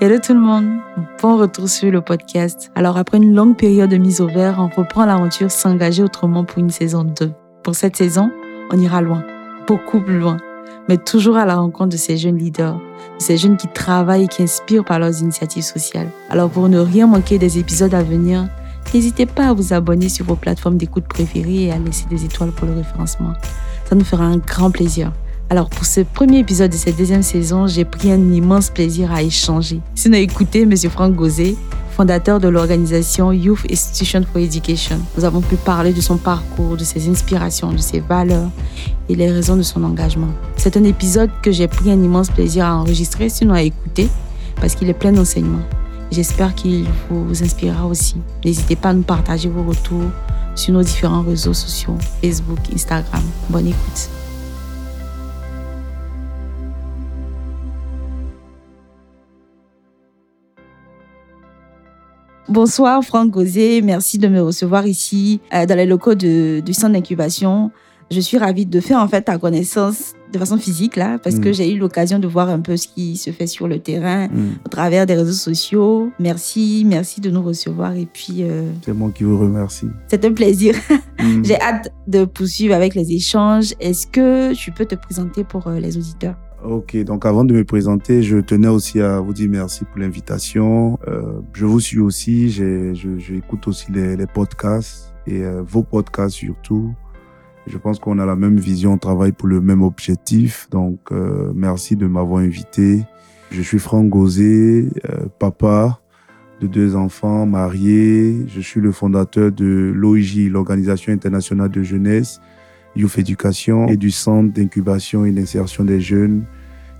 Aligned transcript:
Hello 0.00 0.18
tout 0.18 0.34
le 0.34 0.40
monde, 0.40 0.80
bon 1.22 1.36
retour 1.38 1.68
sur 1.68 1.88
le 1.88 2.00
podcast. 2.00 2.72
Alors 2.74 2.96
après 2.96 3.18
une 3.18 3.32
longue 3.32 3.56
période 3.56 3.90
de 3.90 3.96
mise 3.96 4.20
au 4.20 4.26
vert, 4.26 4.56
on 4.58 4.66
reprend 4.66 5.06
l'aventure 5.06 5.52
S'engager 5.52 6.02
autrement 6.02 6.44
pour 6.44 6.58
une 6.58 6.70
saison 6.70 7.04
2. 7.04 7.30
Pour 7.62 7.76
cette 7.76 7.96
saison, 7.96 8.32
on 8.72 8.78
ira 8.78 9.00
loin, 9.00 9.22
beaucoup 9.68 10.00
plus 10.00 10.18
loin, 10.18 10.38
mais 10.88 10.96
toujours 10.96 11.36
à 11.36 11.46
la 11.46 11.54
rencontre 11.54 11.90
de 11.90 11.96
ces 11.96 12.16
jeunes 12.16 12.38
leaders, 12.38 12.74
de 12.74 13.22
ces 13.22 13.36
jeunes 13.36 13.56
qui 13.56 13.68
travaillent 13.68 14.24
et 14.24 14.28
qui 14.28 14.42
inspirent 14.42 14.84
par 14.84 14.98
leurs 14.98 15.20
initiatives 15.20 15.62
sociales. 15.62 16.08
Alors 16.28 16.50
pour 16.50 16.68
ne 16.68 16.80
rien 16.80 17.06
manquer 17.06 17.38
des 17.38 17.60
épisodes 17.60 17.94
à 17.94 18.02
venir, 18.02 18.48
n'hésitez 18.92 19.26
pas 19.26 19.50
à 19.50 19.52
vous 19.52 19.72
abonner 19.72 20.08
sur 20.08 20.26
vos 20.26 20.36
plateformes 20.36 20.76
d'écoute 20.76 21.04
préférées 21.04 21.66
et 21.66 21.72
à 21.72 21.78
laisser 21.78 22.06
des 22.10 22.24
étoiles 22.24 22.50
pour 22.50 22.66
le 22.66 22.74
référencement. 22.74 23.34
Ça 23.88 23.94
nous 23.94 24.04
fera 24.04 24.24
un 24.24 24.38
grand 24.38 24.72
plaisir. 24.72 25.12
Alors 25.50 25.68
pour 25.68 25.84
ce 25.84 26.00
premier 26.00 26.38
épisode 26.38 26.70
de 26.70 26.76
cette 26.76 26.96
deuxième 26.96 27.22
saison, 27.22 27.66
j'ai 27.66 27.84
pris 27.84 28.10
un 28.10 28.32
immense 28.32 28.70
plaisir 28.70 29.12
à 29.12 29.22
échanger. 29.22 29.80
Si 29.94 30.08
on 30.08 30.12
a 30.12 30.18
écouté 30.18 30.62
M. 30.62 30.74
Franck 30.90 31.14
Gauzet, 31.14 31.54
fondateur 31.94 32.40
de 32.40 32.48
l'organisation 32.48 33.30
Youth 33.30 33.60
Institution 33.70 34.24
for 34.32 34.42
Education. 34.42 34.98
Nous 35.16 35.24
avons 35.24 35.40
pu 35.40 35.54
parler 35.54 35.92
de 35.92 36.00
son 36.00 36.16
parcours, 36.16 36.76
de 36.76 36.82
ses 36.82 37.08
inspirations, 37.08 37.72
de 37.72 37.78
ses 37.78 38.00
valeurs 38.00 38.50
et 39.08 39.14
les 39.14 39.30
raisons 39.30 39.56
de 39.56 39.62
son 39.62 39.84
engagement. 39.84 40.30
C'est 40.56 40.76
un 40.76 40.82
épisode 40.84 41.30
que 41.40 41.52
j'ai 41.52 41.68
pris 41.68 41.90
un 41.90 42.02
immense 42.02 42.30
plaisir 42.30 42.66
à 42.66 42.74
enregistrer, 42.74 43.28
sinon 43.28 43.54
à 43.54 43.62
écouter, 43.62 44.08
parce 44.60 44.74
qu'il 44.74 44.88
est 44.88 44.94
plein 44.94 45.12
d'enseignements. 45.12 45.62
J'espère 46.10 46.54
qu'il 46.54 46.86
vous 47.10 47.42
inspirera 47.44 47.86
aussi. 47.86 48.16
N'hésitez 48.44 48.76
pas 48.76 48.88
à 48.88 48.94
nous 48.94 49.02
partager 49.02 49.48
vos 49.48 49.62
retours 49.62 50.10
sur 50.56 50.74
nos 50.74 50.82
différents 50.82 51.22
réseaux 51.22 51.54
sociaux, 51.54 51.96
Facebook, 52.20 52.58
Instagram. 52.74 53.22
Bonne 53.50 53.68
écoute. 53.68 54.08
Bonsoir 62.48 63.02
Franck 63.02 63.30
Gauzet, 63.30 63.80
merci 63.82 64.18
de 64.18 64.28
me 64.28 64.40
recevoir 64.42 64.86
ici 64.86 65.40
euh, 65.54 65.64
dans 65.66 65.76
les 65.76 65.86
locaux 65.86 66.14
de, 66.14 66.60
du 66.60 66.74
centre 66.74 66.92
d'incubation. 66.92 67.70
Je 68.10 68.20
suis 68.20 68.36
ravie 68.36 68.66
de 68.66 68.80
faire 68.80 68.98
en 69.00 69.08
fait 69.08 69.22
ta 69.22 69.38
connaissance 69.38 70.12
de 70.30 70.38
façon 70.38 70.58
physique 70.58 70.96
là, 70.96 71.18
parce 71.22 71.38
que 71.38 71.52
j'ai 71.52 71.72
eu 71.72 71.78
l'occasion 71.78 72.18
de 72.18 72.26
voir 72.26 72.50
un 72.50 72.60
peu 72.60 72.76
ce 72.76 72.86
qui 72.88 73.16
se 73.16 73.30
fait 73.30 73.46
sur 73.46 73.66
le 73.66 73.78
terrain 73.78 74.26
Mm. 74.28 74.56
au 74.66 74.68
travers 74.68 75.06
des 75.06 75.14
réseaux 75.14 75.32
sociaux. 75.32 76.10
Merci, 76.18 76.84
merci 76.86 77.20
de 77.22 77.30
nous 77.30 77.42
recevoir 77.42 77.96
et 77.96 78.06
puis 78.12 78.42
euh, 78.42 78.68
C'est 78.84 78.92
moi 78.92 79.10
qui 79.14 79.24
vous 79.24 79.38
remercie. 79.38 79.86
c'est 80.08 80.24
un 80.24 80.32
plaisir. 80.32 80.74
Mm. 81.22 81.44
J'ai 81.44 81.58
hâte 81.60 81.90
de 82.08 82.24
poursuivre 82.26 82.74
avec 82.74 82.94
les 82.96 83.12
échanges. 83.12 83.72
Est-ce 83.80 84.06
que 84.06 84.52
tu 84.52 84.72
peux 84.72 84.84
te 84.84 84.96
présenter 84.96 85.42
pour 85.44 85.68
euh, 85.68 85.78
les 85.78 85.96
auditeurs? 85.96 86.34
Ok, 86.64 86.96
donc 87.04 87.26
avant 87.26 87.44
de 87.44 87.52
me 87.52 87.62
présenter, 87.62 88.22
je 88.22 88.38
tenais 88.38 88.68
aussi 88.68 88.98
à 89.02 89.20
vous 89.20 89.34
dire 89.34 89.50
merci 89.50 89.84
pour 89.84 89.98
l'invitation. 89.98 90.98
Euh, 91.06 91.40
je 91.52 91.66
vous 91.66 91.78
suis 91.78 92.00
aussi, 92.00 92.48
j'écoute 92.48 93.68
aussi 93.68 93.92
les, 93.92 94.16
les 94.16 94.26
podcasts 94.26 95.12
et 95.26 95.42
euh, 95.42 95.62
vos 95.62 95.82
podcasts 95.82 96.36
surtout. 96.36 96.94
Je 97.66 97.76
pense 97.76 97.98
qu'on 97.98 98.18
a 98.18 98.24
la 98.24 98.34
même 98.34 98.56
vision, 98.56 98.94
on 98.94 98.98
travaille 98.98 99.32
pour 99.32 99.48
le 99.48 99.60
même 99.60 99.82
objectif. 99.82 100.66
Donc, 100.70 101.00
euh, 101.12 101.52
merci 101.54 101.96
de 101.96 102.06
m'avoir 102.06 102.40
invité. 102.40 103.02
Je 103.50 103.60
suis 103.60 103.78
Franck 103.78 104.08
Gauzet, 104.08 104.88
euh, 105.10 105.26
papa 105.38 106.00
de 106.60 106.66
deux 106.66 106.96
enfants, 106.96 107.44
marié. 107.44 108.36
Je 108.48 108.60
suis 108.60 108.80
le 108.80 108.90
fondateur 108.90 109.52
de 109.52 109.92
l'OIJ, 109.94 110.48
l'Organisation 110.48 111.12
internationale 111.12 111.70
de 111.70 111.82
jeunesse, 111.82 112.40
Youth 112.96 113.18
Education, 113.18 113.86
et 113.88 113.96
du 113.96 114.10
centre 114.10 114.52
d'incubation 114.52 115.24
et 115.24 115.32
d'insertion 115.32 115.84
des 115.84 116.00
jeunes 116.00 116.44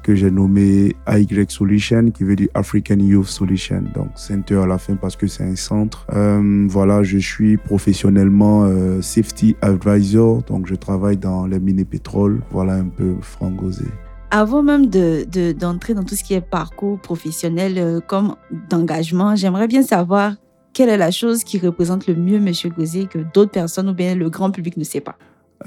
que 0.02 0.14
j'ai 0.14 0.30
nommé 0.30 0.94
AY 1.06 1.26
Solution, 1.48 2.10
qui 2.10 2.24
veut 2.24 2.36
dire 2.36 2.48
African 2.52 2.98
Youth 2.98 3.26
Solution. 3.26 3.82
Donc, 3.94 4.08
center 4.16 4.56
à 4.56 4.66
la 4.66 4.76
fin 4.76 4.96
parce 4.96 5.16
que 5.16 5.26
c'est 5.26 5.44
un 5.44 5.56
centre. 5.56 6.06
Euh, 6.12 6.66
voilà, 6.68 7.02
je 7.02 7.16
suis 7.16 7.56
professionnellement 7.56 8.64
euh, 8.64 9.00
safety 9.00 9.56
advisor, 9.62 10.42
donc 10.42 10.66
je 10.66 10.74
travaille 10.74 11.16
dans 11.16 11.46
les 11.46 11.58
mines 11.58 11.78
et 11.78 11.84
pétrole. 11.86 12.42
Voilà 12.50 12.74
un 12.74 12.84
peu 12.84 13.14
Gauzet. 13.40 13.84
Avant 14.30 14.62
même 14.62 14.86
de- 14.86 15.24
de- 15.32 15.52
d'entrer 15.52 15.94
dans 15.94 16.02
tout 16.04 16.16
ce 16.16 16.24
qui 16.24 16.34
est 16.34 16.40
parcours 16.42 16.98
professionnel 17.00 17.74
euh, 17.78 18.00
comme 18.06 18.34
d'engagement, 18.68 19.36
j'aimerais 19.36 19.68
bien 19.68 19.82
savoir 19.82 20.34
quelle 20.74 20.88
est 20.88 20.96
la 20.98 21.12
chose 21.12 21.44
qui 21.44 21.58
représente 21.58 22.06
le 22.08 22.14
mieux 22.16 22.40
Monsieur 22.40 22.68
Gauzet 22.68 23.06
que 23.06 23.20
d'autres 23.32 23.52
personnes 23.52 23.88
ou 23.88 23.94
bien 23.94 24.14
le 24.16 24.28
grand 24.28 24.50
public 24.50 24.76
ne 24.76 24.84
sait 24.84 25.00
pas. 25.00 25.16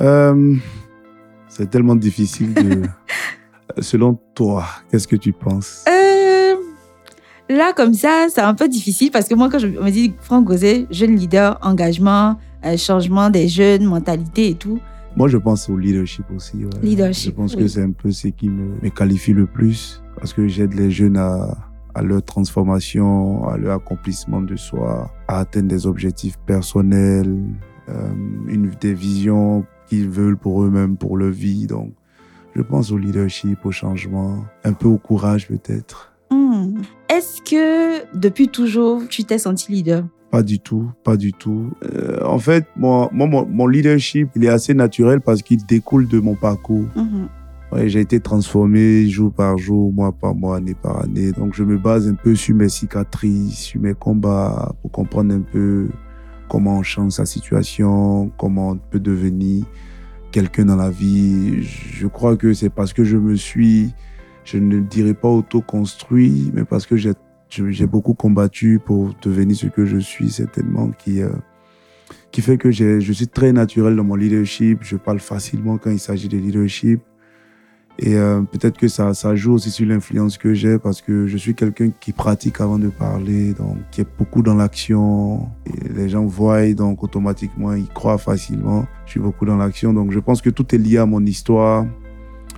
Euh, 0.01 0.55
c'est 1.47 1.69
tellement 1.69 1.95
difficile 1.95 2.53
de... 2.53 2.83
Selon 3.81 4.17
toi, 4.33 4.65
qu'est-ce 4.89 5.07
que 5.07 5.15
tu 5.15 5.33
penses? 5.33 5.83
Euh, 5.87 6.55
là, 7.49 7.73
comme 7.75 7.93
ça, 7.93 8.27
c'est 8.29 8.41
un 8.41 8.53
peu 8.55 8.67
difficile 8.67 9.11
parce 9.11 9.27
que 9.27 9.35
moi, 9.35 9.49
quand 9.51 9.59
je 9.59 9.67
me 9.67 9.89
dis 9.91 10.13
Franck 10.21 10.45
Gauzet, 10.45 10.87
jeune 10.89 11.15
leader, 11.15 11.59
engagement, 11.61 12.37
euh, 12.65 12.75
changement 12.77 13.29
des 13.29 13.47
jeunes, 13.47 13.83
mentalité 13.85 14.49
et 14.49 14.55
tout, 14.55 14.79
Moi, 15.15 15.27
je 15.27 15.37
pense 15.37 15.69
au 15.69 15.77
leadership 15.77 16.25
aussi. 16.35 16.57
ouais. 16.57 16.69
Leadership, 16.81 17.31
Je 17.31 17.35
pense 17.35 17.53
oui. 17.55 17.63
que 17.63 17.67
c'est 17.67 17.83
un 17.83 17.91
peu 17.91 18.11
ce 18.11 18.29
qui 18.29 18.49
me, 18.49 18.75
me 18.81 18.89
qualifie 18.89 19.33
le 19.33 19.45
plus 19.45 20.01
parce 20.15 20.33
que 20.33 20.47
j'aide 20.47 20.73
les 20.73 20.89
jeunes 20.89 21.17
à, 21.17 21.55
à 21.93 22.01
leur 22.01 22.23
transformation, 22.23 23.47
à 23.47 23.57
leur 23.57 23.75
accomplissement 23.75 24.41
de 24.41 24.55
soi, 24.55 25.11
à 25.27 25.39
atteindre 25.39 25.67
des 25.67 25.85
objectifs 25.85 26.37
personnels, 26.45 27.37
euh, 27.89 28.11
une, 28.47 28.71
des 28.81 28.93
visions 28.93 29.65
qu'ils 29.87 30.09
veulent 30.09 30.37
pour 30.37 30.63
eux-mêmes, 30.63 30.97
pour 30.97 31.17
leur 31.17 31.31
vie. 31.31 31.67
Donc, 31.67 31.91
je 32.55 32.61
pense 32.61 32.91
au 32.91 32.97
leadership, 32.97 33.65
au 33.65 33.71
changement, 33.71 34.43
un 34.63 34.73
peu 34.73 34.87
au 34.87 34.97
courage 34.97 35.47
peut-être. 35.47 36.13
hmm, 36.31 36.81
est-ce 37.09 37.41
que 37.41 38.17
depuis 38.17 38.47
toujours, 38.47 39.07
tu 39.07 39.23
t'es 39.23 39.37
senti 39.37 39.71
leader? 39.71 40.03
Pas 40.31 40.43
du 40.43 40.59
tout, 40.59 40.91
pas 41.03 41.15
du 41.15 41.31
tout. 41.31 41.71
Euh, 41.85 42.19
en 42.25 42.37
fait, 42.37 42.65
moi, 42.75 43.09
moi, 43.13 43.27
mon, 43.27 43.45
mon 43.45 43.67
leadership, 43.67 44.29
il 44.35 44.43
est 44.43 44.49
assez 44.49 44.73
naturel 44.73 45.21
parce 45.21 45.41
qu'il 45.41 45.65
découle 45.65 46.07
de 46.07 46.19
mon 46.19 46.35
parcours. 46.35 46.85
Mhm. 46.95 47.29
Ouais, 47.71 47.89
j'ai 47.89 47.99
été 47.99 48.19
transformé 48.19 49.07
jour 49.07 49.31
par 49.31 49.57
jour, 49.57 49.91
mois 49.91 50.11
par 50.13 50.33
mois, 50.33 50.57
année 50.57 50.73
par 50.73 51.03
année. 51.03 51.31
Donc, 51.31 51.53
je 51.53 51.63
me 51.63 51.77
base 51.77 52.07
un 52.07 52.13
peu 52.13 52.33
sur 52.35 52.55
mes 52.55 52.69
cicatrices, 52.69 53.57
sur 53.57 53.81
mes 53.81 53.93
combats 53.93 54.73
pour 54.81 54.91
comprendre 54.91 55.33
un 55.33 55.41
peu 55.41 55.87
comment 56.49 56.77
on 56.77 56.83
change 56.83 57.13
sa 57.13 57.25
situation, 57.25 58.31
comment 58.37 58.69
on 58.69 58.77
peut 58.77 58.99
devenir 58.99 59.65
quelqu'un 60.31 60.65
dans 60.65 60.75
la 60.75 60.89
vie. 60.89 61.63
Je 61.63 62.07
crois 62.07 62.37
que 62.37 62.53
c'est 62.53 62.69
parce 62.69 62.93
que 62.93 63.03
je 63.03 63.17
me 63.17 63.35
suis, 63.35 63.93
je 64.43 64.57
ne 64.57 64.79
dirais 64.79 65.13
pas 65.13 65.29
auto-construit, 65.29 66.51
mais 66.53 66.63
parce 66.63 66.85
que 66.85 66.95
j'ai 66.97 67.87
beaucoup 67.87 68.13
combattu 68.13 68.79
pour 68.83 69.13
devenir 69.21 69.55
ce 69.55 69.67
que 69.67 69.85
je 69.85 69.97
suis, 69.97 70.29
certainement, 70.29 70.89
qui, 70.97 71.21
euh, 71.21 71.29
qui 72.31 72.41
fait 72.41 72.57
que 72.57 72.71
je 72.71 73.11
suis 73.11 73.27
très 73.27 73.51
naturel 73.51 73.95
dans 73.95 74.03
mon 74.03 74.15
leadership. 74.15 74.79
Je 74.81 74.95
parle 74.95 75.19
facilement 75.19 75.77
quand 75.77 75.91
il 75.91 75.99
s'agit 75.99 76.27
de 76.27 76.37
leadership. 76.37 77.01
Et 77.99 78.15
euh, 78.15 78.41
peut-être 78.41 78.77
que 78.77 78.87
ça, 78.87 79.13
ça 79.13 79.35
joue 79.35 79.53
aussi 79.53 79.71
sur 79.71 79.87
l'influence 79.87 80.37
que 80.37 80.53
j'ai 80.53 80.77
parce 80.77 81.01
que 81.01 81.25
je 81.25 81.37
suis 81.37 81.55
quelqu'un 81.55 81.89
qui 81.89 82.11
pratique 82.11 82.61
avant 82.61 82.77
de 82.77 82.89
parler, 82.89 83.53
donc 83.53 83.77
qui 83.91 84.01
est 84.01 84.07
beaucoup 84.17 84.43
dans 84.43 84.53
l'action. 84.53 85.49
Les 85.95 86.07
gens 86.07 86.25
voient, 86.25 86.71
donc 86.73 87.03
automatiquement, 87.03 87.73
ils 87.73 87.87
croient 87.87 88.19
facilement. 88.19 88.85
Je 89.05 89.11
suis 89.11 89.19
beaucoup 89.19 89.45
dans 89.45 89.57
l'action, 89.57 89.93
donc 89.93 90.11
je 90.11 90.19
pense 90.19 90.41
que 90.41 90.51
tout 90.51 90.75
est 90.75 90.77
lié 90.77 90.97
à 90.97 91.05
mon 91.05 91.25
histoire 91.25 91.85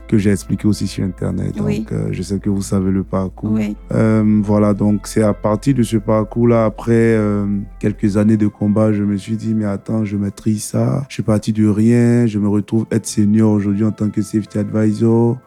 que 0.09 0.17
j'ai 0.17 0.31
expliqué 0.31 0.67
aussi 0.67 0.87
sur 0.87 1.05
Internet. 1.05 1.55
Donc 1.55 1.91
euh, 1.91 2.09
je 2.11 2.21
sais 2.23 2.39
que 2.39 2.49
vous 2.49 2.63
savez 2.63 2.91
le 2.91 3.03
parcours. 3.03 3.51
Oui. 3.51 3.75
Euh, 3.93 4.41
voilà, 4.43 4.73
donc 4.73 5.05
c'est 5.05 5.21
à 5.21 5.33
partir 5.33 5.75
de 5.75 5.83
ce 5.83 5.97
parcours-là, 5.97 6.65
après 6.65 6.91
euh, 7.15 7.45
quelques 7.79 8.17
années 8.17 8.35
de 8.35 8.47
combat, 8.47 8.91
je 8.91 9.03
me 9.03 9.15
suis 9.17 9.37
dit, 9.37 9.53
mais 9.53 9.65
attends, 9.65 10.03
je 10.05 10.17
maîtrise 10.17 10.63
ça. 10.63 11.05
Je 11.09 11.13
suis 11.13 11.23
parti 11.23 11.53
de 11.53 11.67
rien, 11.67 12.25
je 12.25 12.39
me 12.39 12.47
retrouve 12.49 12.87
être 12.91 13.05
senior 13.05 13.51
aujourd'hui 13.51 13.85
en 13.85 13.91
tant 13.91 14.09
que 14.09 14.21
safety 14.21 14.57
advisor. 14.57 15.37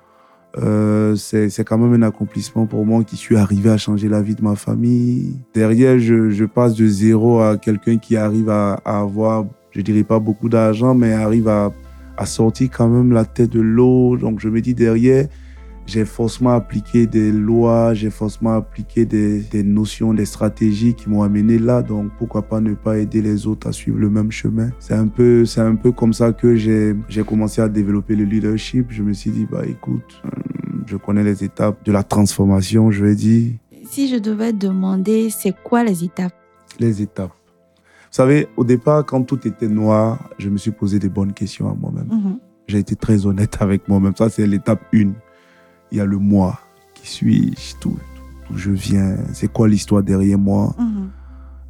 C'est 1.17 1.49
c'est 1.49 1.65
quand 1.65 1.79
même 1.79 1.95
un 2.01 2.07
accomplissement 2.07 2.67
pour 2.67 2.87
moi 2.87 3.03
qui 3.05 3.17
suis 3.17 3.37
arrivé 3.37 3.71
à 3.71 3.79
changer 3.79 4.09
la 4.09 4.23
vie 4.23 4.35
de 4.35 4.43
ma 4.43 4.55
famille. 4.55 5.41
Derrière, 5.55 5.99
je, 5.99 6.31
je 6.31 6.45
passe 6.45 6.75
de 6.75 6.87
zéro 6.87 7.41
à 7.41 7.57
quelqu'un 7.57 7.97
qui 7.99 8.17
arrive 8.17 8.51
à, 8.51 8.75
à 8.85 9.01
avoir, 9.01 9.45
je 9.71 9.81
dirais 9.81 10.05
pas 10.05 10.21
beaucoup 10.21 10.49
d'argent, 10.49 10.95
mais 10.95 11.15
arrive 11.15 11.49
à, 11.49 11.73
à 12.23 12.27
sortir 12.27 12.71
quand 12.71 12.89
même 12.89 13.13
la 13.13 13.25
tête 13.25 13.51
de 13.51 13.61
l'eau. 13.61 14.17
Donc 14.17 14.41
je 14.41 14.49
me 14.49 14.61
dis 14.61 14.75
derrière, 14.75 15.27
j'ai 15.87 16.05
forcément 16.05 16.51
appliqué 16.53 17.07
des 17.09 17.33
lois, 17.33 17.93
j'ai 17.93 18.09
forcément 18.11 18.55
appliqué 18.55 19.05
des, 19.05 19.41
des 19.41 19.65
notions, 19.65 20.15
des 20.15 20.25
stratégies 20.25 20.95
qui 20.95 21.11
m'ont 21.11 21.23
amené 21.23 21.59
là. 21.59 21.83
Donc 21.83 22.13
pourquoi 22.19 22.43
pas 22.43 22.61
ne 22.61 22.75
pas 22.75 22.99
aider 22.99 23.21
les 23.21 23.47
autres 23.47 23.67
à 23.69 23.73
suivre 23.73 23.99
le 23.99 24.09
même 24.09 24.31
chemin? 24.31 24.71
C'est 24.79 24.95
un 24.95 25.09
peu, 25.09 25.45
c'est 25.45 25.61
un 25.61 25.75
peu 25.75 25.91
comme 25.93 26.13
ça 26.13 26.33
que 26.33 26.55
j'ai, 26.55 26.95
j'ai 27.09 27.25
commencé 27.25 27.61
à 27.61 27.69
développer 27.69 28.15
le 28.15 28.25
leadership. 28.25 28.87
Je 28.91 29.03
me 29.03 29.13
suis 29.13 29.31
dit, 29.31 29.47
bah 29.51 29.63
écoute, 29.69 30.23
euh, 30.25 30.29
je 30.87 30.97
connais 30.97 31.25
les 31.25 31.43
étapes 31.43 31.85
de 31.85 31.91
la 31.93 32.05
transformation, 32.05 32.91
je 32.93 33.05
vais 33.05 33.15
dire 33.17 33.53
Si 33.91 34.09
je 34.09 34.17
devais 34.17 34.53
demander, 34.53 35.31
c'est 35.31 35.55
quoi 35.65 35.83
les 35.85 36.05
étapes? 36.05 36.33
les 36.79 37.03
étapes. 37.03 37.33
Vous 38.13 38.17
savez, 38.17 38.47
au 38.59 38.65
départ, 38.65 39.07
quand 39.07 39.23
tout 39.23 39.49
était 39.49 39.69
noir, 39.69 40.19
je 40.37 40.51
me 40.51 40.59
suis 40.59 40.71
posé 40.71 40.99
des 40.99 41.09
bonnes 41.09 41.33
questions 41.33 41.71
à 41.71 41.75
moi-même. 41.75 42.09
Mhm. 42.11 42.39
J'ai 42.67 42.79
été 42.79 42.95
très 42.95 43.25
honnête 43.25 43.57
avec 43.61 43.89
moi-même. 43.89 44.15
Ça, 44.15 44.29
c'est 44.29 44.47
l'étape 44.47 44.83
1. 44.93 45.13
Il 45.91 45.97
y 45.97 45.99
a 45.99 46.05
le 46.05 46.19
moi. 46.19 46.61
Qui 46.93 47.09
suis-je 47.09 47.77
tout, 47.81 47.97
d'où 48.51 48.59
je 48.59 48.71
viens, 48.71 49.17
c'est 49.33 49.51
quoi 49.51 49.67
l'histoire 49.67 50.03
derrière 50.03 50.37
moi. 50.39 50.75
Mhm. 50.79 51.09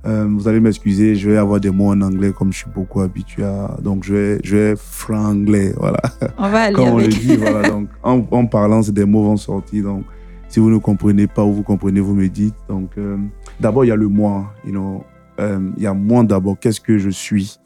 Euh, 0.05 0.27
vous 0.37 0.49
allez 0.49 0.59
m'excuser, 0.59 1.15
je 1.15 1.31
vais 1.31 1.37
avoir 1.37 1.61
des 1.61 1.71
mots 1.71 1.93
en 1.93 2.01
anglais 2.01 2.33
comme 2.37 2.53
je 2.53 2.59
suis 2.59 2.71
beaucoup 2.75 3.03
habitué 3.03 3.45
à. 3.45 3.77
Donc, 3.81 4.03
je 4.03 4.13
vais, 4.13 4.41
je 4.43 4.57
vais 4.57 4.75
franglais, 4.77 5.73
voilà. 5.79 6.01
On 6.39 6.51
va 6.51 6.63
aller 6.63 6.75
Comme 6.75 6.89
on 6.89 6.99
le 6.99 7.07
dit, 7.07 7.37
voilà. 7.37 7.69
Donc, 7.69 7.89
en, 8.03 8.21
en 8.33 8.47
parlant, 8.47 8.83
c'est 8.83 8.91
des 8.91 9.05
mots 9.05 9.23
vont 9.23 9.37
sortir. 9.37 9.85
Donc, 9.85 10.05
si 10.49 10.59
vous 10.59 10.71
ne 10.71 10.79
comprenez 10.79 11.29
pas 11.29 11.45
ou 11.45 11.53
vous 11.53 11.63
comprenez, 11.63 12.01
vous 12.01 12.17
me 12.17 12.27
dites. 12.27 12.57
Donc, 12.69 12.99
euh, 12.99 13.17
d'abord, 13.61 13.85
il 13.85 13.89
y 13.89 13.93
a 13.93 13.97
le 13.97 14.09
moi. 14.09 14.53
You 14.67 14.73
know. 14.73 15.05
Euh, 15.41 15.71
il 15.77 15.83
y 15.83 15.87
a 15.87 15.95
moi 15.95 16.23
d'abord. 16.25 16.59
Qu'est-ce 16.59 16.81
que 16.81 16.99
je 16.99 17.11
suis? 17.11 17.59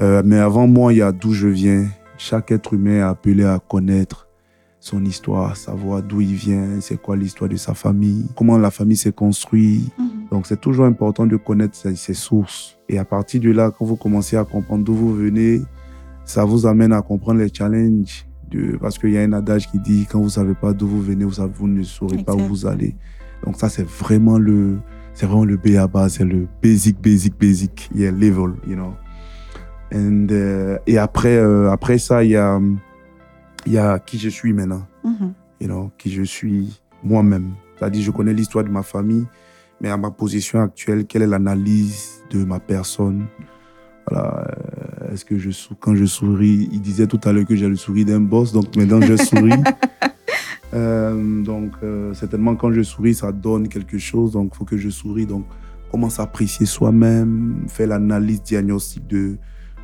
Euh, 0.00 0.22
Mais 0.24 0.38
avant 0.38 0.66
moi, 0.66 0.92
il 0.92 0.98
y 0.98 1.02
a 1.02 1.12
d'où 1.12 1.32
je 1.32 1.48
viens. 1.48 1.86
Chaque 2.18 2.52
être 2.52 2.74
humain 2.74 2.98
est 2.98 3.00
appelé 3.00 3.44
à 3.44 3.58
connaître 3.58 4.28
son 4.80 5.04
histoire, 5.04 5.56
savoir 5.56 6.02
d'où 6.02 6.20
il 6.20 6.34
vient, 6.34 6.78
c'est 6.80 7.00
quoi 7.00 7.16
l'histoire 7.16 7.48
de 7.48 7.56
sa 7.56 7.72
famille, 7.72 8.26
comment 8.36 8.58
la 8.58 8.70
famille 8.70 8.98
s'est 8.98 9.12
construite. 9.12 9.90
Mhm. 9.98 10.28
Donc, 10.30 10.46
c'est 10.46 10.60
toujours 10.60 10.84
important 10.84 11.26
de 11.26 11.36
connaître 11.36 11.74
ses, 11.74 11.96
ses 11.96 12.12
sources. 12.14 12.76
Et 12.88 12.98
à 12.98 13.04
partir 13.06 13.40
de 13.40 13.50
là, 13.50 13.70
quand 13.76 13.86
vous 13.86 13.96
commencez 13.96 14.36
à 14.36 14.44
comprendre 14.44 14.84
d'où 14.84 14.94
vous 14.94 15.14
venez, 15.14 15.62
ça 16.26 16.44
vous 16.44 16.66
amène 16.66 16.92
à 16.92 17.00
comprendre 17.02 17.40
les 17.40 17.52
challenges. 17.52 18.26
De, 18.50 18.76
parce 18.76 18.98
qu'il 18.98 19.10
y 19.10 19.16
a 19.18 19.22
un 19.22 19.32
adage 19.32 19.70
qui 19.70 19.78
dit 19.80 20.06
quand 20.08 20.20
vous 20.20 20.28
savez 20.28 20.54
pas 20.54 20.74
d'où 20.74 20.86
vous 20.86 21.00
venez, 21.00 21.24
vous, 21.24 21.32
savez- 21.32 21.52
vous 21.54 21.66
ne 21.66 21.82
saurez 21.82 22.22
pas 22.22 22.34
où 22.34 22.40
vous 22.40 22.66
allez. 22.66 22.94
Donc, 23.44 23.56
ça, 23.56 23.68
c'est 23.70 23.88
vraiment 23.88 24.38
le, 24.38 24.76
c'est 25.14 25.26
vraiment 25.26 25.44
le 25.44 25.56
B 25.56 25.76
à 25.78 25.86
bas, 25.86 26.08
c'est 26.08 26.24
le 26.24 26.46
basic, 26.62 27.00
basic, 27.00 27.38
basic, 27.38 27.88
yeah, 27.94 28.10
level, 28.10 28.54
you 28.66 28.74
know. 28.74 28.94
And, 29.94 30.26
euh, 30.30 30.78
et 30.86 30.98
après, 30.98 31.36
euh, 31.36 31.70
après 31.70 31.98
ça, 31.98 32.24
il 32.24 32.30
y 32.30 32.36
a, 32.36 32.60
y 33.66 33.78
a 33.78 33.98
qui 33.98 34.18
je 34.18 34.28
suis 34.28 34.52
maintenant 34.52 34.86
Mhm. 35.04 35.32
you 35.60 35.66
know, 35.68 35.90
qui 35.98 36.10
je 36.10 36.22
suis 36.22 36.80
moi-même. 37.02 37.52
C'est-à-dire, 37.78 38.02
je 38.02 38.10
connais 38.10 38.32
l'histoire 38.32 38.64
de 38.64 38.70
ma 38.70 38.82
famille, 38.82 39.26
mais 39.80 39.90
à 39.90 39.96
ma 39.96 40.10
position 40.10 40.60
actuelle, 40.60 41.04
quelle 41.06 41.22
est 41.22 41.26
l'analyse 41.26 42.22
de 42.30 42.44
ma 42.44 42.58
personne? 42.58 43.26
Voilà. 44.10 44.46
euh, 45.02 45.12
Est-ce 45.12 45.24
que 45.24 45.38
je 45.38 45.50
quand 45.80 45.94
je 45.94 46.04
souris, 46.06 46.68
il 46.72 46.80
disait 46.80 47.06
tout 47.06 47.20
à 47.24 47.32
l'heure 47.32 47.46
que 47.46 47.54
j'ai 47.54 47.68
le 47.68 47.76
sourire 47.76 48.06
d'un 48.06 48.20
boss, 48.20 48.52
donc 48.52 48.74
maintenant 48.76 49.00
je 49.00 49.16
souris. 49.16 49.52
Euh, 50.74 51.42
donc, 51.42 51.72
euh, 51.82 52.12
certainement, 52.14 52.56
quand 52.56 52.72
je 52.72 52.82
souris, 52.82 53.14
ça 53.14 53.30
donne 53.32 53.68
quelque 53.68 53.98
chose, 53.98 54.32
donc 54.32 54.50
il 54.52 54.56
faut 54.56 54.64
que 54.64 54.76
je 54.76 54.88
souris. 54.90 55.26
Donc, 55.26 55.44
comment 55.90 56.10
s'apprécier 56.10 56.66
soi-même, 56.66 57.64
faire 57.68 57.88
l'analyse 57.88 58.42
diagnostique 58.42 59.06
de, 59.06 59.36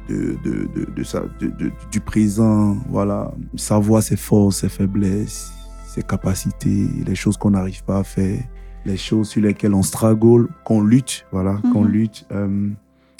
de, 0.08 0.36
de, 0.44 0.90
de, 0.96 1.02
sa- 1.04 1.22
de- 1.40 1.70
du 1.92 2.00
présent, 2.00 2.76
voilà, 2.88 3.32
savoir 3.54 4.02
ses 4.02 4.16
forces, 4.16 4.58
ses 4.58 4.68
faiblesses, 4.68 5.52
ses 5.86 6.02
capacités, 6.02 6.88
les 7.06 7.14
choses 7.14 7.36
qu'on 7.36 7.50
n'arrive 7.50 7.84
pas 7.84 7.98
à 7.98 8.04
faire, 8.04 8.42
les 8.84 8.96
choses 8.96 9.28
sur 9.28 9.42
lesquelles 9.42 9.74
on 9.74 9.82
struggle, 9.82 10.48
qu'on 10.64 10.82
lutte, 10.82 11.26
voilà, 11.30 11.58
qu'on 11.72 11.84
Mhm. 11.84 11.90
lutte. 11.90 12.26
euh, 12.32 12.68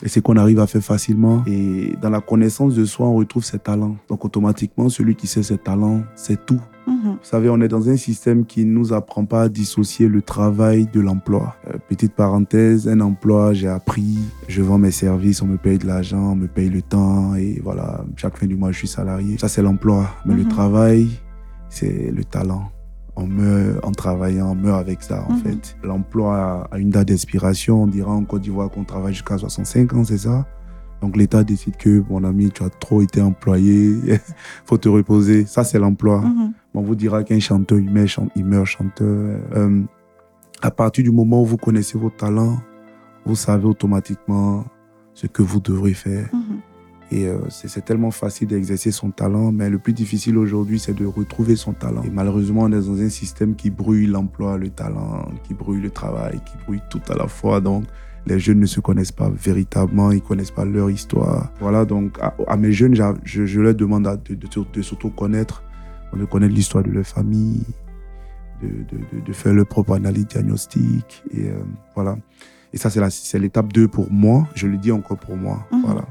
et 0.02 0.08
c'est 0.08 0.22
qu'on 0.22 0.37
arrive 0.37 0.58
à 0.61 0.67
faire 0.67 0.82
facilement. 0.82 1.44
Et 1.46 1.94
dans 2.00 2.08
la 2.08 2.22
connaissance 2.22 2.75
de 2.75 2.87
soi, 2.87 3.06
on 3.06 3.17
retrouve 3.17 3.44
ses 3.44 3.58
talents. 3.58 3.96
Donc 4.08 4.25
automatiquement, 4.25 4.88
celui 4.88 5.14
qui 5.14 5.26
sait 5.26 5.43
ses 5.43 5.58
talents, 5.58 6.02
c'est 6.17 6.46
tout. 6.46 6.61
Mhm. 6.87 7.12
Vous 7.12 7.19
savez, 7.23 7.49
on 7.50 7.61
est 7.61 7.69
dans 7.69 7.88
un 7.88 7.97
système 7.97 8.44
qui 8.44 8.65
ne 8.65 8.73
nous 8.73 8.93
apprend 8.93 9.25
pas 9.25 9.43
à 9.43 9.49
dissocier 9.49 10.09
le 10.09 10.23
travail 10.23 10.88
de 10.93 11.00
l'emploi. 11.00 11.55
Euh, 11.69 11.77
petite 11.88 12.15
parenthèse, 12.15 12.88
un 12.88 13.00
emploi, 13.00 13.53
j'ai 13.53 13.69
appris, 13.69 14.19
je 14.49 14.62
vends 14.62 14.79
mes 14.79 14.91
services, 14.91 15.43
on 15.43 15.47
me 15.47 15.56
paye 15.56 15.79
de 15.79 15.87
l'argent, 15.87 16.32
on 16.32 16.37
me 16.37 16.47
paye 16.49 16.69
le 16.71 16.82
temps 16.82 17.35
et 17.35 17.61
voilà, 17.62 18.05
chaque 18.17 18.37
fin 18.37 18.47
du 18.47 18.56
mois, 18.56 18.73
je 18.73 18.79
suis 18.79 18.88
salarié. 18.88 19.37
Ça, 19.38 19.49
c'est 19.49 19.62
l'emploi. 19.62 20.09
Mais 20.27 20.35
le 20.35 20.43
Mhm. 20.43 20.49
travail, 20.49 21.09
c'est 21.69 22.11
le 22.11 22.25
talent. 22.25 22.71
On 23.17 23.27
meurt 23.27 23.85
en 23.85 23.93
travaillant, 23.93 24.50
on 24.53 24.55
meurt 24.55 24.79
avec 24.81 25.03
ça, 25.03 25.25
en 25.29 25.32
Mhm. 25.35 25.38
fait. 25.41 25.77
L'emploi 25.85 26.69
a- 26.73 26.79
une 26.79 26.91
date 26.91 27.09
d'expiration. 27.09 27.82
On 27.82 27.87
dira 27.87 28.11
en 28.12 28.25
Côte 28.25 28.43
d'Ivoire 28.43 28.71
qu'on 28.71 28.85
travaille 28.85 29.12
jusqu'à 29.12 29.37
65 29.37 29.93
ans, 29.94 30.05
c'est 30.05 30.19
ça? 30.19 30.47
Donc 31.03 31.17
l'État 31.17 31.44
décide 31.44 31.77
que, 31.77 32.03
mon 32.11 32.25
ami, 32.25 32.50
tu 32.50 32.62
as 32.62 32.69
trop 32.71 33.00
été 33.03 33.21
employé, 33.23 33.94
faut 34.67 34.77
te 34.79 34.88
reposer. 34.88 35.44
Ça, 35.47 35.65
c'est 35.65 35.79
l'emploi. 35.79 36.23
On 36.75 36.82
vous 36.82 36.94
dira 36.94 37.25
qu'un 37.25 37.40
chanteur, 37.40 37.78
il 37.78 37.90
meurt, 37.90 38.06
chan- 38.08 38.28
il 38.37 38.44
meurt 38.44 38.67
chanteur. 38.67 39.38
Euh, 39.56 39.82
à 40.62 40.70
partir 40.70 41.02
du 41.05 41.11
moment 41.11 41.43
où 41.43 41.46
vous 41.46 41.56
connaissez 41.56 41.99
vos 41.99 42.11
talents, 42.11 42.58
vous 43.25 43.34
savez 43.37 43.67
automatiquement 43.67 44.64
ce 45.14 45.26
que 45.26 45.43
vous 45.43 45.61
devrez 45.61 45.94
faire. 45.94 46.28
Mhm. 46.32 46.58
Et 47.12 47.26
euh, 47.26 47.38
c'est 47.49 47.84
tellement 47.84 48.12
facile 48.12 48.46
d'exercer 48.46 48.93
son 48.93 49.11
talent, 49.11 49.50
mais 49.50 49.69
le 49.69 49.78
plus 49.81 49.93
difficile 49.93 50.38
aujourd'hui, 50.38 50.78
c'est 50.78 50.94
de 50.94 51.05
retrouver 51.05 51.56
son 51.56 51.72
talent. 51.72 52.02
Et 52.05 52.11
malheureusement, 52.11 52.62
on 52.62 52.69
est 52.72 52.87
dans 52.87 53.00
un 53.00 53.08
système 53.08 53.56
qui 53.56 53.69
brûle 53.70 54.12
l'emploi, 54.12 54.56
le 54.56 54.70
talent, 54.70 55.26
qui 55.43 55.55
brûle 55.55 55.82
le 55.82 55.90
travail, 55.90 56.40
qui 56.46 56.52
brûle 56.64 56.81
tout 56.88 57.00
à 57.08 57.17
la 57.17 57.26
fois. 57.26 57.61
Donc, 57.61 57.82
les 58.26 58.38
jeunes 58.38 58.61
ne 58.61 58.67
se 58.67 58.78
connaissent 58.78 59.11
pas 59.11 59.28
véritablement, 59.28 60.12
ils 60.12 60.22
connaissent 60.22 60.52
pas 60.52 60.64
leur 60.64 60.88
histoire. 60.88 61.50
Voilà, 61.58 61.84
donc 61.84 62.17
à, 62.20 62.32
à 62.46 62.56
mes 62.56 62.70
jeunes, 62.70 62.94
je, 63.25 63.44
je 63.44 63.61
leur 63.61 63.75
demande 63.75 64.05
de, 64.28 64.34
de, 64.37 64.46
de 64.72 64.82
s'auto-connaître, 64.82 65.64
de 66.16 66.24
connaître 66.24 66.54
l'histoire 66.54 66.84
de 66.84 66.90
leur 66.90 67.06
famille, 67.06 67.64
de, 68.62 68.68
de, 68.68 69.24
de, 69.24 69.32
faire 69.32 69.52
leur 69.52 69.66
propre 69.66 69.94
analyse 69.94 70.26
diagnostique. 70.26 71.22
Et 71.32 71.48
euh, 71.48 71.62
voilà. 71.94 72.16
Et 72.72 72.78
ça, 72.78 72.90
c'est 72.90 73.38
l'étape 73.38 73.72
2 73.72 73.88
pour 73.88 74.10
moi. 74.10 74.46
Je 74.54 74.66
le 74.66 74.76
dis 74.76 74.92
encore 74.92 75.18
pour 75.18 75.36
moi. 75.36 75.66
Mhm. 75.72 75.82
Voilà. 75.84 76.06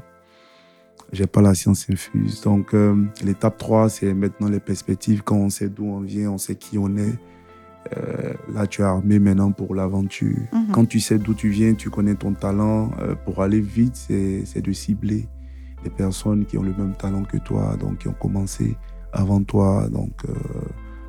J'ai 1.12 1.26
pas 1.26 1.42
la 1.42 1.54
science 1.54 1.88
infuse. 1.90 2.40
Donc, 2.42 2.72
euh, 2.74 2.94
l'étape 3.24 3.58
3, 3.58 3.88
c'est 3.88 4.14
maintenant 4.14 4.48
les 4.48 4.60
perspectives. 4.60 5.22
Quand 5.22 5.36
on 5.36 5.50
sait 5.50 5.68
d'où 5.68 5.84
on 5.84 6.00
vient, 6.00 6.30
on 6.30 6.38
sait 6.38 6.54
qui 6.54 6.78
on 6.78 6.96
est. 6.96 7.18
Euh, 7.96 8.34
là, 8.52 8.66
tu 8.66 8.82
es 8.82 8.84
armé 8.84 9.18
maintenant 9.18 9.52
pour 9.52 9.74
l'aventure. 9.74 10.36
Mhm. 10.52 10.70
Quand 10.72 10.84
tu 10.84 11.00
sais 11.00 11.18
d'où 11.18 11.34
tu 11.34 11.48
viens, 11.48 11.74
tu 11.74 11.90
connais 11.90 12.14
ton 12.14 12.32
talent. 12.32 12.90
pour 13.24 13.42
aller 13.42 13.60
vite, 13.60 13.96
c'est 13.96 14.42
c'est 14.44 14.60
de 14.60 14.72
cibler 14.72 15.26
les 15.82 15.90
personnes 15.90 16.44
qui 16.44 16.58
ont 16.58 16.62
le 16.62 16.74
même 16.74 16.94
talent 16.94 17.24
que 17.24 17.38
toi, 17.38 17.76
donc 17.80 17.98
qui 17.98 18.08
ont 18.08 18.12
commencé 18.20 18.76
avant 19.12 19.42
toi, 19.42 19.88
donc 19.90 20.12
euh, 20.28 20.32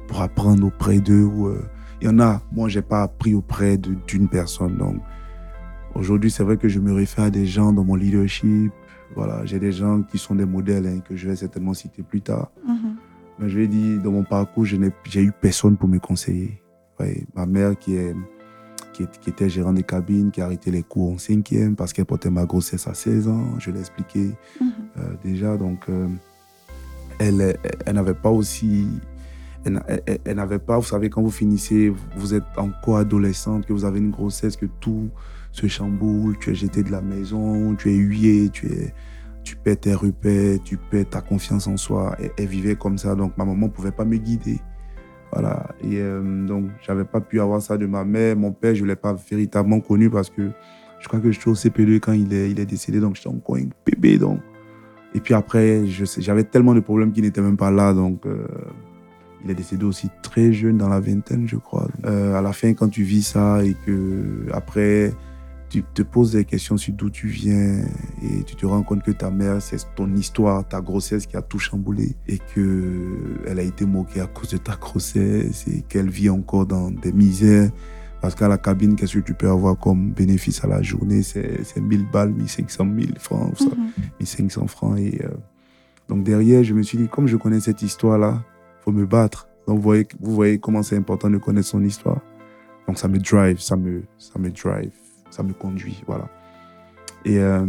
pour 0.07 0.21
apprendre 0.21 0.65
auprès 0.68 1.00
d'eux. 1.00 1.30
euh, 1.45 1.62
Il 2.01 2.07
y 2.07 2.09
en 2.09 2.19
a, 2.19 2.42
moi, 2.51 2.68
j'ai 2.68 2.81
pas 2.81 3.03
appris 3.03 3.33
auprès 3.36 3.77
de- 3.77 3.95
d'une 4.07 4.27
personne. 4.27 4.75
Donc, 4.77 4.95
aujourd'hui, 5.95 6.31
c'est 6.31 6.44
vrai 6.44 6.57
que 6.57 6.68
je 6.68 6.80
me 6.80 6.92
réfère 6.94 7.25
à 7.25 7.30
des 7.30 7.45
gens 7.45 7.71
dans 7.74 7.83
mon 7.83 7.95
leadership. 7.95 8.71
Voilà, 9.15 9.45
j'ai 9.45 9.59
des 9.59 9.71
gens 9.71 10.01
qui 10.03 10.18
sont 10.18 10.36
des 10.36 10.45
modèles 10.45 10.88
hein, 10.88 11.00
que 11.07 11.15
je 11.15 11.27
vais 11.30 11.36
certainement 11.36 11.74
citer 11.74 12.01
plus 12.01 12.21
tard. 12.21 12.50
Mhm. 12.68 12.95
Mais 13.39 13.50
je 13.50 13.57
vais 13.59 13.68
dire, 13.68 14.01
dans 14.01 14.12
mon 14.12 14.24
parcours, 14.24 14.65
j'ai 14.65 15.21
eu 15.24 15.31
personne 15.42 15.77
pour 15.77 15.89
me 15.89 16.00
conseiller. 16.00 16.62
Ouais, 17.00 17.25
ma 17.36 17.45
mère 17.45 17.77
qui, 17.77 17.95
est, 17.95 18.15
était 19.27 19.50
gérante 19.50 19.75
des 19.75 19.84
cabines, 19.84 20.31
qui 20.31 20.41
a 20.41 20.46
arrêté 20.46 20.70
les 20.72 20.84
cours 20.84 21.13
en 21.13 21.17
cinquième 21.17 21.75
parce 21.75 21.91
qu'elle 21.93 22.05
portait 22.05 22.29
ma 22.29 22.46
grossesse 22.46 22.88
à 22.88 22.93
16 22.93 23.27
ans. 23.27 23.60
Je 23.60 23.72
l'ai 23.72 23.79
expliqué 23.79 24.31
Mhm. 24.60 24.67
euh, 24.98 25.01
déjà. 25.24 25.58
Donc, 25.58 25.86
euh, 25.89 26.08
elle, 27.20 27.58
elle, 27.86 27.96
n'avait 27.96 28.13
pas 28.13 28.30
aussi... 28.30 28.88
Elle, 29.63 29.74
n'a- 29.74 29.84
elle- 29.88 30.01
elle- 30.06 30.20
elle 30.25 30.36
n'avait 30.38 30.60
pas, 30.60 30.77
vous 30.77 30.86
savez, 30.86 31.10
quand 31.10 31.22
vous 31.22 31.32
finissez, 31.32 31.94
vous 32.15 32.34
êtes 32.34 32.44
encore 32.58 32.98
adolescente, 32.98 33.65
que 33.65 33.74
vous 33.74 33.86
avez 33.86 34.00
une 34.00 34.10
grossesse, 34.12 34.58
que 34.58 34.65
tout 34.80 35.10
se 35.51 35.68
chamboule, 35.68 36.38
tu 36.39 36.51
es 36.51 36.56
jeté 36.56 36.82
de 36.84 36.91
la 36.91 37.01
maison, 37.01 37.75
tu 37.75 37.91
es 37.91 37.96
huillé, 37.96 38.50
tu 38.50 38.68
es 38.68 38.94
tu 39.44 39.56
perds 39.56 39.80
tes 39.80 39.94
repères, 39.96 40.60
tu 40.63 40.77
perds 40.77 41.10
ta 41.10 41.22
confiance 41.22 41.65
en 41.65 41.75
soi. 41.75 42.15
Elle, 42.20 42.32
elle 42.38 42.46
vivait 42.48 42.75
comme 42.75 42.98
ça, 43.00 43.15
donc 43.15 43.36
ma 43.38 43.46
maman 43.46 43.68
ne 43.68 43.72
pouvait 43.72 43.91
pas 43.91 44.06
me 44.06 44.18
guider. 44.18 44.60
Voilà. 45.34 45.70
Et 45.84 45.98
euh, 45.98 46.46
donc, 46.46 46.65
j'avais 46.86 47.06
pas 47.06 47.22
pu 47.22 47.39
avoir 47.39 47.62
ça 47.62 47.77
de 47.77 47.86
ma 47.86 48.03
mère. 48.03 48.36
Mon 48.36 48.51
père, 48.51 48.75
je 48.75 48.84
ne 48.84 48.88
l'ai 48.89 48.96
pas 48.96 49.13
véritablement 49.32 49.80
connu 49.80 50.10
parce 50.10 50.30
que 50.30 50.51
je 51.00 51.08
crois 51.08 51.20
que 51.20 51.32
j'étais 51.32 51.48
au 51.48 51.56
CP2 51.56 52.00
quand 52.00 52.12
il 52.13 52.32
est, 52.34 52.51
il 52.51 52.60
est 52.60 52.65
décédé, 52.65 53.00
donc 53.00 53.15
j'étais 53.15 53.30
encore 53.30 53.56
un 53.58 53.65
bébé. 53.86 54.18
Donc. 54.18 54.39
Et 55.13 55.20
puis 55.20 55.34
après, 55.34 55.86
j'avais 55.88 56.44
tellement 56.44 56.74
de 56.74 56.80
problèmes 56.80 57.12
qu'il 57.12 57.24
n'était 57.24 57.41
même 57.41 57.58
pas 57.58 57.72
là. 57.72 57.94
Donc, 57.94 58.25
euh, 58.25 58.48
il 59.44 59.51
est 59.51 59.56
décédé 59.56 59.84
aussi 59.84 60.10
très 60.22 60.53
jeune, 60.53 60.77
dans 60.77 60.89
la 60.89 61.00
vingtaine, 61.00 61.48
je 61.48 61.58
crois. 61.58 61.88
Euh, 62.06 62.36
à 62.36 62.41
la 62.41 62.53
fin, 62.53 62.74
quand 62.74 62.89
tu 62.89 63.03
vis 63.03 63.24
ça 63.24 63.63
et 63.63 63.75
que 63.86 64.48
après, 64.53 65.13
tu 65.70 65.84
te 65.84 66.01
poses 66.01 66.34
des 66.34 66.46
questions 66.46 66.77
sur 66.77 66.94
d'où 66.94 67.10
tu 67.10 67.27
viens 67.27 67.80
et 68.22 68.44
tu 68.46 68.56
te 68.56 68.65
rends 68.65 68.84
compte 68.84 69.03
que 69.03 69.12
ta 69.12 69.32
mère, 69.32 69.62
c'est 69.62 69.77
ton 69.96 70.13
histoire, 70.15 70.68
ta 70.68 70.82
grossesse 70.82 71.25
qui 71.25 71.38
a 71.38 71.41
tout 71.41 71.60
chamboulé 71.60 72.15
et 72.27 72.39
que 72.53 73.38
elle 73.48 73.58
a 73.58 73.63
été 73.63 73.86
moquée 73.86 74.20
à 74.20 74.27
cause 74.27 74.50
de 74.50 74.58
ta 74.58 74.75
grossesse 74.75 75.65
et 75.68 75.82
qu'elle 75.84 76.10
vit 76.10 76.30
encore 76.30 76.65
dans 76.65 76.91
des 76.91 77.13
misères. 77.13 77.72
Parce 78.22 78.36
qu'à 78.36 78.48
la 78.48 78.58
cabine, 78.60 78.96
qu'est-ce 78.96 79.16
que 79.18 79.24
tu 79.25 79.34
peux 79.34 79.50
avoir 79.50 79.78
comme 79.78 80.12
bénéfice 80.12 80.63
à 80.63 80.68
la 80.68 80.82
journée? 80.84 81.24
C'est 81.24 81.63
c'est 81.63 81.82
1000 81.82 82.06
balles, 82.12 82.32
1500 82.34 82.86
1000 82.86 83.16
francs, 83.20 83.58
ça, 83.58 83.66
Mhm. 83.66 83.92
1500 84.20 84.68
francs. 84.68 84.98
Et, 85.00 85.22
euh, 85.25 85.30
donc 86.08 86.24
derrière, 86.24 86.63
je 86.63 86.74
me 86.75 86.84
suis 86.84 86.98
dit, 87.00 87.08
comme 87.08 87.25
je 87.28 87.36
connais 87.38 87.60
cette 87.60 87.82
histoire-là, 87.82 88.44
faut 88.82 88.92
me 88.92 89.06
battre. 89.06 89.48
Donc 89.68 89.78
vous 89.78 89.82
voyez, 89.84 90.08
vous 90.20 90.34
voyez 90.36 90.60
comment 90.60 90.84
c'est 90.84 90.98
important 90.98 91.30
de 91.32 91.38
connaître 91.40 91.68
son 91.68 91.84
histoire. 91.84 92.20
Donc 92.88 92.98
ça 93.00 93.08
me 93.08 93.18
drive, 93.18 93.60
ça 93.60 93.75
me, 93.75 94.04
ça 94.20 94.38
me 94.38 94.50
drive, 94.51 94.92
ça 95.32 95.42
me 95.44 95.54
conduit, 95.54 96.04
voilà. 96.08 96.28
Et 97.25 97.40
euh, 97.40 97.66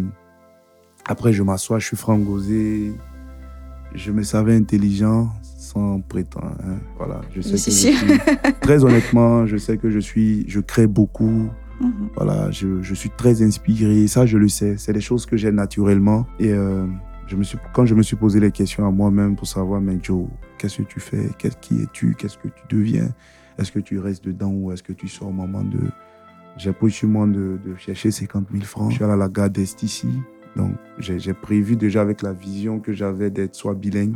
après, 1.07 1.33
je 1.33 1.43
m'assois, 1.43 1.79
je 1.79 1.87
suis 1.87 1.97
frangosé, 1.97 2.93
je 3.95 4.11
me 4.13 4.23
savais 4.23 4.57
intelligent 4.57 5.31
sans 5.73 6.00
prétendre. 6.00 6.55
hein. 6.64 6.79
Voilà, 6.99 7.21
je 7.35 7.41
sais 7.41 7.52
que 7.52 7.57
je 7.57 7.71
suis, 7.71 8.52
très 8.61 8.85
honnêtement, 8.85 9.47
je 9.47 9.57
sais 9.57 9.76
que 9.79 9.91
je 9.91 9.99
suis, 9.99 10.45
je 10.49 10.61
crée 10.61 10.87
beaucoup. 10.87 11.49
Mhm. 11.81 12.09
Voilà, 12.17 12.50
je, 12.50 12.83
je 12.83 12.95
suis 12.95 13.11
très 13.11 13.43
inspiré. 13.43 14.07
Ça, 14.07 14.26
je 14.26 14.38
le 14.38 14.49
sais. 14.49 14.76
C'est 14.76 14.93
des 14.93 15.00
choses 15.00 15.26
que 15.26 15.37
j'ai 15.37 15.50
naturellement. 15.50 16.26
Et 16.38 16.52
euh, 16.52 16.87
je 17.26 17.37
me 17.37 17.43
suis, 17.43 17.59
quand 17.75 17.87
je 17.87 17.95
me 17.95 18.02
suis 18.02 18.17
posé 18.17 18.38
les 18.41 18.50
questions 18.52 18.87
à 18.87 18.91
moi-même 18.91 19.35
pour 19.35 19.47
savoir, 19.49 19.81
mais 19.81 19.99
Joe, 20.02 20.26
qu'est-ce 20.59 20.79
que 20.79 20.88
tu 20.88 21.00
fais? 21.00 21.29
Qui 21.61 21.83
es-tu? 21.83 22.14
Qu'est-ce 22.17 22.38
que 22.38 22.49
tu 22.49 22.76
deviens? 22.76 23.09
Est-ce 23.59 23.73
que 23.73 23.81
tu 23.81 23.99
restes 23.99 24.25
dedans 24.25 24.50
ou 24.52 24.73
est-ce 24.73 24.83
que 24.83 24.93
tu 24.93 25.09
sors 25.09 25.29
au 25.29 25.33
moment 25.33 25.62
de. 25.62 25.81
J'ai 26.59 26.73
pris 26.73 26.91
sur 26.91 27.09
moi 27.09 27.26
de, 27.26 27.59
de 27.64 27.75
chercher 27.79 28.11
50 28.11 28.49
000 28.52 28.64
francs. 28.64 28.91
Je 28.91 28.97
suis 28.97 29.05
allé 29.05 29.14
à 29.14 29.17
la 29.17 29.29
gare 29.29 29.49
d'Est 29.50 29.83
ici. 29.83 30.09
Donc, 30.55 30.73
j'ai 30.99 31.33
prévu 31.33 31.76
déjà 31.76 32.02
avec 32.02 32.21
la 32.23 32.33
vision 32.35 32.79
que 32.79 32.93
j'avais 32.93 33.31
d'être 33.31 33.55
soit 33.55 33.75
bilingue. 33.75 34.14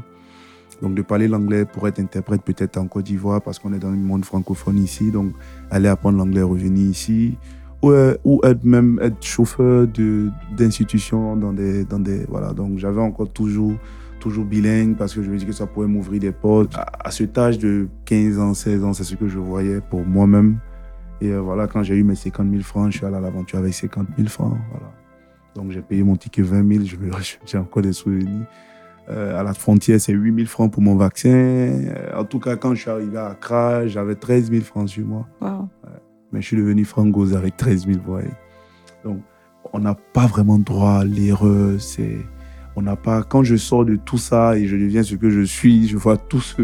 Donc, 0.83 0.95
de 0.95 1.03
parler 1.03 1.27
l'anglais 1.29 1.65
pour 1.65 1.89
être 1.89 1.99
interprète 2.01 2.43
peut-être 2.43 2.77
en 2.77 2.87
Côte 2.87 3.05
d'Ivoire 3.07 3.41
parce 3.41 3.59
qu'on 3.59 3.73
est 3.73 3.79
dans 3.79 3.91
le 3.91 3.97
monde 3.97 4.25
francophone 4.25 4.79
ici. 4.79 5.11
Donc, 5.11 5.33
aller 5.71 5.89
apprendre 5.89 6.19
l'anglais, 6.19 6.43
revenir 6.43 6.89
ici. 6.91 7.37
Ou, 7.83 7.91
euh, 7.91 8.15
ou 8.25 8.41
être 8.45 8.65
même 8.65 8.99
être 9.03 9.23
chauffeur 9.25 9.87
d'institutions 10.57 11.37
dans 11.37 11.53
des, 11.53 11.85
dans 11.85 11.99
des. 11.99 12.25
Voilà. 12.29 12.53
Donc, 12.53 12.79
j'avais 12.79 13.01
encore 13.01 13.31
toujours, 13.33 13.75
toujours 14.21 14.45
bilingue 14.45 14.97
parce 14.97 15.15
que 15.15 15.23
je 15.23 15.31
me 15.31 15.37
dis 15.37 15.47
que 15.47 15.53
ça 15.53 15.67
pourrait 15.67 15.87
m'ouvrir 15.87 16.21
des 16.21 16.33
portes. 16.33 16.75
À, 16.77 16.87
à 17.05 17.11
cet 17.11 17.37
âge 17.39 17.59
de 17.59 17.89
15 18.05 18.39
ans, 18.39 18.55
16 18.55 18.85
ans, 18.85 18.93
c'est 18.93 19.05
ce 19.05 19.15
que 19.15 19.29
je 19.29 19.39
voyais 19.39 19.81
pour 19.81 20.05
moi-même. 20.05 20.59
Et 21.21 21.31
euh, 21.33 21.41
voilà, 21.41 21.67
quand 21.67 21.83
j'ai 21.83 21.97
eu 21.97 22.05
mes 22.05 22.15
50 22.15 22.51
000 22.51 22.63
francs, 22.63 22.93
je 22.93 22.99
suis 22.99 23.07
allé 23.07 23.17
à 23.17 23.21
l'aventure 23.21 23.59
avec 23.59 23.73
50 23.75 24.07
000 24.17 24.29
francs. 24.29 24.57
Voilà. 24.71 24.93
Donc, 25.55 25.71
j'ai 25.73 25.81
payé 25.81 26.03
mon 26.03 26.17
ticket 26.17 26.43
20 26.43 26.69
000. 26.71 26.85
Je 26.85 26.97
me- 26.97 27.11
J'ai 27.47 27.59
encore 27.59 27.83
des 27.83 27.93
souvenirs. 27.95 28.47
Euh, 29.09 29.39
à 29.39 29.43
la 29.45 29.55
frontière, 29.55 30.01
c'est 30.01 30.13
8 30.13 30.35
000 30.35 30.47
francs 30.49 30.73
pour 30.73 30.83
mon 30.83 30.97
vaccin. 30.97 31.29
Euh, 31.31 31.93
en 32.19 32.25
tout 32.25 32.41
cas, 32.41 32.57
quand 32.57 32.75
je 32.75 32.81
suis 32.81 32.91
arrivé 32.91 33.17
à 33.19 33.27
Accra, 33.29 33.87
j'avais 33.87 34.17
13 34.17 34.51
000 34.51 34.63
francs 34.65 34.89
sur 34.89 35.07
moi. 35.07 35.27
Wow. 35.41 35.69
Mais 36.33 36.41
je 36.41 36.47
suis 36.47 36.57
devenu 36.57 36.85
frangose 36.85 37.35
avec 37.37 37.57
13 37.57 37.87
000 37.87 37.99
voix. 38.05 38.21
Donc, 39.05 39.21
on 39.73 39.79
n'a 39.79 39.95
pas 39.95 40.27
vraiment 40.27 40.59
droit 40.59 40.95
à 41.01 41.05
l'erreur. 41.05 41.81
C'est, 41.81 42.17
on 42.75 42.83
n'a 42.83 42.97
pas. 42.97 43.23
Quand 43.23 43.45
je 43.45 43.55
sors 43.55 43.85
de 43.85 43.95
tout 43.95 44.19
ça 44.19 44.59
et 44.59 44.67
je 44.67 44.77
deviens 44.77 45.05
ce 45.05 45.15
que 45.15 45.31
je 45.31 45.43
suis, 45.43 45.87
je 45.87 45.97
vois 45.97 46.17
tous 46.17 46.57
ce- 46.57 46.63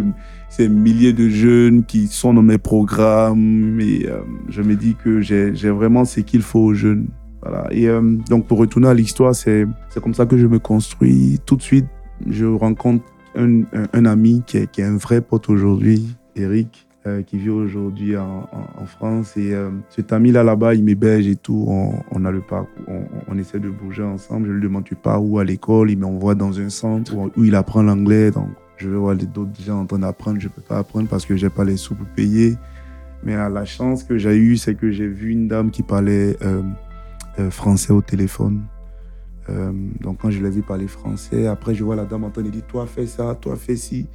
ces 0.51 0.69
milliers 0.69 1.13
de 1.13 1.29
jeunes 1.29 1.85
qui 1.85 2.09
sont 2.09 2.35
dans 2.35 2.43
mes 2.43 2.59
programmes 2.59 3.79
et 3.81 4.07
euh, 4.09 4.19
je 4.49 4.63
me 4.63 4.75
dis 4.75 4.97
que 4.97 5.21
j'ai, 5.21 5.53
vraiment 5.71 6.05
ce 6.05 6.21
qu'il 6.21 6.43
faut 6.43 6.59
aux 6.61 6.75
jeunes. 6.75 7.07
Voilà. 7.43 7.69
Et 7.73 7.89
euh, 7.89 8.01
donc, 8.29 8.49
pour 8.49 8.59
retourner 8.59 8.89
à 8.89 8.95
l'histoire, 8.95 9.35
c'est, 9.35 9.65
c'est 9.91 10.03
comme 10.03 10.15
ça 10.15 10.27
que 10.27 10.37
je 10.37 10.47
me 10.49 10.59
construis. 10.59 11.39
Tout 11.47 11.57
de 11.57 11.63
suite, 11.63 11.87
je 12.29 12.47
rencontre 12.47 13.05
un, 13.35 14.05
ami 14.05 14.43
qui 14.47 14.59
est, 14.59 14.81
un 14.81 14.97
vrai 14.97 15.21
pote 15.21 15.49
aujourd'hui, 15.49 16.15
Eric, 16.37 16.87
euh, 17.07 17.23
qui 17.23 17.39
vit 17.39 17.51
aujourd'hui 17.51 18.17
en, 18.17 18.47
France. 18.87 19.37
Et 19.37 19.55
euh, 19.55 19.71
cet 19.89 20.13
ami-là, 20.13 20.43
là-bas, 20.43 20.75
il 20.75 20.85
m'héberge 20.85 21.27
et 21.27 21.37
tout. 21.37 21.67
On, 21.69 22.25
a 22.25 22.31
le 22.31 22.41
parcours, 22.41 22.85
on, 23.29 23.39
essaie 23.39 23.59
de 23.59 23.71
bouger 23.71 24.03
ensemble. 24.03 24.49
Je 24.49 24.53
lui 24.53 24.63
demande, 24.63 24.85
tu 24.85 24.95
pars 24.95 25.25
où 25.25 25.39
à 25.39 25.45
l'école? 25.45 25.91
Il 25.91 25.99
m'envoie 25.99 26.35
dans 26.35 26.61
un 26.61 26.69
centre 26.69 27.15
où, 27.15 27.45
il 27.45 27.55
apprend 27.55 27.83
l'anglais. 27.83 28.31
Donc, 28.31 28.49
je 28.77 28.89
vais 28.89 28.97
voir 28.97 29.17
d'autres 29.17 29.61
gens 29.61 29.81
en 29.81 29.87
train 29.87 30.01
d'apprendre. 30.01 30.41
Je 30.41 30.49
peux 30.49 30.63
pas 30.63 30.79
apprendre 30.79 31.09
parce 31.09 31.25
que 31.25 31.37
j'ai 31.37 31.51
pas 31.51 31.65
les 31.65 31.77
sous 31.77 31.95
pour 31.95 32.07
payer. 32.07 32.57
Mais 33.25 33.37
euh, 33.37 33.49
la 33.49 33.65
chance 33.65 34.03
que 34.05 34.19
j'ai 34.19 34.37
eue, 34.37 34.57
c'est 34.57 34.75
que 34.75 34.91
j'ai 34.91 35.09
vu 35.09 35.31
une 35.31 35.49
dame 35.49 35.71
qui 35.71 35.83
parlait 35.83 36.37
français 37.51 37.93
au 37.93 38.03
téléphone. 38.03 38.63
Euh, 39.49 39.73
donc 40.01 40.19
quand 40.23 40.31
je 40.31 40.43
l'ai 40.43 40.51
vu 40.51 40.63
parler 40.63 40.87
français, 40.87 41.47
après 41.47 41.75
je 41.75 41.83
vois 41.83 41.97
la 41.97 42.05
dame 42.05 42.25
en 42.25 42.31
train 42.31 42.43
de 42.43 42.51
dire 42.51 42.67
toi 42.67 42.87
fais 42.87 43.07
ça, 43.07 43.35
toi 43.35 43.57
fais 43.57 43.77
ci. 43.77 44.07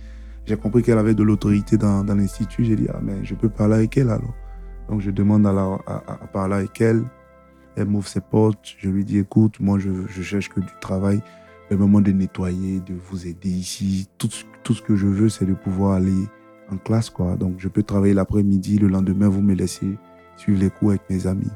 J'ai 0.46 0.56
compris 0.56 0.82
qu'elle 0.82 0.98
avait 0.98 1.14
de 1.14 1.24
l'autorité 1.24 1.78
dans, 1.78 2.04
l'institut. 2.04 2.64
J'ai 2.64 2.76
dit 2.76 2.88
ah 2.90 3.00
mais 3.04 3.24
je 3.24 3.36
peux 3.36 3.50
parler 3.50 3.76
avec 3.76 3.98
elle 3.98 4.10
alors. 4.10 4.34
Donc 4.90 5.02
je 5.02 5.12
demande 5.12 5.46
à, 5.46 5.52
à- 5.52 6.28
parler 6.32 6.56
avec 6.56 6.80
elle. 6.80 7.04
Elle 7.76 7.88
m'ouvre 7.88 8.08
ses 8.08 8.22
portes. 8.22 8.76
Je 8.80 8.90
lui 8.90 9.04
dis 9.04 9.18
écoute 9.20 9.60
moi 9.60 9.80
je, 9.80 9.90
je 10.08 10.22
cherche 10.22 10.50
que 10.50 10.62
du 10.62 10.72
travail. 10.80 11.22
Permets-moi 11.68 12.00
de 12.02 12.12
nettoyer, 12.12 12.80
de 12.80 12.94
vous 12.94 13.28
aider 13.28 13.50
ici. 13.50 14.08
Tout, 14.18 14.30
tout 14.64 14.74
ce 14.74 14.82
que 14.82 14.96
je 14.96 15.08
veux 15.08 15.28
c'est 15.28 15.46
de 15.46 15.54
pouvoir 15.54 15.94
aller 15.94 16.24
en 16.72 16.78
classe 16.78 17.10
quoi. 17.10 17.36
Donc 17.36 17.56
je 17.58 17.68
peux 17.68 17.84
travailler 17.84 18.14
l'après-midi. 18.14 18.80
Le 18.80 18.88
lendemain 18.88 19.28
vous 19.28 19.42
me 19.42 19.54
laissez 19.54 19.98
suivre 20.38 20.62
les 20.62 20.70
cours 20.70 20.92
avec 20.92 21.02
mes 21.10 21.28
amis. 21.28 21.52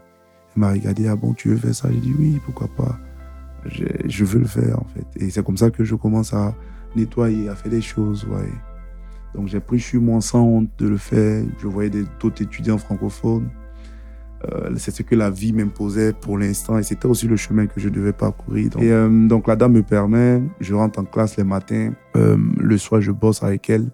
Elle 0.54 0.60
m'a 0.60 0.72
regardé 0.72 1.08
ah 1.08 1.16
bon 1.16 1.34
tu 1.34 1.48
veux 1.48 1.56
faire 1.56 1.74
ça? 1.74 1.90
J'ai 1.90 2.02
dit 2.02 2.14
oui 2.20 2.42
pourquoi 2.44 2.68
pas 2.76 3.00
je, 3.66 4.24
veux 4.26 4.40
le 4.40 4.46
faire 4.46 4.80
en 4.80 4.86
fait. 4.86 5.24
Et 5.24 5.30
c'est 5.30 5.44
comme 5.44 5.58
ça 5.58 5.70
que 5.70 5.84
je 5.84 5.96
commence 5.96 6.34
à 6.34 6.56
nettoyer, 6.96 7.50
à 7.50 7.56
faire 7.56 7.72
des 7.72 7.82
choses. 7.82 8.26
Ouais. 8.26 8.50
Donc 9.36 9.48
j'ai 9.48 9.60
pris 9.60 9.80
sur 9.80 10.02
moi 10.02 10.22
sans 10.22 10.44
honte 10.44 10.70
de 10.78 10.88
le 10.88 10.98
faire. 10.98 11.44
Je 11.60 11.68
voyais 11.68 11.92
d'autres 12.20 12.42
étudiants 12.42 12.78
francophones. 12.78 13.50
Euh, 14.52 14.72
c'est 14.78 14.90
ce 14.90 15.04
que 15.04 15.14
la 15.14 15.30
vie 15.30 15.54
m'imposait 15.54 16.14
pour 16.14 16.36
l'instant 16.36 16.80
et 16.80 16.84
c'était 16.84 17.06
aussi 17.06 17.28
le 17.28 17.36
chemin 17.36 17.68
que 17.68 17.80
je 17.80 17.90
devais 17.90 18.12
parcourir. 18.12 18.72
Et 18.80 18.92
euh, 18.92 19.28
donc 19.28 19.48
la 19.48 19.56
dame 19.56 19.74
me 19.74 19.84
permet, 19.84 20.42
je 20.60 20.74
rentre 20.74 21.00
en 21.00 21.04
classe 21.04 21.38
les 21.38 21.44
matins, 21.44 21.94
Euh, 22.18 22.38
le 22.58 22.78
soir 22.78 23.02
je 23.02 23.12
bosse 23.12 23.42
avec 23.44 23.70
elle, 23.70 23.90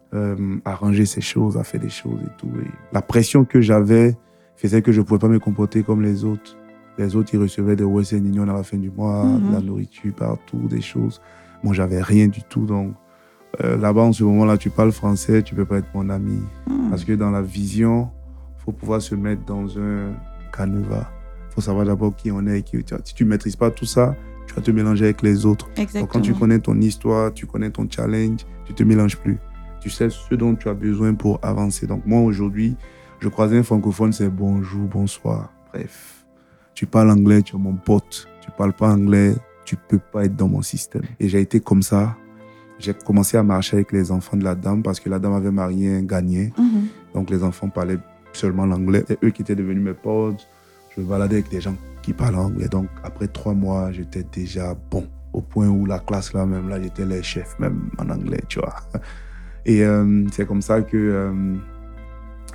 à 0.66 0.74
ranger 0.74 1.06
ses 1.06 1.22
choses, 1.22 1.58
à 1.58 1.64
faire 1.64 1.82
des 1.82 1.90
choses 1.90 2.20
et 2.24 2.32
tout. 2.38 2.50
La 2.94 3.02
pression 3.02 3.46
que 3.46 3.62
j'avais 3.62 4.16
faisait 4.56 4.82
que 4.82 4.92
je 4.92 5.02
ne 5.02 5.06
pouvais 5.06 5.20
pas 5.20 5.28
me 5.28 5.40
comporter 5.40 5.84
comme 5.84 6.02
les 6.02 6.24
autres. 6.24 6.58
Les 6.98 7.16
autres, 7.16 7.30
ils 7.34 7.40
recevaient 7.40 7.76
des 7.76 7.84
Western 7.84 8.26
Union 8.26 8.44
à 8.44 8.54
la 8.54 8.64
fin 8.64 8.78
du 8.78 8.90
mois, 8.90 9.24
Mhm. 9.26 9.50
de 9.50 9.54
la 9.54 9.62
nourriture 9.62 10.14
partout, 10.16 10.68
des 10.68 10.82
choses. 10.82 11.22
Moi, 11.64 11.74
j'avais 11.74 12.02
rien 12.02 12.28
du 12.28 12.42
tout. 12.44 12.66
Donc, 12.66 12.94
euh, 13.64 13.78
là-bas, 13.78 14.02
en 14.02 14.14
ce 14.14 14.24
moment-là, 14.24 14.58
tu 14.58 14.70
parles 14.70 14.92
français, 14.92 15.42
tu 15.44 15.56
peux 15.56 15.66
pas 15.66 15.78
être 15.78 15.88
mon 15.94 16.10
ami. 16.10 16.40
Mhm. 16.68 16.90
Parce 16.90 17.04
que 17.04 17.14
dans 17.14 17.32
la 17.32 17.42
vision, 17.42 18.10
faut 18.58 18.72
pouvoir 18.72 19.02
se 19.02 19.16
mettre 19.16 19.46
dans 19.46 19.78
un 19.80 20.12
canevas. 20.52 21.08
faut 21.50 21.62
savoir 21.62 21.86
d'abord 21.88 22.16
qui 22.16 22.32
on 22.32 22.46
est. 22.46 22.62
Qui, 22.62 22.84
tu 22.84 22.94
vois, 22.94 23.04
si 23.04 23.16
tu 23.16 23.26
maîtrises 23.26 23.56
pas 23.56 23.72
tout 23.72 23.86
ça, 23.86 24.16
tu 24.46 24.54
vas 24.54 24.62
te 24.62 24.70
mélanger 24.70 25.06
avec 25.06 25.24
les 25.24 25.44
autres. 25.44 25.66
Donc, 25.70 25.80
Exactement. 25.80 26.06
quand 26.06 26.22
tu 26.22 26.34
connais 26.36 26.60
ton 26.60 26.80
histoire, 26.80 27.34
tu 27.34 27.48
connais 27.48 27.72
ton 27.72 27.88
challenge, 27.90 28.42
tu 28.66 28.74
te 28.76 28.84
mélanges 28.84 29.18
plus. 29.18 29.40
Tu 29.82 29.90
sais 29.90 30.10
ce 30.12 30.36
dont 30.36 30.54
tu 30.54 30.70
as 30.70 30.76
besoin 30.76 31.16
pour 31.16 31.40
avancer. 31.42 31.88
Donc 31.88 32.06
moi 32.06 32.22
aujourd'hui, 32.22 32.76
je 33.20 33.28
croisais 33.30 33.58
un 33.58 33.64
francophone, 33.64 34.14
c'est 34.14 34.30
bonjour, 34.30 34.88
bonsoir. 34.88 35.52
Bref, 35.74 36.17
tu 36.78 36.86
parles 36.86 37.10
anglais, 37.10 37.42
tu 37.42 37.56
es 37.56 37.60
mon 37.60 37.74
pote. 37.74 38.28
Tu 38.40 38.52
parles 38.52 38.72
pas 38.72 38.90
anglais, 38.92 39.34
tu 39.66 39.76
peux 39.76 39.98
pas 39.98 40.26
être 40.26 40.36
dans 40.36 40.48
mon 40.48 40.62
système. 40.62 41.02
Et 41.20 41.28
j'ai 41.28 41.42
été 41.42 41.60
comme 41.60 41.82
ça. 41.82 42.16
J'ai 42.78 42.94
commencé 42.94 43.36
à 43.36 43.42
marcher 43.42 43.78
avec 43.78 43.92
les 43.92 44.12
enfants 44.12 44.38
de 44.38 44.44
la 44.44 44.54
dame 44.54 44.84
parce 44.84 45.00
que 45.00 45.10
la 45.10 45.18
dame 45.18 45.34
avait 45.34 45.50
marié 45.50 45.96
un 45.96 46.04
gagné. 46.04 46.54
Mhm. 46.56 46.88
Donc 47.16 47.32
les 47.32 47.42
enfants 47.42 47.70
parlaient 47.70 47.98
seulement 48.32 48.68
l'anglais. 48.68 49.04
C'est 49.08 49.18
eux 49.24 49.32
qui 49.32 49.42
étaient 49.42 49.56
devenus 49.56 49.84
mes 49.84 49.96
potes. 49.96 50.48
Je 50.96 51.02
me 51.02 51.08
baladais 51.08 51.38
avec 51.38 51.50
des 51.50 51.62
gens 51.62 51.74
qui 52.04 52.14
parlent 52.14 52.36
anglais. 52.36 52.68
Donc 52.68 52.90
après 53.04 53.28
trois 53.28 53.56
mois, 53.56 53.92
j'étais 53.92 54.24
déjà 54.32 54.76
bon. 54.92 55.08
Au 55.34 55.42
point 55.42 55.68
où 55.68 55.88
la 55.88 55.98
classe 55.98 56.32
là 56.34 56.46
même, 56.46 56.70
là, 56.70 56.80
j'étais 56.80 57.08
les 57.08 57.24
chefs 57.24 57.58
même 57.58 57.90
en 57.98 58.08
anglais, 58.12 58.44
tu 58.48 58.60
vois. 58.60 58.76
Et 59.66 59.84
euh, 59.84 60.26
c'est 60.32 60.46
comme 60.46 60.62
ça 60.62 60.84
que 60.84 60.96
euh, 60.96 61.56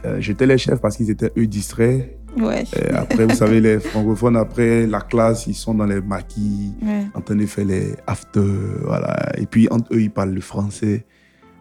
euh, 0.05 0.21
j'étais 0.21 0.47
les 0.47 0.59
chefs 0.59 0.81
parce 0.81 0.97
qu'ils 0.97 1.11
étaient 1.11 1.33
eux 1.37 1.49
distraits. 1.49 2.22
Ouais. 2.37 2.65
Et 2.77 2.91
après, 2.91 3.27
vous 3.27 3.35
savez, 3.35 3.61
les 3.61 3.79
francophones, 3.79 4.37
après 4.37 4.87
la 4.87 5.01
classe, 5.01 5.47
ils 5.47 5.55
sont 5.55 5.75
dans 5.75 5.87
les 5.87 6.01
maquis 6.01 6.73
Ouais. 6.83 7.47
faire 7.47 7.65
les 7.65 7.95
after, 8.07 8.41
voilà. 8.83 9.33
Et 9.39 9.47
puis 9.47 9.69
entre 9.71 9.95
eux, 9.95 10.01
ils 10.01 10.11
parlent 10.11 10.35
le 10.35 10.41
français. 10.41 11.05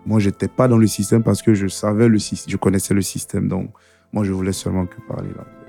Moi, 0.05 0.19
j'étais 0.19 0.47
pas 0.47 0.67
dans 0.67 0.77
le 0.77 0.87
système 0.87 1.23
parce 1.23 1.41
que 1.41 1.53
je 1.53 1.67
savais 1.67 2.07
le 2.07 2.19
système, 2.19 2.51
je 2.51 2.57
connaissais 2.57 2.93
le 2.93 3.01
système, 3.01 3.47
donc 3.47 3.69
moi, 4.13 4.23
je 4.23 4.31
voulais 4.31 4.53
seulement 4.53 4.85
que 4.85 4.99
parler 5.07 5.29
l'anglais. 5.29 5.61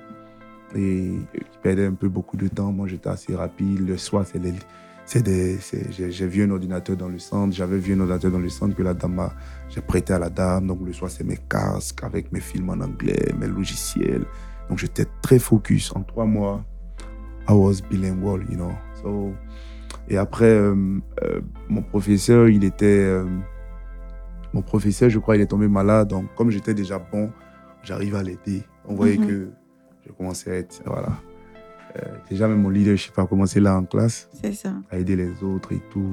Et 0.75 1.13
ils 1.35 1.61
perdaient 1.63 1.87
un 1.87 1.93
peu 1.93 2.09
beaucoup 2.09 2.37
de 2.37 2.49
temps. 2.49 2.73
Moi, 2.73 2.89
j'étais 2.89 3.11
assez 3.11 3.35
rapide. 3.35 3.87
Le 3.87 3.99
soir, 3.99 4.25
c'est 4.27 4.39
les, 4.39 4.55
j'ai, 5.91 6.27
vu 6.27 6.45
un 6.45 6.51
ordinateur 6.51 6.97
dans 6.97 7.09
le 7.09 7.19
centre. 7.19 7.55
J'avais 7.55 7.79
vu 7.79 7.95
un 7.95 8.01
ordinateur 8.01 8.31
dans 8.31 8.39
le 8.39 8.49
centre 8.49 8.75
que 8.75 8.83
la 8.83 8.95
dame 8.95 9.31
j'ai 9.69 9.81
prêté 9.81 10.13
à 10.13 10.19
la 10.19 10.31
dame. 10.31 10.67
Donc 10.67 10.81
le 10.85 10.93
soir, 10.93 11.11
c'est 11.11 11.25
mes 11.25 11.39
casques 11.49 12.03
avec 12.03 12.33
mes 12.33 12.41
films 12.41 12.71
en 12.71 12.81
anglais, 12.81 13.33
mes 13.39 13.49
logiciels. 13.49 14.25
Donc 14.69 14.79
j'étais 14.79 15.07
très 15.23 15.39
focus. 15.39 15.95
En 15.97 16.03
trois 16.03 16.25
mois, 16.25 16.65
I 17.49 17.53
was 17.53 17.81
bilingual, 17.91 18.43
you 18.51 18.57
know. 18.57 18.73
So, 19.03 19.33
et 20.09 20.17
après, 20.17 20.47
euh, 20.51 20.75
euh, 21.23 21.41
mon 21.69 21.83
professeur, 21.83 22.49
il 22.49 22.65
était. 22.65 22.87
euh, 23.05 23.25
mon 24.55 24.63
professeur, 24.63 25.09
je 25.09 25.19
crois, 25.19 25.37
il 25.37 25.43
est 25.43 25.47
tombé 25.47 25.67
malade. 25.69 26.09
Donc, 26.09 26.27
comme 26.37 26.51
j'étais 26.51 26.75
déjà 26.75 26.99
bon, 26.99 27.31
j'arrive 27.83 28.15
à 28.17 28.23
l'aider. 28.23 28.63
On 28.87 28.95
voyait 28.95 29.17
Mhm. 29.19 29.27
que 29.27 29.49
je 30.07 30.13
commençais 30.13 30.51
à 30.51 30.55
être. 30.57 30.83
Voilà. 30.85 31.09
Déjà, 32.31 32.49
même 32.49 32.63
mon 32.63 32.71
leadership 32.71 33.19
a 33.19 33.27
commencé 33.27 33.61
là 33.61 33.77
en 33.77 33.85
classe, 33.85 34.29
C'est 34.41 34.53
ça. 34.55 34.73
à 34.91 34.99
aider 34.99 35.15
les 35.17 35.43
autres 35.45 35.73
et 35.73 35.81
tout. 35.91 36.11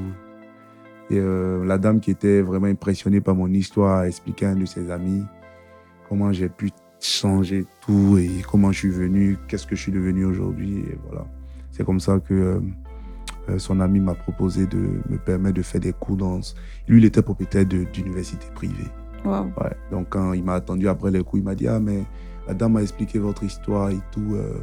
Et 1.09 1.19
la 1.19 1.77
dame 1.77 1.99
qui 2.01 2.11
était 2.11 2.41
vraiment 2.41 2.67
impressionnée 2.67 3.21
par 3.21 3.33
mon 3.35 3.47
histoire 3.47 3.99
a 3.99 4.07
expliqué 4.07 4.45
à 4.45 4.49
un 4.49 4.55
de 4.55 4.65
ses 4.65 4.91
amis 4.91 5.23
comment 6.09 6.31
j'ai 6.33 6.49
pu 6.49 6.69
changer 6.99 7.65
tout 7.81 8.17
et 8.17 8.29
comment 8.49 8.71
je 8.71 8.79
suis 8.79 8.89
venu, 8.89 9.37
qu'est-ce 9.47 9.65
que 9.67 9.75
je 9.75 9.81
suis 9.81 9.91
devenu 9.91 10.25
aujourd'hui. 10.25 10.79
Et 10.79 10.97
voilà. 11.07 11.25
C'est 11.71 11.85
comme 11.85 11.99
ça 11.99 12.19
que 12.19 12.33
euh, 12.33 12.59
Euh, 13.49 13.57
son 13.57 13.79
ami 13.79 13.99
m'a 13.99 14.13
proposé 14.13 14.67
de 14.67 14.77
me 15.09 15.17
permettre 15.17 15.55
de 15.55 15.63
faire 15.63 15.81
des 15.81 15.93
cours 15.93 16.17
dans. 16.17 16.39
Lui, 16.87 16.99
il 16.99 17.05
était 17.05 17.23
propriétaire 17.23 17.65
d'université 17.65 18.45
privée. 18.53 18.85
Wow. 19.25 19.45
Ouais. 19.57 19.73
Donc, 19.89 20.09
quand 20.09 20.33
il 20.33 20.43
m'a 20.43 20.53
attendu 20.55 20.87
après 20.87 21.09
les 21.09 21.23
cours, 21.23 21.39
il 21.39 21.43
m'a 21.43 21.55
dit 21.55 21.67
Ah, 21.67 21.79
mais 21.79 22.03
la 22.47 22.53
dame 22.53 22.73
m'a 22.73 22.81
expliqué 22.83 23.17
votre 23.17 23.43
histoire 23.43 23.89
et 23.89 23.99
tout. 24.11 24.35
euh, 24.35 24.59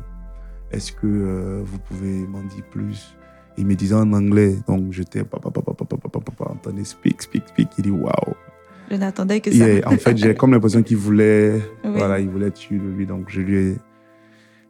Est-ce 0.71 0.93
que 0.93 1.07
euh, 1.09 1.62
vous 1.64 1.78
pouvez 1.81 2.26
m'en 2.28 2.43
dire 2.45 2.62
plus 2.71 3.16
Il 3.59 3.66
me 3.66 3.75
disait 3.75 3.97
en 3.97 4.12
anglais. 4.12 4.55
Donc, 4.69 4.93
j'étais 4.93 5.25
papa, 5.25 5.50
papa, 5.50 5.73
papa, 5.73 5.97
papa, 5.97 6.21
papa, 6.21 6.45
entendez, 6.52 6.85
speak, 6.85 7.23
speak, 7.23 7.45
speak. 7.49 7.69
Il 7.78 7.85
dit 7.85 7.90
Waouh. 7.90 8.35
Je 8.90 8.97
n'attendais 8.97 9.40
que 9.40 9.50
ça. 9.50 9.69
Yeah, 9.69 9.88
en 9.88 9.97
fait, 9.97 10.16
j'ai 10.16 10.35
comme 10.35 10.52
l'impression 10.52 10.83
qu'il 10.83 10.97
voulait, 10.97 11.61
Oui. 11.85 11.90
voilà, 11.97 12.21
il 12.21 12.28
voulait 12.28 12.50
de 12.50 12.76
lui. 12.97 13.07
Donc, 13.07 13.26
je 13.28 13.40
lui 13.40 13.57
ai, 13.57 13.76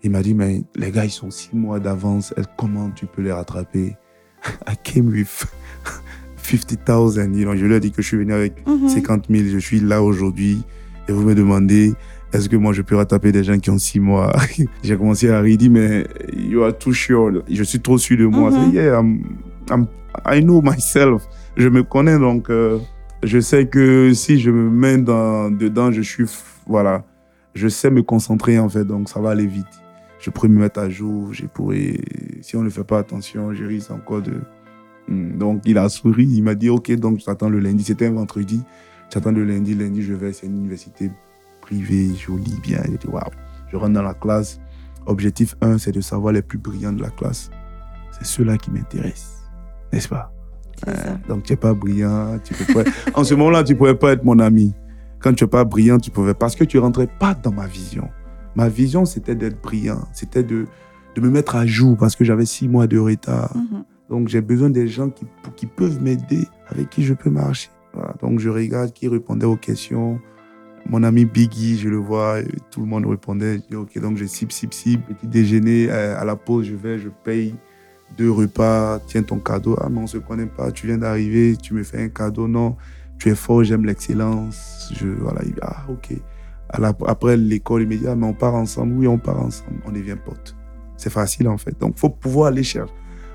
il 0.03 0.11
m'a 0.11 0.23
dit, 0.23 0.35
mais 0.35 0.63
les 0.75 0.91
gars, 0.91 1.05
ils 1.05 1.11
sont 1.11 1.31
six 1.31 1.55
mois 1.55 1.81
d'avance. 1.81 2.33
Comment 2.57 2.91
tu 2.91 3.07
peux 3.07 3.23
les 3.23 3.33
rattraper? 3.33 3.97
I 4.67 4.75
came 4.83 5.09
with 5.09 5.45
50,000. 6.37 7.35
You 7.35 7.45
know, 7.45 7.57
je 7.57 7.67
lui 7.67 7.75
ai 7.75 7.81
dit 7.81 7.91
que 7.91 8.03
je 8.03 8.07
suis 8.09 8.17
venu 8.17 8.33
avec 8.33 8.67
Mhm. 8.67 8.89
50 8.89 9.25
000. 9.31 9.45
Je 9.49 9.59
suis 9.59 9.81
là 9.81 10.03
aujourd'hui. 10.03 10.63
Et 11.09 11.13
vous 11.13 11.23
me 11.23 11.35
demandez, 11.35 11.95
est-ce 12.33 12.49
que 12.49 12.57
moi, 12.57 12.73
je 12.73 12.83
peux 12.83 12.97
rattraper 12.97 13.33
des 13.33 13.45
gens 13.45 13.59
qui 13.59 13.71
ont 13.71 13.79
six 13.79 14.01
mois? 14.01 14.33
j'ai 14.83 14.97
commencé 14.97 15.29
à 15.31 15.41
rire. 15.41 15.59
Mais 15.71 16.07
you 16.37 16.63
are 16.63 16.77
too 16.77 16.93
sure. 16.93 17.43
Je 17.51 17.63
suis 17.63 17.81
trop 17.81 17.99
sûr 17.99 18.17
de 18.17 18.27
moi. 18.27 18.51
I 18.51 18.55
said, 18.55 18.73
yeah, 18.75 18.99
I'm- 19.01 19.23
I'm- 19.71 19.87
I 20.25 20.41
know 20.43 20.63
myself. 20.63 21.25
Je 21.57 21.69
me 21.69 21.83
connais, 21.83 22.19
donc, 22.19 22.49
euh, 22.51 22.79
je 23.23 23.41
sais 23.41 23.67
que 23.67 24.13
si 24.15 24.39
je 24.39 24.51
me 24.51 24.71
mets 24.71 24.99
dans, 24.99 25.51
dedans, 25.51 25.91
je 25.91 26.03
suis, 26.03 26.25
voilà, 26.67 27.05
je 27.55 27.69
sais 27.69 27.91
me 27.91 28.03
concentrer 28.03 28.59
en 28.59 28.69
fait, 28.69 28.85
donc 28.85 29.09
ça 29.09 29.21
va 29.21 29.31
aller 29.31 29.47
vite. 29.47 29.67
Je 30.19 30.31
pourrais 30.31 30.49
me 30.49 30.61
mettre 30.61 30.81
à 30.81 30.89
jour, 30.89 31.33
je 31.33 31.47
pourrais, 31.47 31.99
si 32.41 32.57
on 32.57 32.63
ne 32.63 32.71
fait 32.71 32.85
pas 32.85 32.99
attention, 32.99 33.53
je 33.55 33.65
risque 33.65 33.91
encore 33.91 34.23
de. 34.23 34.41
Hmm, 35.09 35.39
Donc 35.39 35.63
il 35.65 35.79
a 35.79 35.89
souri, 35.89 36.27
il 36.27 36.43
m'a 36.43 36.55
dit 36.55 36.69
ok, 36.69 36.91
donc 36.93 37.21
je 37.21 37.25
t'attends 37.25 37.49
le 37.49 37.61
lundi. 37.61 37.85
C'était 37.85 38.07
un 38.07 38.13
vendredi, 38.13 38.63
j'attends 39.13 39.33
le 39.33 39.45
lundi, 39.45 39.75
lundi 39.75 40.03
je 40.03 40.15
vais, 40.15 40.33
c'est 40.33 40.47
une 40.47 40.57
université 40.57 41.11
privée, 41.61 42.15
jolie, 42.15 42.59
bien. 42.63 42.81
J'ai 42.85 42.99
dit 42.99 43.07
waouh. 43.07 43.23
Je 43.71 43.77
rentre 43.77 43.93
dans 43.93 44.03
la 44.03 44.15
classe. 44.15 44.61
Objectif 45.07 45.55
1, 45.61 45.79
c'est 45.79 45.93
de 45.93 46.01
savoir 46.01 46.33
les 46.33 46.43
plus 46.43 46.59
brillants 46.59 46.93
de 46.93 47.03
la 47.03 47.11
classe. 47.11 47.51
C'est 48.11 48.27
ceux-là 48.27 48.59
qui 48.59 48.71
m'intéressent, 48.73 49.45
n'est-ce 49.93 50.09
pas? 50.09 50.33
Ça. 50.85 51.19
Donc, 51.29 51.45
tu 51.45 51.53
n'es 51.53 51.57
pas 51.57 51.75
brillant. 51.75 52.39
Tu 52.45 52.55
peux 52.55 52.73
pas... 52.85 52.91
en 53.15 53.25
ce 53.25 53.35
moment-là, 53.35 53.65
tu 53.65 53.73
ne 53.73 53.79
pouvais 53.79 53.95
pas 53.95 54.13
être 54.13 54.25
mon 54.25 54.39
ami. 54.39 54.75
Quand 55.21 55.33
tu 55.33 55.45
n'es 55.45 55.51
pas 55.51 55.65
brillant, 55.65 55.99
tu 55.99 56.11
pouvais. 56.11 56.35
Parce 56.35 56.55
que 56.55 56.65
tu 56.65 56.77
ne 56.77 56.83
rentrais 56.83 57.07
pas 57.07 57.35
dans 57.35 57.53
ma 57.53 57.67
vision. 57.67 58.09
Ma 58.55 58.69
vision, 58.69 59.05
c'était 59.05 59.35
d'être 59.35 59.61
brillant. 59.61 60.07
C'était 60.13 60.43
de, 60.43 60.67
de 61.15 61.21
me 61.21 61.31
mettre 61.31 61.57
à 61.57 61.67
jour 61.67 61.97
parce 61.97 62.17
que 62.17 62.25
j'avais 62.25 62.47
six 62.47 62.69
mois 62.69 62.87
de 62.87 62.99
retard. 62.99 63.55
Mhm. 63.57 63.85
Donc, 64.11 64.29
j'ai 64.29 64.41
besoin 64.41 64.71
des 64.71 64.87
gens 64.87 65.11
qui, 65.11 65.27
qui 65.57 65.67
peuvent 65.67 66.01
m'aider, 66.01 66.47
avec 66.69 66.91
qui 66.91 67.03
je 67.03 67.15
peux 67.15 67.31
marcher. 67.31 67.71
Voilà. 67.93 68.15
Donc, 68.21 68.39
je 68.39 68.49
regarde 68.49 68.93
qui 68.93 69.09
répondait 69.09 69.47
aux 69.47 69.57
questions. 69.57 70.21
Mon 70.89 71.03
ami 71.03 71.25
Biggie, 71.25 71.77
je 71.79 71.89
le 71.89 71.97
vois, 71.97 72.39
tout 72.71 72.81
le 72.81 72.87
monde 72.87 73.07
répondait. 73.07 73.57
Je 73.57 73.63
dis, 73.71 73.77
OK, 73.77 73.99
donc 73.99 74.17
je 74.17 74.25
cible, 74.25 74.53
cible, 74.53 74.73
cible. 74.73 75.03
Petit 75.03 75.27
déjeuner, 75.27 75.91
euh, 75.91 76.21
à 76.21 76.25
la 76.25 76.37
pause, 76.37 76.67
je 76.67 76.77
vais, 76.77 76.99
je 76.99 77.09
paye 77.25 77.55
deux 78.17 78.31
repas, 78.31 78.99
tiens 79.07 79.23
ton 79.23 79.39
cadeau. 79.39 79.77
Ah, 79.81 79.89
mais 79.91 79.99
on 79.99 80.03
ne 80.03 80.07
se 80.07 80.19
connaît 80.19 80.47
pas, 80.47 80.71
tu 80.73 80.87
viens 80.87 80.99
d'arriver, 80.99 81.57
tu 81.57 81.75
me 81.75 81.83
fais 81.83 82.03
un 82.03 82.09
cadeau. 82.09 82.49
Non, 82.49 82.77
tu 83.19 83.29
es 83.31 83.35
fort, 83.35 83.65
j'aime 83.65 83.85
l'excellence. 83.85 84.91
Je, 84.95 85.07
voilà, 85.09 85.41
il 85.45 85.55
ah, 85.63 85.85
OK. 85.89 86.13
À 86.69 86.81
la- 86.81 86.93
après 87.07 87.37
l'école, 87.37 87.83
il 87.83 87.89
me 87.89 87.97
dit, 87.97 88.07
ah, 88.09 88.15
mais 88.17 88.27
on 88.27 88.35
part 88.35 88.55
ensemble. 88.55 88.95
Oui, 88.97 89.07
on 89.07 89.19
part 89.19 89.41
ensemble. 89.41 89.81
On 89.87 89.93
devient 89.93 90.17
potes. 90.25 90.57
C'est 90.97 91.11
facile, 91.11 91.49
en 91.49 91.59
fait. 91.59 91.79
Donc, 91.81 91.93
il 91.97 92.01
faut 92.01 92.09
pouvoir 92.11 92.49
aller 92.49 92.63
chercher. 92.63 92.93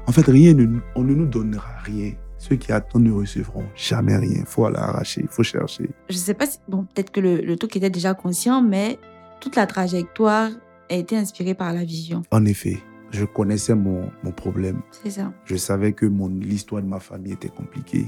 En 0.08 0.12
fait, 0.12 0.26
rien, 0.26 0.54
ne, 0.54 0.80
on 0.96 1.04
ne 1.04 1.14
nous 1.14 1.28
donnera 1.28 1.70
rien. 1.84 2.14
Ceux 2.40 2.56
qui 2.56 2.72
attendent 2.72 3.04
ne 3.04 3.12
recevront 3.12 3.66
jamais 3.76 4.18
rien. 4.18 4.40
Il 4.40 4.46
faut 4.48 4.66
aller 4.66 4.78
arracher, 4.78 5.22
il 5.22 5.28
faut 5.28 5.44
chercher. 5.44 5.88
Je 6.10 6.18
sais 6.18 6.34
pas 6.34 6.48
si. 6.48 6.58
Bon, 6.68 6.84
peut-être 6.86 7.12
que 7.12 7.20
le, 7.20 7.36
le 7.38 7.56
truc 7.56 7.76
était 7.76 7.92
déjà 7.92 8.16
conscient, 8.16 8.64
mais 8.64 8.98
toute 9.40 9.56
la 9.56 9.68
trajectoire 9.68 10.50
a 10.90 10.94
été 10.96 11.16
inspirée 11.16 11.54
par 11.54 11.72
la 11.72 11.84
vision. 11.84 12.24
En 12.32 12.44
effet, 12.46 12.80
je 13.12 13.26
connaissais 13.26 13.76
mon, 13.76 14.10
mon 14.24 14.32
problème. 14.32 14.82
C'est 15.04 15.12
ça. 15.12 15.32
Je 15.46 15.56
savais 15.56 15.94
que 15.94 16.06
mon 16.06 16.28
l'histoire 16.30 16.82
de 16.82 16.88
ma 16.88 17.00
famille 17.00 17.34
était 17.34 17.50
compliquée. 17.50 18.08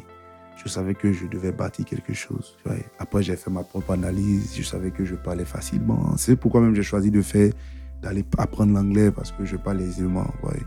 Je 0.63 0.69
savais 0.69 0.93
que 0.93 1.11
je 1.11 1.25
devais 1.27 1.51
bâtir 1.51 1.83
quelque 1.85 2.13
chose. 2.13 2.57
Après, 2.99 3.21
j'ai 3.23 3.35
fait 3.35 3.49
ma 3.51 3.63
propre 3.63 3.91
analyse. 3.91 4.53
Je 4.55 4.61
savais 4.63 4.91
que 4.91 5.03
je 5.03 5.15
parlais 5.15 5.45
facilement. 5.45 6.15
C'est 6.17 6.35
pourquoi 6.35 6.61
même 6.61 6.75
j'ai 6.75 6.83
choisi 6.83 7.11
de 7.11 7.21
faire 7.21 7.51
d'aller 8.01 8.23
apprendre 8.37 8.73
l'anglais 8.73 9.11
parce 9.11 9.31
que 9.31 9.45
je 9.45 9.55
parle 9.57 9.81
aisément. 9.81 10.27
Ouais. 10.43 10.59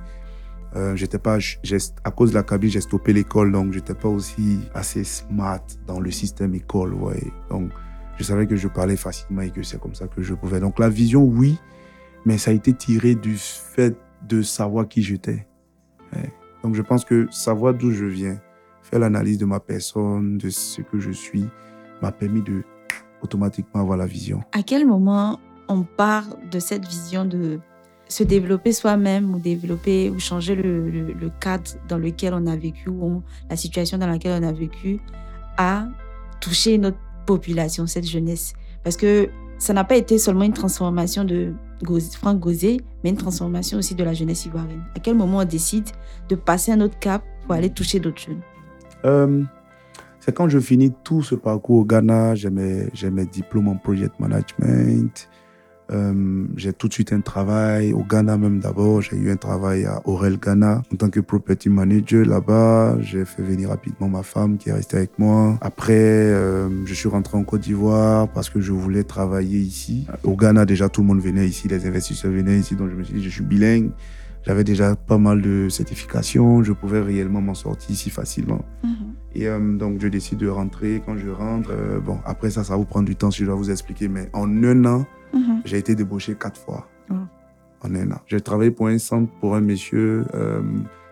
Euh, 0.74 0.96
j'étais 0.96 1.18
pas, 1.18 1.38
j'ai- 1.38 1.76
à 2.04 2.10
cause 2.10 2.30
de 2.30 2.34
la 2.34 2.42
cabine, 2.42 2.68
j'ai 2.70 2.80
stoppé 2.80 3.12
l'école, 3.12 3.52
donc 3.52 3.72
j'étais 3.72 3.94
pas 3.94 4.08
aussi 4.08 4.58
assez 4.74 5.04
smart 5.04 5.60
dans 5.86 6.00
le 6.00 6.10
système 6.10 6.54
école. 6.54 6.92
Ouais. 6.94 7.22
Donc, 7.48 7.70
je 8.18 8.24
savais 8.24 8.46
que 8.46 8.56
je 8.56 8.68
parlais 8.68 8.96
facilement 8.96 9.42
et 9.42 9.50
que 9.50 9.62
c'est 9.62 9.80
comme 9.80 9.94
ça 9.94 10.08
que 10.08 10.20
je 10.22 10.34
pouvais. 10.34 10.60
Donc, 10.60 10.78
la 10.78 10.88
vision, 10.88 11.22
oui, 11.24 11.58
mais 12.26 12.36
ça 12.38 12.50
a 12.50 12.54
été 12.54 12.72
tiré 12.74 13.14
du 13.14 13.36
fait 13.36 13.96
de 14.28 14.42
savoir 14.42 14.88
qui 14.88 15.02
j'étais. 15.02 15.46
Donc, 16.62 16.74
je 16.74 16.82
pense 16.82 17.04
que 17.04 17.28
savoir 17.30 17.74
d'où 17.74 17.92
je 17.92 18.06
viens, 18.06 18.40
faire 18.82 18.98
l'analyse 18.98 19.38
de 19.38 19.44
ma 19.44 19.60
personne, 19.60 20.38
de 20.38 20.50
ce 20.50 20.82
que 20.82 20.98
je 20.98 21.10
suis, 21.12 21.44
m'a 22.02 22.12
permis 22.12 22.42
de 22.42 22.64
automatiquement 23.22 23.80
avoir 23.80 23.96
la 23.96 24.06
vision. 24.06 24.42
À 24.52 24.62
quel 24.62 24.86
moment 24.86 25.38
on 25.68 25.82
part 25.82 26.24
de 26.50 26.58
cette 26.58 26.86
vision 26.86 27.24
de 27.24 27.60
se 28.08 28.22
développer 28.22 28.72
soi-même 28.72 29.34
ou 29.34 29.38
développer 29.38 30.10
ou 30.10 30.18
changer 30.18 30.54
le, 30.54 31.30
cadre 31.40 31.72
dans 31.88 31.98
lequel 31.98 32.34
on 32.34 32.46
a 32.46 32.56
vécu 32.56 32.88
ou 32.88 33.22
la 33.50 33.56
situation 33.56 33.98
dans 33.98 34.06
laquelle 34.06 34.42
on 34.42 34.46
a 34.46 34.52
vécu 34.52 35.00
à 35.56 35.88
toucher 36.40 36.78
notre 36.78 36.98
population, 37.26 37.86
cette 37.86 38.06
jeunesse? 38.06 38.54
Parce 38.84 38.96
que 38.96 39.28
ça 39.58 39.72
n'a 39.72 39.84
pas 39.84 39.96
été 39.96 40.18
seulement 40.18 40.44
une 40.44 40.52
transformation 40.52 41.24
de 41.24 41.52
Franck 42.18 42.40
Gauzet, 42.40 42.78
mais 43.02 43.10
une 43.10 43.16
transformation 43.16 43.78
aussi 43.78 43.94
de 43.94 44.04
la 44.04 44.14
jeunesse 44.14 44.46
ivoirienne. 44.46 44.84
À 44.94 45.00
quel 45.00 45.14
moment 45.14 45.38
on 45.38 45.44
décide 45.44 45.88
de 46.28 46.34
passer 46.34 46.72
un 46.72 46.80
autre 46.80 46.98
cap 46.98 47.22
pour 47.44 47.54
aller 47.54 47.70
toucher 47.70 48.00
d'autres 48.00 48.20
jeunes? 48.20 48.40
Euh, 49.04 49.42
c'est 50.20 50.34
quand 50.34 50.48
je 50.48 50.58
finis 50.58 50.92
tout 51.04 51.22
ce 51.22 51.34
parcours 51.34 51.78
au 51.78 51.84
Ghana, 51.84 52.34
j'ai 52.34 52.50
mes 52.50 53.26
diplômes 53.30 53.68
en 53.68 53.76
project 53.76 54.18
management. 54.18 55.28
Euh, 55.92 56.46
j'ai 56.56 56.72
tout 56.72 56.88
de 56.88 56.92
suite 56.92 57.12
un 57.12 57.20
travail 57.20 57.92
au 57.92 58.02
Ghana 58.02 58.36
même 58.36 58.60
d'abord. 58.60 59.02
J'ai 59.02 59.16
eu 59.16 59.30
un 59.30 59.36
travail 59.36 59.84
à 59.84 60.00
Aurel 60.04 60.38
Ghana 60.38 60.82
en 60.92 60.96
tant 60.96 61.10
que 61.10 61.20
property 61.20 61.68
manager 61.68 62.26
là-bas. 62.26 62.98
J'ai 63.00 63.24
fait 63.24 63.42
venir 63.42 63.68
rapidement 63.68 64.08
ma 64.08 64.22
femme 64.22 64.58
qui 64.58 64.70
est 64.70 64.72
restée 64.72 64.96
avec 64.96 65.18
moi. 65.18 65.58
Après, 65.60 65.94
euh, 65.94 66.68
je 66.86 66.94
suis 66.94 67.08
rentré 67.08 67.36
en 67.36 67.44
Côte 67.44 67.62
d'Ivoire 67.62 68.28
parce 68.28 68.50
que 68.50 68.60
je 68.60 68.72
voulais 68.72 69.04
travailler 69.04 69.58
ici. 69.58 70.06
Au 70.24 70.36
Ghana, 70.36 70.64
déjà, 70.64 70.88
tout 70.88 71.02
le 71.02 71.06
monde 71.06 71.20
venait 71.20 71.46
ici, 71.46 71.68
les 71.68 71.86
investisseurs 71.86 72.32
venaient 72.32 72.58
ici. 72.58 72.74
Donc, 72.74 72.90
je 72.90 72.94
me 72.94 73.04
suis 73.04 73.14
dit, 73.14 73.22
je 73.22 73.30
suis 73.30 73.44
bilingue. 73.44 73.90
J'avais 74.46 74.62
déjà 74.64 74.94
pas 74.94 75.18
mal 75.18 75.42
de 75.42 75.68
certifications. 75.68 76.62
Je 76.62 76.72
pouvais 76.72 77.00
réellement 77.00 77.40
m'en 77.40 77.54
sortir 77.54 77.90
ici 77.90 78.10
facilement. 78.10 78.64
Et 79.34 79.48
euh, 79.48 79.76
donc, 79.76 80.00
je 80.00 80.08
décide 80.08 80.38
de 80.38 80.48
rentrer. 80.48 81.02
Quand 81.04 81.16
je 81.16 81.28
rentre, 81.28 81.70
euh, 81.72 81.98
bon, 82.00 82.18
après 82.24 82.50
ça, 82.50 82.62
ça 82.64 82.74
va 82.74 82.76
vous 82.78 82.84
prendre 82.84 83.06
du 83.06 83.16
temps 83.16 83.30
si 83.30 83.40
je 83.40 83.46
dois 83.46 83.56
vous 83.56 83.70
expliquer. 83.70 84.08
Mais 84.08 84.30
en 84.32 84.48
un 84.64 84.84
an, 84.84 85.04
Mhm. 85.34 85.62
j'ai 85.64 85.78
été 85.78 85.94
débauché 85.96 86.36
quatre 86.36 86.58
fois. 86.60 86.88
Oh. 87.10 87.14
En 87.82 87.94
un 87.94 88.10
an. 88.12 88.20
J'ai 88.26 88.40
travaillé 88.40 88.70
pour 88.70 88.86
un 88.86 88.98
centre, 88.98 89.30
pour 89.40 89.56
un 89.56 89.60
monsieur 89.60 90.24
euh, 90.34 90.62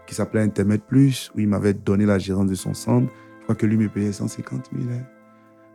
qui 0.06 0.14
s'appelait 0.14 0.40
Internet 0.42 0.82
Plus, 0.86 1.30
où 1.34 1.40
il 1.40 1.48
m'avait 1.48 1.74
donné 1.74 2.06
la 2.06 2.18
gérance 2.18 2.48
de 2.48 2.54
son 2.54 2.72
centre. 2.72 3.08
Je 3.40 3.42
crois 3.42 3.56
que 3.56 3.66
lui 3.66 3.76
me 3.76 3.88
payait 3.88 4.12
150 4.12 4.70
000. 4.72 4.84
hein. 4.90 5.02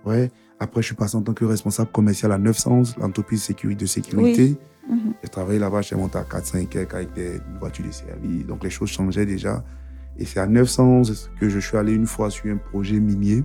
Ouais. 0.06 0.32
Après, 0.62 0.82
je 0.82 0.88
suis 0.88 0.96
passé 0.96 1.16
en 1.18 1.22
tant 1.22 1.34
que 1.34 1.46
responsable 1.46 1.92
commercial 1.92 2.32
à 2.32 2.38
911, 2.38 2.96
l'entreprise 3.00 3.44
sécurité 3.44 3.86
de 3.86 4.56
Mhm. 4.90 5.14
J'ai 5.24 5.30
travaillé 5.30 5.60
là-bas, 5.60 5.82
j'ai 5.82 5.96
monté 5.96 6.18
à 6.18 6.24
400 6.24 6.58
et 6.60 6.66
quelques 6.66 6.94
avec 6.94 7.14
des 7.14 7.40
voitures 7.60 7.86
de 7.86 7.92
service. 7.92 8.46
Donc 8.48 8.64
les 8.64 8.70
choses 8.70 8.90
changeaient 8.90 9.26
déjà. 9.26 9.64
Et 10.18 10.26
c'est 10.26 10.40
à 10.40 10.48
911 10.48 11.30
que 11.40 11.48
je 11.48 11.60
suis 11.60 11.78
allé 11.78 11.94
une 11.94 12.08
fois 12.08 12.30
sur 12.30 12.52
un 12.52 12.58
projet 12.58 13.00
minier 13.00 13.44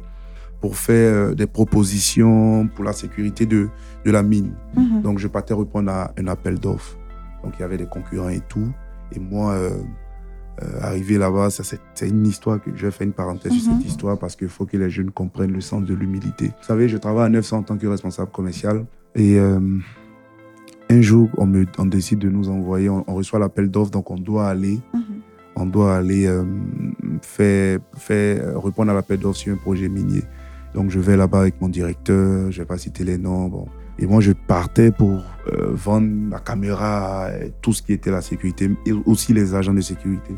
pour 0.61 0.77
faire 0.77 1.13
euh, 1.31 1.35
des 1.35 1.47
propositions 1.47 2.67
pour 2.75 2.85
la 2.85 2.93
sécurité 2.93 3.47
de, 3.47 3.69
de 4.05 4.11
la 4.11 4.23
mine. 4.23 4.55
Mhm. 4.77 5.03
Donc 5.03 5.19
je 5.19 5.29
partais 5.29 5.55
répondre 5.55 5.91
à 5.93 6.13
un 6.19 6.27
appel 6.27 6.59
d'offres. 6.59 6.97
Donc 7.43 7.53
il 7.59 7.61
y 7.61 7.65
avait 7.65 7.77
des 7.77 7.87
concurrents 7.87 8.31
et 8.31 8.41
tout. 8.49 8.69
Et 9.13 9.21
moi, 9.21 9.53
euh, 9.53 9.71
euh, 10.63 10.81
arrivé 10.81 11.19
là-bas, 11.19 11.49
c'est 11.51 12.09
une 12.09 12.27
histoire 12.27 12.61
que 12.63 12.71
je 12.75 12.87
vais 12.87 12.91
faire 12.91 13.07
une 13.07 13.13
parenthèse 13.13 13.53
sur 13.53 13.71
Mhm. 13.73 13.81
cette 13.81 13.89
histoire 13.91 14.19
parce 14.19 14.35
qu'il 14.35 14.49
faut 14.49 14.65
que 14.67 14.77
les 14.77 14.89
jeunes 14.89 15.11
comprennent 15.11 15.53
le 15.53 15.61
sens 15.61 15.85
de 15.85 15.95
l'humilité. 15.95 16.47
Vous 16.47 16.65
savez, 16.67 16.89
je 16.89 16.97
travaille 16.97 17.27
à 17.27 17.29
900 17.29 17.59
en 17.59 17.63
tant 17.63 17.77
que 17.77 17.87
responsable 17.87 18.31
commercial 18.31 18.87
et 19.15 19.39
euh, 19.39 19.61
un 20.91 21.01
jour, 21.01 21.29
on, 21.39 21.47
me, 21.47 21.65
on 21.79 21.87
décide 21.87 22.19
de 22.19 22.29
nous 22.29 22.49
envoyer, 22.49 22.89
on, 22.91 23.05
on 23.07 23.15
reçoit 23.15 23.39
l'appel 23.39 23.71
d'offres, 23.71 23.91
donc 23.91 24.11
on 24.11 24.17
doit 24.17 24.49
aller, 24.49 24.81
Mhm. 24.93 25.03
on 25.57 25.67
doit 25.67 25.97
aller 25.97 26.27
euh, 26.27 26.45
faire, 27.23 27.79
faire, 27.97 28.43
euh, 28.45 28.59
répondre 28.59 28.91
à 28.91 28.95
l'appel 28.95 29.19
d'offres 29.19 29.39
sur 29.39 29.55
un 29.55 29.57
projet 29.57 29.89
minier. 29.89 30.23
Donc 30.75 30.91
je 30.91 30.99
vais 31.01 31.17
là-bas 31.17 31.41
avec 31.41 31.61
mon 31.61 31.69
directeur, 31.69 32.51
je 32.51 32.59
vais 32.59 32.67
pas 32.67 32.79
citer 32.79 33.05
les 33.05 33.19
noms, 33.19 33.49
bon. 33.49 33.67
Et 33.99 34.07
moi, 34.07 34.21
je 34.21 34.33
partais 34.33 34.91
pour 34.91 35.23
euh, 35.53 35.69
vendre 35.71 36.09
la 36.31 36.41
caméra, 36.41 37.29
tout 37.63 37.73
ce 37.73 37.81
qui 37.81 37.93
était 37.93 38.11
la 38.11 38.23
sécurité, 38.23 38.69
et 38.87 38.93
aussi 38.93 39.33
les 39.33 39.55
agents 39.55 39.73
de 39.73 39.81
sécurité. 39.81 40.35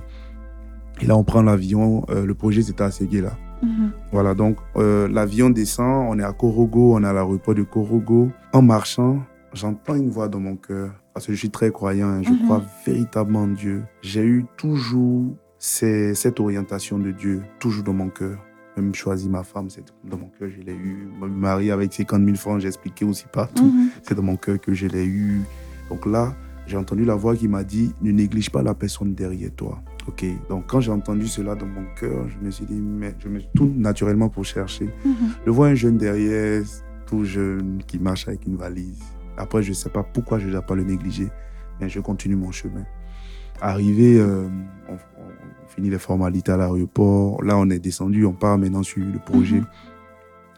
Et 1.01 1.07
là, 1.07 1.17
on 1.17 1.25
prend 1.25 1.41
l'avion. 1.43 2.05
Euh, 2.11 2.27
le 2.27 2.35
projet, 2.35 2.61
c'était 2.61 2.83
à 2.85 2.91
Séguéla. 2.91 3.33
Mhm. 3.63 3.93
Voilà, 4.13 4.35
donc 4.35 4.59
euh, 4.77 5.09
l'avion 5.09 5.49
descend, 5.49 6.07
on 6.11 6.19
est 6.19 6.23
à 6.23 6.33
Korogo, 6.35 6.97
on 6.97 7.03
est 7.03 7.07
à 7.07 7.15
l'aéroport 7.15 7.55
de 7.55 7.63
Korogo. 7.63 8.29
En 8.53 8.61
marchant, 8.61 9.21
j'entends 9.57 9.95
une 9.97 10.11
voix 10.11 10.29
dans 10.29 10.41
mon 10.41 10.57
cœur, 10.57 10.93
parce 11.15 11.27
que 11.27 11.33
je 11.33 11.39
suis 11.39 11.51
très 11.51 11.71
croyant, 11.71 12.09
hein, 12.09 12.23
je 12.23 12.31
Mhm. 12.31 12.45
crois 12.45 12.63
véritablement 12.87 13.43
en 13.43 13.49
Dieu. 13.49 13.83
J'ai 14.03 14.25
eu 14.25 14.45
toujours 14.57 15.35
ces- 15.59 16.15
cette 16.15 16.39
orientation 16.41 16.99
de 16.99 17.11
Dieu, 17.11 17.43
toujours 17.59 17.83
dans 17.85 17.93
mon 17.95 18.09
cœur. 18.11 18.39
Même 18.77 18.95
choisi 18.95 19.29
ma 19.31 19.43
femme, 19.43 19.71
c'est 19.71 19.85
dans 20.05 20.19
mon 20.19 20.29
cœur, 20.39 20.51
je 20.55 20.61
l'ai 20.63 20.75
eu. 20.75 21.09
Me 21.21 21.27
marier 21.29 21.71
avec 21.71 21.95
50 21.95 22.23
000 22.25 22.37
francs, 22.37 22.61
j'ai 22.61 22.69
expliqué 22.69 23.05
aussi 23.07 23.25
partout. 23.33 23.65
Mhm. 23.65 23.89
C'est 24.03 24.15
dans 24.15 24.23
mon 24.23 24.37
cœur 24.37 24.61
que 24.61 24.75
je 24.75 24.87
l'ai 24.87 25.07
eu. 25.07 25.41
Donc 25.89 26.05
là, 26.05 26.35
j'ai 26.67 26.77
entendu 26.77 27.05
la 27.07 27.15
voix 27.15 27.35
qui 27.35 27.49
m'a 27.49 27.65
dit 27.65 27.95
ne 28.03 28.11
néglige 28.13 28.51
pas 28.51 28.63
la 28.63 28.75
personne 28.75 29.15
derrière 29.15 29.51
toi. 29.57 29.81
Ok. 30.09 30.27
Donc 30.51 30.67
quand 30.67 30.81
j'ai 30.81 30.93
entendu 30.93 31.27
cela 31.27 31.55
dans 31.55 31.67
mon 31.67 31.87
cœur, 31.99 32.29
je 32.29 32.45
me 32.45 32.51
suis 32.51 32.67
dit 32.67 32.79
mais 32.81 33.15
je 33.19 33.29
me 33.29 33.41
tourne 33.55 33.79
naturellement 33.79 34.29
pour 34.29 34.45
chercher. 34.45 34.91
Mhm. 35.07 35.15
Je 35.47 35.51
vois 35.51 35.69
un 35.69 35.75
jeune 35.75 35.97
derrière, 35.97 36.63
tout 37.07 37.25
jeune, 37.25 37.83
qui 37.87 37.99
marche 37.99 38.29
avec 38.29 38.47
une 38.47 38.57
valise. 38.57 39.03
Après, 39.37 39.63
je 39.63 39.71
ne 39.71 39.75
sais 39.75 39.91
pas 39.91 40.03
pourquoi 40.03 40.39
je 40.39 40.47
ne 40.47 40.53
dois 40.53 40.63
pas 40.63 40.75
le 40.75 40.85
négliger, 40.85 41.29
mais 41.81 41.89
je 41.89 42.01
continue 42.01 42.37
mon 42.37 42.51
chemin. 42.53 42.85
Arrivé, 43.61 44.19
euh, 44.19 44.49
on, 44.89 44.93
on- 44.95 44.97
on 45.65 45.69
finit 45.69 45.91
les 45.91 45.99
formalités 45.99 46.53
à 46.53 46.57
l'aéroport. 46.57 47.43
Là, 47.43 47.57
on 47.59 47.69
est 47.71 47.79
descendu, 47.79 48.25
on 48.25 48.33
part 48.33 48.59
maintenant 48.59 48.83
sur 48.83 49.05
le 49.05 49.19
projet. 49.19 49.57
Mhm. 49.61 49.67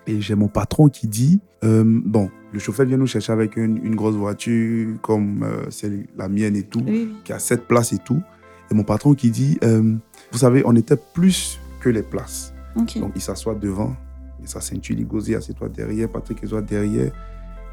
Et 0.07 0.21
j'ai 0.21 0.35
mon 0.35 0.49
patron 0.49 0.89
qui 0.89 1.07
dit, 1.07 1.41
euh, 1.65 1.85
bon, 1.87 2.31
le 2.53 2.59
chauffeur 2.59 2.87
vient 2.87 2.97
nous 2.97 3.07
chercher 3.07 3.33
avec 3.33 3.57
une, 3.57 3.77
une 3.85 3.95
grosse 3.95 4.15
voiture 4.15 4.97
comme 5.03 5.43
euh, 5.43 5.71
celle, 5.71 6.07
la 6.17 6.29
mienne 6.29 6.57
et 6.57 6.63
tout, 6.63 6.83
Oui, 6.87 7.15
qui 7.25 7.33
a 7.33 7.39
sept 7.39 7.67
places 7.69 7.93
et 7.93 7.99
tout. 7.99 8.23
Et 8.71 8.75
mon 8.75 8.85
patron 8.85 9.15
qui 9.15 9.31
dit, 9.31 9.59
euh, 9.65 9.95
vous 10.33 10.39
savez, 10.39 10.63
on 10.65 10.75
était 10.77 10.97
plus 11.15 11.59
que 11.81 11.89
les 11.91 12.03
places. 12.03 12.55
Donc 13.01 13.13
il 13.17 13.21
s'assoit 13.23 13.55
devant, 13.55 13.95
et 14.43 14.47
sa 14.47 14.61
ceinture 14.61 14.97
ligosée, 14.97 15.35
assieds-toi 15.37 15.69
derrière, 15.69 16.09
Patrick 16.09 16.43
est 16.43 16.63
derrière. 16.63 17.13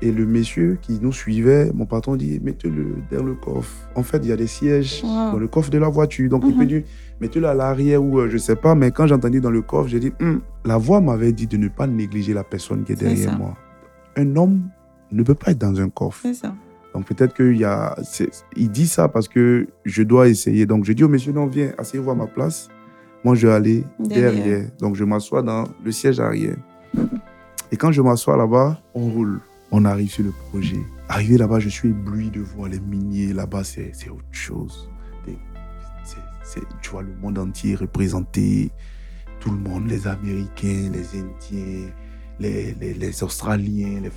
Et 0.01 0.11
le 0.11 0.25
monsieur 0.25 0.77
qui 0.81 0.99
nous 1.01 1.13
suivait, 1.13 1.71
mon 1.73 1.85
patron 1.85 2.15
dit, 2.17 2.39
mettez-le 2.43 2.95
dans 3.11 3.23
le 3.23 3.33
coffre. 3.33 3.71
En 3.95 4.03
fait, 4.03 4.17
il 4.23 4.27
y 4.27 4.31
a 4.31 4.35
des 4.35 4.45
sièges 4.47 5.01
Wow. 5.03 5.31
dans 5.31 5.37
le 5.39 5.47
coffre 5.47 5.69
de 5.69 5.77
la 5.77 5.87
voiture. 5.87 6.29
Donc 6.29 6.43
il 6.45 6.51
Mhm. 6.53 6.59
peut 6.59 6.65
dire, 6.65 6.83
mettez-le 7.21 7.47
à 7.47 7.53
l'arrière 7.53 8.03
ou 8.03 8.19
euh, 8.19 8.29
je 8.29 8.37
sais 8.37 8.57
pas. 8.57 8.75
Mais 8.75 8.91
quand 8.91 9.07
j'ai 9.07 9.15
entendu 9.15 9.39
dans 9.39 9.51
le 9.51 9.61
coffre, 9.61 9.87
j'ai 9.87 9.99
dit, 10.01 10.11
Hum, 10.21 10.41
la 10.65 10.77
voix 10.77 10.99
m'avait 11.01 11.31
dit 11.31 11.47
de 11.47 11.57
ne 11.57 11.69
pas 11.69 11.87
négliger 11.87 12.33
la 12.33 12.43
personne 12.43 12.83
qui 12.83 12.91
est 12.91 12.95
derrière 12.95 13.37
moi. 13.37 13.55
Un 14.17 14.35
homme 14.35 14.63
ne 15.11 15.23
peut 15.23 15.33
pas 15.35 15.51
être 15.51 15.59
dans 15.59 15.79
un 15.79 15.89
coffre. 15.89 16.19
C'est 16.23 16.33
ça. 16.33 16.53
Donc 16.93 17.05
peut-être 17.07 17.33
qu'il 17.33 17.57
y 17.57 17.63
a, 17.65 17.95
il 18.55 18.69
dit 18.69 18.87
ça 18.87 19.07
parce 19.07 19.27
que 19.29 19.67
je 19.85 20.03
dois 20.03 20.27
essayer. 20.27 20.65
Donc 20.65 20.83
je 20.85 20.93
dis 20.93 21.03
au 21.03 21.09
monsieur, 21.09 21.31
non, 21.33 21.45
viens, 21.47 21.71
asseyez-vous 21.77 22.11
à 22.11 22.15
ma 22.15 22.27
place. 22.27 22.67
Moi, 23.23 23.35
je 23.35 23.47
vais 23.47 23.53
aller 23.53 23.83
Derrière. 23.99 24.31
derrière. 24.33 24.67
Donc 24.79 24.95
je 24.95 25.03
m'assois 25.03 25.41
dans 25.41 25.63
le 25.83 25.91
siège 25.91 26.19
arrière. 26.19 26.55
Et 27.71 27.77
quand 27.77 27.91
je 27.91 28.01
m'assois 28.01 28.37
là-bas, 28.37 28.79
on 28.93 29.09
roule. 29.09 29.39
On 29.77 29.83
arrive 29.83 30.09
sur 30.09 30.23
le 30.23 30.31
projet. 30.31 30.79
Arrivé 31.09 31.37
là-bas, 31.37 31.59
je 31.59 31.67
suis 31.67 31.89
ébloui 31.89 32.29
de 32.29 32.39
voir 32.39 32.69
les 32.69 32.79
miniers. 32.79 33.33
Là-bas, 33.33 33.65
c'est 33.65 33.91
autre 34.09 34.23
chose. 34.31 34.89
C'est- 36.45 36.61
tu 36.81 36.91
vois 36.91 37.01
le 37.01 37.13
monde 37.21 37.37
entier 37.37 37.75
représenté. 37.75 38.71
Tout 39.41 39.51
le 39.51 39.57
monde, 39.57 39.89
les 39.89 40.07
Américains, 40.07 40.91
les 40.93 41.19
Indiens, 41.19 41.89
les, 42.39 42.73
les, 42.73 43.23
Australiens, 43.23 43.99
les, 44.01 44.11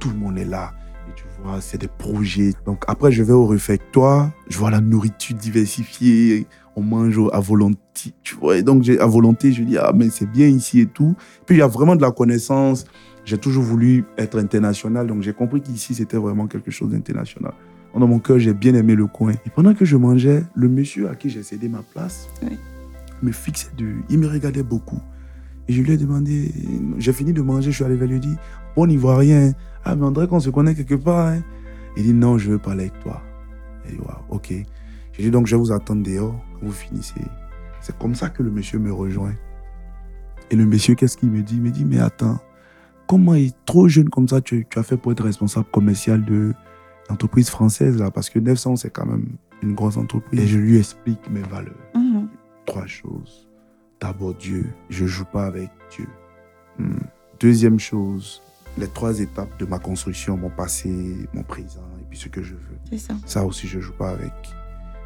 tout 0.00 0.10
le 0.10 0.16
monde 0.16 0.36
est 0.36 0.44
là. 0.46 0.72
Et 1.08 1.14
tu 1.14 1.24
vois, 1.40 1.60
c'est 1.60 1.78
des 1.78 1.86
projets. 1.86 2.52
Donc 2.66 2.82
après, 2.88 3.12
je 3.12 3.22
vais 3.22 3.34
au 3.34 3.46
réfectoire, 3.46 4.32
je 4.48 4.58
vois 4.58 4.72
la 4.72 4.80
nourriture 4.80 5.36
diversifiée, 5.36 6.48
on 6.74 6.82
mange 6.82 7.20
à 7.32 7.38
volonté, 7.38 8.12
tu 8.24 8.34
vois. 8.34 8.56
Et 8.56 8.64
donc, 8.64 8.88
à 8.88 9.06
volonté, 9.06 9.52
je 9.52 9.62
dis, 9.62 9.78
ah, 9.78 9.92
mais 9.94 10.10
c'est 10.10 10.26
bien 10.26 10.48
ici 10.48 10.80
et 10.80 10.86
tout. 10.86 11.14
Puis 11.46 11.54
il 11.54 11.58
y 11.60 11.62
a 11.62 11.68
vraiment 11.68 11.94
de 11.94 12.02
la 12.02 12.10
connaissance. 12.10 12.84
J'ai 13.24 13.38
toujours 13.38 13.62
voulu 13.64 14.04
être 14.18 14.38
international, 14.38 15.06
donc 15.06 15.22
j'ai 15.22 15.32
compris 15.32 15.60
qu'ici, 15.62 15.94
c'était 15.94 16.16
vraiment 16.18 16.46
quelque 16.46 16.70
chose 16.70 16.90
d'international. 16.90 17.52
Dans 17.94 18.08
mon 18.08 18.18
cœur, 18.18 18.38
j'ai 18.40 18.52
bien 18.52 18.74
aimé 18.74 18.96
le 18.96 19.06
coin. 19.06 19.32
Et 19.46 19.50
pendant 19.54 19.72
que 19.72 19.84
je 19.84 19.96
mangeais, 19.96 20.42
le 20.56 20.68
monsieur 20.68 21.08
à 21.08 21.14
qui 21.14 21.30
j'ai 21.30 21.42
cédé 21.44 21.68
ma 21.68 21.82
place 21.92 22.28
Oui. 22.42 22.58
me 23.22 23.30
fixait 23.30 23.70
de... 23.78 23.86
Il 24.10 24.18
me 24.18 24.26
regardait 24.26 24.64
beaucoup. 24.64 25.00
Et 25.68 25.72
je 25.72 25.80
lui 25.80 25.92
ai 25.92 25.96
demandé... 25.96 26.52
J'ai 26.98 27.12
fini 27.12 27.32
de 27.32 27.40
manger, 27.40 27.70
je 27.70 27.76
suis 27.76 27.84
allé 27.84 27.94
vers 27.96 28.08
lui, 28.08 28.18
dit, 28.18 28.34
bon 28.74 28.90
Ivoirien, 28.90 29.52
ah, 29.84 29.94
mais 29.94 30.04
on 30.04 30.10
dirait 30.10 30.26
qu'on 30.26 30.40
se 30.40 30.50
connaît 30.50 30.74
quelque 30.74 30.96
part. 30.96 31.28
hein. 31.28 31.42
Il 31.96 32.02
dit, 32.02 32.12
non, 32.12 32.36
je 32.36 32.50
veux 32.50 32.58
parler 32.58 32.86
avec 32.86 32.98
toi. 33.00 33.22
Il 33.86 33.92
dit, 33.92 34.00
waouh, 34.00 34.18
ok. 34.28 34.52
J'ai 35.12 35.22
dit, 35.22 35.30
donc 35.30 35.46
je 35.46 35.54
vais 35.54 35.60
vous 35.62 35.70
attendre 35.72 36.02
dehors 36.02 36.34
quand 36.54 36.66
vous 36.66 36.72
finissez. 36.72 37.14
C'est 37.80 37.96
comme 37.98 38.16
ça 38.16 38.28
que 38.28 38.42
le 38.42 38.50
monsieur 38.50 38.80
me 38.80 38.92
rejoint. 38.92 39.34
Et 40.50 40.56
le 40.56 40.66
monsieur, 40.66 40.96
qu'est-ce 40.96 41.16
qu'il 41.16 41.30
me 41.30 41.42
dit? 41.42 41.54
Il 41.56 41.62
me 41.62 41.70
dit, 41.70 41.84
mais 41.84 42.00
attends, 42.00 42.40
comment 43.06 43.34
est 43.34 43.54
trop 43.66 43.88
jeune 43.88 44.08
comme 44.08 44.28
ça, 44.28 44.40
tu, 44.40 44.66
tu 44.68 44.78
as 44.78 44.82
fait 44.82 44.96
pour 44.96 45.12
être 45.12 45.24
responsable 45.24 45.66
commercial 45.70 46.24
de 46.24 46.54
l'entreprise 47.08 47.50
française 47.50 47.98
là? 47.98 48.10
Parce 48.10 48.30
que 48.30 48.38
900, 48.38 48.76
c'est 48.76 48.90
quand 48.90 49.06
même 49.06 49.36
une 49.62 49.74
grosse 49.74 49.96
entreprise. 49.96 50.40
Et 50.40 50.46
je 50.46 50.58
lui 50.58 50.78
explique 50.78 51.30
mes 51.30 51.42
valeurs. 51.42 51.74
Mhm. 51.94 52.28
Trois 52.66 52.86
choses. 52.86 53.48
D'abord, 54.00 54.34
Dieu. 54.34 54.66
Je 54.90 55.06
joue 55.06 55.24
pas 55.24 55.46
avec 55.46 55.70
Dieu. 55.90 56.06
Hmm. 56.78 56.98
Deuxième 57.40 57.78
chose, 57.78 58.42
les 58.78 58.88
trois 58.88 59.20
étapes 59.20 59.58
de 59.58 59.64
ma 59.64 59.78
construction, 59.78 60.36
mon 60.36 60.50
passé, 60.50 61.28
mon 61.32 61.42
présent 61.42 61.88
et 62.00 62.04
puis 62.08 62.18
ce 62.18 62.28
que 62.28 62.42
je 62.42 62.54
veux. 62.54 62.78
C'est 62.90 62.98
ça. 62.98 63.14
Ça 63.26 63.44
aussi, 63.44 63.66
je 63.66 63.80
joue 63.80 63.92
pas 63.92 64.10
avec. 64.10 64.32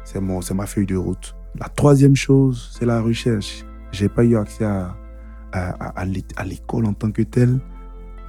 C'est 0.03 0.19
mon, 0.19 0.41
c'est 0.41 0.53
ma 0.53 0.65
feuille 0.65 0.85
de 0.85 0.95
route. 0.95 1.35
La 1.59 1.69
troisième 1.69 2.15
chose, 2.15 2.75
c'est 2.77 2.85
la 2.85 3.01
recherche. 3.01 3.63
J'ai 3.91 4.09
pas 4.09 4.23
eu 4.23 4.35
accès 4.35 4.65
à, 4.65 4.95
à 5.51 6.45
l'école 6.45 6.85
en 6.85 6.93
tant 6.93 7.11
que 7.11 7.21
telle, 7.23 7.59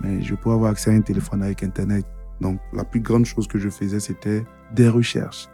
mais 0.00 0.22
je 0.22 0.34
peux 0.34 0.50
avoir 0.50 0.70
accès 0.72 0.90
à 0.90 0.94
un 0.94 1.00
téléphone 1.00 1.42
avec 1.42 1.62
Internet. 1.62 2.04
Donc, 2.40 2.58
la 2.72 2.84
plus 2.84 3.00
grande 3.00 3.24
chose 3.26 3.46
que 3.46 3.58
je 3.58 3.68
faisais, 3.68 4.00
c'était 4.00 4.44
des 4.74 4.88
recherches. 4.88 5.48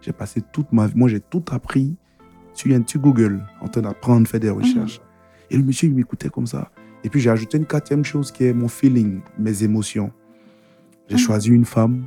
J'ai 0.00 0.12
passé 0.12 0.42
toute 0.52 0.72
ma 0.72 0.86
vie, 0.86 0.94
moi, 0.96 1.08
j'ai 1.08 1.20
tout 1.20 1.44
appris 1.52 1.96
sur, 2.54 2.74
un- 2.74 2.82
sur 2.86 3.00
Google, 3.00 3.44
en 3.60 3.68
train 3.68 3.82
d'apprendre, 3.82 4.26
faire 4.26 4.40
des 4.40 4.50
recherches. 4.50 5.00
Et 5.50 5.56
le 5.56 5.62
monsieur, 5.62 5.88
il 5.88 5.94
m'écoutait 5.94 6.28
comme 6.30 6.46
ça. 6.46 6.70
Et 7.04 7.08
puis, 7.08 7.20
j'ai 7.20 7.30
ajouté 7.30 7.58
une 7.58 7.66
quatrième 7.66 8.04
chose 8.04 8.32
qui 8.32 8.44
est 8.44 8.52
mon 8.52 8.68
feeling, 8.68 9.20
mes 9.38 9.62
émotions. 9.62 10.12
J'ai 11.08 11.14
Mhm. 11.16 11.20
choisi 11.20 11.48
une 11.50 11.64
femme 11.64 12.04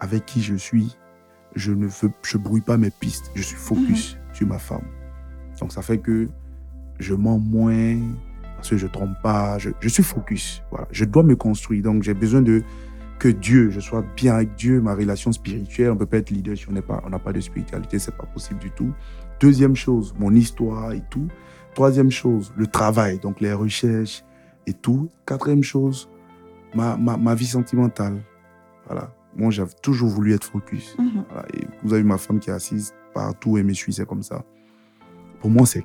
avec 0.00 0.24
qui 0.26 0.42
je 0.42 0.54
suis. 0.54 0.96
Je 1.54 1.72
ne 1.72 1.86
veux, 1.86 2.10
je 2.22 2.38
brouille 2.38 2.60
pas 2.62 2.76
mes 2.78 2.90
pistes. 2.90 3.30
Je 3.34 3.42
suis 3.42 3.56
focus 3.56 4.16
sur 4.32 4.46
ma 4.46 4.58
femme. 4.58 4.84
Donc, 5.60 5.72
ça 5.72 5.82
fait 5.82 5.98
que 5.98 6.28
je 6.98 7.14
mens 7.14 7.38
moins 7.38 7.98
parce 8.62 8.70
que 8.70 8.76
je 8.76 8.86
trompe 8.86 9.20
pas. 9.24 9.58
Je, 9.58 9.70
je 9.80 9.88
suis 9.88 10.04
focus. 10.04 10.62
Voilà. 10.70 10.86
Je 10.92 11.04
dois 11.04 11.24
me 11.24 11.34
construire. 11.34 11.82
Donc, 11.82 12.04
j'ai 12.04 12.14
besoin 12.14 12.42
de 12.42 12.62
que 13.18 13.26
Dieu, 13.26 13.70
je 13.70 13.80
sois 13.80 14.04
bien 14.16 14.36
avec 14.36 14.54
Dieu, 14.54 14.80
ma 14.80 14.94
relation 14.94 15.32
spirituelle. 15.32 15.90
On 15.90 15.96
peut 15.96 16.06
pas 16.06 16.18
être 16.18 16.30
leader 16.30 16.56
si 16.56 16.68
on 16.68 16.72
n'est 16.72 16.80
pas, 16.80 17.02
on 17.04 17.10
n'a 17.10 17.18
pas 17.18 17.32
de 17.32 17.40
spiritualité. 17.40 17.98
C'est 17.98 18.16
pas 18.16 18.26
possible 18.26 18.60
du 18.60 18.70
tout. 18.70 18.92
Deuxième 19.40 19.74
chose, 19.74 20.14
mon 20.16 20.32
histoire 20.32 20.92
et 20.92 21.02
tout. 21.10 21.26
Troisième 21.74 22.12
chose, 22.12 22.52
le 22.56 22.68
travail, 22.68 23.18
donc 23.18 23.40
les 23.40 23.52
recherches 23.52 24.22
et 24.68 24.72
tout. 24.72 25.10
Quatrième 25.26 25.64
chose, 25.64 26.08
ma, 26.72 26.96
ma, 26.96 27.16
ma 27.16 27.34
vie 27.34 27.46
sentimentale. 27.46 28.22
Voilà. 28.86 29.12
Moi, 29.34 29.50
j'ai 29.50 29.64
toujours 29.82 30.08
voulu 30.08 30.34
être 30.34 30.44
focus. 30.44 30.94
Mhm. 31.00 31.24
Voilà. 31.30 31.48
Et 31.54 31.66
vous 31.82 31.94
avez 31.94 32.04
ma 32.04 32.18
femme 32.18 32.38
qui 32.38 32.50
est 32.50 32.52
assise 32.52 32.94
partout 33.12 33.58
et 33.58 33.64
me 33.64 33.72
suit, 33.72 33.92
c'est 33.92 34.06
comme 34.06 34.22
ça. 34.22 34.44
Pour 35.42 35.50
moi, 35.50 35.66
c'est 35.66 35.84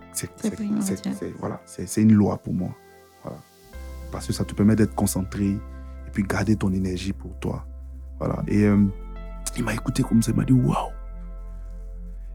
voilà, 1.39 1.61
c'est- 1.65 2.01
une 2.01 2.13
loi 2.13 2.37
pour 2.37 2.53
moi. 2.53 2.69
Voilà. 3.23 3.37
Parce 4.11 4.27
que 4.27 4.31
ça 4.33 4.45
te 4.45 4.53
permet 4.53 4.75
d'être 4.77 4.95
concentré 4.95 5.47
et 5.49 6.09
puis 6.13 6.23
garder 6.23 6.55
ton 6.55 6.71
énergie 6.71 7.11
pour 7.11 7.37
toi. 7.39 7.65
Voilà. 8.19 8.41
Et 8.47 8.63
euh, 8.63 8.85
il 9.57 9.63
m'a 9.65 9.73
écouté 9.73 10.03
comme 10.03 10.21
ça, 10.21 10.31
il 10.31 10.37
m'a 10.37 10.45
dit 10.45 10.53
waouh. 10.53 10.91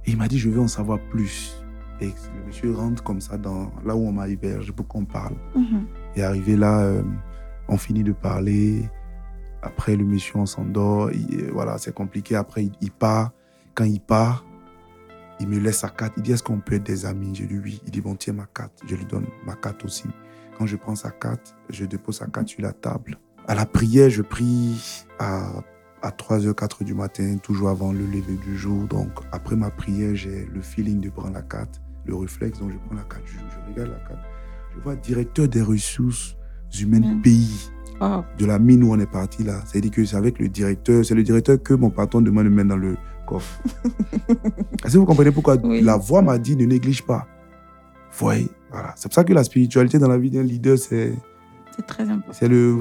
Et 0.05 0.11
il 0.11 0.17
m'a 0.19 0.29
dit 0.29 0.39
je 0.39 0.51
veux 0.51 0.61
en 0.61 0.69
savoir 0.69 0.99
plus. 1.11 1.57
Et 2.01 2.07
le 2.07 2.47
monsieur 2.47 2.75
rentre 2.75 3.03
comme 3.05 3.21
ça 3.21 3.39
dans 3.39 3.71
là 3.85 3.95
où 3.95 4.01
on 4.07 4.13
m'a 4.13 4.29
hébergé 4.29 4.73
pour 4.73 4.89
qu'on 4.89 5.05
parle. 5.05 5.37
Mhm. 5.55 5.87
Et 6.17 6.23
arrivé 6.25 6.57
là, 6.57 6.81
euh, 6.81 7.03
on 7.69 7.77
finit 7.77 8.03
de 8.03 8.13
parler. 8.13 8.91
Après, 9.63 9.95
le 9.95 10.05
monsieur, 10.05 10.39
on 10.39 10.47
s'endort. 10.47 11.07
Euh, 11.07 11.51
Voilà, 11.53 11.79
c'est 11.79 11.95
compliqué. 11.95 12.35
Après, 12.35 12.65
il, 12.65 12.73
il 12.81 12.91
part. 12.91 13.31
Quand 13.77 13.85
il 13.85 14.01
part, 14.01 14.45
il 15.41 15.49
me 15.49 15.59
laisse 15.59 15.79
sa 15.79 15.89
carte. 15.89 16.15
Il 16.17 16.23
dit, 16.23 16.33
est-ce 16.33 16.43
qu'on 16.43 16.61
peut 16.61 16.75
être 16.77 16.85
des 16.85 17.05
amis? 17.07 17.35
Je 17.35 17.43
lui 17.45 17.49
dis 17.49 17.61
oui. 17.65 17.83
Il 17.87 17.91
dit, 17.91 18.01
bon, 18.01 18.15
tiens 18.15 18.33
ma 18.35 18.47
carte. 18.47 18.73
Je 18.87 18.95
lui 18.95 19.05
donne 19.07 19.27
ma 19.47 19.55
carte 19.55 19.85
aussi. 19.85 20.05
Quand 20.59 20.67
je 20.67 20.77
prends 20.77 20.95
sa 20.97 21.11
carte, 21.11 21.57
je 21.71 21.85
dépose 21.85 22.19
sa 22.19 22.27
carte 22.27 22.49
sur 22.49 22.63
la 22.63 22.73
table. 22.73 23.19
À 23.49 23.55
la 23.55 23.67
prière, 23.67 24.09
je 24.11 24.23
prie 24.23 25.05
à, 25.19 25.51
à 26.03 26.11
3h, 26.11 26.53
4h 26.53 26.85
du 26.85 26.95
matin, 26.95 27.37
toujours 27.43 27.71
avant 27.71 27.93
le 27.93 28.01
lever 28.07 28.37
du 28.45 28.57
jour. 28.57 28.85
Donc, 28.87 29.11
après 29.33 29.57
ma 29.57 29.71
prière, 29.71 30.15
j'ai 30.15 30.47
le 30.53 30.61
feeling 30.61 31.01
de 31.01 31.11
prendre 31.11 31.33
la 31.35 31.43
carte, 31.43 31.81
le 32.07 32.15
réflexe. 32.15 32.59
Donc, 32.61 32.71
je 32.73 32.77
prends 32.87 32.95
la 32.95 33.03
carte, 33.03 33.23
je, 33.27 33.33
je 33.39 33.73
regarde 33.73 33.91
la 33.91 34.09
carte. 34.09 34.21
Je 34.77 34.81
vois 34.83 34.95
directeur 34.97 35.49
des 35.49 35.63
ressources 35.63 36.37
humaines 36.81 37.17
Mm. 37.19 37.23
pays 37.23 37.71
Wow. 38.01 38.25
de 38.39 38.47
la 38.47 38.59
mine 38.59 38.83
où 38.83 38.93
on 38.93 38.99
est 38.99 39.07
parti 39.11 39.45
là. 39.45 39.61
C'est-à-dire 39.67 39.91
que 39.93 40.05
c'est 40.05 40.17
avec 40.17 40.39
le 40.41 40.49
directeur, 40.49 41.05
c'est 41.05 41.15
le 41.15 41.23
directeur 41.23 41.63
que 41.63 41.73
mon 41.75 41.91
patron 41.91 42.21
demande 42.21 42.45
de 42.47 42.49
mettre 42.51 42.71
dans 42.71 42.77
le 42.77 42.97
coffre. 43.27 43.61
Est-ce 44.85 44.93
que 44.95 44.99
vous 44.99 45.07
comprenez 45.07 45.31
pourquoi 45.31 45.57
Oui. 45.63 45.81
la 45.83 45.97
voix 45.97 46.23
m'a 46.23 46.39
dit 46.39 46.57
ne 46.57 46.65
néglige 46.67 47.03
pas 47.03 47.27
voyez, 48.19 48.49
voilà. 48.71 48.93
C'est 48.97 49.09
pour 49.09 49.15
ça 49.15 49.25
que 49.25 49.33
la 49.33 49.43
spiritualité 49.43 49.99
dans 49.99 50.09
la 50.09 50.19
vie 50.19 50.31
d'un 50.31 50.43
leader, 50.43 50.77
c'est 50.79 51.15
C'est 51.75 51.87
très 51.87 52.03
important. 52.05 52.33
c'est 52.33 52.49
le 52.49 52.81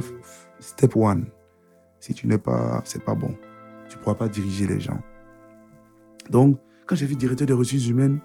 step 0.59 0.95
one. 0.97 1.25
Si 2.01 2.13
tu 2.13 2.27
n'es 2.27 2.37
pas, 2.37 2.81
c'est 2.83 3.01
pas 3.03 3.15
bon. 3.15 3.33
Tu 3.89 3.97
pourras 3.97 4.15
pas 4.15 4.27
diriger 4.27 4.67
les 4.67 4.79
gens. 4.81 4.99
Donc, 6.29 6.57
quand 6.85 6.95
j'ai 6.95 7.05
vu 7.05 7.15
directeur 7.15 7.47
des 7.47 7.53
ressources 7.53 7.87
humaines, 7.87 8.19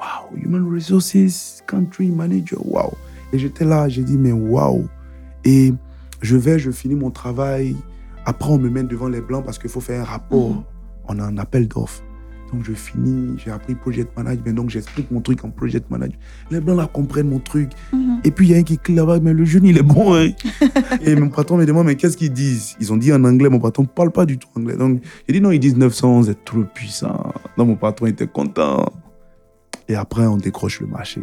waouh, 0.00 0.36
human 0.36 0.68
resources, 0.74 1.62
country 1.66 2.10
manager, 2.10 2.58
waouh. 2.66 2.92
Et 3.32 3.38
j'étais 3.38 3.64
là, 3.64 3.88
j'ai 3.88 4.02
dit, 4.02 4.18
mais 4.18 4.32
waouh. 4.32 4.88
Et 5.44 5.72
je 6.20 6.36
vais, 6.36 6.58
je 6.58 6.70
finis 6.72 6.94
mon 6.96 7.10
travail. 7.10 7.76
Après, 8.26 8.50
on 8.50 8.58
me 8.58 8.70
met 8.70 8.82
devant 8.82 9.08
les 9.08 9.20
blancs 9.20 9.44
parce 9.44 9.58
qu'il 9.58 9.70
faut 9.70 9.80
faire 9.80 10.00
un 10.00 10.04
rapport. 10.04 10.50
Mhm. 10.50 10.62
On 11.08 11.18
a 11.18 11.22
un 11.24 11.38
appel 11.38 11.68
d'offres. 11.68 12.02
Donc, 12.52 12.62
je 12.64 12.72
finis, 12.72 13.36
j'ai 13.44 13.50
appris 13.50 13.74
project 13.74 14.16
management. 14.16 14.54
Donc, 14.54 14.70
j'explique 14.70 15.10
mon 15.10 15.20
truc 15.20 15.44
en 15.44 15.50
project 15.50 15.90
management. 15.90 16.18
Les 16.52 16.60
blancs 16.60 16.76
là 16.76 16.86
comprennent 16.86 17.28
mon 17.28 17.40
truc. 17.40 17.70
Mhm. 17.92 18.20
Et 18.22 18.30
puis, 18.30 18.46
il 18.46 18.52
y 18.52 18.54
a 18.54 18.58
un 18.58 18.62
qui 18.62 18.78
crie 18.78 18.94
là-bas, 18.94 19.18
mais 19.20 19.32
le 19.32 19.44
jeune, 19.44 19.64
il 19.64 19.76
est 19.76 19.82
bon. 19.82 20.14
hein. 20.14 20.28
et 21.04 21.16
mon 21.16 21.30
patron 21.30 21.56
me 21.56 21.66
demande, 21.66 21.86
mais 21.86 21.96
qu'est-ce 21.96 22.16
qu'ils 22.16 22.32
disent? 22.32 22.76
Ils 22.80 22.92
ont 22.92 22.96
dit 22.96 23.12
en 23.12 23.24
anglais, 23.24 23.48
mon 23.48 23.58
patron 23.58 23.82
ne 23.82 23.88
parle 23.88 24.12
pas 24.12 24.24
du 24.24 24.38
tout 24.38 24.46
anglais. 24.56 24.76
Donc, 24.76 25.00
j'ai 25.26 25.32
dit, 25.32 25.40
non, 25.40 25.50
ils 25.50 25.58
disent 25.58 25.76
911 25.76 26.30
est 26.30 26.44
trop 26.44 26.62
puissant. 26.62 27.32
Donc, 27.56 27.68
mon 27.68 27.76
patron 27.76 28.06
était 28.06 28.28
content. 28.28 28.84
Et 29.88 29.96
après, 29.96 30.26
on 30.26 30.36
décroche 30.36 30.80
le 30.80 30.86
marché. 30.86 31.22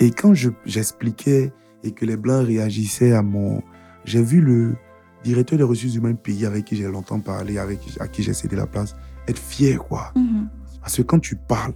Et 0.00 0.10
quand 0.10 0.34
je- 0.34 0.50
j'expliquais 0.66 1.52
et 1.82 1.92
que 1.92 2.04
les 2.04 2.16
Blancs 2.16 2.46
réagissaient 2.46 3.12
à 3.12 3.22
mon... 3.22 3.62
J'ai 4.04 4.22
vu 4.22 4.40
le 4.40 4.74
directeur 5.24 5.56
des 5.58 5.64
ressources 5.64 5.94
humaines 5.94 6.16
pays 6.16 6.44
avec 6.46 6.64
qui 6.66 6.76
j'ai 6.76 6.84
longtemps 6.86 7.20
parlé, 7.20 7.58
avec 7.58 7.80
à 8.00 8.06
qui 8.08 8.22
j'ai 8.22 8.32
cédé 8.34 8.54
la 8.56 8.66
place, 8.66 8.94
être 9.28 9.38
fier, 9.38 9.78
quoi. 9.78 10.12
Mhm. 10.16 10.48
Parce 10.80 10.96
que 10.96 11.02
quand 11.02 11.18
tu 11.18 11.36
parles 11.36 11.74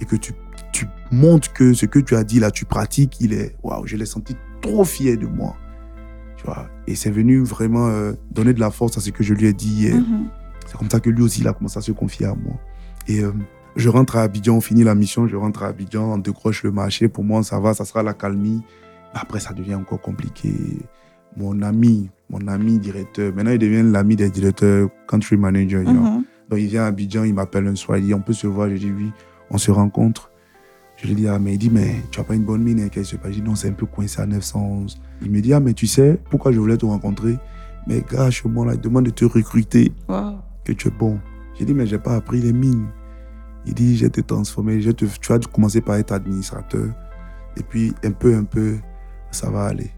et 0.00 0.04
que 0.04 0.16
tu, 0.16 0.32
tu 0.72 0.86
montres 1.10 1.52
que 1.52 1.72
ce 1.74 1.86
que 1.86 1.98
tu 1.98 2.14
as 2.16 2.24
dit 2.24 2.40
là, 2.40 2.50
tu 2.50 2.64
pratiques, 2.64 3.20
il 3.20 3.32
est. 3.32 3.56
Waouh, 3.62 3.86
je 3.86 3.96
l'ai 3.96 4.06
senti 4.06 4.36
trop 4.60 4.84
fier 4.84 5.16
de 5.16 5.26
moi. 5.26 5.56
Tu 6.36 6.44
vois. 6.46 6.68
Et 6.86 6.94
c'est 6.94 7.10
venu 7.10 7.42
vraiment 7.42 7.88
euh, 7.88 8.12
donner 8.30 8.52
de 8.52 8.60
la 8.60 8.70
force 8.70 8.96
à 8.96 9.00
ce 9.00 9.10
que 9.10 9.24
je 9.24 9.34
lui 9.34 9.46
ai 9.46 9.52
dit. 9.52 9.90
Mhm. 9.92 10.28
C'est 10.66 10.76
comme 10.76 10.90
ça 10.90 11.00
que 11.00 11.10
lui 11.10 11.22
aussi, 11.22 11.40
il 11.40 11.48
a 11.48 11.52
commencé 11.52 11.78
à 11.78 11.82
se 11.82 11.92
confier 11.92 12.26
à 12.26 12.34
moi. 12.34 12.54
Et 13.06 13.20
euh, 13.20 13.32
je 13.76 13.88
rentre 13.88 14.16
à 14.16 14.22
Abidjan, 14.22 14.56
on 14.56 14.60
finit 14.60 14.84
la 14.84 14.94
mission, 14.94 15.26
je 15.26 15.36
rentre 15.36 15.62
à 15.62 15.68
Abidjan, 15.68 16.14
on 16.14 16.18
décroche 16.18 16.62
le 16.62 16.70
marché. 16.70 17.08
Pour 17.08 17.24
moi, 17.24 17.42
ça 17.42 17.58
va, 17.60 17.74
ça 17.74 17.84
sera 17.84 18.02
la 18.02 18.14
calmie. 18.14 18.62
Après, 19.12 19.40
ça 19.40 19.52
devient 19.52 19.74
encore 19.74 20.00
compliqué. 20.00 20.52
Mon 21.36 21.60
ami, 21.62 22.10
mon 22.30 22.46
ami 22.46 22.78
directeur, 22.78 23.34
maintenant 23.34 23.50
il 23.50 23.58
devient 23.58 23.82
l'ami 23.84 24.14
des 24.14 24.30
directeurs 24.30 24.88
country 25.08 25.36
manager. 25.36 25.82
you 25.82 25.90
know. 25.90 26.22
Donc 26.50 26.58
il 26.60 26.66
vient 26.66 26.84
à 26.84 26.86
Abidjan, 26.86 27.24
il 27.24 27.34
m'appelle 27.34 27.66
un 27.66 27.74
soir, 27.76 27.98
il 27.98 28.04
dit 28.06 28.14
on 28.14 28.20
peut 28.20 28.32
se 28.32 28.46
voir? 28.46 28.68
Je 28.70 28.76
dis 28.76 28.92
oui, 28.92 29.10
on 29.50 29.58
se 29.58 29.70
rencontre. 29.70 30.30
Je 30.96 31.08
lui 31.08 31.14
dis 31.14 31.26
ah 31.28 31.38
mais 31.38 31.54
il 31.54 31.58
dit 31.58 31.70
mais 31.70 31.96
tu 32.10 32.20
as 32.20 32.24
pas 32.24 32.34
une 32.34 32.44
bonne 32.44 32.62
mine, 32.62 32.80
hein, 32.80 32.88
qu'est-ce 32.88 33.10
qui 33.10 33.16
se 33.16 33.20
passe? 33.20 33.32
Je 33.32 33.40
dis 33.40 33.42
non 33.42 33.54
c'est 33.54 33.68
un 33.68 33.72
peu 33.72 33.86
coincé 33.86 34.20
à 34.20 34.26
911. 34.26 35.00
Il 35.22 35.30
me 35.30 35.40
dit 35.40 35.52
ah 35.52 35.60
mais 35.60 35.72
tu 35.72 35.86
sais 35.86 36.20
pourquoi 36.30 36.52
je 36.52 36.58
voulais 36.60 36.76
te 36.76 36.86
rencontrer? 36.86 37.36
Mais 37.86 38.02
gars, 38.10 38.30
chez 38.30 38.48
moi 38.48 38.64
là, 38.66 38.74
il 38.74 38.80
demande 38.80 39.04
de 39.06 39.10
te 39.10 39.24
recruter, 39.24 39.92
Wow. 40.08 40.36
que 40.64 40.72
tu 40.72 40.88
es 40.88 40.90
bon. 40.90 41.18
J'ai 41.58 41.64
dit 41.64 41.74
mais 41.74 41.86
j'ai 41.86 41.98
pas 41.98 42.14
appris 42.16 42.40
les 42.40 42.52
mines. 42.52 42.86
Il 43.66 43.74
dit 43.74 43.96
je 43.96 44.04
vais 44.04 44.10
te 44.10 44.20
transformer, 44.20 44.80
je 44.80 44.90
te, 44.90 45.04
tu 45.06 45.32
vas 45.32 45.38
commencer 45.38 45.80
par 45.80 45.96
être 45.96 46.12
administrateur 46.12 46.88
et 47.56 47.62
puis 47.62 47.92
un 48.04 48.10
peu 48.12 48.34
un 48.36 48.44
peu 48.44 48.76
ça 49.30 49.50
va 49.50 49.64
aller. 49.64 49.90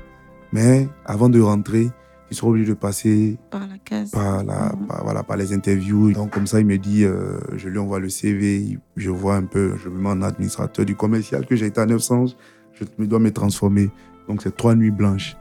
Mais 0.52 0.88
avant 1.04 1.28
de 1.28 1.40
rentrer, 1.40 1.90
tu 2.28 2.34
seras 2.34 2.48
obligé 2.48 2.68
de 2.70 2.74
passer 2.74 3.38
Par 3.50 3.66
la 3.68 3.78
case. 3.78 4.10
par, 4.10 4.42
la, 4.44 4.72
Mhm. 4.74 4.86
par, 4.86 5.04
voilà, 5.04 5.22
par 5.22 5.36
les 5.36 5.52
interviews. 5.52 6.12
Donc, 6.12 6.30
comme 6.30 6.46
ça, 6.46 6.60
il 6.60 6.66
me 6.66 6.76
dit, 6.78 7.04
euh, 7.04 7.38
je 7.56 7.68
lui 7.68 7.78
envoie 7.78 8.00
le 8.00 8.08
CV, 8.08 8.78
je 8.96 9.10
vois 9.10 9.36
un 9.36 9.44
peu, 9.44 9.76
je 9.82 9.88
me 9.88 9.98
mets 9.98 10.08
en 10.08 10.22
administrateur 10.22 10.84
du 10.84 10.94
commercial 10.96 11.46
que 11.46 11.54
j'ai 11.56 11.66
été 11.66 11.80
à 11.80 11.86
900, 11.86 12.26
je 12.74 13.04
dois 13.04 13.18
me 13.20 13.30
transformer. 13.30 13.90
Donc, 14.28 14.42
c'est 14.42 14.56
trois 14.56 14.74
nuits 14.74 14.90
blanches. 14.90 15.36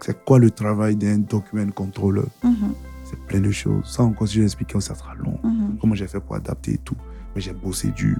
C'est 0.00 0.24
quoi 0.24 0.38
le 0.38 0.50
travail 0.50 0.96
d'un 0.96 1.18
document 1.18 1.70
controller 1.72 2.22
Mhm. 2.42 2.72
C'est 3.04 3.18
plein 3.26 3.40
de 3.40 3.50
choses. 3.50 3.84
Ça, 3.84 4.02
encore, 4.04 4.28
si 4.28 4.34
j'explique, 4.40 4.72
ça 4.80 4.94
sera 4.94 5.14
long. 5.16 5.38
Mhm. 5.42 5.78
Comment 5.80 5.94
j'ai 5.94 6.06
fait 6.06 6.20
pour 6.20 6.36
adapter 6.36 6.74
et 6.74 6.78
tout. 6.78 6.96
Mais 7.34 7.40
j'ai 7.42 7.52
bossé 7.52 7.88
dur. 7.88 8.16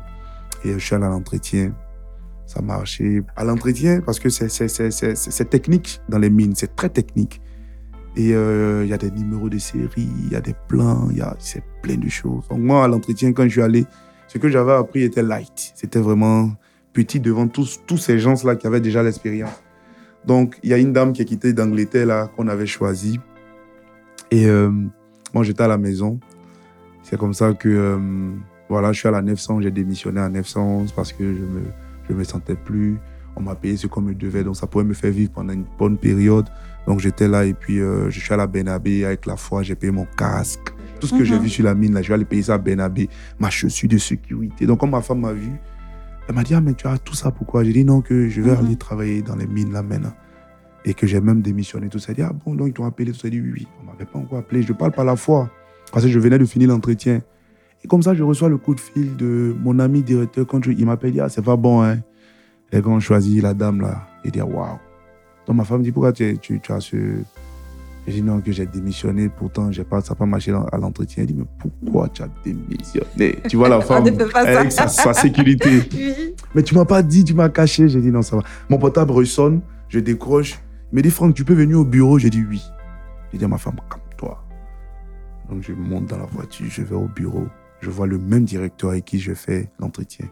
Et 0.64 0.72
je 0.74 0.78
suis 0.78 0.94
allé 0.94 1.04
à 1.04 1.09
l'entretien. 1.09 1.72
Ça 2.44 2.59
a 2.59 2.62
marché. 2.62 3.22
À 3.37 3.44
l'entretien, 3.44 4.00
parce 4.04 4.18
que 4.18 4.28
c'est 4.28 5.48
technique 5.48 6.00
dans 6.09 6.18
les 6.18 6.28
mines. 6.28 6.54
C'est 6.56 6.74
très 6.76 6.88
technique. 6.90 7.40
Et 8.16 8.35
euh, 8.35 8.85
il 8.85 8.90
y 8.90 8.92
a 8.92 8.99
des 8.99 9.11
numéros 9.11 9.49
de 9.49 9.59
série, 9.59 10.09
il 10.25 10.33
y 10.33 10.35
a 10.35 10.40
des 10.40 10.55
plans, 10.68 11.09
il 11.11 11.18
y 11.18 11.20
a 11.20 11.37
plein 11.83 11.96
de 11.96 12.09
choses. 12.09 12.46
Donc 12.49 12.59
moi, 12.59 12.85
à 12.85 12.88
l'entretien, 12.88 13.33
quand 13.33 13.44
je 13.44 13.51
suis 13.51 13.62
allé, 13.62 13.87
ce 14.27 14.38
que 14.38 14.49
j'avais 14.49 14.73
appris 14.73 15.03
était 15.03 15.23
light. 15.23 15.73
C'était 15.75 16.01
vraiment 16.01 16.51
petit 16.92 17.20
devant 17.20 17.49
tous, 17.49 17.81
tous 17.87 17.99
ces 17.99 18.18
gens-là 18.18 18.57
qui 18.57 18.66
avaient 18.66 18.81
déjà 18.81 19.03
l'expérience. 19.03 19.62
Donc, 20.25 20.59
il 20.62 20.70
y 20.70 20.75
a 20.75 20.79
une 20.79 20.92
dame 20.92 21.12
qui 21.12 21.23
est 21.23 21.25
quittée 21.25 21.53
d'Angleterre, 21.53 22.07
là, 22.07 22.31
qu'on 22.37 22.49
avait 22.49 22.66
choisie. 22.66 23.18
Et 24.31 24.46
euh, 24.46 24.70
moi, 25.33 25.44
j'étais 25.44 25.62
à 25.62 25.68
la 25.68 25.79
maison. 25.79 26.20
C'est 27.03 27.18
comme 27.18 27.35
ça 27.35 27.55
que, 27.55 27.68
euh, 27.68 27.99
voilà, 28.68 28.92
je 28.92 28.99
suis 29.01 29.09
à 29.09 29.12
la 29.12 29.23
900, 29.23 29.62
j'ai 29.62 29.70
démissionné 29.70 30.20
à 30.20 30.29
911 30.29 30.92
parce 30.92 31.12
que 31.12 31.25
je 31.25 31.40
me, 31.40 31.62
je 32.09 32.14
me 32.14 32.23
sentais 32.25 32.55
plus. 32.55 32.99
On 33.37 33.40
m'a 33.40 33.55
payé 33.55 33.77
ce 33.77 33.87
qu'on 33.87 34.03
me 34.03 34.14
devait, 34.14 34.44
donc 34.44 34.57
ça 34.57 34.66
pouvait 34.66 34.85
me 34.85 34.94
faire 34.94 35.11
vivre 35.11 35.33
pendant 35.33 35.53
une 35.53 35.64
bonne 35.79 35.96
période. 35.96 36.46
Donc 36.87 37.01
j'étais 37.01 37.29
là 37.29 37.45
et 37.45 37.55
puis 37.55 37.79
euh, 37.81 38.11
je 38.11 38.19
suis 38.21 38.33
à 38.33 38.37
la 38.37 38.47
Benabé 38.47 39.05
avec 39.05 39.27
la 39.27 39.37
foi, 39.37 39.62
j'ai 39.62 39.75
payé 39.75 39.93
mon 39.93 40.07
casque. 40.16 40.61
Tout 41.01 41.07
ce 41.07 41.14
que 41.14 41.25
j'ai 41.25 41.37
Mhm. 41.37 41.43
vu 41.43 41.49
sur 41.49 41.64
la 41.64 41.75
mine, 41.75 41.95
là, 41.95 42.03
je 42.03 42.09
vais 42.09 42.14
aller 42.14 42.25
payer 42.25 42.43
ça 42.43 42.55
à 42.55 42.59
Benabé, 42.59 43.09
ma 43.38 43.49
chaussure 43.51 43.88
de 43.88 43.97
sécurité. 43.99 44.66
Donc 44.66 44.81
quand 44.81 44.87
ma 44.87 45.01
femme 45.01 45.21
m'a 45.21 45.33
vu, 45.33 45.51
elle 46.29 46.35
m'a 46.35 46.43
dit, 46.43 46.55
ah 46.55 46.61
mais 46.61 46.75
tu 46.75 46.87
as 46.87 46.99
tout 46.99 47.14
ça 47.14 47.31
pourquoi? 47.31 47.64
J'ai 47.64 47.73
dit 47.73 47.85
non, 47.85 48.01
que 48.03 48.29
je 48.29 48.40
vais 48.43 48.53
Mhm. 48.53 48.59
aller 48.66 48.77
travailler 48.77 49.23
dans 49.23 49.37
les 49.37 49.47
mines 49.47 49.73
là 49.73 49.83
maintenant. 49.83 50.12
Et 50.85 50.95
que 50.95 51.07
j'ai 51.07 51.21
même 51.21 51.43
démissionné, 51.43 51.88
tout 51.88 51.99
ça. 51.99 52.07
Elle 52.11 52.16
dit, 52.16 52.23
ah 52.23 52.33
bon, 52.45 52.55
donc 52.55 52.69
ils 52.69 52.73
t'ont 52.73 52.87
appelé, 52.87 53.12
tout 53.12 53.16
ça. 53.19 53.23
J'ai 53.25 53.31
dit 53.31 53.40
oui, 53.40 53.53
oui. 53.55 53.69
On 53.83 53.87
m'avait 53.87 54.05
pas 54.07 54.19
encore 54.19 54.38
appelé, 54.38 54.62
je 54.62 54.73
parle 54.73 54.93
par 54.93 55.05
la 55.05 55.16
foi. 55.16 55.51
Parce 55.93 56.05
que 56.05 56.11
je 56.11 56.19
venais 56.19 56.38
de 56.38 56.45
finir 56.45 56.69
l'entretien. 56.69 57.21
Et 57.85 57.88
comme 57.88 58.03
ça, 58.03 58.14
je 58.14 58.23
reçois 58.23 58.49
le 58.49 58.59
coup 58.59 58.75
de 58.75 58.81
fil 58.81 59.16
de 59.16 59.55
mon 59.62 59.79
ami 59.79 60.03
directeur. 60.03 60.47
Quand 60.47 60.62
je- 60.64 60.71
il 60.73 60.85
m'appelle, 60.87 61.11
il 61.11 61.14
dit, 61.14 61.21
ah, 61.21 61.29
c'est 61.29 61.43
pas 61.45 61.57
bon, 61.57 61.83
hein. 61.83 61.99
Et 62.73 62.81
quand 62.83 62.93
on 62.93 63.01
choisit 63.01 63.43
la 63.43 63.55
dame 63.55 63.81
là, 63.81 64.07
il 64.25 64.31
dit, 64.31 64.40
waouh. 64.40 64.79
Donc 65.50 65.56
ma 65.56 65.64
femme 65.64 65.82
dit, 65.82 65.90
pourquoi 65.90 66.12
tu, 66.12 66.38
tu, 66.38 66.60
tu 66.60 66.72
as 66.72 66.78
ce. 66.78 66.96
J'ai 68.06 68.12
dit 68.12 68.22
non, 68.22 68.40
que 68.40 68.52
j'ai 68.52 68.66
démissionné, 68.66 69.28
pourtant 69.28 69.72
j'ai 69.72 69.82
pas, 69.82 70.00
ça 70.00 70.10
n'a 70.10 70.14
pas 70.14 70.24
marché 70.24 70.52
à 70.52 70.78
l'entretien. 70.78 71.24
Elle 71.24 71.26
dit, 71.26 71.34
mais 71.34 71.44
pourquoi 71.82 72.08
tu 72.08 72.22
as 72.22 72.28
démissionné? 72.44 73.36
Tu 73.48 73.56
vois 73.56 73.68
la 73.68 73.80
femme 73.80 74.06
avec 74.32 74.70
sa, 74.70 74.86
sa 74.86 75.12
sécurité. 75.12 75.82
Oui. 75.92 76.34
Mais 76.54 76.62
tu 76.62 76.76
m'as 76.76 76.84
pas 76.84 77.02
dit, 77.02 77.24
tu 77.24 77.34
m'as 77.34 77.48
caché. 77.48 77.88
J'ai 77.88 78.00
dit 78.00 78.12
non, 78.12 78.22
ça 78.22 78.36
va. 78.36 78.44
Mon 78.68 78.78
portable 78.78 79.10
ressonne, 79.10 79.60
je 79.88 79.98
décroche. 79.98 80.60
Il 80.92 80.96
me 80.96 81.02
dit, 81.02 81.10
Franck, 81.10 81.34
tu 81.34 81.44
peux 81.44 81.54
venir 81.54 81.80
au 81.80 81.84
bureau? 81.84 82.16
J'ai 82.16 82.30
dit 82.30 82.44
oui. 82.48 82.62
J'ai 83.32 83.38
dit 83.38 83.44
à 83.44 83.48
ma 83.48 83.58
femme, 83.58 83.74
calme-toi. 83.90 84.40
Donc 85.50 85.62
je 85.62 85.72
monte 85.72 86.06
dans 86.06 86.18
la 86.18 86.26
voiture, 86.26 86.66
je 86.70 86.82
vais 86.82 86.94
au 86.94 87.08
bureau. 87.08 87.48
Je 87.80 87.90
vois 87.90 88.06
le 88.06 88.18
même 88.18 88.44
directeur 88.44 88.90
avec 88.90 89.04
qui 89.04 89.18
je 89.18 89.34
fais 89.34 89.68
l'entretien. 89.80 90.26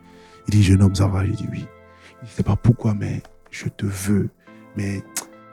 Il 0.47 0.53
dit, 0.53 0.63
jeune 0.63 0.81
homme, 0.81 0.95
ça 0.95 1.09
va? 1.09 1.27
J'ai 1.27 1.33
dit 1.33 1.49
oui. 1.51 1.67
Il 2.23 2.27
dit, 2.27 2.33
c'est 2.37 2.47
pas 2.47 2.55
pourquoi, 2.55 2.95
mais 2.95 3.21
je 3.51 3.69
te 3.69 3.85
veux. 3.85 4.29
Mais 4.79 5.03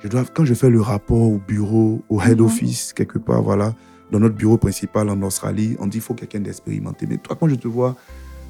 je 0.04 0.08
dois, 0.08 0.24
quand 0.36 0.46
je 0.46 0.54
fais 0.54 0.70
le 0.70 0.80
rapport 0.82 1.18
au 1.34 1.40
bureau, 1.48 2.04
au 2.10 2.22
head 2.22 2.40
Mhm. 2.40 2.46
office, 2.46 2.94
quelque 2.94 3.18
part, 3.18 3.42
voilà, 3.42 3.74
dans 4.12 4.20
notre 4.20 4.36
bureau 4.36 4.58
principal 4.58 5.10
en 5.10 5.20
Australie, 5.24 5.76
on 5.80 5.88
dit, 5.88 5.98
il 5.98 6.02
faut 6.02 6.14
quelqu'un 6.14 6.42
d'expérimenté. 6.42 7.08
Mais 7.10 7.18
toi, 7.18 7.36
quand 7.40 7.48
je 7.48 7.56
te 7.56 7.68
vois, 7.68 7.96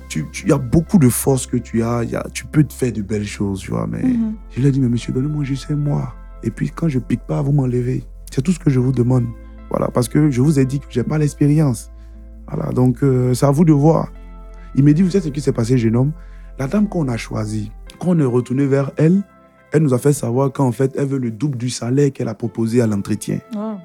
tu, 0.10 0.26
tu- 0.34 0.44
il 0.46 0.50
y 0.50 0.54
a 0.54 0.58
beaucoup 0.58 0.98
de 1.00 1.08
force 1.08 1.48
que 1.48 1.56
tu 1.56 1.82
as, 1.82 2.04
il 2.04 2.10
y 2.12 2.16
a- 2.18 2.28
tu 2.34 2.44
peux 2.46 2.64
te 2.66 2.74
faire 2.74 2.92
de 2.92 3.02
belles 3.02 3.26
choses, 3.26 3.62
tu 3.62 3.72
vois, 3.72 3.88
mais 3.88 4.04
Mhm. 4.04 4.34
je 4.52 4.60
lui 4.60 4.68
ai 4.68 4.72
dit, 4.72 4.82
mais 4.82 4.90
monsieur, 4.90 5.14
donnez-moi 5.14 5.46
juste 5.46 5.72
un 5.72 5.78
mois. 5.78 6.14
Et 6.44 6.52
puis, 6.52 6.70
quand 6.70 6.90
je 6.90 7.00
pique 7.00 7.22
pas, 7.26 7.42
vous 7.42 7.54
m'enlevez. 7.54 8.04
C'est 8.32 8.42
tout 8.42 8.52
ce 8.52 8.60
que 8.60 8.70
je 8.70 8.80
vous 8.82 8.92
demande. 8.92 9.26
Voilà, 9.72 9.88
parce 9.88 10.10
que 10.10 10.30
je 10.30 10.42
vous 10.42 10.60
ai 10.60 10.66
dit 10.66 10.80
que 10.80 10.86
j'ai 10.90 11.04
pas 11.04 11.18
l'expérience. 11.18 11.90
Voilà, 12.52 12.72
donc 12.74 13.02
euh, 13.02 13.34
c'est 13.34 13.46
à 13.46 13.52
vous 13.52 13.66
de 13.66 13.74
voir. 13.74 14.12
Il 14.76 14.84
me 14.84 14.94
dit, 14.94 15.02
vous 15.04 15.10
savez 15.10 15.24
ce 15.26 15.30
qui 15.30 15.42
s'est 15.42 15.54
passé, 15.54 15.78
jeune 15.78 15.96
homme? 15.96 16.12
La 16.60 16.68
dame 16.68 16.88
qu'on 16.90 17.08
a 17.08 17.18
choisie, 17.18 17.72
quand 18.00 18.10
on 18.10 18.20
est 18.20 18.24
retourné 18.26 18.66
vers 18.68 18.92
elle, 18.98 19.24
elle 19.71 19.84
nous 19.84 19.93
a 19.93 19.97
fait 19.97 20.13
savoir 20.13 20.51
qu'en 20.51 20.71
fait, 20.71 20.93
elle 20.97 21.08
veut 21.08 21.19
le 21.19 21.32
double 21.32 21.58
du 21.58 21.69
salaire 21.69 22.12
qu'elle 22.12 22.28
a 22.28 22.34
proposé 22.34 22.82
à 22.82 22.88
l'entretien. 22.88 23.39
Wow. 23.54 23.78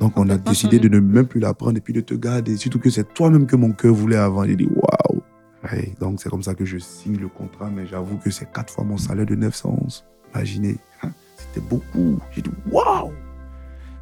Donc, 0.00 0.12
on 0.16 0.28
a 0.30 0.36
décidé 0.36 0.78
de 0.78 0.88
ne 0.88 1.00
même 1.00 1.26
plus 1.26 1.40
la 1.40 1.54
prendre 1.54 1.76
et 1.76 1.80
puis 1.80 1.92
de 1.92 2.00
te 2.00 2.14
garder. 2.14 2.56
Surtout 2.56 2.78
que 2.78 2.90
c'est 2.90 3.12
toi-même 3.14 3.46
que 3.46 3.56
mon 3.56 3.72
cœur 3.72 3.94
voulait 3.94 4.16
avant. 4.16 4.44
J'ai 4.44 4.56
dit, 4.56 4.68
waouh. 4.68 5.22
Ouais, 5.64 5.92
donc, 6.00 6.20
c'est 6.20 6.28
comme 6.28 6.42
ça 6.42 6.54
que 6.54 6.64
je 6.64 6.78
signe 6.78 7.16
le 7.16 7.28
contrat, 7.28 7.68
mais 7.68 7.86
j'avoue 7.86 8.16
que 8.18 8.30
c'est 8.30 8.50
quatre 8.52 8.72
fois 8.72 8.84
mon 8.84 8.96
salaire 8.96 9.26
de 9.26 9.34
911. 9.34 10.04
Imaginez, 10.34 10.76
hein, 11.02 11.10
c'était 11.36 11.66
beaucoup. 11.66 12.18
J'ai 12.32 12.42
dit, 12.42 12.50
waouh. 12.70 13.10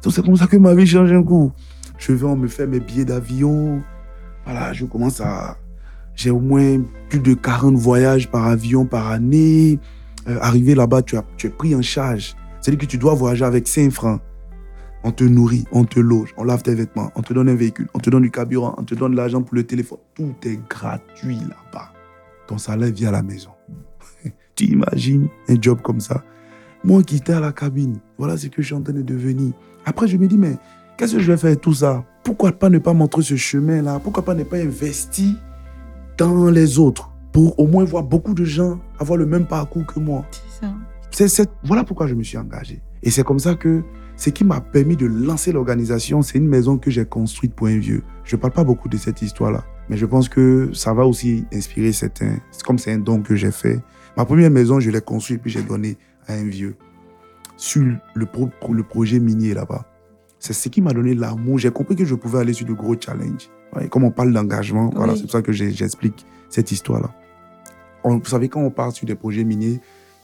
Donc, 0.03 0.13
c'est 0.13 0.23
comme 0.23 0.37
ça 0.37 0.45
que 0.45 0.57
ma 0.57 0.75
vie 0.75 0.85
change 0.85 1.11
un 1.11 1.23
coup. 1.23 1.51
Je 1.97 2.13
vais, 2.13 2.25
on 2.25 2.35
me 2.35 2.47
fait 2.47 2.67
mes 2.67 2.79
billets 2.79 3.05
d'avion. 3.05 3.81
Voilà, 4.45 4.73
je 4.73 4.85
commence 4.85 5.19
à. 5.19 5.57
J'ai 6.13 6.29
au 6.29 6.39
moins 6.39 6.81
plus 7.09 7.19
de 7.19 7.33
40 7.33 7.75
voyages 7.75 8.29
par 8.29 8.45
avion 8.47 8.85
par 8.85 9.09
année. 9.11 9.79
Euh, 10.27 10.37
arrivé 10.41 10.75
là-bas, 10.75 11.01
tu, 11.01 11.17
as, 11.17 11.23
es 11.43 11.49
pris 11.49 11.75
en 11.75 11.81
charge. 11.81 12.35
C'est-à-dire 12.59 12.79
que 12.79 12.85
tu 12.85 12.97
dois 12.97 13.13
voyager 13.13 13.45
avec 13.45 13.67
5 13.67 13.91
francs. 13.91 14.21
On 15.03 15.11
te 15.11 15.23
nourrit, 15.23 15.63
on 15.71 15.85
te 15.85 15.99
loge, 15.99 16.33
on 16.37 16.43
lave 16.43 16.63
tes 16.63 16.75
vêtements, 16.75 17.11
on 17.15 17.21
te 17.21 17.33
donne 17.33 17.47
un 17.47 17.55
véhicule, 17.55 17.87
on 17.93 17.99
te 17.99 18.09
donne 18.09 18.23
du 18.23 18.31
carburant, 18.31 18.75
on 18.77 18.83
te 18.83 18.95
donne 18.95 19.11
de 19.11 19.17
l'argent 19.17 19.41
pour 19.41 19.55
le 19.55 19.63
téléphone. 19.63 19.99
Tout 20.15 20.35
est 20.43 20.59
gratuit 20.67 21.37
là-bas. 21.37 21.93
Ton 22.47 22.57
salaire 22.57 22.91
vient 22.91 23.09
à 23.09 23.13
la 23.13 23.23
maison. 23.23 23.51
Tu 24.55 24.65
imagines 24.65 25.27
un 25.47 25.55
job 25.61 25.81
comme 25.83 25.99
ça? 25.99 26.23
Moi 26.83 27.03
qui 27.03 27.21
à 27.31 27.39
la 27.39 27.51
cabine, 27.51 27.99
voilà 28.17 28.37
ce 28.37 28.47
que 28.47 28.61
je 28.61 28.67
suis 28.67 28.75
en 28.75 28.81
train 28.81 28.93
de 28.93 29.03
devenir. 29.03 29.53
Après, 29.85 30.07
je 30.07 30.17
me 30.17 30.27
dis, 30.27 30.37
mais 30.37 30.57
qu'est-ce 30.97 31.13
que 31.13 31.19
je 31.19 31.31
vais 31.31 31.37
faire 31.37 31.59
tout 31.59 31.73
ça? 31.73 32.03
Pourquoi 32.23 32.51
pas 32.51 32.69
ne 32.69 32.79
pas 32.79 32.93
montrer 32.93 33.21
ce 33.21 33.35
chemin-là? 33.35 33.99
Pourquoi 33.99 34.25
pas 34.25 34.33
ne 34.33 34.43
pas 34.43 34.57
investir 34.57 35.35
dans 36.17 36.49
les 36.49 36.79
autres? 36.79 37.11
Pour 37.37 37.59
au 37.59 37.67
moins 37.67 37.83
voir 37.83 38.01
beaucoup 38.01 38.33
de 38.33 38.43
gens 38.43 38.79
avoir 38.97 39.15
le 39.15 39.27
même 39.27 39.45
parcours 39.45 39.85
que 39.85 39.99
moi 39.99 40.25
C'est 41.11 41.27
ça. 41.27 41.43
voilà 41.63 41.83
pourquoi 41.83 42.07
je 42.07 42.15
me 42.15 42.23
suis 42.23 42.35
engagé. 42.35 42.81
Et 43.03 43.11
c'est 43.11 43.23
comme 43.23 43.37
ça 43.37 43.53
que 43.53 43.83
ce 44.15 44.31
qui 44.31 44.43
m'a 44.43 44.59
permis 44.59 44.95
de 44.95 45.05
lancer 45.05 45.51
l'organisation, 45.51 46.23
c'est 46.23 46.39
une 46.39 46.47
maison 46.47 46.79
que 46.79 46.89
j'ai 46.89 47.05
construite 47.05 47.53
pour 47.53 47.67
un 47.67 47.77
vieux. 47.77 48.01
Je 48.23 48.35
ne 48.35 48.41
parle 48.41 48.53
pas 48.53 48.63
beaucoup 48.63 48.89
de 48.89 48.97
cette 48.97 49.21
histoire-là, 49.21 49.63
mais 49.87 49.97
je 49.97 50.07
pense 50.07 50.29
que 50.29 50.71
ça 50.73 50.95
va 50.95 51.05
aussi 51.05 51.45
inspirer 51.53 51.91
certains. 51.91 52.37
Comme 52.65 52.79
c'est 52.79 52.91
un 52.91 52.97
don 52.97 53.21
que 53.21 53.35
j'ai 53.35 53.51
fait. 53.51 53.79
Ma 54.17 54.25
première 54.25 54.49
maison, 54.49 54.79
je 54.79 54.89
l'ai 54.89 55.01
construite 55.01 55.43
puis 55.43 55.51
j'ai 55.51 55.61
donné 55.61 55.95
à 56.25 56.33
un 56.33 56.43
vieux 56.45 56.75
sur 57.55 57.83
le, 57.83 58.25
le 58.71 58.83
projet 58.83 59.19
minier 59.19 59.53
là-bas. 59.53 59.85
C'est 60.39 60.53
ce 60.53 60.69
qui 60.69 60.81
m'a 60.81 60.91
donné 60.91 61.13
l'amour. 61.13 61.59
J'ai 61.59 61.69
compris 61.69 61.95
que 61.95 62.03
je 62.03 62.15
pouvais 62.15 62.39
aller 62.39 62.53
sur 62.53 62.65
de 62.65 62.73
gros 62.73 62.95
challenges. 62.99 63.47
comme 63.91 64.05
on 64.05 64.11
parle 64.11 64.33
d'engagement, 64.33 64.89
voilà, 64.95 65.15
c'est 65.15 65.21
pour 65.21 65.31
ça 65.31 65.43
que 65.43 65.51
j'explique 65.51 66.25
cette 66.49 66.71
histoire-là. 66.71 67.11
Vous 68.03 68.25
savez, 68.25 68.49
quand 68.49 68.61
on 68.61 68.69
parle 68.69 68.91
sur 68.93 69.05
des 69.05 69.15
projets 69.15 69.43
miniers, 69.43 69.79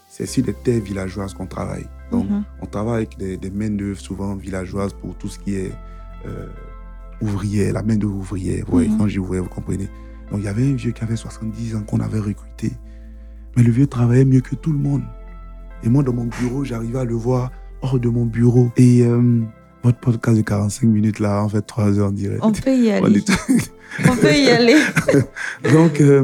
c'est 0.07 0.25
sur 0.25 0.43
des 0.43 0.53
terres 0.53 0.81
villageoises 0.81 1.33
qu'on 1.33 1.47
travaille. 1.47 1.87
Donc, 2.11 2.29
mhm. 2.29 2.43
on 2.61 2.65
travaille 2.67 2.97
avec 2.97 3.17
des, 3.17 3.37
des 3.37 3.49
mains-d'œuvre 3.49 3.99
souvent 3.99 4.35
villageoises 4.35 4.93
pour 4.93 5.15
tout 5.15 5.27
ce 5.27 5.39
qui 5.39 5.55
est 5.55 5.71
euh, 6.25 6.47
ouvrier, 7.21 7.71
la 7.71 7.81
main-d'œuvre 7.81 8.15
ouvrière. 8.15 8.65
Vous 8.67 8.79
mhm. 8.79 8.97
quand 8.97 9.07
j'y 9.07 9.17
vous 9.17 9.43
comprenez. 9.45 9.89
Donc, 10.31 10.39
il 10.39 10.45
y 10.45 10.47
avait 10.47 10.69
un 10.69 10.75
vieux 10.75 10.91
qui 10.91 11.03
avait 11.03 11.15
70 11.15 11.75
ans 11.75 11.81
qu'on 11.81 11.99
avait 11.99 12.19
recruté. 12.19 12.71
Mais 13.57 13.63
le 13.63 13.71
vieux 13.71 13.87
travaillait 13.87 14.25
mieux 14.25 14.41
que 14.41 14.55
tout 14.55 14.71
le 14.71 14.77
monde. 14.77 15.03
Et 15.83 15.89
moi, 15.89 16.03
dans 16.03 16.13
mon 16.13 16.25
bureau, 16.25 16.63
j'arrivais 16.63 16.99
à 16.99 17.05
le 17.05 17.15
voir 17.15 17.51
hors 17.81 17.99
de 17.99 18.09
mon 18.09 18.25
bureau. 18.25 18.71
Et 18.77 19.01
euh, 19.01 19.41
votre 19.83 19.99
podcast 19.99 20.37
de 20.37 20.43
45 20.43 20.87
minutes, 20.87 21.19
là, 21.19 21.43
en 21.43 21.49
fait, 21.49 21.61
3 21.61 21.99
heures 21.99 22.09
en 22.09 22.11
direct. 22.11 22.41
On 22.43 22.51
peut 22.51 22.75
y 22.75 22.91
aller. 22.91 23.23
On 24.07 24.15
peut 24.15 24.33
y 24.33 24.49
aller. 24.49 24.77
Donc, 25.73 25.99
euh, 26.01 26.23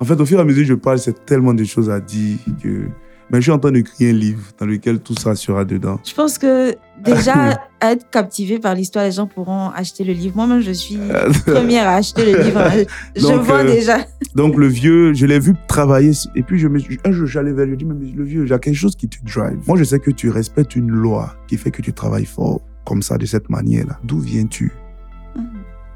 en 0.00 0.04
fait, 0.06 0.18
au 0.18 0.24
fur 0.24 0.38
et 0.38 0.42
à 0.42 0.44
mesure 0.44 0.62
que 0.62 0.68
je 0.68 0.74
parle, 0.74 0.98
c'est 0.98 1.26
tellement 1.26 1.54
de 1.54 1.64
choses 1.64 1.90
à 1.90 2.00
dire 2.00 2.38
que. 2.62 2.88
Mais 3.30 3.38
je 3.38 3.42
suis 3.42 3.52
en 3.52 3.60
train 3.60 3.70
d'écrire 3.70 4.12
un 4.12 4.18
livre 4.18 4.42
dans 4.58 4.66
lequel 4.66 4.98
tout 4.98 5.14
ça 5.14 5.36
sera 5.36 5.64
dedans. 5.64 6.00
Je 6.04 6.12
pense 6.14 6.36
que 6.36 6.74
déjà, 7.04 7.60
être 7.80 8.10
captivé 8.10 8.58
par 8.58 8.74
l'histoire, 8.74 9.04
les 9.04 9.12
gens 9.12 9.28
pourront 9.28 9.68
acheter 9.68 10.02
le 10.02 10.14
livre. 10.14 10.34
Moi-même, 10.34 10.60
je 10.60 10.72
suis 10.72 10.98
première 11.46 11.86
à 11.86 11.94
acheter 11.96 12.32
le 12.32 12.42
livre. 12.42 12.60
Je 13.14 13.26
vois 13.26 13.58
euh, 13.58 13.72
déjà. 13.72 13.98
Donc, 14.34 14.56
le 14.56 14.66
vieux, 14.66 15.14
je 15.14 15.26
l'ai 15.26 15.38
vu 15.38 15.54
travailler. 15.68 16.10
Et 16.34 16.42
puis, 16.42 16.58
je 16.58 16.66
me, 16.66 16.80
un 17.04 17.12
jour, 17.12 17.26
j'allais 17.28 17.52
vers 17.52 17.66
lui, 17.66 17.74
je 17.74 17.78
dis, 17.78 17.84
mais 17.84 17.94
le 17.94 18.24
vieux, 18.24 18.44
il 18.44 18.50
y 18.50 18.52
a 18.52 18.58
quelque 18.58 18.74
chose 18.74 18.96
qui 18.96 19.08
te 19.08 19.18
drive. 19.24 19.60
Moi, 19.68 19.76
je 19.78 19.84
sais 19.84 20.00
que 20.00 20.10
tu 20.10 20.30
respectes 20.30 20.74
une 20.74 20.90
loi 20.90 21.34
qui 21.46 21.56
fait 21.56 21.70
que 21.70 21.82
tu 21.82 21.92
travailles 21.92 22.24
fort, 22.24 22.62
comme 22.84 23.02
ça, 23.02 23.16
de 23.16 23.26
cette 23.26 23.48
manière-là. 23.48 24.00
D'où 24.02 24.18
viens-tu? 24.18 24.72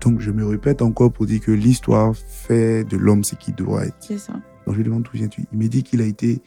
Donc, 0.05 0.21
je 0.21 0.31
me 0.31 0.45
répète 0.45 0.83
encore 0.83 1.11
pour 1.11 1.25
dire 1.25 1.41
que 1.41 1.51
l'histoire 1.51 2.15
fait 2.15 2.85
de 2.85 2.99
l'homme 2.99 3.25
ce 3.25 3.37
qu'il 3.37 3.55
doit 3.55 3.87
être. 3.87 3.97
C'est 4.01 4.19
ça. 4.19 4.35
Donc, 4.67 4.75
je 4.75 4.77
lui 4.77 4.85
demande 4.85 5.03
d'où 5.03 5.11
viens-tu 5.15 5.47
Il 5.51 5.59
me 5.59 5.67
dit 5.67 5.83
qu'il 5.83 6.03
a 6.03 6.05
été. 6.05 6.43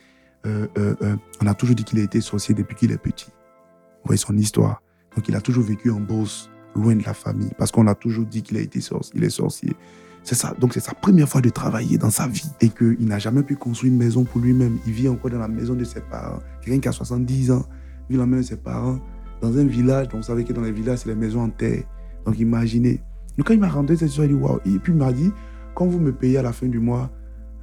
Euh, 0.46 0.68
euh, 0.78 0.94
euh, 1.02 1.16
on 1.42 1.48
a 1.48 1.56
toujours 1.56 1.76
dit 1.76 1.84
qu'il 1.84 1.98
a 2.00 2.04
été 2.04 2.22
sorcier 2.22 2.54
depuis 2.54 2.76
qu'il 2.76 2.92
est 2.92 3.00
petit. 3.00 3.32
Vous 3.32 4.10
voyez 4.10 4.20
son 4.20 4.38
histoire. 4.38 4.84
Donc, 5.16 5.28
il 5.28 5.36
a 5.36 5.42
toujours 5.42 5.64
vécu 5.64 5.90
en 5.90 6.00
Beauce, 6.00 6.52
loin 6.76 6.96
de 6.96 7.04
la 7.04 7.16
famille, 7.16 7.50
parce 7.58 7.72
qu'on 7.72 7.88
a 7.88 7.96
toujours 7.96 8.26
dit 8.26 8.44
qu'il 8.44 8.58
a 8.58 8.60
été 8.60 8.80
sorcier. 8.80 9.14
Il 9.18 9.24
est 9.24 9.32
sorcier. 9.32 9.74
C'est 10.22 10.36
ça. 10.36 10.54
Donc, 10.60 10.76
c'est 10.76 10.80
sa 10.80 10.94
première 10.94 11.28
fois 11.28 11.42
de 11.42 11.50
travailler 11.50 11.98
dans 11.98 12.12
sa 12.12 12.28
vie 12.28 12.52
et 12.62 12.70
qu'il 12.70 13.08
n'a 13.08 13.18
jamais 13.18 13.42
pu 13.42 13.56
construire 13.56 13.92
une 13.92 13.98
maison 13.98 14.24
pour 14.24 14.40
lui-même. 14.40 14.78
Il 14.86 14.94
vit 14.94 15.10
encore 15.10 15.32
dans 15.32 15.40
la 15.40 15.48
maison 15.48 15.74
de 15.74 15.84
ses 15.84 16.02
parents. 16.02 16.40
Quelqu'un 16.62 16.80
qui 16.80 16.88
a 16.90 16.92
70 16.92 17.50
ans 17.50 17.66
vit 18.08 18.18
dans 18.18 18.24
la 18.24 18.28
maison 18.28 18.42
de 18.42 18.48
ses 18.48 18.58
parents, 18.58 19.00
dans 19.42 19.58
un 19.58 19.66
village. 19.66 20.10
Donc, 20.10 20.18
vous 20.18 20.28
savez 20.28 20.44
que 20.44 20.54
dans 20.54 20.62
les 20.62 20.72
villages, 20.72 21.00
c'est 21.00 21.10
les 21.10 21.16
maisons 21.16 21.42
en 21.42 21.50
terre. 21.50 21.86
Donc, 22.24 22.38
imaginez. 22.38 23.02
Donc, 23.38 23.48
quand 23.48 23.54
il 23.54 23.60
m'a 23.60 23.70
rendu 23.70 23.96
cette 23.96 24.10
histoire, 24.10 24.28
il 24.28 24.36
dit 24.36 24.42
waouh. 24.42 24.60
Et 24.66 24.80
puis, 24.80 24.94
il 24.94 24.98
m'a 24.98 25.12
dit 25.12 25.32
quand 25.76 25.86
vous 25.86 26.00
me 26.00 26.12
payez 26.12 26.40
à 26.40 26.42
la 26.42 26.54
fin 26.54 26.68
du 26.68 26.80
mois, 26.80 27.12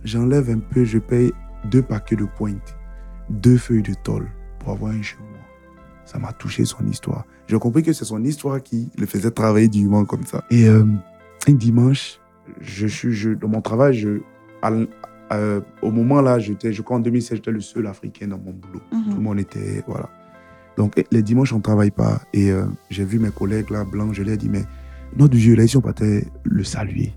j'enlève 0.05 0.49
un 0.51 0.59
peu, 0.59 0.85
je 0.85 0.99
paye 0.99 1.33
deux 1.71 1.83
paquets 1.83 2.17
de 2.17 2.27
pointe, 2.37 2.77
deux 3.29 3.57
feuilles 3.57 3.83
de 3.83 3.95
tôle 4.05 4.29
pour 4.61 4.73
avoir 4.73 4.93
un 4.93 5.03
chez 5.03 5.17
moi. 5.19 5.29
Ça 6.05 6.19
m'a 6.19 6.33
touché 6.33 6.65
son 6.65 6.87
histoire. 6.87 7.25
J'ai 7.49 7.59
compris 7.59 7.83
que 7.83 7.93
c'est 7.93 8.05
son 8.05 8.23
histoire 8.23 8.63
qui 8.63 8.91
le 8.99 9.07
faisait 9.07 9.31
travailler 9.31 9.69
du 9.69 9.89
monde 9.89 10.07
comme 10.07 10.25
ça. 10.25 10.45
Et 10.51 10.69
euh, 10.69 10.85
un 11.49 11.53
dimanche, 11.53 12.21
je 12.61 12.87
suis 12.87 13.13
je, 13.13 13.31
dans 13.31 13.49
mon 13.49 13.61
travail, 13.61 13.95
je, 13.95 14.21
euh, 15.33 15.61
au 15.83 15.91
moment 15.91 16.21
là, 16.21 16.39
j'étais, 16.39 16.73
je 16.73 16.83
crois 16.83 16.99
en 16.99 17.01
2016, 17.01 17.39
j'étais 17.39 17.51
le 17.51 17.61
seul 17.61 17.87
Africain 17.87 18.29
dans 18.29 18.39
mon 18.39 18.53
boulot. 18.53 18.81
Mhm. 18.93 19.05
Tout 19.05 19.17
le 19.17 19.23
monde 19.23 19.41
était, 19.41 19.83
voilà. 19.87 20.09
Donc 20.77 21.03
les 21.11 21.23
dimanches, 21.23 21.53
on 21.53 21.59
ne 21.59 21.63
travaille 21.63 21.91
pas. 21.91 22.21
Et 22.33 22.51
euh, 22.51 22.65
j'ai 22.91 23.05
vu 23.05 23.19
mes 23.19 23.31
collègues 23.31 23.71
là, 23.71 23.85
blancs, 23.85 24.13
je 24.13 24.23
leur 24.23 24.35
ai 24.35 24.37
dit, 24.37 24.49
mais 24.49 24.65
notre 25.19 25.37
vieux, 25.37 25.55
là, 25.55 25.67
si 25.67 25.77
on 25.77 25.81
partait 25.81 26.27
le 26.45 26.65
saluer. 26.65 27.13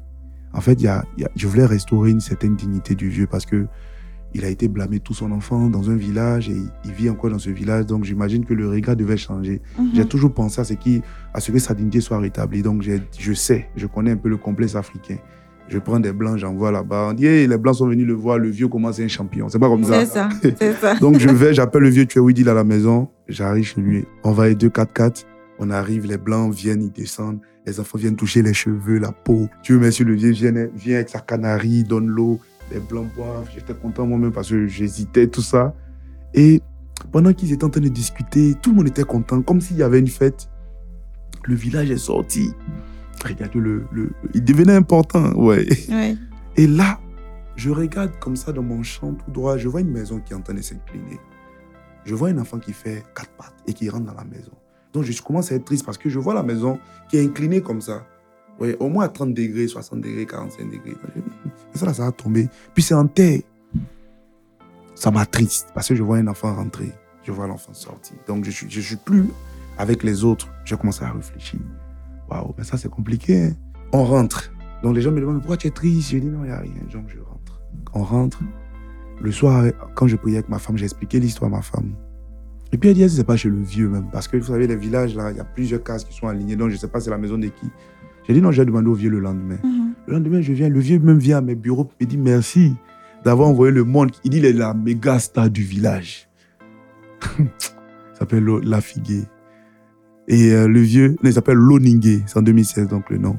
En 0.53 0.61
fait, 0.61 0.81
y 0.81 0.87
a, 0.87 1.03
je 1.35 1.47
voulais 1.47 1.65
restaurer 1.65 2.11
une 2.11 2.19
certaine 2.19 2.55
dignité 2.55 2.95
du 2.95 3.09
vieux 3.09 3.27
parce 3.27 3.45
que 3.45 3.67
il 4.33 4.43
a 4.43 4.49
été 4.49 4.67
blâmé 4.67 4.99
tout 4.99 5.13
son 5.13 5.31
enfant 5.31 5.69
dans 5.69 5.89
un 5.89 5.95
village 5.95 6.49
et 6.49 6.57
il 6.85 6.91
vit 6.91 7.09
encore 7.09 7.29
dans 7.29 7.39
ce 7.39 7.49
village. 7.49 7.85
Donc, 7.85 8.03
j'imagine 8.03 8.45
que 8.45 8.53
le 8.53 8.69
regard 8.69 8.95
devait 8.95 9.17
changer. 9.17 9.61
Mhm. 9.79 9.89
J'ai 9.93 10.05
toujours 10.05 10.33
pensé 10.33 10.61
à 10.61 10.63
ce, 10.63 10.73
qui, 10.73 11.01
à 11.33 11.39
ce 11.39 11.51
que 11.51 11.59
sa 11.59 11.73
dignité 11.73 12.01
soit 12.01 12.19
rétablie. 12.19 12.61
Donc, 12.61 12.83
je 13.17 13.33
sais, 13.33 13.69
je 13.75 13.87
connais 13.87 14.11
un 14.11 14.17
peu 14.17 14.29
le 14.29 14.37
complexe 14.37 14.75
africain. 14.75 15.17
Je 15.69 15.79
prends 15.79 15.99
des 15.99 16.13
blancs, 16.13 16.37
j'envoie 16.37 16.71
là-bas. 16.71 17.07
On 17.09 17.13
dit, 17.13 17.25
les 17.25 17.57
blancs 17.57 17.75
sont 17.75 17.87
venus 17.87 18.05
le 18.05 18.13
voir, 18.13 18.37
le 18.37 18.49
vieux 18.49 18.67
commence 18.67 18.99
à 18.99 19.03
un 19.03 19.07
champion. 19.07 19.49
C'est 19.49 19.59
pas 19.59 19.67
comme 19.67 19.83
ça. 19.83 20.05
C'est 20.05 20.73
ça. 20.73 20.95
Donc, 21.01 21.19
je 21.19 21.29
vais, 21.29 21.53
j'appelle 21.53 21.83
le 21.83 21.89
vieux, 21.89 22.05
tu 22.05 22.19
es 22.19 22.21
où 22.21 22.29
il 22.29 22.47
à 22.47 22.53
la 22.53 22.63
maison. 22.63 23.09
J'arrive 23.27 23.65
chez 23.65 23.81
lui. 23.81 24.05
On 24.23 24.31
va 24.31 24.49
être 24.49 24.59
2 24.59 24.69
4-4. 24.69 25.25
On 25.59 25.69
arrive, 25.69 26.05
les 26.05 26.17
blancs 26.17 26.53
viennent, 26.53 26.83
ils 26.83 26.91
descendent. 26.91 27.39
Les 27.65 27.79
enfants 27.79 27.97
viennent 27.97 28.15
toucher 28.15 28.41
les 28.41 28.53
cheveux, 28.53 28.99
la 28.99 29.11
peau. 29.11 29.49
Tu 29.63 29.73
veux, 29.73 29.79
monsieur 29.79 30.05
le 30.05 30.13
vieux 30.13 30.31
vient, 30.31 30.51
vient 30.75 30.95
avec 30.95 31.09
sa 31.09 31.19
canarie, 31.19 31.83
donne 31.83 32.07
l'eau. 32.07 32.39
Les 32.71 32.79
blancs 32.79 33.07
boivent. 33.15 33.49
J'étais 33.53 33.73
content 33.73 34.05
moi-même 34.05 34.31
parce 34.31 34.49
que 34.49 34.67
j'hésitais, 34.67 35.27
tout 35.27 35.41
ça. 35.41 35.73
Et 36.33 36.61
pendant 37.11 37.33
qu'ils 37.33 37.53
étaient 37.53 37.63
en 37.63 37.69
train 37.69 37.81
de 37.81 37.87
discuter, 37.87 38.55
tout 38.61 38.71
le 38.71 38.77
monde 38.77 38.87
était 38.87 39.03
content, 39.03 39.41
comme 39.41 39.61
s'il 39.61 39.77
y 39.77 39.83
avait 39.83 39.99
une 39.99 40.07
fête. 40.07 40.49
Le 41.45 41.55
village 41.55 41.89
est 41.89 41.97
sorti. 41.97 42.51
Regarde, 43.23 43.55
le, 43.55 43.85
le, 43.91 44.11
il 44.33 44.43
devenait 44.43 44.75
important, 44.75 45.33
ouais. 45.33 45.67
Et 46.55 46.67
là, 46.67 46.99
je 47.55 47.71
regarde 47.71 48.11
comme 48.19 48.35
ça 48.35 48.51
dans 48.51 48.61
mon 48.61 48.83
champ 48.83 49.13
tout 49.13 49.31
droit, 49.31 49.57
je 49.57 49.67
vois 49.67 49.81
une 49.81 49.91
maison 49.91 50.19
qui 50.19 50.33
est 50.33 50.35
en 50.35 50.41
train 50.41 50.53
de 50.53 50.61
s'incliner. 50.61 51.19
Je 52.05 52.15
vois 52.15 52.29
un 52.29 52.37
enfant 52.37 52.59
qui 52.59 52.73
fait 52.73 53.03
quatre 53.15 53.31
pattes 53.31 53.55
et 53.65 53.73
qui 53.73 53.89
rentre 53.89 54.05
dans 54.05 54.13
la 54.13 54.23
maison. 54.23 54.51
Donc 54.97 55.05
je 55.05 55.21
commence 55.21 55.51
à 55.51 55.55
être 55.55 55.65
triste 55.65 55.85
parce 55.85 55.99
que 55.99 56.09
je 56.09 56.17
vois 56.17 56.33
la 56.33 56.41
maison 56.41 56.79
qui 57.07 57.17
est 57.17 57.23
inclinée 57.23 57.61
comme 57.61 57.81
ça. 57.81 58.03
Ouais, 58.59 58.75
au 58.79 58.89
moins 58.89 59.05
à 59.05 59.09
30 59.09 59.31
degrés, 59.31 59.67
60 59.67 60.01
degrés, 60.01 60.25
45 60.25 60.71
degrés. 60.71 60.95
ça, 61.75 61.85
là, 61.85 61.93
ça 61.93 62.05
va 62.05 62.11
tomber. 62.11 62.49
Puis 62.73 62.81
c'est 62.81 62.95
en 62.95 63.05
terre. 63.05 63.41
Ça 64.95 65.11
m'attriste 65.11 65.67
parce 65.75 65.87
que 65.87 65.93
je 65.93 66.01
vois 66.01 66.17
un 66.17 66.25
enfant 66.25 66.55
rentrer. 66.55 66.91
Je 67.23 67.31
vois 67.31 67.45
l'enfant 67.45 67.75
sortir. 67.75 68.17
Donc 68.25 68.43
je 68.43 68.49
ne 68.49 68.53
suis, 68.55 68.71
je 68.71 68.81
suis 68.81 68.95
plus 68.95 69.25
avec 69.77 70.01
les 70.01 70.23
autres. 70.23 70.47
Je 70.65 70.73
commence 70.73 70.99
à 71.03 71.11
réfléchir. 71.11 71.59
Waouh, 72.27 72.55
mais 72.57 72.63
ça 72.63 72.77
c'est 72.77 72.89
compliqué. 72.89 73.43
Hein. 73.43 73.51
On 73.93 74.03
rentre. 74.03 74.51
Donc 74.81 74.95
les 74.95 75.03
gens 75.03 75.11
me 75.11 75.21
demandent 75.21 75.37
pourquoi 75.37 75.57
tu 75.57 75.67
es 75.67 75.71
triste? 75.71 76.09
Je 76.09 76.17
dis 76.17 76.25
non, 76.25 76.43
il 76.43 76.47
n'y 76.47 76.53
a 76.53 76.57
rien. 76.57 76.73
Donc 76.91 77.07
je 77.07 77.19
rentre. 77.19 77.61
On 77.93 78.03
rentre. 78.03 78.39
Le 79.21 79.31
soir, 79.31 79.63
quand 79.93 80.07
je 80.07 80.15
priais 80.15 80.37
avec 80.37 80.49
ma 80.49 80.57
femme, 80.57 80.75
j'ai 80.75 80.85
expliqué 80.85 81.19
l'histoire 81.19 81.53
à 81.53 81.57
ma 81.57 81.61
femme. 81.61 81.93
Et 82.71 82.77
puis 82.77 82.89
elle 82.89 82.95
dit, 82.95 83.09
c'est 83.09 83.23
pas 83.23 83.37
chez 83.37 83.49
le 83.49 83.61
vieux 83.61 83.87
même. 83.87 84.07
Parce 84.11 84.27
que 84.27 84.37
vous 84.37 84.47
savez, 84.47 84.67
les 84.67 84.75
villages, 84.75 85.15
là, 85.15 85.31
il 85.31 85.37
y 85.37 85.39
a 85.39 85.45
plusieurs 85.45 85.83
cases 85.83 86.03
qui 86.03 86.13
sont 86.13 86.27
alignées. 86.27 86.55
Donc 86.55 86.69
je 86.69 86.73
ne 86.75 86.79
sais 86.79 86.87
pas 86.87 86.99
c'est 86.99 87.09
la 87.09 87.17
maison 87.17 87.37
de 87.37 87.47
qui. 87.47 87.67
J'ai 88.27 88.33
dit 88.33 88.41
non, 88.41 88.51
j'ai 88.51 88.65
demandé 88.65 88.87
au 88.89 88.93
vieux 88.93 89.09
le 89.09 89.19
lendemain. 89.19 89.57
Mhm. 89.63 89.93
Le 90.07 90.13
lendemain, 90.13 90.41
je 90.41 90.51
viens, 90.53 90.67
le 90.67 90.79
vieux 90.79 90.99
même 90.99 91.17
vient 91.17 91.37
à 91.37 91.41
mes 91.41 91.55
bureaux 91.55 91.89
et 91.99 92.05
dit 92.05 92.17
merci 92.17 92.75
d'avoir 93.23 93.47
envoyé 93.47 93.73
le 93.73 93.83
monde. 93.83 94.11
Il 94.23 94.31
dit 94.31 94.37
il 94.37 94.45
est 94.45 94.53
la 94.53 94.73
méga 94.73 95.19
star 95.19 95.49
du 95.49 95.63
village. 95.63 96.27
il 97.39 97.47
s'appelle 98.13 98.45
La 98.63 98.81
Figuée. 98.81 99.23
Et 100.27 100.51
euh, 100.51 100.67
le 100.67 100.81
vieux, 100.81 101.15
il 101.23 101.33
s'appelle 101.33 101.55
Loningé, 101.55 102.21
c'est 102.25 102.37
en 102.37 102.41
2016 102.41 102.89
donc 102.89 103.09
le 103.09 103.17
nom. 103.17 103.37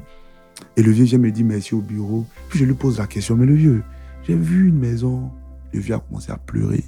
Et 0.75 0.81
le 0.81 0.91
vieux 0.91 1.05
vient 1.05 1.19
me 1.19 1.29
dire 1.29 1.45
merci 1.45 1.75
au 1.75 1.81
bureau. 1.81 2.25
Puis 2.49 2.59
je 2.59 2.65
lui 2.65 2.73
pose 2.73 2.97
la 2.97 3.05
question, 3.05 3.35
mais 3.35 3.45
le 3.45 3.53
vieux, 3.53 3.83
j'ai 4.27 4.35
vu 4.35 4.69
une 4.69 4.79
maison. 4.79 5.29
Le 5.71 5.79
vieux 5.81 5.93
a 5.93 5.99
commencé 5.99 6.31
à 6.31 6.37
pleurer. 6.37 6.83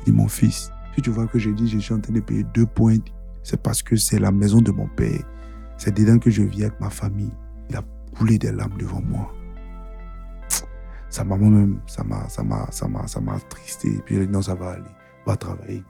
Il 0.00 0.04
dit 0.06 0.12
mon 0.12 0.28
fils, 0.28 0.70
si 0.94 1.02
tu 1.02 1.10
vois 1.10 1.26
que 1.26 1.38
je 1.38 1.50
dis, 1.50 1.68
je 1.68 1.78
suis 1.78 1.94
en 1.94 2.00
train 2.00 2.12
de 2.12 2.20
payer 2.20 2.44
deux 2.54 2.66
points, 2.66 2.98
c'est 3.42 3.60
parce 3.60 3.82
que 3.82 3.96
c'est 3.96 4.18
la 4.18 4.30
maison 4.30 4.60
de 4.60 4.70
mon 4.70 4.88
père. 4.88 5.20
C'est 5.76 5.94
dedans 5.94 6.18
que 6.18 6.30
je 6.30 6.42
vis 6.42 6.64
avec 6.64 6.80
ma 6.80 6.90
famille. 6.90 7.32
Il 7.70 7.76
a 7.76 7.82
coulé 8.16 8.38
des 8.38 8.52
larmes 8.52 8.76
devant 8.78 9.00
moi. 9.02 9.32
Ça 11.08 11.24
m'a 11.24 11.36
même, 11.36 11.80
ça 11.86 12.04
m'a, 12.04 12.28
ça 12.28 12.42
m'a, 12.42 12.66
ça 12.70 12.88
m'a, 12.88 13.06
ça 13.06 13.20
m'a 13.20 13.34
attristé. 13.34 14.00
Puis 14.04 14.16
il 14.16 14.26
dit, 14.26 14.32
non, 14.32 14.42
ça 14.42 14.54
va 14.54 14.70
aller. 14.70 14.82
Va 15.26 15.36
travailler. 15.36 15.82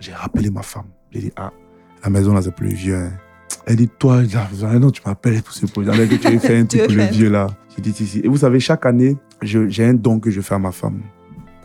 J'ai 0.00 0.12
rappelé 0.12 0.50
ma 0.50 0.62
femme. 0.62 0.88
J'ai 1.12 1.20
dit, 1.20 1.32
ah, 1.36 1.52
la 2.02 2.10
maison 2.10 2.34
là, 2.34 2.42
c'est 2.42 2.54
plus 2.54 2.74
vieux. 2.74 2.96
Hein. 2.96 3.12
Elle 3.66 3.76
dit, 3.76 3.88
toi, 3.88 4.22
non, 4.80 4.90
tu 4.90 5.02
m'appelles 5.06 5.42
pour 5.42 5.52
ce 5.52 5.66
projet. 5.66 5.90
que 6.08 6.14
tu 6.16 6.38
fait 6.38 6.58
un 6.58 6.64
truc 6.66 6.86
pour 6.86 6.96
le 6.96 7.04
vieux 7.04 7.30
là. 7.30 7.48
J'ai 7.74 7.82
dit, 7.82 7.92
si, 7.92 8.06
si. 8.06 8.20
Et 8.20 8.28
vous 8.28 8.38
savez, 8.38 8.60
chaque 8.60 8.84
année, 8.86 9.16
j'ai 9.42 9.84
un 9.84 9.94
don 9.94 10.20
que 10.20 10.30
je 10.30 10.40
fais 10.40 10.54
à 10.54 10.58
ma 10.58 10.72
femme. 10.72 11.02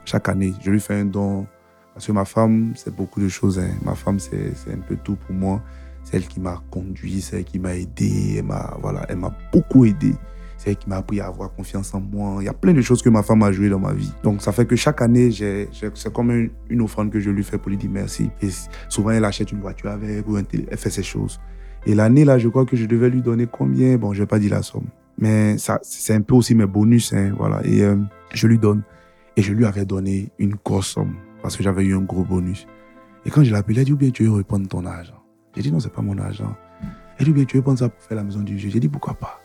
chaque 0.05 0.29
année, 0.29 0.53
je 0.61 0.69
lui 0.71 0.79
fais 0.79 0.95
un 0.95 1.05
don. 1.05 1.47
Parce 1.93 2.07
que 2.07 2.11
ma 2.11 2.25
femme, 2.25 2.73
c'est 2.75 2.95
beaucoup 2.95 3.19
de 3.19 3.27
choses. 3.27 3.59
hein. 3.59 3.71
Ma 3.83 3.95
femme, 3.95 4.19
c'est 4.19 4.53
un 4.71 4.79
peu 4.87 4.95
tout 4.95 5.15
pour 5.15 5.35
moi. 5.35 5.61
C'est 6.03 6.17
elle 6.17 6.27
qui 6.27 6.39
m'a 6.39 6.61
conduit, 6.71 7.21
c'est 7.21 7.37
elle 7.37 7.43
qui 7.43 7.59
m'a 7.59 7.75
aidé. 7.75 8.35
Elle 8.37 8.45
m'a 8.45 8.77
voilà, 8.81 9.05
elle 9.09 9.19
beaucoup 9.51 9.85
aidé. 9.85 10.13
C'est 10.57 10.71
elle 10.71 10.75
qui 10.77 10.89
m'a 10.89 10.97
appris 10.97 11.21
à 11.21 11.27
avoir 11.27 11.53
confiance 11.53 11.93
en 11.93 12.01
moi. 12.01 12.37
Il 12.41 12.45
y 12.45 12.49
a 12.49 12.53
plein 12.53 12.73
de 12.73 12.81
choses 12.81 13.01
que 13.01 13.09
ma 13.09 13.23
femme 13.23 13.43
a 13.43 13.51
joué 13.51 13.69
dans 13.69 13.79
ma 13.79 13.93
vie. 13.93 14.11
Donc, 14.23 14.41
ça 14.41 14.51
fait 14.51 14.65
que 14.65 14.75
chaque 14.75 15.01
année, 15.01 15.29
c'est 15.31 16.13
comme 16.13 16.49
une, 16.69 16.81
offrande 16.81 17.11
que 17.11 17.19
je 17.19 17.29
lui 17.29 17.43
fais 17.43 17.57
pour 17.57 17.69
lui 17.69 17.77
dire 17.77 17.89
merci. 17.89 18.29
Et 18.41 18.49
souvent, 18.89 19.11
elle 19.11 19.23
achète 19.23 19.51
une 19.51 19.61
voiture 19.61 19.89
avec 19.89 20.27
ou. 20.27 20.37
Elle 20.37 20.77
fait 20.77 20.89
ces 20.89 21.03
choses. 21.03 21.39
Et 21.85 21.95
l'année, 21.95 22.25
là, 22.25 22.37
je 22.37 22.49
crois 22.49 22.65
que 22.65 22.75
je 22.75 22.85
devais 22.85 23.09
lui 23.09 23.21
donner 23.21 23.47
combien? 23.49 23.97
Bon, 23.97 24.13
je 24.13 24.19
vais 24.19 24.27
pas 24.27 24.39
dire 24.39 24.51
la 24.51 24.61
somme. 24.61 24.87
Mais 25.17 25.55
c'est 25.81 26.13
un 26.13 26.21
peu 26.21 26.35
aussi 26.35 26.55
mes 26.55 26.65
bonus. 26.65 27.13
hein, 27.13 27.33
voilà. 27.37 27.65
Et 27.65 27.81
euh, 27.81 27.95
je 28.33 28.47
lui 28.47 28.57
donne. 28.57 28.83
Et 29.37 29.41
je 29.41 29.53
lui 29.53 29.65
avais 29.65 29.85
donné 29.85 30.29
une 30.39 30.55
grosse 30.63 30.87
somme 30.87 31.15
parce 31.41 31.57
que 31.57 31.63
j'avais 31.63 31.83
eu 31.83 31.95
un 31.95 32.01
gros 32.01 32.23
bonus. 32.23 32.67
Et 33.25 33.29
quand 33.29 33.43
je 33.43 33.51
l'ai 33.51 33.57
appelé, 33.57 33.79
elle 33.79 33.85
dit, 33.85 33.93
ou 33.93 33.97
bien 33.97 34.11
tu 34.11 34.23
veux 34.23 34.31
reprendre 34.31 34.67
ton 34.67 34.85
argent? 34.85 35.21
J'ai 35.55 35.61
dit, 35.61 35.71
non, 35.71 35.79
c'est 35.79 35.91
pas 35.91 36.01
mon 36.01 36.17
argent. 36.17 36.55
Elle 37.17 37.25
dit, 37.25 37.31
ou 37.31 37.33
bien 37.33 37.45
tu 37.45 37.57
veux 37.57 37.63
prendre 37.63 37.79
ça 37.79 37.89
pour 37.89 38.01
faire 38.01 38.17
la 38.17 38.23
maison 38.23 38.41
du 38.41 38.57
jeu 38.57 38.69
J'ai 38.69 38.79
dit, 38.79 38.87
pourquoi 38.87 39.13
pas 39.13 39.39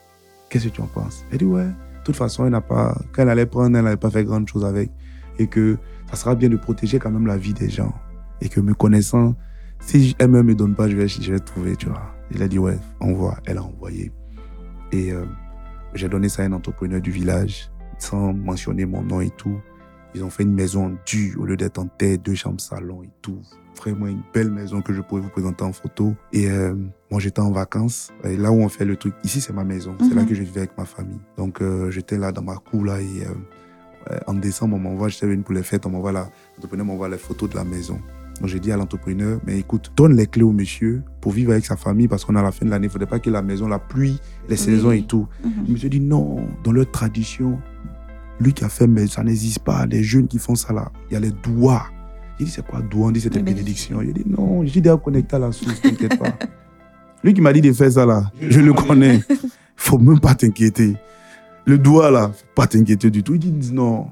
Qu'est-ce 0.49 0.69
que 0.69 0.75
tu 0.75 0.81
en 0.81 0.87
penses? 0.87 1.25
Elle 1.33 1.39
dit, 1.39 1.45
ouais. 1.45 1.67
De 1.67 2.05
toute 2.05 2.17
façon, 2.17 2.45
elle 2.45 2.53
n'a 2.53 2.61
pas, 2.61 2.97
quand 3.13 3.23
elle 3.23 3.31
allait 3.31 3.47
prendre, 3.47 3.77
elle 3.77 3.85
n'avait 3.85 3.97
pas 3.97 4.11
fait 4.11 4.25
grande 4.25 4.49
chose 4.49 4.65
avec. 4.65 4.91
Et 5.39 5.47
que 5.47 5.77
ça 6.11 6.17
sera 6.17 6.35
bien 6.35 6.49
de 6.49 6.57
protéger 6.57 6.99
quand 6.99 7.11
même 7.11 7.27
la 7.27 7.37
vie 7.37 7.55
des 7.55 7.69
gens. 7.69 7.93
Et 8.41 8.49
que 8.49 8.61
me 8.61 8.75
connaissant, 8.75 9.35
si 9.81 10.15
elle-même 10.19 10.47
ne 10.47 10.53
me 10.53 10.55
donne 10.55 10.75
pas, 10.75 10.89
je 10.89 10.97
vais, 10.97 11.09
je 11.09 11.33
vais 11.33 11.41
trouver, 11.41 11.77
tu 11.77 11.87
vois. 11.87 12.15
Il 12.31 12.43
a 12.43 12.49
dit, 12.49 12.59
ouais, 12.59 12.79
envoie. 13.01 13.39
Elle 13.47 13.59
a 13.59 13.63
envoyé. 13.65 14.13
Et 14.93 15.13
euh, 15.13 15.25
j'ai 15.95 16.09
donné 16.09 16.29
ça 16.29 16.43
à 16.43 16.47
un 16.47 16.53
entrepreneur 16.53 17.01
du 17.01 17.11
village, 17.11 17.71
sans 17.99 18.33
mentionner 18.33 18.87
mon 18.87 19.03
nom 19.03 19.21
et 19.21 19.31
tout. 19.31 19.61
Ils 20.15 20.23
ont 20.25 20.31
fait 20.31 20.45
une 20.45 20.55
maison 20.55 20.87
en 20.87 20.93
dur 21.07 21.41
au 21.41 21.45
lieu 21.45 21.57
d'être 21.57 21.79
en 21.79 21.87
terre, 21.87 22.19
deux 22.19 22.35
chambres 22.35 22.61
salon 22.61 23.03
et 23.03 23.11
tout. 23.23 23.41
Vraiment 23.77 24.07
une 24.07 24.23
belle 24.33 24.51
maison 24.53 24.81
que 24.81 24.93
je 24.93 25.01
pourrais 25.01 25.21
vous 25.21 25.29
présenter 25.29 25.65
en 25.65 25.73
photo. 25.73 26.15
Et 26.33 26.49
euh, 26.49 26.75
moi, 27.11 27.21
j'étais 27.21 27.41
en 27.41 27.51
vacances. 27.51 28.13
Et 28.23 28.37
là 28.37 28.53
où 28.53 28.57
on 28.57 28.69
fait 28.69 28.85
le 28.85 28.97
truc, 28.97 29.15
ici, 29.25 29.41
c'est 29.41 29.53
ma 29.53 29.65
maison. 29.65 29.97
C'est 30.01 30.15
là 30.15 30.23
Mhm. 30.23 30.29
que 30.29 30.35
je 30.35 30.43
vivais 30.45 30.61
avec 30.61 30.79
ma 30.79 30.85
famille. 30.85 31.19
Donc, 31.37 31.61
euh, 31.61 31.91
j'étais 31.91 32.17
là 32.17 32.31
dans 32.31 32.43
ma 32.43 32.55
cour, 32.57 32.85
là. 32.85 33.01
Et 33.01 33.07
euh, 33.27 34.19
en 34.29 34.35
décembre, 34.35 34.77
on 34.77 34.79
m'envoie, 34.79 35.09
j'étais 35.09 35.27
venu 35.27 35.43
pour 35.43 35.55
les 35.55 35.63
fêtes, 35.65 35.85
on 35.87 35.91
m'envoie 35.91 36.13
la, 36.13 36.29
l'entrepreneur 36.57 36.87
m'envoie 36.87 37.09
les 37.09 37.19
photos 37.19 37.51
de 37.51 37.57
la 37.57 37.65
maison. 37.65 37.99
Donc, 38.41 38.49
j'ai 38.49 38.61
dit 38.61 38.71
à 38.71 38.77
l'entrepreneur, 38.77 39.41
mais 39.47 39.59
écoute, 39.59 39.93
donne 39.97 40.15
les 40.17 40.27
clés 40.29 40.43
au 40.45 40.53
monsieur 40.53 41.03
pour 41.21 41.33
vivre 41.33 41.51
avec 41.53 41.65
sa 41.67 41.77
famille 41.77 42.07
parce 42.09 42.25
qu'on 42.25 42.37
à 42.37 42.43
la 42.43 42.53
fin 42.53 42.65
de 42.67 42.71
l'année. 42.71 42.85
Il 42.87 42.89
ne 42.89 42.93
faudrait 42.93 43.09
pas 43.09 43.19
que 43.19 43.31
la 43.31 43.43
maison, 43.43 43.67
la 43.69 43.79
pluie, 43.81 44.21
les 44.49 44.57
saisons 44.57 44.93
et 44.93 45.03
tout. 45.07 45.27
Le 45.67 45.73
monsieur 45.73 45.89
dit 45.89 46.01
non, 46.01 46.47
dans 46.63 46.73
leur 46.73 46.89
tradition, 46.91 47.59
lui 48.41 48.53
qui 48.53 48.65
a 48.65 48.69
fait, 48.69 48.87
mais 48.87 49.07
ça 49.07 49.23
n'existe 49.23 49.61
pas. 49.61 49.87
Les 49.87 50.03
jeunes 50.03 50.27
qui 50.27 50.39
font 50.39 50.55
ça 50.55 50.73
là, 50.73 50.91
il 51.11 51.15
y 51.15 51.17
a 51.17 51.21
les 51.21 51.31
doigts. 51.31 51.87
Il 52.39 52.47
dit 52.47 52.53
c'est 52.53 52.67
quoi 52.67 52.81
doigt 52.81 53.09
On 53.09 53.11
dit 53.11 53.21
c'était 53.21 53.39
Les 53.39 53.45
bénédiction. 53.45 54.03
Il 54.03 54.13
dit 54.13 54.25
non, 54.27 54.65
j'ai 54.65 54.81
déjà 54.81 54.97
connecté 54.97 55.37
à 55.37 55.39
la 55.39 55.53
source, 55.53 55.81
t'inquiète 55.81 56.19
pas. 56.19 56.37
Lui 57.25 57.33
qui 57.33 57.41
m'a 57.41 57.53
dit 57.53 57.61
de 57.61 57.73
faire 57.73 57.91
ça 57.91 58.05
là, 58.05 58.31
je 58.41 58.61
le 58.61 58.73
connais. 58.73 59.21
Faut 59.77 59.99
même 59.99 60.21
pas 60.21 60.35
t'inquiéter. 60.35 60.97
Le 61.65 61.79
doigt 61.79 62.11
là, 62.11 62.31
faut 62.35 62.45
pas 62.55 62.67
t'inquiéter 62.67 63.11
du 63.11 63.23
tout. 63.23 63.35
Il 63.35 63.59
dit 63.59 63.73
non. 63.73 64.09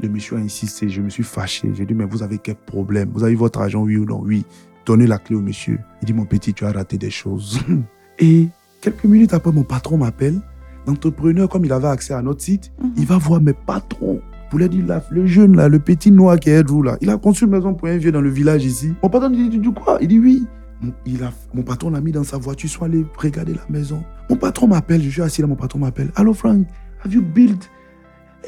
Le 0.00 0.08
monsieur 0.08 0.36
a 0.36 0.40
insisté, 0.40 0.88
je 0.88 1.00
me 1.00 1.10
suis 1.10 1.22
fâché. 1.22 1.70
J'ai 1.74 1.86
dit 1.86 1.94
mais 1.94 2.04
vous 2.04 2.22
avez 2.22 2.38
quel 2.38 2.56
problème? 2.56 3.10
Vous 3.14 3.22
avez 3.22 3.36
votre 3.36 3.60
argent, 3.60 3.82
oui 3.82 3.96
ou 3.96 4.04
non? 4.04 4.20
Oui. 4.20 4.44
Donnez 4.84 5.06
la 5.06 5.18
clé 5.18 5.36
au 5.36 5.40
monsieur. 5.40 5.78
Il 6.02 6.06
dit 6.06 6.12
mon 6.12 6.24
petit, 6.24 6.52
tu 6.52 6.64
as 6.64 6.72
raté 6.72 6.98
des 6.98 7.10
choses. 7.10 7.60
Et 8.18 8.48
quelques 8.80 9.04
minutes 9.04 9.32
après, 9.32 9.52
mon 9.52 9.62
patron 9.62 9.98
m'appelle. 9.98 10.40
L'entrepreneur, 10.86 11.48
comme 11.48 11.64
il 11.64 11.72
avait 11.72 11.88
accès 11.88 12.14
à 12.14 12.22
notre 12.22 12.42
site, 12.42 12.72
Mhm. 12.82 12.90
il 12.96 13.06
va 13.06 13.18
voir 13.18 13.40
mes 13.40 13.52
patrons. 13.54 14.20
Pour 14.50 14.58
lui 14.58 14.68
dire, 14.68 14.86
là, 14.86 15.02
le 15.10 15.26
jeune, 15.26 15.56
là, 15.56 15.68
le 15.68 15.78
petit 15.78 16.12
noir 16.12 16.38
qui 16.38 16.50
est 16.50 16.62
vous, 16.68 16.82
là, 16.82 16.96
il 17.00 17.10
a 17.10 17.16
conçu 17.16 17.44
une 17.44 17.50
maison 17.50 17.74
pour 17.74 17.88
un 17.88 17.96
vieux 17.96 18.12
dans 18.12 18.20
le 18.20 18.30
village 18.30 18.64
ici. 18.64 18.92
Mon 19.02 19.08
patron 19.08 19.30
dit, 19.30 19.48
tu 19.50 19.58
dis 19.58 19.72
quoi? 19.72 19.98
Il 20.00 20.08
dit 20.08 20.18
oui. 20.18 20.44
Mon, 20.82 20.92
il 21.06 21.22
a, 21.24 21.32
mon 21.54 21.62
patron 21.62 21.90
l'a 21.90 22.00
mis 22.00 22.12
dans 22.12 22.24
sa 22.24 22.36
voiture, 22.36 22.68
soit 22.68 22.86
allé 22.86 23.04
regarder 23.16 23.54
la 23.54 23.62
maison. 23.70 24.02
Mon 24.30 24.36
patron 24.36 24.68
m'appelle, 24.68 25.02
je 25.02 25.08
suis 25.08 25.22
assis 25.22 25.40
là, 25.40 25.46
mon 25.48 25.56
patron 25.56 25.78
m'appelle. 25.78 26.10
Allô 26.14 26.34
Frank, 26.34 26.66
have 27.04 27.12
you 27.12 27.22
built 27.22 27.70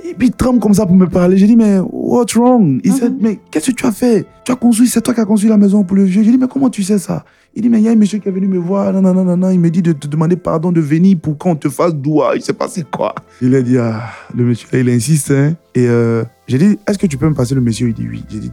Et 0.05 0.15
puis 0.15 0.29
il 0.29 0.33
tremble 0.33 0.61
comme 0.61 0.75
ça 0.75 0.87
pour 0.87 0.97
me 0.97 1.07
parler. 1.07 1.37
J'ai 1.37 1.47
dit, 1.47 1.57
mais 1.57 1.79
what's 1.91 2.35
wrong? 2.37 2.81
Il 2.85 2.93
dit, 2.93 3.01
Mhm. 3.03 3.19
mais 3.21 3.39
qu'est-ce 3.51 3.71
que 3.71 3.77
tu 3.77 3.87
as 3.87 3.93
fait? 3.93 4.27
Tu 4.45 4.53
as 4.53 4.57
construit, 4.57 4.87
c'est 4.89 5.01
toi 5.01 5.13
qui 5.15 5.21
as 5.21 5.25
construit 5.25 5.51
la 5.51 5.57
maison 5.57 5.83
pour 5.85 5.97
le 5.97 6.05
vieux. 6.05 6.23
J'ai 6.23 6.31
dit, 6.31 6.39
mais 6.39 6.47
comment 6.49 6.71
tu 6.71 6.83
sais 6.83 6.99
ça? 6.99 7.25
Il 7.55 7.63
dit, 7.63 7.69
mais 7.71 7.79
il 7.79 7.85
y 7.85 7.89
a 7.89 7.93
un 7.93 7.97
monsieur 7.97 8.19
qui 8.19 8.29
est 8.29 8.33
venu 8.33 8.47
me 8.49 8.59
voir, 8.59 8.93
non, 8.93 9.01
non, 9.01 9.15
non, 9.15 9.25
non, 9.25 9.37
non. 9.37 9.51
Il 9.51 9.59
me 9.61 9.71
dit 9.71 9.83
de 9.83 9.93
te 9.93 10.07
demander 10.07 10.37
pardon 10.37 10.73
de 10.73 10.81
venir 10.81 11.17
pour 11.21 11.39
qu'on 11.39 11.57
te 11.57 11.69
fasse 11.69 11.95
doigt. 11.95 12.33
Il 12.37 12.43
s'est 12.43 12.53
passé 12.53 12.85
quoi? 12.91 13.15
Il 13.41 13.55
a 13.55 13.63
dit, 13.63 13.79
ah, 13.79 14.03
le 14.35 14.45
monsieur, 14.45 14.69
il 14.75 14.89
insiste. 14.91 15.31
Hein? 15.31 15.55
Et 15.75 15.89
euh, 15.89 16.23
j'ai 16.47 16.59
dit, 16.59 16.79
est-ce 16.87 16.99
que 16.99 17.07
tu 17.07 17.17
peux 17.17 17.29
me 17.29 17.35
passer 17.35 17.55
le 17.55 17.61
monsieur? 17.61 17.89
Il 17.89 17.95
dit, 17.95 18.07
oui. 18.09 18.25
J'ai 18.29 18.39
dit, 18.41 18.53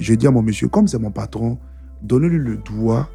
j'ai 0.00 0.16
dit 0.16 0.26
à 0.26 0.30
mon 0.30 0.42
monsieur, 0.42 0.68
comme 0.68 0.86
c'est 0.88 0.98
mon 0.98 1.10
patron, 1.10 1.58
donne-lui 2.02 2.38
le 2.38 2.56
doigt. 2.56 3.08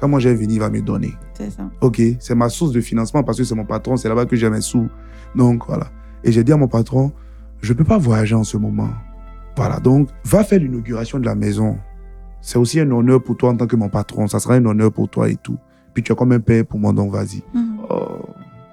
Quand 0.00 0.08
moi 0.08 0.18
je 0.20 0.28
vais 0.28 0.34
venir, 0.34 0.50
il 0.56 0.58
va 0.60 0.68
me 0.70 0.80
donner. 0.82 1.14
C'est 1.38 1.50
ça. 1.50 1.70
Ok, 1.80 2.02
c'est 2.18 2.34
ma 2.34 2.48
source 2.50 2.72
de 2.72 2.80
financement 2.80 3.22
parce 3.22 3.38
que 3.38 3.44
c'est 3.44 3.54
mon 3.54 3.64
patron, 3.64 3.96
c'est 3.96 4.08
là-bas 4.08 4.26
que 4.26 4.36
j'ai 4.36 4.50
mes 4.50 4.60
sous. 4.60 4.86
Donc 5.34 5.62
voilà. 5.66 5.86
Et 6.24 6.32
j'ai 6.32 6.42
dit 6.42 6.52
à 6.52 6.56
mon 6.56 6.68
patron, 6.68 7.12
je 7.60 7.72
ne 7.72 7.78
peux 7.78 7.84
pas 7.84 7.98
voyager 7.98 8.34
en 8.34 8.44
ce 8.44 8.56
moment. 8.56 8.90
Voilà, 9.56 9.78
donc 9.78 10.08
va 10.24 10.42
faire 10.42 10.58
l'inauguration 10.58 11.18
de 11.20 11.26
la 11.26 11.34
maison. 11.34 11.78
C'est 12.40 12.58
aussi 12.58 12.80
un 12.80 12.90
honneur 12.90 13.22
pour 13.22 13.36
toi 13.36 13.50
en 13.50 13.56
tant 13.56 13.66
que 13.66 13.76
mon 13.76 13.88
patron. 13.88 14.26
Ça 14.26 14.40
sera 14.40 14.54
un 14.54 14.64
honneur 14.64 14.90
pour 14.92 15.08
toi 15.08 15.28
et 15.28 15.36
tout. 15.36 15.56
Puis 15.92 16.02
tu 16.02 16.10
as 16.12 16.14
comme 16.14 16.32
un 16.32 16.40
père 16.40 16.66
pour 16.66 16.80
moi, 16.80 16.92
donc 16.92 17.12
vas-y. 17.12 17.42
Mhm. 17.54 17.78
Oh, 17.88 18.18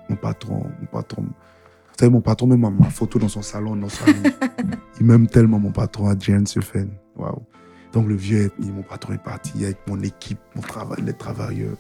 mon 0.09 0.15
patron, 0.15 0.65
mon 0.79 0.87
patron. 0.91 1.21
Vous 1.23 1.97
savez, 1.99 2.11
mon 2.11 2.21
patron 2.21 2.47
même 2.47 2.65
a 2.65 2.69
ma 2.71 2.89
photo 2.89 3.19
dans 3.19 3.27
son 3.27 3.41
salon, 3.43 3.75
dans 3.75 3.89
sa. 3.89 4.05
Il 4.99 5.05
m'aime 5.05 5.27
tellement, 5.27 5.59
mon 5.59 5.71
patron, 5.71 6.09
Adrien 6.09 6.45
Sefen. 6.45 6.89
Waouh. 7.15 7.43
Donc 7.93 8.07
le 8.07 8.15
vieux, 8.15 8.51
il- 8.59 8.71
mon 8.73 8.81
patron 8.83 9.13
est 9.13 9.21
parti 9.23 9.63
avec 9.65 9.77
mon 9.87 9.99
équipe, 10.01 10.39
mon 10.55 10.61
travail, 10.61 11.01
les 11.05 11.13
travailleurs. 11.13 11.75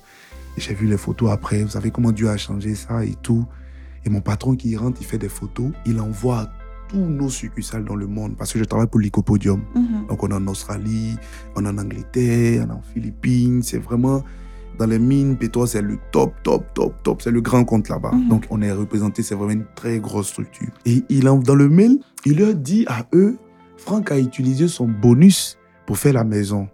Et 0.57 0.61
j'ai 0.61 0.73
vu 0.73 0.85
les 0.85 0.97
photos 0.97 1.31
après. 1.31 1.63
Vous 1.63 1.69
savez 1.69 1.89
comment 1.91 2.11
Dieu 2.11 2.29
a 2.29 2.35
changé 2.37 2.75
ça 2.75 3.03
et 3.05 3.15
tout. 3.23 3.45
Et 4.05 4.09
mon 4.09 4.21
patron 4.21 4.55
qui 4.55 4.75
rentre, 4.75 4.97
il 5.01 5.05
fait 5.05 5.17
des 5.17 5.29
photos. 5.29 5.71
Il 5.85 5.99
envoie 5.99 6.39
à 6.39 6.51
tous 6.89 6.97
nos 6.97 7.29
succursales 7.29 7.85
dans 7.85 7.95
le 7.95 8.07
monde 8.07 8.35
parce 8.37 8.51
que 8.51 8.59
je 8.59 8.63
travaille 8.65 8.87
pour 8.87 8.99
l'Icopodium. 8.99 9.61
Mhm. 9.75 10.07
Donc, 10.09 10.23
on 10.23 10.29
est 10.29 10.33
en 10.33 10.47
Australie, 10.47 11.15
on 11.55 11.65
est 11.65 11.69
en 11.69 11.77
Angleterre, 11.77 12.65
on 12.67 12.71
est 12.71 12.77
en 12.77 12.81
Philippines. 12.93 13.63
C'est 13.63 13.77
vraiment 13.77 14.23
dans 14.77 14.85
les 14.87 14.99
mines, 14.99 15.37
pétrole, 15.37 15.67
c'est 15.67 15.81
le 15.81 15.99
top, 16.11 16.33
top, 16.43 16.65
top, 16.73 16.93
top. 17.03 17.21
C'est 17.21 17.31
le 17.31 17.41
grand 17.41 17.63
compte 17.63 17.89
là-bas. 17.89 18.11
Mhm. 18.11 18.29
Donc, 18.29 18.45
on 18.49 18.61
est 18.61 18.71
représenté, 18.71 19.23
c'est 19.23 19.35
vraiment 19.35 19.51
une 19.51 19.65
très 19.75 19.99
grosse 19.99 20.29
structure. 20.29 20.69
Et 20.85 21.03
il 21.09 21.23
dans 21.23 21.55
le 21.55 21.69
mail, 21.69 21.99
il 22.25 22.39
leur 22.39 22.55
dit 22.55 22.85
à 22.87 23.05
eux, 23.13 23.37
Franck 23.77 24.11
a 24.11 24.19
utilisé 24.19 24.67
son 24.67 24.87
bonus 24.87 25.57
pour 25.85 25.97
faire 25.97 26.13
la 26.13 26.23
maison. 26.23 26.67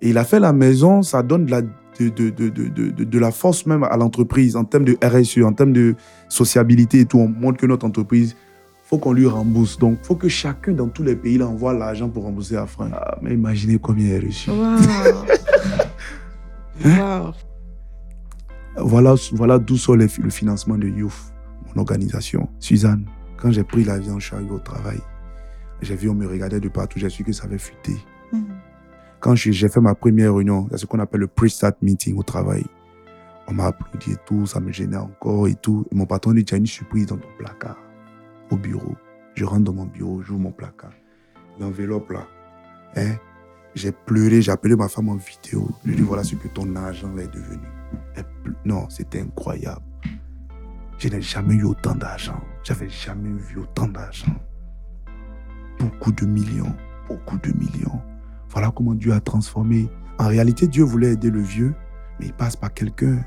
Et 0.00 0.10
il 0.10 0.18
a 0.18 0.24
fait 0.24 0.40
la 0.40 0.52
maison, 0.52 1.02
ça 1.02 1.22
donne 1.22 1.46
de 1.46 1.50
la, 1.50 1.62
de, 2.00 2.08
de, 2.08 2.30
de, 2.30 2.48
de, 2.68 2.90
de- 2.90 3.04
de 3.04 3.18
la 3.18 3.30
force 3.30 3.66
même 3.66 3.82
à 3.84 3.96
l'entreprise 3.96 4.56
en 4.56 4.64
termes 4.64 4.84
de 4.84 4.96
RSE, 5.02 5.42
en 5.44 5.52
termes 5.52 5.72
de 5.72 5.94
sociabilité 6.28 7.00
et 7.00 7.06
tout. 7.06 7.18
On 7.18 7.28
montre 7.28 7.58
que 7.58 7.66
notre 7.66 7.86
entreprise, 7.86 8.36
faut 8.84 8.98
qu'on 8.98 9.12
lui 9.12 9.26
rembourse. 9.26 9.78
Donc, 9.78 9.98
faut 10.02 10.14
que 10.14 10.28
chacun 10.28 10.72
dans 10.72 10.88
tous 10.88 11.02
les 11.02 11.16
pays 11.16 11.42
envoie 11.42 11.74
l'argent 11.74 12.08
pour 12.08 12.24
rembourser 12.24 12.56
à 12.56 12.66
Franck. 12.66 12.90
Ah, 12.94 13.18
mais 13.20 13.34
imaginez 13.34 13.78
combien 13.78 14.06
il 14.06 14.24
a 14.24 14.26
reçu. 14.26 14.50
Waouh. 14.50 14.78
Voilà, 18.80 19.14
voilà 19.32 19.58
d'où 19.58 19.76
sort 19.76 19.96
le, 19.96 20.06
le 20.22 20.30
financement 20.30 20.78
de 20.78 20.86
Youth, 20.86 21.12
mon 21.74 21.80
organisation. 21.80 22.48
Suzanne, 22.60 23.06
quand 23.36 23.50
j'ai 23.50 23.64
pris 23.64 23.82
l'avion, 23.82 24.20
je 24.20 24.26
suis 24.26 24.36
arrivé 24.36 24.52
au 24.52 24.60
travail. 24.60 24.98
J'ai 25.82 25.96
vu, 25.96 26.08
on 26.08 26.14
me 26.14 26.28
regardait 26.28 26.60
de 26.60 26.68
partout, 26.68 27.00
j'ai 27.00 27.08
su 27.08 27.24
que 27.24 27.32
ça 27.32 27.44
avait 27.44 27.58
fuité. 27.58 27.96
Mhm. 28.32 28.44
Quand 29.20 29.34
j'ai 29.34 29.68
fait 29.68 29.80
ma 29.80 29.94
première 29.94 30.34
réunion, 30.34 30.68
c'est 30.70 30.78
ce 30.78 30.86
qu'on 30.86 31.00
appelle 31.00 31.20
le 31.20 31.26
pre-start 31.26 31.76
meeting 31.82 32.16
au 32.16 32.22
travail. 32.22 32.64
On 33.48 33.52
m'a 33.52 33.66
applaudi 33.66 34.12
et 34.12 34.16
tout, 34.26 34.46
ça 34.46 34.60
me 34.60 34.70
gênait 34.70 34.96
encore 34.96 35.48
et 35.48 35.54
tout. 35.56 35.86
Mon 35.92 36.06
patron 36.06 36.32
dit, 36.32 36.44
tu 36.44 36.54
as 36.54 36.58
une 36.58 36.66
surprise 36.66 37.06
dans 37.06 37.16
ton 37.16 37.28
placard, 37.38 37.78
au 38.50 38.56
bureau. 38.56 38.94
Je 39.34 39.44
rentre 39.44 39.64
dans 39.64 39.72
mon 39.72 39.86
bureau, 39.86 40.22
j'ouvre 40.22 40.40
mon 40.40 40.52
placard. 40.52 40.92
L'enveloppe 41.58 42.10
là, 42.10 42.26
hein, 42.96 43.16
j'ai 43.74 43.90
pleuré, 43.90 44.40
j'ai 44.40 44.52
appelé 44.52 44.76
ma 44.76 44.88
femme 44.88 45.08
en 45.08 45.16
vidéo. 45.16 45.68
Je 45.82 45.88
lui 45.88 45.94
ai 45.94 45.96
dit, 45.96 46.02
voilà 46.02 46.22
ce 46.22 46.36
que 46.36 46.48
ton 46.48 46.76
argent 46.76 47.16
est 47.18 47.32
devenu. 47.32 47.66
Non, 48.64 48.88
c'était 48.88 49.20
incroyable. 49.20 49.82
Je 50.98 51.08
n'ai 51.08 51.22
jamais 51.22 51.54
eu 51.54 51.64
autant 51.64 51.94
d'argent. 51.94 52.40
J'avais 52.62 52.88
jamais 52.88 53.30
vu 53.30 53.58
autant 53.58 53.88
d'argent. 53.88 54.34
Beaucoup 55.78 56.12
de 56.12 56.26
millions, 56.26 56.74
beaucoup 57.08 57.38
de 57.38 57.52
millions. 57.52 58.00
Voilà 58.58 58.72
comment 58.74 58.94
Dieu 58.94 59.12
a 59.12 59.20
transformé. 59.20 59.88
En 60.18 60.26
réalité, 60.26 60.66
Dieu 60.66 60.82
voulait 60.82 61.12
aider 61.12 61.30
le 61.30 61.40
vieux, 61.40 61.76
mais 62.18 62.26
il 62.26 62.32
passe 62.32 62.56
par 62.56 62.74
quelqu'un. 62.74 63.24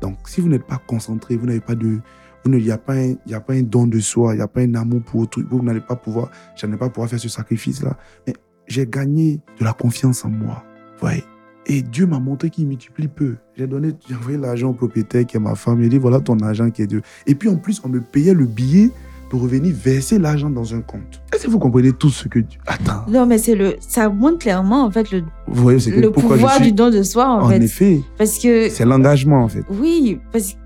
Donc, 0.00 0.16
si 0.28 0.40
vous 0.40 0.48
n'êtes 0.48 0.64
pas 0.64 0.80
concentré, 0.86 1.36
vous 1.36 1.44
n'avez 1.44 1.58
pas 1.58 1.74
de, 1.74 1.98
il 2.44 2.52
n'y 2.52 2.70
a 2.70 2.78
pas 2.78 2.94
un, 2.94 3.16
y 3.26 3.34
a 3.34 3.40
pas 3.40 3.54
un 3.54 3.62
don 3.62 3.88
de 3.88 3.98
soi, 3.98 4.34
il 4.34 4.36
n'y 4.36 4.42
a 4.42 4.46
pas 4.46 4.60
un 4.60 4.76
amour 4.76 5.02
pour 5.02 5.22
autrui, 5.22 5.44
vous 5.50 5.60
n'allez 5.60 5.80
pas 5.80 5.96
pouvoir, 5.96 6.30
je 6.54 6.64
n'allais 6.64 6.78
pas 6.78 6.88
pouvoir 6.88 7.10
faire 7.10 7.18
ce 7.18 7.28
sacrifice-là. 7.28 7.96
Mais 8.28 8.34
j'ai 8.68 8.86
gagné 8.86 9.40
de 9.58 9.64
la 9.64 9.72
confiance 9.72 10.24
en 10.24 10.28
moi. 10.28 10.62
Voyez? 11.00 11.24
Et 11.66 11.82
Dieu 11.82 12.06
m'a 12.06 12.20
montré 12.20 12.48
qu'il 12.48 12.68
multiplie 12.68 13.08
peu. 13.08 13.38
J'ai 13.56 13.66
donné, 13.66 13.90
j'ai 14.08 14.14
envoyé 14.14 14.38
l'argent 14.38 14.70
au 14.70 14.74
propriétaire 14.74 15.26
qui 15.26 15.36
est 15.36 15.40
ma 15.40 15.56
femme. 15.56 15.82
Il 15.82 15.88
dit 15.88 15.98
voilà 15.98 16.20
ton 16.20 16.38
argent 16.38 16.70
qui 16.70 16.82
est 16.82 16.86
Dieu. 16.86 17.02
Et 17.26 17.34
puis 17.34 17.48
en 17.48 17.56
plus, 17.56 17.82
on 17.82 17.88
me 17.88 18.00
payait 18.00 18.34
le 18.34 18.46
billet 18.46 18.92
pour 19.30 19.40
revenir 19.42 19.72
verser 19.74 20.18
l'argent 20.18 20.50
dans 20.50 20.74
un 20.74 20.80
compte. 20.82 21.22
Est-ce 21.32 21.42
si 21.44 21.48
vous 21.48 21.58
comprenez 21.58 21.92
tout 21.92 22.10
ce 22.10 22.28
que 22.28 22.40
tu... 22.40 22.58
Attends. 22.66 23.04
Non, 23.08 23.24
mais 23.24 23.38
c'est 23.38 23.54
le, 23.54 23.76
ça 23.80 24.08
montre 24.10 24.38
clairement, 24.40 24.84
en 24.84 24.90
fait, 24.90 25.10
le, 25.12 25.22
Vous 25.46 25.62
voyez, 25.62 25.78
c'est 25.78 25.92
que 25.92 26.00
le 26.00 26.10
pouvoir 26.10 26.56
suis... 26.56 26.64
du 26.64 26.72
don 26.72 26.90
de 26.90 27.02
soi, 27.02 27.26
en, 27.28 27.44
En 27.44 27.48
fait. 27.48 27.62
effet, 27.62 28.00
Parce 28.18 28.38
que, 28.38 28.68
c'est 28.68 28.84
l'engagement, 28.84 29.42
en 29.44 29.48
fait. 29.48 29.62
oui, 29.70 30.20
parce 30.32 30.56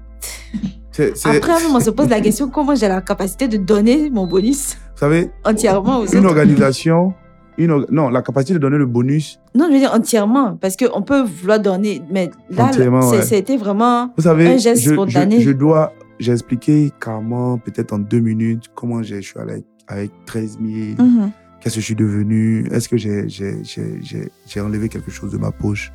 que 0.96 1.12
après, 1.36 1.52
on 1.72 1.80
se 1.80 1.90
pose 1.90 2.08
la 2.08 2.20
question 2.20 2.48
comment 2.48 2.74
j'ai 2.74 2.88
la 2.88 3.00
capacité 3.02 3.48
de 3.48 3.56
donner 3.58 4.10
mon 4.10 4.26
bonus 4.26 4.76
Vous 4.94 5.00
savez, 5.00 5.30
entièrement 5.44 5.98
aux 5.98 6.06
une 6.06 6.18
autres? 6.20 6.28
organisation... 6.28 7.14
Une 7.56 7.86
Non, 7.92 8.08
la 8.08 8.20
capacité 8.20 8.54
de 8.54 8.58
donner 8.58 8.78
le 8.78 8.86
bonus, 8.86 9.38
Non, 9.54 9.66
je 9.68 9.74
veux 9.74 9.78
dire 9.78 9.92
entièrement, 9.94 10.56
parce 10.60 10.74
qu'on 10.76 11.02
peut 11.02 11.22
vouloir 11.22 11.60
donner, 11.60 12.02
mais 12.10 12.28
là, 12.50 12.68
ouais. 12.74 13.22
c'était 13.22 13.56
vraiment. 13.56 14.10
Vous 14.16 14.24
savez, 14.24 14.48
Un 14.48 14.56
geste 14.56 14.82
je, 14.82 14.88
je- 14.88 14.94
spontané. 14.94 15.40
Je, 15.40 15.52
dois, 15.52 15.92
j'ai 16.18 16.32
expliqué 16.32 16.92
calmement, 17.00 17.58
peut-être 17.58 17.92
en 17.92 17.98
deux 17.98 18.20
minutes, 18.20 18.70
comment 18.74 19.02
je 19.02 19.20
suis 19.20 19.38
allé 19.38 19.52
avec, 19.52 19.64
avec 19.88 20.12
13 20.26 20.58
000, 20.60 21.02
Mhm. 21.02 21.30
qu'est-ce 21.60 21.74
que 21.76 21.80
je 21.80 21.86
suis 21.86 21.94
devenu, 21.94 22.66
est-ce 22.70 22.88
que 22.88 22.96
j'ai, 22.96 24.60
enlevé 24.60 24.88
quelque 24.88 25.10
chose 25.10 25.32
de 25.32 25.38
ma 25.38 25.50
poche? 25.50 25.92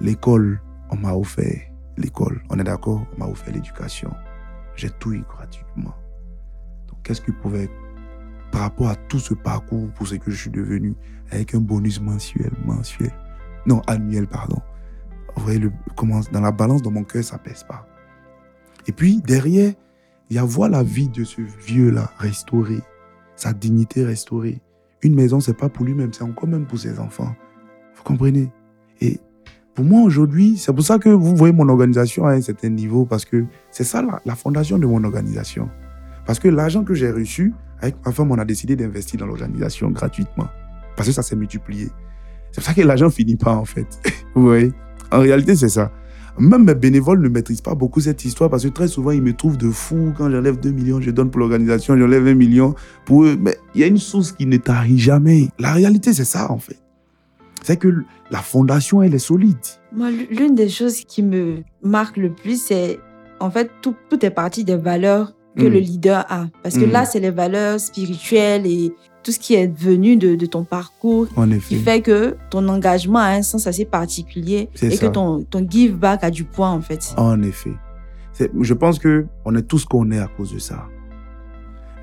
L'école, 0.00 0.60
on 0.90 0.96
m'a 0.96 1.12
offert 1.12 1.60
l'école, 1.96 2.40
on 2.50 2.58
est 2.58 2.64
d'accord, 2.64 3.04
on 3.16 3.18
m'a 3.18 3.26
offert 3.30 3.52
l'éducation. 3.52 4.10
J'ai 4.76 4.90
tout 4.90 5.12
eu 5.12 5.22
gratuitement. 5.28 5.94
Donc, 6.88 7.02
qu'est-ce 7.02 7.20
qui 7.20 7.32
pouvait, 7.32 7.68
par 8.52 8.60
rapport 8.62 8.88
à 8.88 8.94
tout 8.94 9.18
ce 9.18 9.34
parcours 9.34 9.88
pour 9.94 10.06
ce 10.06 10.14
que 10.14 10.30
je 10.30 10.36
suis 10.36 10.50
devenu, 10.50 10.94
avec 11.32 11.54
un 11.56 11.60
bonus 11.60 12.00
mensuel, 12.00 12.52
mensuel, 12.64 13.10
non, 13.66 13.82
annuel, 13.88 14.28
pardon. 14.28 14.60
Vous 15.36 15.42
voyez, 15.42 15.58
le, 15.58 15.72
comment, 15.96 16.20
dans 16.32 16.40
la 16.40 16.52
balance, 16.52 16.80
dans 16.82 16.92
mon 16.92 17.02
cœur, 17.02 17.24
ça 17.24 17.38
pèse 17.38 17.64
pas. 17.64 17.84
Et 18.88 18.92
puis, 18.92 19.20
derrière, 19.24 19.72
il 20.30 20.36
y 20.36 20.38
a 20.38 20.44
voir 20.44 20.70
la 20.70 20.82
vie 20.82 21.08
de 21.08 21.22
ce 21.22 21.42
vieux-là 21.66 22.10
restaurée, 22.18 22.80
sa 23.36 23.52
dignité 23.52 24.04
restaurée. 24.04 24.60
Une 25.02 25.14
maison, 25.14 25.40
c'est 25.40 25.56
pas 25.56 25.68
pour 25.68 25.84
lui-même, 25.84 26.12
c'est 26.12 26.24
encore 26.24 26.48
même 26.48 26.66
pour 26.66 26.78
ses 26.78 26.98
enfants. 26.98 27.34
Vous 27.94 28.02
comprenez? 28.02 28.50
Et 29.00 29.20
pour 29.74 29.84
moi, 29.84 30.02
aujourd'hui, 30.02 30.56
c'est 30.56 30.72
pour 30.72 30.82
ça 30.82 30.98
que 30.98 31.10
vous 31.10 31.36
voyez 31.36 31.54
mon 31.54 31.68
organisation 31.68 32.26
à 32.26 32.32
un 32.32 32.40
certain 32.40 32.70
niveau, 32.70 33.04
parce 33.04 33.24
que 33.24 33.44
c'est 33.70 33.84
ça 33.84 34.02
la, 34.24 34.34
fondation 34.34 34.78
de 34.78 34.86
mon 34.86 35.04
organisation. 35.04 35.68
Parce 36.26 36.38
que 36.38 36.48
l'argent 36.48 36.82
que 36.82 36.94
j'ai 36.94 37.10
reçu, 37.10 37.52
avec 37.80 37.94
ma 38.04 38.10
femme, 38.10 38.32
on 38.32 38.38
a 38.38 38.44
décidé 38.44 38.74
d'investir 38.74 39.20
dans 39.20 39.26
l'organisation 39.26 39.90
gratuitement. 39.90 40.48
Parce 40.96 41.08
que 41.08 41.14
ça 41.14 41.22
s'est 41.22 41.36
multiplié. 41.36 41.90
C'est 42.50 42.60
pour 42.60 42.64
ça 42.64 42.74
que 42.74 42.80
l'argent 42.80 43.10
finit 43.10 43.36
pas, 43.36 43.54
en 43.54 43.64
fait. 43.66 43.86
Vous 44.34 44.42
voyez? 44.42 44.72
En 45.12 45.20
réalité, 45.20 45.54
c'est 45.54 45.68
ça. 45.68 45.92
Même 46.38 46.64
mes 46.64 46.74
bénévoles 46.74 47.20
ne 47.20 47.28
maîtrisent 47.28 47.60
pas 47.60 47.74
beaucoup 47.74 48.00
cette 48.00 48.24
histoire 48.24 48.48
parce 48.50 48.64
que 48.64 48.68
très 48.68 48.88
souvent, 48.88 49.10
ils 49.10 49.22
me 49.22 49.32
trouvent 49.32 49.56
de 49.58 49.70
fou. 49.70 50.12
Quand 50.16 50.30
j'enlève 50.30 50.58
2 50.58 50.70
millions, 50.70 51.00
je 51.00 51.10
donne 51.10 51.30
pour 51.30 51.40
l'organisation, 51.40 51.96
j'enlève 51.98 52.26
1 52.26 52.34
million 52.34 52.74
pour 53.04 53.24
eux. 53.24 53.36
Mais 53.40 53.56
il 53.74 53.80
y 53.80 53.84
a 53.84 53.86
une 53.86 53.98
source 53.98 54.32
qui 54.32 54.46
ne 54.46 54.56
t'arrive 54.56 54.98
jamais. 54.98 55.48
La 55.58 55.72
réalité, 55.72 56.12
c'est 56.12 56.24
ça, 56.24 56.50
en 56.50 56.58
fait. 56.58 56.78
C'est 57.62 57.76
que 57.76 57.88
la 58.30 58.38
fondation, 58.38 59.02
elle 59.02 59.14
est 59.14 59.18
solide. 59.18 59.56
Moi, 59.92 60.10
l'une 60.10 60.54
des 60.54 60.68
choses 60.68 61.00
qui 61.04 61.22
me 61.22 61.56
marque 61.82 62.16
le 62.16 62.32
plus, 62.32 62.62
c'est 62.62 63.00
en 63.40 63.50
fait 63.50 63.70
tout, 63.82 63.94
tout 64.08 64.24
est 64.24 64.30
parti 64.30 64.64
des 64.64 64.76
valeurs 64.76 65.34
que 65.56 65.64
Mm. 65.64 65.72
le 65.72 65.78
leader 65.80 66.24
a. 66.28 66.46
Parce 66.62 66.76
que 66.78 66.84
là, 66.84 67.04
c'est 67.04 67.20
les 67.20 67.30
valeurs 67.30 67.80
spirituelles 67.80 68.66
et 68.66 68.92
tout 69.28 69.32
ce 69.32 69.38
qui 69.38 69.52
est 69.52 69.66
venu 69.66 70.16
de, 70.16 70.36
de 70.36 70.46
ton 70.46 70.64
parcours 70.64 71.26
En 71.36 71.46
qui 71.46 71.56
effet. 71.56 71.76
fait 71.76 72.00
que 72.00 72.38
ton 72.48 72.66
engagement 72.66 73.18
a 73.18 73.26
un 73.32 73.42
sens 73.42 73.66
assez 73.66 73.84
particulier 73.84 74.70
et 74.80 74.90
ça. 74.92 75.06
que 75.06 75.12
ton, 75.12 75.42
ton 75.42 75.66
give 75.68 75.96
back 75.98 76.24
a 76.24 76.30
du 76.30 76.44
poids 76.44 76.68
en 76.70 76.80
fait. 76.80 77.12
En 77.18 77.42
effet. 77.42 77.74
Je 78.58 78.72
pense 78.72 78.98
que 78.98 79.26
on 79.44 79.54
est 79.54 79.64
tous 79.68 79.84
qu'on 79.84 80.10
est 80.12 80.18
à 80.18 80.28
cause 80.28 80.54
de 80.54 80.58
ça. 80.58 80.86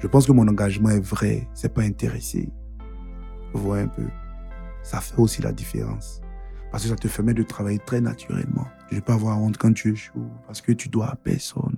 Je 0.02 0.06
pense 0.06 0.28
que 0.28 0.34
mon 0.34 0.48
engagement 0.48 0.92
est 0.92 1.00
vrai. 1.04 1.48
C'est 1.56 1.74
pas 1.74 1.82
intéressé. 1.82 2.48
Vous 3.56 3.64
voyez 3.64 3.86
un 3.86 3.88
peu. 3.88 4.04
Ça 4.84 5.02
fait 5.02 5.18
aussi 5.20 5.42
la 5.42 5.52
différence. 5.52 6.22
Parce 6.72 6.84
que 6.84 6.90
ça 6.90 6.96
te 6.96 7.08
permet 7.08 7.34
de 7.34 7.42
travailler 7.42 7.80
très 7.80 8.02
naturellement. 8.02 8.68
Je 8.92 8.96
vais 8.98 9.02
pas 9.02 9.16
avoir 9.16 9.42
honte 9.42 9.58
quand 9.58 9.74
tu 9.74 9.94
échoues 9.94 10.30
parce 10.46 10.62
que 10.62 10.74
tu 10.74 10.90
dois 10.90 11.08
à 11.08 11.16
personne. 11.16 11.76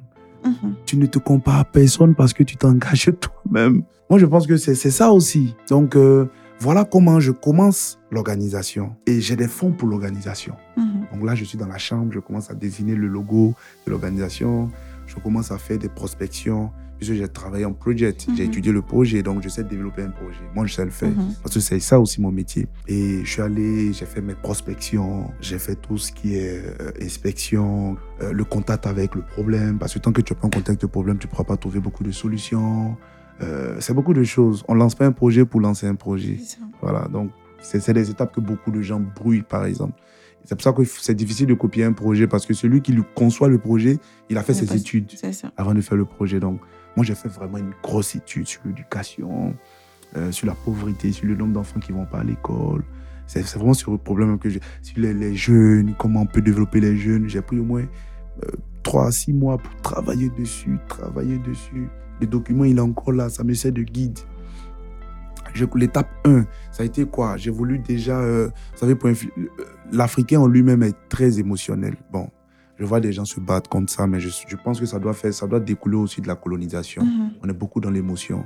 Mhm. 0.48 0.76
Tu 0.86 0.98
ne 0.98 1.06
te 1.06 1.20
compares 1.20 1.60
à 1.60 1.66
personne 1.66 2.16
parce 2.16 2.34
que 2.34 2.44
tu 2.44 2.56
t'engages 2.58 3.12
toi-même. 3.20 3.84
Moi, 4.10 4.20
je 4.20 4.26
pense 4.26 4.48
que 4.48 4.58
c'est 4.58 4.76
ça 4.76 5.12
aussi. 5.12 5.56
Donc, 5.70 5.96
euh, 5.96 6.26
voilà 6.60 6.86
comment 6.86 7.20
je 7.20 7.32
commence 7.32 8.00
l'organisation. 8.10 8.96
Et 9.06 9.22
j'ai 9.22 9.36
des 9.36 9.48
fonds 9.48 9.72
pour 9.72 9.88
l'organisation. 9.88 10.56
Mhm. 10.78 11.08
Donc 11.14 11.26
là, 11.26 11.36
je 11.36 11.44
suis 11.44 11.58
dans 11.58 11.68
la 11.68 11.78
chambre, 11.78 12.12
je 12.14 12.20
commence 12.20 12.50
à 12.50 12.54
désigner 12.54 12.96
le 12.96 13.08
logo 13.08 13.54
de 13.86 13.92
l'organisation, 13.92 14.70
je 15.06 15.16
commence 15.16 15.52
à 15.52 15.58
faire 15.58 15.78
des 15.78 15.90
prospections, 15.90 16.72
puisque 16.98 17.14
j'ai 17.14 17.28
travaillé 17.28 17.66
en 17.66 17.74
projet, 17.74 18.16
j'ai 18.36 18.44
Mhm. 18.44 18.50
étudié 18.50 18.72
le 18.72 18.82
projet, 18.82 19.24
donc 19.24 19.42
je 19.44 19.50
sais 19.50 19.64
développer 19.64 20.02
un 20.04 20.10
projet. 20.10 20.40
Moi, 20.56 20.66
je 20.66 20.74
sais 20.74 20.86
le 20.86 20.92
faire, 20.92 21.10
Mhm. 21.10 21.34
parce 21.44 21.54
que 21.56 21.60
c'est 21.62 21.80
ça 21.80 22.00
aussi 22.00 22.20
mon 22.22 22.32
métier. 22.32 22.68
Et 22.88 23.22
je 23.24 23.30
suis 23.30 23.42
allé, 23.42 23.94
j'ai 23.94 24.06
fait 24.06 24.22
mes 24.22 24.36
prospections, 24.36 25.32
j'ai 25.42 25.60
fait 25.60 25.76
tout 25.76 25.98
ce 25.98 26.12
qui 26.12 26.36
est 26.36 26.62
euh, 26.80 26.92
inspection, 27.02 27.98
euh, 28.22 28.32
le 28.34 28.44
contact 28.44 28.88
avec 28.88 29.16
le 29.16 29.22
problème, 29.22 29.78
parce 29.80 29.94
que 29.94 30.00
tant 30.00 30.12
que 30.12 30.22
tu 30.22 30.34
n'as 30.34 30.40
pas 30.40 30.48
en 30.48 30.50
contact 30.50 30.70
avec 30.70 30.82
le 30.84 30.88
problème, 30.88 31.18
tu 31.18 31.28
ne 31.28 31.32
pourras 31.32 31.44
pas 31.44 31.58
trouver 31.58 31.80
beaucoup 31.80 32.04
de 32.04 32.12
solutions. 32.12 32.96
Euh, 33.42 33.76
c'est 33.80 33.94
beaucoup 33.94 34.14
de 34.14 34.24
choses. 34.24 34.64
On 34.68 34.74
ne 34.74 34.80
lance 34.80 34.96
pas 34.96 35.06
un 35.06 35.12
projet 35.12 35.46
pour 35.46 35.62
lancer 35.62 35.86
un 35.88 35.96
projet. 35.96 36.38
C'est 36.40 36.58
ça. 36.58 36.66
Voilà, 36.82 37.08
donc 37.08 37.30
c'est 37.62 37.92
des 37.94 38.10
étapes 38.10 38.34
que 38.34 38.42
beaucoup 38.42 38.72
de 38.72 38.82
gens 38.82 39.00
brouillent, 39.00 39.42
par 39.44 39.66
exemple. 39.66 39.94
C'est 40.46 40.56
pour 40.56 40.64
ça 40.64 40.72
que 40.72 40.84
c'est 40.86 41.14
difficile 41.14 41.48
de 41.48 41.54
copier 41.54 41.84
un 41.84 41.92
projet 41.92 42.26
parce 42.26 42.46
que 42.46 42.54
celui 42.54 42.82
qui 42.82 42.94
lui 42.94 43.04
conçoit 43.16 43.50
le 43.50 43.58
projet, 43.58 44.00
il 44.30 44.38
a 44.38 44.44
fait 44.44 44.54
Il 44.54 44.68
ses 44.68 44.76
études 44.78 45.12
ça. 45.12 45.52
avant 45.58 45.74
de 45.74 45.82
faire 45.82 45.98
le 45.98 46.06
projet. 46.06 46.40
Donc, 46.40 46.62
moi, 46.98 47.06
j'ai 47.06 47.14
fait 47.14 47.30
vraiment 47.30 47.60
une 47.60 47.74
grosse 47.84 48.16
étude 48.16 48.48
sur 48.48 48.62
l'éducation, 48.66 49.54
euh, 50.16 50.32
sur 50.32 50.48
la 50.48 50.56
pauvreté, 50.56 51.12
sur 51.12 51.28
le 51.28 51.36
nombre 51.36 51.54
d'enfants 51.54 51.80
qui 51.80 51.92
vont 51.92 52.08
pas 52.08 52.22
à 52.22 52.24
l'école. 52.24 52.84
C'est 53.28 53.46
vraiment 53.56 53.76
sur 53.76 53.92
le 53.92 54.00
problème 54.00 54.40
que 54.40 54.50
j'ai. 54.50 54.62
Sur 54.82 54.98
les, 54.98 55.36
jeunes, 55.36 55.94
comment 56.00 56.22
on 56.22 56.26
peut 56.26 56.42
développer 56.42 56.80
les 56.80 56.98
jeunes. 56.98 57.30
J'ai 57.30 57.42
pris 57.42 57.60
au 57.60 57.64
moins 57.64 57.84
euh, 57.84 58.52
trois 58.82 59.08
à 59.08 59.12
six 59.12 59.32
mois 59.32 59.60
pour 59.60 59.76
travailler 59.84 60.32
dessus, 60.40 60.80
travailler 60.88 61.38
dessus. 61.38 61.88
Le 62.20 62.26
document, 62.26 62.64
il 62.64 62.80
est 62.80 62.82
encore 62.82 63.14
là, 63.14 63.30
ça 63.30 63.44
me 63.44 63.54
sert 63.54 63.72
de 63.72 63.84
guide. 63.84 64.18
L'étape 65.76 66.10
1, 66.26 66.46
ça 66.72 66.84
a 66.84 66.86
été 66.86 67.06
quoi? 67.06 67.38
J'ai 67.38 67.52
voulu 67.52 67.80
déjà, 67.80 68.20
euh, 68.20 68.50
vous 68.74 68.78
savez, 68.80 68.96
euh, 69.04 69.14
l'Africain 69.92 70.40
en 70.40 70.48
lui-même 70.48 70.82
est 70.84 70.96
très 71.10 71.40
émotionnel. 71.40 71.96
Bon, 72.12 72.30
je 72.80 72.86
vois 72.86 73.00
des 73.00 73.12
gens 73.12 73.26
se 73.26 73.40
battre 73.40 73.70
contre 73.70 73.92
ça, 73.92 74.06
mais 74.08 74.20
je, 74.20 74.30
je 74.48 74.56
pense 74.56 74.80
que 74.80 74.86
ça 74.86 75.00
doit, 75.00 75.14
faire, 75.14 75.34
ça 75.34 75.48
doit 75.48 75.60
découler 75.60 75.98
aussi 75.98 76.22
de 76.22 76.28
la 76.28 76.36
colonisation. 76.36 77.04
Mhm. 77.04 77.32
On 77.44 77.50
est 77.50 77.54
beaucoup 77.54 77.80
dans 77.82 77.90
l'émotion. 77.90 78.44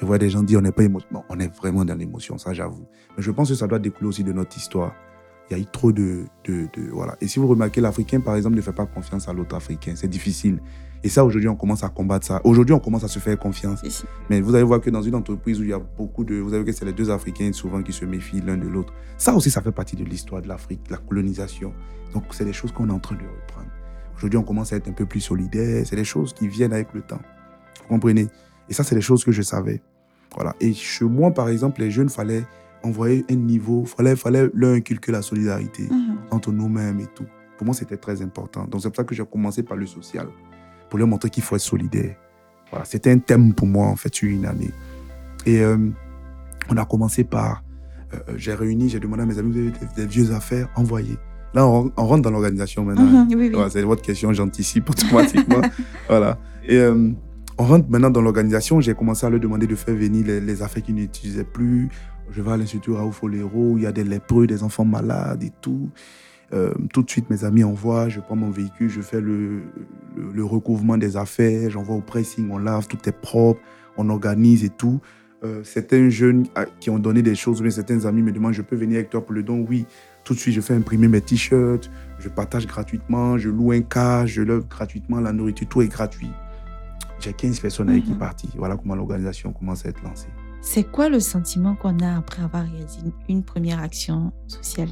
Je 0.00 0.06
vois 0.06 0.16
des 0.18 0.30
gens 0.30 0.42
dire 0.42 0.58
on 0.58 0.62
n'est 0.62 0.72
pas 0.72 0.84
émotionnel. 0.84 1.14
Non, 1.18 1.24
on 1.28 1.38
est 1.40 1.54
vraiment 1.54 1.84
dans 1.84 1.94
l'émotion, 1.94 2.38
ça 2.38 2.54
j'avoue. 2.54 2.86
Mais 3.16 3.22
je 3.22 3.30
pense 3.30 3.48
que 3.48 3.54
ça 3.54 3.66
doit 3.66 3.78
découler 3.78 4.08
aussi 4.08 4.24
de 4.24 4.32
notre 4.32 4.56
histoire. 4.56 4.94
Il 5.50 5.56
y 5.56 5.60
a 5.60 5.62
eu 5.62 5.66
trop 5.66 5.92
de, 5.92 6.24
de, 6.44 6.66
de- 6.72 6.90
Voilà. 6.92 7.16
Et 7.20 7.26
si 7.28 7.38
vous 7.38 7.46
remarquez, 7.48 7.80
l'Africain, 7.80 8.20
par 8.20 8.36
exemple, 8.36 8.56
ne 8.56 8.62
fait 8.62 8.72
pas 8.72 8.86
confiance 8.86 9.28
à 9.28 9.32
l'autre 9.34 9.54
Africain. 9.54 9.92
C'est 9.96 10.08
difficile. 10.08 10.60
Et 11.04 11.08
ça, 11.08 11.24
aujourd'hui, 11.24 11.48
on 11.48 11.56
commence 11.56 11.82
à 11.82 11.88
combattre 11.88 12.26
ça. 12.26 12.40
Aujourd'hui, 12.44 12.74
on 12.74 12.78
commence 12.78 13.02
à 13.02 13.08
se 13.08 13.18
faire 13.18 13.36
confiance. 13.38 13.82
Mais 14.30 14.40
vous 14.40 14.54
allez 14.54 14.62
voir 14.64 14.80
que 14.80 14.88
dans 14.90 15.02
une 15.02 15.16
entreprise 15.16 15.58
où 15.60 15.64
il 15.64 15.70
y 15.70 15.72
a 15.72 15.78
beaucoup 15.80 16.22
de... 16.24 16.36
Vous 16.36 16.52
avez 16.54 16.62
vu 16.62 16.70
que 16.70 16.72
c'est 16.72 16.84
les 16.84 16.92
deux 16.92 17.10
Africains 17.10 17.52
souvent 17.52 17.82
qui 17.82 17.92
se 17.92 18.04
méfient 18.04 18.40
l'un 18.40 18.56
de 18.56 18.68
l'autre. 18.68 18.92
Ça 19.18 19.34
aussi, 19.34 19.50
ça 19.50 19.60
fait 19.62 19.72
partie 19.72 19.96
de 19.96 20.04
l'histoire 20.04 20.42
de 20.42 20.48
l'Afrique, 20.48 20.80
la 20.90 20.98
colonisation. 20.98 21.72
Donc, 22.14 22.24
c'est 22.30 22.44
des 22.44 22.52
choses 22.52 22.70
qu'on 22.72 22.88
est 22.88 22.92
en 22.92 23.00
train 23.00 23.16
de 23.16 23.22
reprendre. 23.22 23.68
Aujourd'hui, 24.16 24.38
on 24.38 24.44
commence 24.44 24.72
à 24.72 24.76
être 24.76 24.88
un 24.88 24.92
peu 24.92 25.06
plus 25.06 25.20
solidaire. 25.20 25.84
C'est 25.86 25.96
des 25.96 26.04
choses 26.04 26.32
qui 26.32 26.46
viennent 26.46 26.72
avec 26.72 26.92
le 26.94 27.00
temps. 27.02 27.20
Vous 27.82 27.88
comprenez? 27.88 28.28
Et 28.68 28.72
ça, 28.74 28.84
c'est 28.84 28.94
des 28.94 29.00
choses 29.00 29.24
que 29.24 29.32
je 29.32 29.42
savais. 29.42 29.82
Voilà. 30.36 30.54
Et 30.60 30.72
chez 30.72 31.04
moi, 31.04 31.32
par 31.32 31.48
exemple, 31.48 31.80
les 31.80 31.90
jeunes, 31.90 32.08
fallait 32.10 32.44
envoyer 32.84 33.24
un 33.28 33.34
niveau, 33.34 33.84
fallait, 33.84 34.14
fallait 34.16 34.48
leur 34.54 34.74
inculquer 34.74 35.10
la 35.12 35.22
solidarité 35.22 35.84
Mhm. 35.90 36.16
entre 36.30 36.52
nous-mêmes 36.52 37.00
et 37.00 37.06
tout. 37.06 37.26
Pour 37.58 37.64
moi, 37.66 37.74
c'était 37.74 37.96
très 37.96 38.22
important. 38.22 38.64
Donc, 38.66 38.82
c'est 38.82 38.88
pour 38.88 38.96
ça 38.96 39.04
que 39.04 39.14
j'ai 39.14 39.24
commencé 39.24 39.62
par 39.62 39.76
le 39.76 39.86
social, 39.86 40.28
pour 40.92 40.98
leur 40.98 41.08
montrer 41.08 41.30
qu'il 41.30 41.42
faut 41.42 41.56
être 41.56 41.62
solidaire. 41.62 42.16
Voilà, 42.70 42.84
c'était 42.84 43.10
un 43.10 43.18
thème 43.18 43.54
pour 43.54 43.66
moi, 43.66 43.86
en 43.86 43.96
fait, 43.96 44.14
sur 44.14 44.28
une 44.28 44.44
année. 44.44 44.70
Et 45.46 45.62
euh, 45.62 45.78
on 46.68 46.76
a 46.76 46.84
commencé 46.84 47.24
par, 47.24 47.64
euh, 48.12 48.18
j'ai 48.36 48.52
réuni, 48.52 48.90
j'ai 48.90 49.00
demandé 49.00 49.22
à 49.22 49.24
mes 49.24 49.38
amis, 49.38 49.54
des, 49.54 49.72
des 49.96 50.06
vieux 50.06 50.32
affaires, 50.34 50.68
envoyez. 50.76 51.16
Là, 51.54 51.66
on, 51.66 51.90
on 51.96 52.06
rentre 52.06 52.20
dans 52.20 52.30
l'organisation 52.30 52.84
maintenant. 52.84 53.24
Mhm. 53.24 53.26
Oui, 53.30 53.34
oui. 53.36 53.50
Voilà, 53.54 53.70
c'est 53.70 53.80
votre 53.80 54.02
question, 54.02 54.34
j'anticipe 54.34 54.90
automatiquement. 54.90 55.62
voilà. 56.10 56.38
Et 56.68 56.76
euh, 56.76 57.08
on 57.56 57.64
rentre 57.64 57.88
maintenant 57.88 58.10
dans 58.10 58.20
l'organisation. 58.20 58.82
J'ai 58.82 58.92
commencé 58.92 59.24
à 59.24 59.30
leur 59.30 59.40
demander 59.40 59.66
de 59.66 59.74
faire 59.74 59.94
venir 59.94 60.26
les, 60.26 60.40
les 60.42 60.62
affaires 60.62 60.82
qu'ils 60.82 60.96
n'utilisaient 60.96 61.42
plus. 61.44 61.88
Je 62.30 62.42
vais 62.42 62.52
à 62.52 62.58
l'Institut 62.58 62.92
Raoul 62.92 63.14
Folero, 63.14 63.78
il 63.78 63.84
y 63.84 63.86
a 63.86 63.92
des 63.92 64.04
lépreux, 64.04 64.46
des 64.46 64.62
enfants 64.62 64.84
malades 64.84 65.42
et 65.42 65.52
tout. 65.62 65.88
Euh, 66.54 66.72
tout 66.92 67.02
de 67.02 67.10
suite, 67.10 67.30
mes 67.30 67.44
amis 67.44 67.64
envoient, 67.64 68.08
je 68.08 68.20
prends 68.20 68.36
mon 68.36 68.50
véhicule, 68.50 68.90
je 68.90 69.00
fais 69.00 69.20
le, 69.20 69.62
le, 70.16 70.32
le 70.34 70.44
recouvrement 70.44 70.98
des 70.98 71.16
affaires, 71.16 71.70
j'envoie 71.70 71.96
au 71.96 72.00
pressing, 72.02 72.50
on 72.50 72.58
lave, 72.58 72.86
tout 72.88 72.98
est 73.08 73.12
propre, 73.18 73.60
on 73.96 74.10
organise 74.10 74.62
et 74.64 74.68
tout. 74.68 75.00
Euh, 75.44 75.64
certains 75.64 76.08
jeunes 76.10 76.46
à- 76.54 76.66
qui 76.66 76.90
ont 76.90 76.98
donné 76.98 77.22
des 77.22 77.34
choses, 77.34 77.60
ou 77.60 77.62
bien 77.62 77.70
certains 77.70 78.04
amis 78.04 78.22
me 78.22 78.30
demandent, 78.32 78.52
je 78.52 78.62
peux 78.62 78.76
venir 78.76 78.96
avec 78.98 79.10
toi 79.10 79.24
pour 79.24 79.32
le 79.32 79.42
don? 79.42 79.64
Oui, 79.68 79.86
tout 80.24 80.34
de 80.34 80.38
suite, 80.38 80.54
je 80.54 80.60
fais 80.60 80.74
imprimer 80.74 81.08
mes 81.08 81.20
t-shirts, 81.22 81.90
je 82.20 82.28
partage 82.28 82.66
gratuitement, 82.66 83.38
je 83.38 83.48
loue 83.48 83.72
un 83.72 83.80
cas, 83.80 84.26
je 84.26 84.42
lève 84.42 84.68
gratuitement 84.68 85.20
la 85.20 85.32
nourriture, 85.32 85.66
tout 85.68 85.82
est 85.82 85.88
gratuit. 85.88 86.30
J'ai 87.18 87.32
15 87.32 87.60
personnes 87.60 87.88
avec 87.88 88.04
qui 88.04 88.12
Mhm. 88.12 88.18
partir. 88.18 88.50
Voilà 88.56 88.76
comment 88.76 88.94
l'organisation 88.94 89.52
commence 89.52 89.86
à 89.86 89.88
être 89.88 90.02
lancée. 90.04 90.28
C'est 90.60 90.84
quoi 90.84 91.08
le 91.08 91.18
sentiment 91.18 91.74
qu'on 91.76 91.98
a 92.00 92.16
après 92.18 92.42
avoir 92.42 92.64
réalisé 92.64 93.00
une 93.28 93.42
première 93.42 93.80
action 93.80 94.32
sociale? 94.46 94.88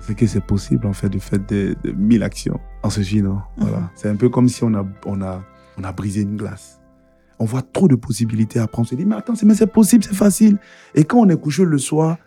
C'est 0.00 0.14
que 0.14 0.26
c'est 0.26 0.44
possible 0.44 0.86
en 0.86 0.92
fait 0.92 1.08
de 1.08 1.18
faire 1.18 1.38
des, 1.38 1.76
mille 1.96 2.22
actions 2.22 2.58
en 2.82 2.90
ce 2.90 3.00
non 3.20 3.34
mhm. 3.34 3.40
Voilà. 3.58 3.90
C'est 3.94 4.08
un 4.08 4.16
peu 4.16 4.28
comme 4.28 4.48
si 4.48 4.64
on 4.64 4.74
a, 4.74 4.86
on, 5.06 5.20
a, 5.22 5.42
on 5.78 5.84
a 5.84 5.92
brisé 5.92 6.22
une 6.22 6.36
glace. 6.36 6.80
On 7.38 7.46
voit 7.46 7.62
trop 7.62 7.88
de 7.88 7.94
possibilités 7.94 8.58
après. 8.58 8.82
On 8.82 8.84
se 8.84 8.94
dit, 8.94 9.06
mais 9.06 9.16
attends, 9.16 9.32
mais 9.44 9.54
c'est 9.54 9.66
possible, 9.66 10.04
c'est 10.04 10.14
facile. 10.14 10.58
Et 10.94 11.04
quand 11.04 11.20
on 11.20 11.28
est 11.30 11.40
couché 11.40 11.64
le 11.64 11.78
soir, 11.78 12.18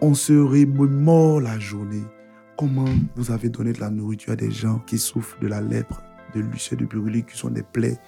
on 0.00 0.14
se 0.14 0.32
remémore 0.32 1.40
la 1.40 1.58
journée. 1.58 2.04
Comment 2.56 2.86
vous 3.14 3.30
avez 3.30 3.50
donné 3.50 3.72
de 3.72 3.80
la 3.80 3.90
nourriture 3.90 4.32
à 4.32 4.36
des 4.36 4.50
gens 4.50 4.80
qui 4.86 4.98
souffrent 4.98 5.38
de 5.40 5.46
la 5.46 5.60
lèpre, 5.60 6.02
de 6.34 6.40
l'ulcère 6.40 6.78
de 6.78 6.86
brûlé, 6.86 7.22
qui 7.22 7.36
sont 7.36 7.50
des 7.50 7.62
plaies? 7.62 7.98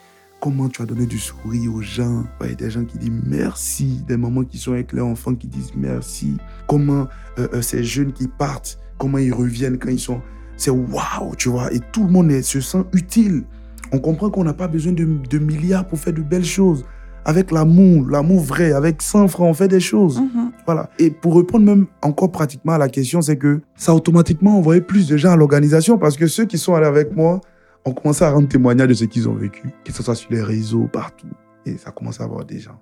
Comment 0.40 0.70
tu 0.70 0.80
as 0.80 0.86
donné 0.86 1.04
du 1.04 1.18
sourire 1.18 1.74
aux 1.74 1.82
gens? 1.82 2.24
Ouais, 2.40 2.54
des 2.54 2.70
gens 2.70 2.84
qui 2.84 2.96
disent 2.96 3.22
merci. 3.26 4.02
Des 4.08 4.16
mamans 4.16 4.44
qui 4.44 4.56
sont 4.56 4.72
avec 4.72 4.92
leurs 4.92 5.06
enfants 5.06 5.34
qui 5.34 5.46
disent 5.46 5.72
merci. 5.76 6.38
Comment 6.66 7.06
euh, 7.38 7.48
euh, 7.52 7.62
ces 7.62 7.84
jeunes 7.84 8.12
qui 8.12 8.26
partent, 8.26 8.80
comment 9.00 9.18
ils 9.18 9.34
reviennent 9.34 9.78
quand 9.78 9.90
ils 9.90 9.98
sont... 9.98 10.20
C'est 10.56 10.70
waouh, 10.70 11.34
tu 11.36 11.48
vois. 11.48 11.72
Et 11.72 11.80
tout 11.90 12.04
le 12.04 12.10
monde 12.10 12.30
se 12.42 12.60
sent 12.60 12.84
utile. 12.92 13.44
On 13.92 13.98
comprend 13.98 14.30
qu'on 14.30 14.44
n'a 14.44 14.52
pas 14.52 14.68
besoin 14.68 14.92
de, 14.92 15.06
de 15.28 15.38
milliards 15.38 15.88
pour 15.88 15.98
faire 15.98 16.12
de 16.12 16.20
belles 16.20 16.44
choses 16.44 16.84
avec 17.24 17.50
l'amour, 17.50 18.08
l'amour 18.08 18.40
vrai, 18.40 18.72
avec 18.72 19.02
100 19.02 19.28
francs, 19.28 19.48
on 19.48 19.54
fait 19.54 19.68
des 19.68 19.80
choses. 19.80 20.20
Mhm. 20.20 20.52
Voilà. 20.66 20.90
Et 20.98 21.10
pour 21.10 21.36
répondre 21.36 21.64
même 21.64 21.86
encore 22.02 22.30
pratiquement 22.30 22.72
à 22.72 22.78
la 22.78 22.88
question, 22.88 23.20
c'est 23.22 23.36
que 23.36 23.60
ça 23.76 23.94
automatiquement 23.94 24.56
envoyé 24.58 24.80
plus 24.80 25.08
de 25.08 25.16
gens 25.16 25.32
à 25.32 25.36
l'organisation 25.36 25.98
parce 25.98 26.16
que 26.16 26.26
ceux 26.26 26.44
qui 26.44 26.58
sont 26.58 26.74
allés 26.74 26.86
avec 26.86 27.14
moi 27.14 27.40
ont 27.84 27.92
commencé 27.92 28.24
à 28.24 28.30
rendre 28.30 28.48
témoignage 28.48 28.88
de 28.88 28.94
ce 28.94 29.04
qu'ils 29.04 29.28
ont 29.28 29.34
vécu, 29.34 29.70
que 29.84 29.92
ce 29.92 30.02
soit 30.02 30.14
sur 30.14 30.30
les 30.32 30.42
réseaux, 30.42 30.88
partout. 30.92 31.28
Et 31.66 31.76
ça 31.76 31.90
commence 31.90 32.20
à 32.20 32.24
avoir 32.24 32.44
des 32.44 32.58
gens. 32.58 32.80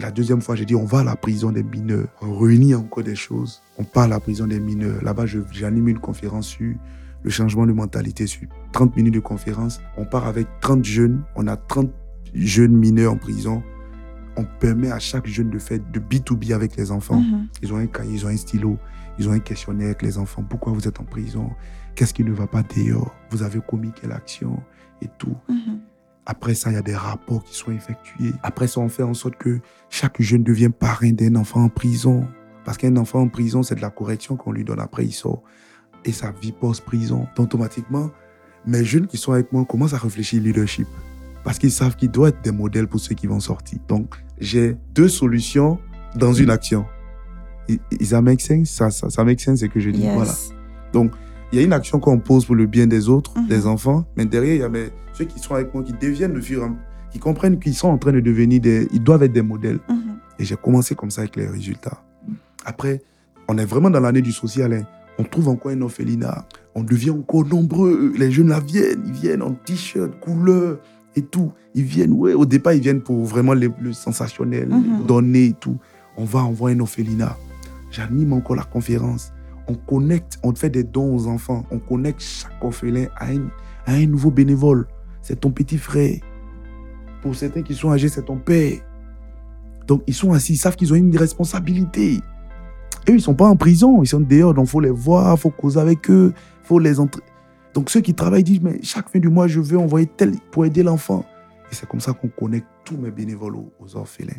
Et 0.00 0.02
la 0.02 0.10
deuxième 0.10 0.40
fois, 0.40 0.54
j'ai 0.54 0.64
dit, 0.64 0.74
on 0.74 0.86
va 0.86 1.00
à 1.00 1.04
la 1.04 1.14
prison 1.14 1.52
des 1.52 1.62
mineurs. 1.62 2.08
On 2.22 2.38
réunit 2.38 2.74
encore 2.74 3.04
des 3.04 3.14
choses. 3.14 3.60
On 3.76 3.84
parle 3.84 4.12
à 4.12 4.16
la 4.16 4.20
prison 4.20 4.46
des 4.46 4.58
mineurs. 4.58 5.04
Là-bas, 5.04 5.26
j'anime 5.52 5.88
une 5.88 5.98
conférence 5.98 6.46
sur 6.46 6.74
le 7.22 7.30
changement 7.30 7.66
de 7.66 7.72
mentalité, 7.72 8.26
sur 8.26 8.48
30 8.72 8.96
minutes 8.96 9.12
de 9.12 9.20
conférence. 9.20 9.82
On 9.98 10.06
part 10.06 10.26
avec 10.26 10.48
30 10.62 10.86
jeunes. 10.86 11.22
On 11.36 11.46
a 11.48 11.58
30 11.58 11.90
jeunes 12.32 12.74
mineurs 12.74 13.12
en 13.12 13.16
prison, 13.18 13.62
on 14.36 14.44
permet 14.44 14.90
à 14.90 14.98
chaque 14.98 15.26
jeune 15.26 15.50
de 15.50 15.58
faire 15.58 15.80
de 15.92 16.00
B2B 16.00 16.54
avec 16.54 16.76
les 16.76 16.90
enfants. 16.90 17.20
Mhm. 17.20 17.48
Ils 17.62 17.72
ont 17.72 17.76
un 17.76 17.86
cahier, 17.86 18.14
ils 18.14 18.24
ont 18.24 18.28
un 18.28 18.36
stylo, 18.36 18.78
ils 19.18 19.28
ont 19.28 19.32
un 19.32 19.40
questionnaire 19.40 19.88
avec 19.88 20.02
les 20.02 20.16
enfants. 20.16 20.44
Pourquoi 20.48 20.72
vous 20.72 20.86
êtes 20.88 21.00
en 21.00 21.04
prison? 21.04 21.50
Qu'est-ce 21.94 22.14
qui 22.14 22.24
ne 22.24 22.32
va 22.32 22.46
pas 22.46 22.62
dehors? 22.62 23.14
Vous 23.30 23.42
avez 23.42 23.60
commis 23.60 23.90
quelle 24.00 24.12
action? 24.12 24.62
Et 25.02 25.08
tout. 25.18 25.36
Mhm. 25.48 25.80
Après 26.30 26.54
ça, 26.54 26.70
il 26.70 26.74
y 26.74 26.78
a 26.78 26.82
des 26.82 26.94
rapports 26.94 27.42
qui 27.42 27.56
sont 27.56 27.72
effectués. 27.72 28.32
Après 28.44 28.68
ça, 28.68 28.78
on 28.78 28.88
fait 28.88 29.02
en 29.02 29.14
sorte 29.14 29.34
que 29.34 29.58
chaque 29.88 30.22
jeune 30.22 30.44
devienne 30.44 30.72
parrain 30.72 31.10
d'un 31.10 31.34
enfant 31.34 31.64
en 31.64 31.68
prison. 31.68 32.24
Parce 32.64 32.78
qu'un 32.78 32.96
enfant 32.98 33.22
en 33.22 33.28
prison, 33.28 33.64
c'est 33.64 33.74
de 33.74 33.80
la 33.80 33.90
correction 33.90 34.36
qu'on 34.36 34.52
lui 34.52 34.62
donne 34.62 34.78
après, 34.78 35.04
il 35.04 35.12
sort. 35.12 35.42
Et 36.04 36.12
sa 36.12 36.30
vie 36.30 36.52
post-prison. 36.52 37.26
Automatiquement, 37.36 38.12
mes 38.64 38.84
jeunes 38.84 39.08
qui 39.08 39.16
sont 39.16 39.32
avec 39.32 39.50
moi 39.52 39.64
commencent 39.64 39.92
à 39.92 39.98
réfléchir 39.98 40.40
leadership 40.40 40.86
parce 41.42 41.58
qu'ils 41.58 41.72
savent 41.72 41.96
qu'ils 41.96 42.12
doivent 42.12 42.30
être 42.30 42.42
des 42.42 42.52
modèles 42.52 42.86
pour 42.86 43.00
ceux 43.00 43.16
qui 43.16 43.26
vont 43.26 43.40
sortir. 43.40 43.80
Donc, 43.88 44.14
j'ai 44.38 44.76
deux 44.94 45.08
solutions 45.08 45.80
dans 46.14 46.32
une 46.32 46.50
action. 46.50 46.86
Ça 48.00 48.22
make 48.22 48.40
sense? 48.40 48.70
Ça, 48.70 48.92
ça, 48.92 49.10
ça 49.10 49.24
make 49.24 49.40
sense, 49.40 49.58
c'est 49.58 49.68
que 49.68 49.80
je 49.80 49.90
dis. 49.90 50.06
Voilà. 50.06 50.32
Donc, 50.92 51.10
il 51.52 51.58
y 51.58 51.62
a 51.62 51.64
une 51.64 51.72
action 51.72 51.98
qu'on 51.98 52.18
pose 52.18 52.44
pour 52.44 52.54
le 52.54 52.66
bien 52.66 52.86
des 52.86 53.08
autres, 53.08 53.34
mm-hmm. 53.34 53.48
des 53.48 53.66
enfants, 53.66 54.04
mais 54.16 54.24
derrière, 54.24 54.54
il 54.54 54.60
y 54.60 54.84
a 54.84 54.88
ceux 55.12 55.24
qui 55.24 55.38
sont 55.38 55.54
avec 55.54 55.74
moi, 55.74 55.82
qui 55.82 55.92
deviennent 55.92 56.34
le 56.34 56.40
fur 56.40 56.68
qui 57.10 57.18
comprennent 57.18 57.58
qu'ils 57.58 57.74
sont 57.74 57.88
en 57.88 57.98
train 57.98 58.12
de 58.12 58.20
devenir 58.20 58.60
des. 58.60 58.88
Ils 58.92 59.02
doivent 59.02 59.24
être 59.24 59.32
des 59.32 59.42
modèles. 59.42 59.80
Mm-hmm. 59.88 60.38
Et 60.38 60.44
j'ai 60.44 60.56
commencé 60.56 60.94
comme 60.94 61.10
ça 61.10 61.22
avec 61.22 61.36
les 61.36 61.46
résultats. 61.46 62.02
Après, 62.64 63.02
on 63.48 63.58
est 63.58 63.64
vraiment 63.64 63.90
dans 63.90 64.00
l'année 64.00 64.22
du 64.22 64.32
social. 64.32 64.72
Hein. 64.72 64.84
On 65.18 65.24
trouve 65.24 65.48
encore 65.48 65.72
un 65.72 65.80
orphelinat. 65.82 66.46
On 66.74 66.82
devient 66.82 67.10
encore 67.10 67.44
nombreux. 67.44 68.12
Les 68.16 68.30
jeunes 68.30 68.48
là 68.48 68.60
viennent. 68.60 69.02
Ils 69.06 69.12
viennent 69.12 69.42
en 69.42 69.52
t-shirt, 69.52 70.18
couleur 70.20 70.78
et 71.16 71.22
tout. 71.22 71.52
Ils 71.74 71.82
viennent, 71.82 72.12
ouais, 72.12 72.32
au 72.32 72.46
départ, 72.46 72.72
ils 72.72 72.80
viennent 72.80 73.02
pour 73.02 73.24
vraiment 73.24 73.54
le, 73.54 73.70
sensationnel, 73.92 74.68
mhm. 74.68 75.04
donner 75.06 75.46
et 75.46 75.52
tout. 75.52 75.78
On 76.16 76.24
va 76.24 76.40
envoyer 76.40 76.76
un 76.76 76.80
orphelinat. 76.80 77.36
J'anime 77.90 78.32
encore 78.32 78.56
la 78.56 78.62
conférence. 78.62 79.32
On 79.70 79.74
connecte, 79.74 80.40
on 80.42 80.52
fait 80.52 80.68
des 80.68 80.82
dons 80.82 81.14
aux 81.14 81.28
enfants. 81.28 81.64
On 81.70 81.78
connecte 81.78 82.20
chaque 82.20 82.52
orphelin 82.60 83.06
à 83.16 83.28
à 83.86 83.92
un 83.92 84.06
nouveau 84.06 84.32
bénévole. 84.32 84.88
C'est 85.22 85.38
ton 85.38 85.52
petit 85.52 85.78
frère. 85.78 86.16
Pour 87.22 87.36
certains 87.36 87.62
qui 87.62 87.74
sont 87.74 87.92
âgés, 87.92 88.08
c'est 88.08 88.24
ton 88.24 88.38
père. 88.38 88.80
Donc, 89.86 90.02
ils 90.08 90.14
sont 90.14 90.32
assis, 90.32 90.54
ils 90.54 90.56
savent 90.56 90.74
qu'ils 90.74 90.92
ont 90.92 90.96
une 90.96 91.16
responsabilité. 91.16 92.16
Eux, 93.08 93.12
ils 93.12 93.14
ne 93.14 93.18
sont 93.20 93.34
pas 93.34 93.46
en 93.46 93.54
prison, 93.54 94.02
ils 94.02 94.08
sont 94.08 94.20
dehors, 94.20 94.54
donc 94.54 94.66
il 94.66 94.70
faut 94.70 94.80
les 94.80 94.90
voir, 94.90 95.36
il 95.36 95.40
faut 95.40 95.50
causer 95.50 95.78
avec 95.78 96.10
eux, 96.10 96.32
il 96.34 96.66
faut 96.66 96.80
les 96.80 96.98
entrer. 96.98 97.22
Donc 97.72 97.90
ceux 97.90 98.00
qui 98.00 98.14
travaillent 98.14 98.42
disent, 98.42 98.60
mais 98.60 98.82
chaque 98.82 99.08
fin 99.08 99.20
du 99.20 99.28
mois, 99.28 99.46
je 99.46 99.60
veux 99.60 99.78
envoyer 99.78 100.06
tel 100.06 100.32
pour 100.50 100.66
aider 100.66 100.82
l'enfant. 100.82 101.24
Et 101.70 101.74
c'est 101.76 101.88
comme 101.88 102.00
ça 102.00 102.12
qu'on 102.12 102.28
connecte 102.28 102.66
tous 102.84 102.96
mes 102.96 103.12
bénévoles 103.12 103.54
aux, 103.54 103.96
orphelins. 103.96 104.32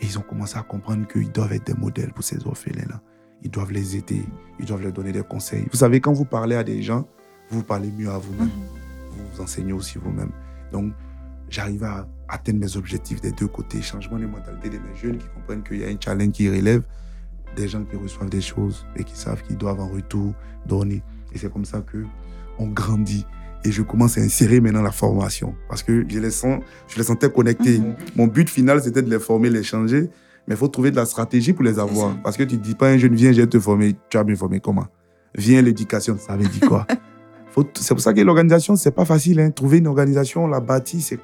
Et 0.00 0.06
ils 0.06 0.16
ont 0.16 0.22
commencé 0.22 0.56
à 0.56 0.62
comprendre 0.62 1.08
qu'ils 1.08 1.32
doivent 1.32 1.52
être 1.52 1.66
des 1.66 1.74
modèles 1.74 2.12
pour 2.12 2.22
ces 2.22 2.46
orphelins-là. 2.46 3.00
Ils 3.42 3.50
doivent 3.50 3.72
les 3.72 3.96
aider, 3.96 4.22
ils 4.58 4.66
doivent 4.66 4.82
leur 4.82 4.92
donner 4.92 5.12
des 5.12 5.22
conseils. 5.22 5.66
Vous 5.70 5.78
savez, 5.78 6.00
quand 6.00 6.12
vous 6.12 6.24
parlez 6.24 6.56
à 6.56 6.64
des 6.64 6.82
gens, 6.82 7.06
vous 7.50 7.62
parlez 7.62 7.90
mieux 7.90 8.10
à 8.10 8.18
vous-même. 8.18 8.46
Mhm. 8.48 8.62
Vous 9.10 9.24
vous 9.32 9.40
enseignez 9.40 9.72
aussi 9.72 9.98
vous-même. 9.98 10.30
Donc, 10.72 10.92
j'arrive 11.48 11.84
à 11.84 12.08
atteindre 12.28 12.60
mes 12.60 12.76
objectifs 12.76 13.20
des 13.20 13.32
deux 13.32 13.46
côtés. 13.46 13.80
Changement 13.80 14.18
de 14.18 14.26
mentalité 14.26 14.70
de 14.70 14.78
mes 14.78 14.94
jeunes 15.00 15.18
qui 15.18 15.26
comprennent 15.34 15.62
qu'il 15.62 15.78
y 15.78 15.84
a 15.84 15.88
un 15.88 15.96
challenge 15.98 16.32
qui 16.32 16.48
relève, 16.48 16.82
des 17.56 17.68
gens 17.68 17.84
qui 17.84 17.96
reçoivent 17.96 18.30
des 18.30 18.40
choses 18.40 18.86
et 18.96 19.04
qui 19.04 19.16
savent 19.16 19.42
qu'ils 19.42 19.56
doivent 19.56 19.80
en 19.80 19.88
retour 19.88 20.34
donner. 20.66 21.02
Et 21.32 21.38
c'est 21.38 21.52
comme 21.52 21.64
ça 21.64 21.80
que 21.80 22.04
on 22.58 22.68
grandit. 22.68 23.24
Et 23.64 23.72
je 23.72 23.82
commence 23.82 24.18
à 24.18 24.20
insérer 24.20 24.60
maintenant 24.60 24.82
la 24.82 24.92
formation 24.92 25.54
parce 25.68 25.82
que 25.82 26.04
je 26.08 26.18
les, 26.18 26.30
sens, 26.30 26.62
je 26.88 26.96
les 26.96 27.02
sentais 27.02 27.30
connectés. 27.30 27.78
Mhm. 27.78 27.96
Mon 28.16 28.26
but 28.26 28.48
final, 28.48 28.82
c'était 28.82 29.02
de 29.02 29.10
les 29.10 29.18
former, 29.18 29.50
les 29.50 29.62
changer. 29.62 30.10
Mais 30.48 30.54
il 30.54 30.56
faut 30.56 30.68
trouver 30.68 30.90
de 30.90 30.96
la 30.96 31.04
stratégie 31.04 31.52
pour 31.52 31.62
les 31.62 31.78
avoir. 31.78 32.16
Parce 32.22 32.36
que 32.36 32.42
tu 32.42 32.56
ne 32.56 32.60
dis 32.60 32.74
pas 32.74 32.88
un 32.88 32.96
jeune, 32.96 33.14
viens, 33.14 33.32
je 33.32 33.42
vais 33.42 33.46
te 33.46 33.60
former. 33.60 33.94
Tu 34.08 34.16
vas 34.16 34.24
me 34.24 34.34
former 34.34 34.60
comment? 34.60 34.86
Viens 35.36 35.60
l'éducation, 35.60 36.16
ça 36.18 36.36
veut 36.36 36.48
dire 36.48 36.66
quoi? 36.66 36.86
C'est 37.74 37.92
pour 37.92 38.00
ça 38.00 38.14
que 38.14 38.20
l'organisation, 38.20 38.76
c'est 38.76 38.92
pas 38.92 39.04
facile. 39.04 39.40
Hein. 39.40 39.50
Trouver 39.50 39.78
une 39.78 39.88
organisation, 39.88 40.46
la 40.46 40.60
bâtir, 40.60 41.00
c'est 41.02 41.18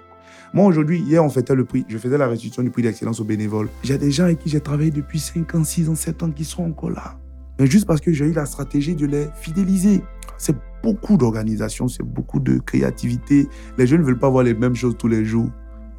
moi, 0.55 0.67
aujourd'hui, 0.67 1.01
hier, 1.01 1.25
on 1.25 1.29
fêtait 1.31 1.57
le 1.57 1.65
prix. 1.65 1.85
Je 1.89 1.99
faisais 1.99 2.17
la 2.17 2.29
restitution 2.29 2.63
du 2.63 2.71
prix 2.71 2.83
d'excellence 2.83 3.19
aux 3.19 3.25
bénévoles. 3.25 3.69
J'ai 3.83 3.99
des 3.99 4.13
gens 4.13 4.23
avec 4.25 4.39
qui 4.39 4.49
j'ai 4.49 4.61
travaillé 4.61 4.93
depuis 4.93 5.19
5 5.19 5.53
ans, 5.57 5.65
6 5.65 5.89
ans, 5.89 5.97
7 5.97 6.23
ans 6.23 6.31
qui 6.31 6.45
sont 6.45 6.63
encore 6.63 6.91
là. 6.91 7.19
Mais 7.59 7.67
juste 7.67 7.87
parce 7.87 8.01
que 8.01 8.13
j'ai 8.13 8.27
eu 8.27 8.33
la 8.33 8.47
stratégie 8.47 8.95
de 8.95 9.07
les 9.07 9.27
fidéliser. 9.35 10.03
C'est 10.39 10.55
beaucoup 10.85 11.17
d'organisation, 11.17 11.89
c'est 11.89 12.05
beaucoup 12.05 12.39
de 12.39 12.59
créativité. 12.59 13.49
Les 13.79 13.89
jeunes 13.89 14.03
ne 14.03 14.07
veulent 14.07 14.19
pas 14.19 14.29
voir 14.29 14.45
les 14.45 14.55
mêmes 14.55 14.77
choses 14.77 14.97
tous 14.97 15.09
les 15.09 15.25
jours. 15.25 15.51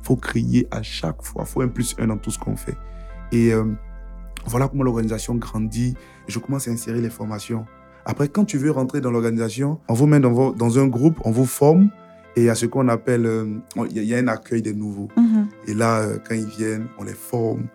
Il 0.02 0.06
faut 0.06 0.16
créer 0.16 0.68
à 0.72 0.82
chaque 0.82 1.22
fois. 1.22 1.44
Il 1.46 1.52
faut 1.52 1.62
un 1.62 1.68
plus 1.68 1.94
un 2.00 2.08
dans 2.08 2.18
tout 2.18 2.32
ce 2.32 2.40
qu'on 2.40 2.56
fait. 2.56 2.78
Et 3.32 3.54
euh, 3.54 3.66
voilà 4.46 4.68
comment 4.68 4.84
l'organisation 4.84 5.36
grandit. 5.36 5.96
Je 6.28 6.40
commence 6.40 6.68
à 6.68 6.72
insérer 6.72 7.02
les 7.02 7.10
formations. 7.10 7.66
Après, 8.06 8.28
quand 8.28 8.46
tu 8.46 8.58
veux 8.58 8.72
rentrer 8.72 9.02
dans 9.02 9.12
l'organisation, 9.12 9.80
on 9.88 9.94
vous 9.94 10.06
met 10.06 10.20
dans, 10.20 10.52
dans, 10.52 10.80
un 10.80 10.88
groupe, 10.88 11.20
on 11.26 11.32
vous 11.32 11.46
forme. 11.46 11.90
Et 12.36 12.42
il 12.42 12.46
y 12.46 12.50
a 12.50 12.56
ce 12.56 12.66
qu'on 12.66 12.88
appelle, 12.90 13.26
euh, 13.26 13.46
il 13.90 14.04
y, 14.04 14.14
a 14.14 14.18
un 14.18 14.28
accueil 14.28 14.62
des 14.62 14.74
nouveaux. 14.74 15.08
Mm-hmm. 15.18 15.70
Et 15.70 15.74
là, 15.74 16.02
euh, 16.02 16.18
quand 16.28 16.36
ils 16.36 16.46
viennent, 16.46 16.88
on 16.98 17.04
les 17.04 17.14
forme 17.14 17.68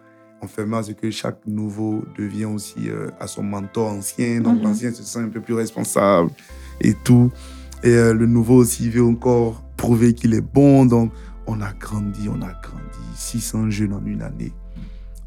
on 0.42 0.46
fait 0.46 0.64
mal 0.64 0.82
ce 0.82 0.92
que 0.92 1.10
chaque 1.10 1.46
nouveau 1.46 2.02
devient 2.16 2.46
aussi 2.46 2.88
à 3.20 3.26
son 3.26 3.42
mentor 3.42 3.90
ancien. 3.90 4.40
Donc 4.40 4.56
mm-hmm. 4.56 4.62
l'ancien 4.62 4.90
se 4.90 5.02
sent 5.02 5.18
un 5.18 5.28
peu 5.28 5.42
plus 5.42 5.52
responsable 5.52 6.30
et 6.80 6.94
tout. 6.94 7.30
Et 7.82 7.94
le 7.94 8.24
nouveau 8.24 8.56
aussi 8.56 8.88
veut 8.88 9.04
encore 9.04 9.62
prouver 9.76 10.14
qu'il 10.14 10.32
est 10.34 10.40
bon. 10.40 10.86
Donc, 10.86 11.12
on 11.46 11.60
a 11.60 11.72
grandi, 11.72 12.28
on 12.28 12.40
a 12.42 12.52
grandi. 12.62 12.80
600 13.16 13.70
jeunes 13.70 13.92
en 13.92 14.04
une 14.04 14.22
année 14.22 14.52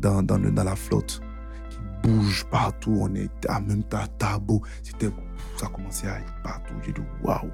dans, 0.04 0.22
dans, 0.22 0.64
la 0.64 0.76
flotte 0.76 1.22
qui 1.70 1.80
bouge 2.04 2.46
partout. 2.52 2.96
On 3.00 3.16
est 3.16 3.32
à 3.48 3.60
même 3.62 3.84
temps 3.84 4.06
tabou. 4.18 4.62
C'était, 4.84 5.10
ça 5.58 5.68
a 5.68 5.70
commencé 5.70 6.08
à 6.08 6.20
être 6.20 6.34
partout. 6.44 6.74
J'ai 6.86 6.92
dit 6.92 7.02
waouh. 7.24 7.50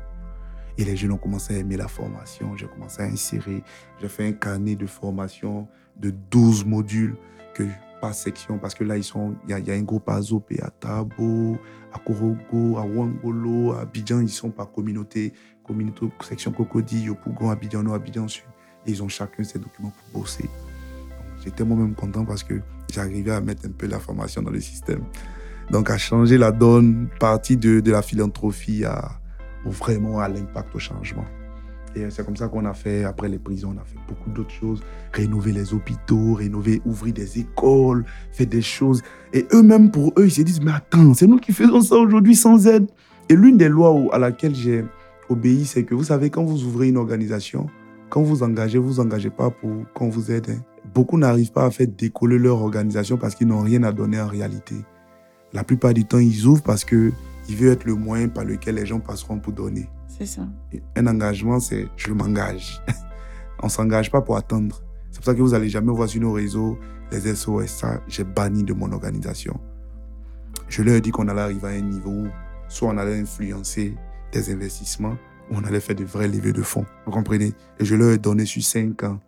Et 0.77 0.85
les 0.85 0.95
jeunes 0.95 1.11
ont 1.11 1.17
commencé 1.17 1.55
à 1.55 1.57
aimer 1.59 1.77
la 1.77 1.87
formation. 1.87 2.55
J'ai 2.55 2.67
commencé 2.67 3.01
à 3.01 3.05
insérer. 3.05 3.63
J'ai 4.01 4.07
fait 4.07 4.27
un 4.27 4.31
carnet 4.31 4.75
de 4.75 4.85
formation 4.85 5.67
de 5.97 6.09
12 6.31 6.65
modules 6.65 7.15
que 7.53 7.63
par 7.99 8.13
section, 8.13 8.57
parce 8.57 8.73
que 8.73 8.85
là, 8.85 8.95
ils 8.95 9.03
sont, 9.03 9.35
il 9.45 9.59
y, 9.59 9.71
a 9.71 9.73
un 9.73 9.81
groupe 9.81 10.07
à 10.07 10.21
Zopé, 10.21 10.61
à 10.61 10.69
Tabo, 10.69 11.57
à 11.91 11.99
Korogo, 11.99 12.77
à 12.77 12.85
Wangolo, 12.85 13.73
à 13.73 13.81
Abidjan, 13.81 14.21
ils 14.21 14.29
sont 14.29 14.51
par 14.51 14.71
communauté, 14.71 15.33
communauté 15.65 16.09
section 16.21 16.53
Cocody, 16.53 17.01
Yopougon, 17.01 17.49
Abidjan 17.49 17.83
Nord, 17.83 17.95
Abidjan 17.95 18.29
Sud. 18.29 18.45
Et 18.85 18.91
ils 18.91 19.03
ont 19.03 19.09
chacun 19.09 19.43
ses 19.43 19.59
documents 19.59 19.91
pour 20.11 20.21
bosser. 20.21 20.49
J'étais 21.43 21.63
moi-même 21.63 21.95
content 21.95 22.25
parce 22.25 22.43
que 22.43 22.55
j'arrivais 22.93 23.31
à 23.31 23.41
mettre 23.41 23.65
un 23.65 23.71
peu 23.71 23.87
la 23.87 23.99
formation 23.99 24.41
dans 24.41 24.51
le 24.51 24.59
système. 24.59 25.01
Donc, 25.71 25.89
à 25.89 25.97
changer 25.97 26.37
la 26.37 26.51
donne, 26.51 27.07
partie 27.19 27.55
de, 27.55 27.79
de 27.79 27.91
la 27.91 28.01
philanthropie 28.01 28.83
à, 28.85 29.11
vraiment 29.65 30.19
à 30.19 30.27
l'impact 30.27 30.75
au 30.75 30.79
changement. 30.79 31.25
Et 31.95 32.09
c'est 32.09 32.23
comme 32.23 32.35
ça 32.35 32.47
qu'on 32.47 32.65
a 32.65 32.73
fait, 32.73 33.03
après 33.03 33.29
les 33.29 33.39
prisons, 33.39 33.73
on 33.75 33.79
a 33.79 33.83
fait 33.83 33.97
beaucoup 34.07 34.29
d'autres 34.29 34.51
choses. 34.51 34.81
Rénover 35.11 35.51
les 35.51 35.73
hôpitaux, 35.73 36.35
rénover, 36.35 36.81
ouvrir 36.85 37.13
des 37.13 37.39
écoles, 37.39 38.05
faire 38.31 38.47
des 38.47 38.61
choses. 38.61 39.01
Et 39.33 39.47
eux-mêmes, 39.53 39.89
pour 39.91 40.13
eux, 40.17 40.25
ils 40.25 40.31
se 40.31 40.41
disent, 40.41 40.61
mais 40.61 40.71
attends, 40.71 41.13
c'est 41.13 41.27
nous 41.27 41.37
qui 41.37 41.51
faisons 41.51 41.81
ça 41.81 41.95
aujourd'hui 41.95 42.35
sans 42.35 42.67
aide. 42.67 42.87
Et 43.27 43.35
l'une 43.35 43.57
des 43.57 43.69
lois 43.69 43.95
à 44.11 44.19
laquelle 44.19 44.55
j'ai 44.55 44.85
obéi, 45.29 45.65
c'est 45.65 45.83
que 45.83 45.95
vous 45.95 46.03
savez, 46.03 46.29
quand 46.29 46.43
vous 46.43 46.63
ouvrez 46.63 46.89
une 46.89 46.97
organisation, 46.97 47.67
quand 48.09 48.21
vous 48.21 48.43
engagez, 48.43 48.77
vous 48.77 48.99
engagez 48.99 49.29
pas 49.29 49.49
pour 49.49 49.71
qu'on 49.93 50.09
vous 50.09 50.31
aide. 50.31 50.49
Hein. 50.49 50.61
Beaucoup 50.93 51.17
n'arrivent 51.17 51.51
pas 51.51 51.65
à 51.65 51.71
faire 51.71 51.87
décoller 51.87 52.37
leur 52.37 52.61
organisation 52.61 53.17
parce 53.17 53.35
qu'ils 53.35 53.47
n'ont 53.47 53.61
rien 53.61 53.83
à 53.83 53.91
donner 53.91 54.19
en 54.19 54.27
réalité. 54.27 54.75
La 55.53 55.63
plupart 55.63 55.93
du 55.93 56.05
temps, 56.05 56.19
ils 56.19 56.45
ouvrent 56.45 56.63
parce 56.63 56.85
qu'ils 56.85 57.11
veulent 57.49 57.73
être 57.73 57.85
le 57.85 57.95
moyen 57.95 58.27
par 58.27 58.43
lequel 58.43 58.75
les 58.75 58.85
gens 58.85 58.99
passeront 58.99 59.39
pour 59.39 59.53
donner. 59.53 59.89
C'est 60.07 60.25
ça. 60.25 60.41
Un 60.95 61.07
engagement, 61.07 61.59
c'est 61.59 61.87
je 61.95 62.11
m'engage. 62.11 62.81
On 63.61 63.67
ne 63.67 63.71
s'engage 63.71 64.11
pas 64.11 64.21
pour 64.21 64.37
attendre. 64.37 64.81
C'est 65.11 65.17
pour 65.17 65.25
ça 65.25 65.33
que 65.33 65.41
vous 65.41 65.51
n'allez 65.51 65.69
jamais 65.69 65.91
voir 65.91 66.07
sur 66.07 66.21
nos 66.21 66.33
réseaux 66.33 66.77
les 67.11 67.35
SOS. 67.35 67.67
Ça, 67.67 68.01
j'ai 68.07 68.23
banni 68.23 68.63
de 68.63 68.73
mon 68.73 68.91
organisation. 68.91 69.59
Je 70.67 70.83
leur 70.83 70.95
ai 70.95 71.01
dit 71.01 71.11
qu'on 71.11 71.27
allait 71.27 71.41
arriver 71.41 71.67
à 71.67 71.71
un 71.71 71.81
niveau 71.81 72.11
où 72.11 72.27
soit 72.67 72.89
on 72.89 72.97
allait 72.97 73.19
influencer 73.19 73.95
des 74.31 74.51
investissements, 74.51 75.17
ou 75.49 75.55
on 75.55 75.63
allait 75.63 75.79
faire 75.79 75.95
de 75.95 76.03
vrais 76.03 76.27
levées 76.27 76.53
de 76.53 76.61
fonds. 76.61 76.85
Vous 77.05 77.11
comprenez? 77.11 77.53
Et 77.79 77.85
je 77.85 77.95
leur 77.95 78.11
ai 78.11 78.17
donné 78.17 78.45
sur 78.45 78.63
5 78.63 79.03
ans. 79.03 79.19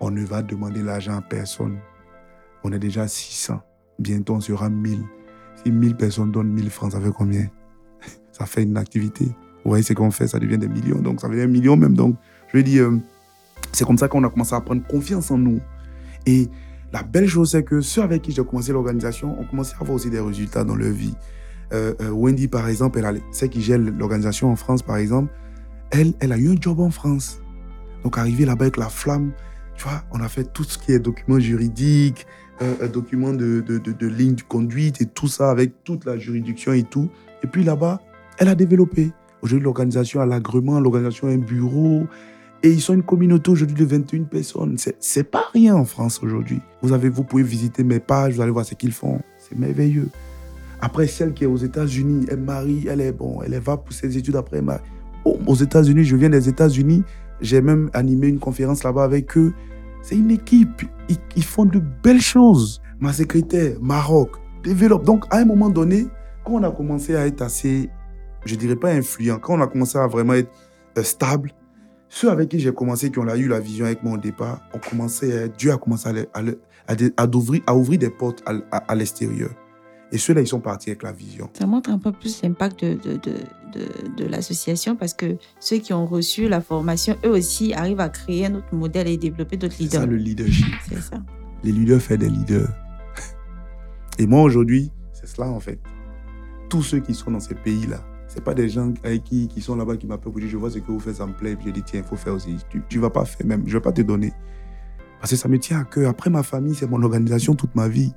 On 0.00 0.10
ne 0.10 0.24
va 0.24 0.42
demander 0.42 0.82
l'argent 0.82 1.16
à 1.16 1.22
personne. 1.22 1.78
On 2.64 2.72
est 2.72 2.78
déjà 2.78 3.08
600. 3.08 3.60
Bientôt, 3.98 4.34
on 4.34 4.40
sera 4.40 4.68
1000. 4.68 5.02
Si 5.64 5.70
1000 5.70 5.96
personnes 5.96 6.32
donnent 6.32 6.52
1000 6.52 6.70
francs, 6.70 6.92
ça 6.92 7.00
fait 7.00 7.12
combien? 7.12 7.48
Ça 8.32 8.44
fait 8.44 8.64
une 8.64 8.76
activité. 8.76 9.24
Vous 9.24 9.70
voyez 9.70 9.82
ce 9.82 9.94
qu'on 9.94 10.10
fait, 10.10 10.28
ça 10.28 10.38
devient 10.38 10.58
des 10.58 10.68
millions. 10.68 11.00
Donc, 11.00 11.20
ça 11.20 11.28
devient 11.28 11.42
un 11.42 11.48
million 11.48 11.76
même. 11.76 11.94
Donc, 11.94 12.16
je 12.52 12.58
veux 12.58 12.62
dire, 12.62 12.84
euh, 12.84 13.00
c'est 13.72 13.84
comme 13.84 13.98
ça 13.98 14.08
qu'on 14.08 14.22
a 14.24 14.28
commencé 14.28 14.54
à 14.54 14.60
prendre 14.60 14.86
confiance 14.86 15.30
en 15.30 15.38
nous. 15.38 15.60
Et 16.26 16.48
la 16.92 17.02
belle 17.02 17.26
chose, 17.26 17.50
c'est 17.50 17.64
que 17.64 17.80
ceux 17.80 18.02
avec 18.02 18.22
qui 18.22 18.32
j'ai 18.32 18.44
commencé 18.44 18.72
l'organisation 18.72 19.40
ont 19.40 19.44
commencé 19.44 19.74
à 19.78 19.82
avoir 19.82 19.96
aussi 19.96 20.10
des 20.10 20.20
résultats 20.20 20.64
dans 20.64 20.76
leur 20.76 20.92
vie. 20.92 21.14
Euh, 21.72 21.94
euh, 22.00 22.10
Wendy, 22.10 22.46
par 22.46 22.68
exemple, 22.68 22.98
elle 22.98 23.20
celle 23.32 23.48
qui 23.48 23.60
gère 23.60 23.78
l'organisation 23.78 24.50
en 24.50 24.56
France, 24.56 24.82
par 24.82 24.98
exemple, 24.98 25.32
elle, 25.90 26.14
elle 26.20 26.32
a 26.32 26.38
eu 26.38 26.50
un 26.50 26.56
job 26.60 26.78
en 26.80 26.90
France. 26.90 27.40
Donc, 28.04 28.18
arrivé 28.18 28.44
là-bas 28.44 28.66
avec 28.66 28.76
la 28.76 28.88
flamme, 28.88 29.32
tu 29.76 29.84
vois, 29.84 30.02
on 30.10 30.20
a 30.20 30.28
fait 30.28 30.44
tout 30.52 30.64
ce 30.64 30.78
qui 30.78 30.92
est 30.92 30.98
documents 30.98 31.38
juridiques, 31.38 32.26
euh, 32.62 32.88
documents 32.88 33.34
de, 33.34 33.60
de, 33.60 33.78
de, 33.78 34.06
ligne 34.06 34.34
de 34.34 34.42
conduite 34.42 35.02
et 35.02 35.06
tout 35.06 35.28
ça 35.28 35.50
avec 35.50 35.84
toute 35.84 36.04
la 36.06 36.16
juridiction 36.16 36.72
et 36.72 36.84
tout. 36.84 37.10
Et 37.44 37.46
puis 37.46 37.64
là-bas, 37.64 38.00
elle 38.38 38.48
a 38.48 38.54
développé. 38.54 39.12
Aujourd'hui, 39.42 39.64
l'organisation 39.64 40.20
a 40.20 40.26
l'agrément, 40.26 40.80
l'organisation 40.80 41.28
a 41.28 41.32
un 41.32 41.38
bureau. 41.38 42.06
Et 42.62 42.70
ils 42.70 42.80
sont 42.80 42.94
une 42.94 43.02
communauté 43.02 43.50
aujourd'hui 43.50 43.76
de 43.76 43.84
21 43.84 44.24
personnes. 44.24 44.76
C'est 44.98 45.30
pas 45.30 45.44
rien 45.52 45.76
en 45.76 45.84
France 45.84 46.20
aujourd'hui. 46.22 46.60
Vous, 46.80 46.94
avez, 46.94 47.10
vous 47.10 47.22
pouvez 47.22 47.42
visiter 47.42 47.84
mes 47.84 48.00
pages, 48.00 48.34
vous 48.34 48.40
allez 48.40 48.50
voir 48.50 48.64
ce 48.64 48.74
qu'ils 48.74 48.92
font. 48.92 49.20
C'est 49.38 49.58
merveilleux. 49.58 50.08
Après, 50.80 51.06
celle 51.06 51.34
qui 51.34 51.44
est 51.44 51.46
aux 51.46 51.56
États-Unis, 51.56 52.26
elle 52.30 52.40
marie, 52.40 52.86
elle 52.88 53.02
est 53.02 53.12
bon, 53.12 53.40
elle 53.42 53.58
va 53.58 53.76
pour 53.76 53.92
ses 53.92 54.16
études 54.16 54.36
après. 54.36 54.58
Elle 54.58 54.80
oh, 55.24 55.38
aux 55.46 55.54
États-Unis, 55.54 56.04
je 56.04 56.16
viens 56.16 56.30
des 56.30 56.48
États-Unis. 56.48 57.04
J'ai 57.40 57.60
même 57.60 57.90
animé 57.92 58.28
une 58.28 58.38
conférence 58.38 58.82
là-bas 58.82 59.04
avec 59.04 59.36
eux. 59.36 59.52
C'est 60.02 60.16
une 60.16 60.30
équipe. 60.30 60.82
Ils, 61.36 61.44
font 61.44 61.64
de 61.64 61.80
belles 62.02 62.20
choses. 62.20 62.80
Ma 63.00 63.12
secrétaire, 63.12 63.76
Maroc, 63.80 64.36
développe. 64.62 65.04
Donc, 65.04 65.24
à 65.30 65.38
un 65.38 65.44
moment 65.44 65.68
donné, 65.68 66.06
quand 66.44 66.52
on 66.54 66.62
a 66.62 66.70
commencé 66.70 67.14
à 67.14 67.26
être 67.26 67.42
assez, 67.42 67.90
je 68.44 68.54
dirais 68.54 68.76
pas 68.76 68.90
influent, 68.90 69.38
quand 69.38 69.58
on 69.58 69.60
a 69.60 69.66
commencé 69.66 69.98
à 69.98 70.06
vraiment 70.06 70.34
être 70.34 70.50
euh, 70.98 71.02
stable, 71.02 71.52
ceux 72.08 72.30
avec 72.30 72.48
qui 72.48 72.60
j'ai 72.60 72.72
commencé, 72.72 73.10
qui 73.10 73.18
ont 73.18 73.34
eu 73.34 73.48
la 73.48 73.60
vision 73.60 73.84
avec 73.84 74.02
moi 74.02 74.14
au 74.14 74.18
départ, 74.18 74.60
ont 74.72 74.78
commencé, 74.78 75.48
Dieu 75.58 75.72
a 75.72 75.76
commencé 75.76 76.08
à, 76.08 77.74
ouvrir 77.74 77.98
des 77.98 78.10
portes 78.10 78.44
à 78.70 78.94
l'extérieur. 78.94 79.50
Et 80.12 80.18
ceux-là, 80.18 80.40
ils 80.40 80.46
sont 80.46 80.60
partis 80.60 80.90
avec 80.90 81.02
la 81.02 81.12
vision. 81.12 81.50
Ça 81.52 81.66
montre 81.66 81.90
un 81.90 81.98
peu 81.98 82.12
plus 82.12 82.42
l'impact 82.42 82.84
de, 82.84 82.94
de, 82.94 83.16
de, 83.16 84.16
de, 84.16 84.24
l'association 84.24 84.94
parce 84.94 85.14
que 85.14 85.36
ceux 85.58 85.78
qui 85.78 85.92
ont 85.92 86.06
reçu 86.06 86.48
la 86.48 86.60
formation, 86.60 87.16
eux 87.24 87.30
aussi, 87.30 87.74
arrivent 87.74 88.00
à 88.00 88.08
créer 88.08 88.46
un 88.46 88.54
autre 88.54 88.72
modèle 88.72 89.08
et 89.08 89.16
développer 89.16 89.56
d'autres 89.56 89.76
leaders. 89.78 90.00
C'est 90.00 90.06
ça 90.06 90.06
le 90.06 90.16
leadership. 90.16 90.66
C'est 90.88 91.00
ça. 91.00 91.22
Les 91.64 91.72
leaders 91.72 92.00
font 92.00 92.16
des 92.16 92.28
leaders. 92.28 92.68
Et 94.18 94.26
moi, 94.26 94.42
aujourd'hui, 94.42 94.92
c'est 95.12 95.26
cela 95.26 95.48
en 95.48 95.58
fait. 95.58 95.80
Tous 96.68 96.82
ceux 96.82 97.00
qui 97.00 97.14
sont 97.14 97.30
dans 97.30 97.40
ces 97.40 97.54
pays-là, 97.54 98.04
ce 98.28 98.40
pas 98.40 98.54
des 98.54 98.68
gens 98.68 98.92
avec 99.02 99.24
qui, 99.24 99.48
qui 99.48 99.60
sont 99.60 99.76
là-bas 99.76 99.96
qui 99.96 100.06
m'appellent 100.06 100.32
pour 100.32 100.40
dire 100.40 100.48
je 100.48 100.56
vois 100.56 100.70
ce 100.70 100.78
que 100.78 100.92
vous 100.92 101.00
faites, 101.00 101.16
ça 101.16 101.26
me 101.26 101.32
plaît. 101.32 101.56
Puis 101.56 101.68
je 101.68 101.72
dis 101.72 101.82
tiens, 101.82 102.00
il 102.00 102.06
faut 102.06 102.16
faire 102.16 102.34
aussi. 102.34 102.56
Tu 102.88 102.96
ne 102.96 103.02
vas 103.02 103.10
pas 103.10 103.24
faire 103.24 103.46
même. 103.46 103.62
Je 103.66 103.70
ne 103.70 103.78
vais 103.78 103.82
pas 103.82 103.92
te 103.92 104.02
donner. 104.02 104.32
Parce 105.18 105.30
que 105.30 105.36
ça 105.36 105.48
me 105.48 105.58
tient 105.58 105.80
à 105.80 105.84
cœur. 105.84 106.10
Après 106.10 106.30
ma 106.30 106.42
famille, 106.42 106.74
c'est 106.74 106.88
mon 106.88 107.02
organisation 107.02 107.54
toute 107.54 107.74
ma 107.74 107.88
vie. 107.88 108.12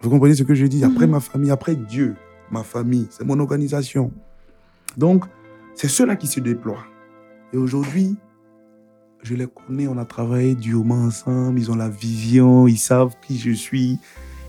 Vous 0.00 0.10
comprenez 0.10 0.34
ce 0.34 0.42
que 0.42 0.54
je 0.54 0.66
dis? 0.66 0.84
Après 0.84 1.06
mhm. 1.06 1.12
ma 1.12 1.20
famille, 1.20 1.50
après 1.50 1.76
Dieu, 1.76 2.14
ma 2.50 2.62
famille, 2.62 3.06
c'est 3.10 3.24
mon 3.24 3.38
organisation. 3.40 4.12
Donc, 4.96 5.24
c'est 5.74 5.88
ceux-là 5.88 6.16
qui 6.16 6.26
se 6.26 6.40
déploient. 6.40 6.84
Et 7.52 7.56
aujourd'hui, 7.56 8.16
je 9.22 9.34
les 9.34 9.46
connais, 9.46 9.88
on 9.88 9.96
a 9.96 10.04
travaillé 10.04 10.54
durement 10.54 11.02
ensemble, 11.02 11.58
ils 11.58 11.70
ont 11.70 11.76
la 11.76 11.88
vision, 11.88 12.66
ils 12.66 12.78
savent 12.78 13.14
qui 13.26 13.38
je 13.38 13.50
suis. 13.52 13.98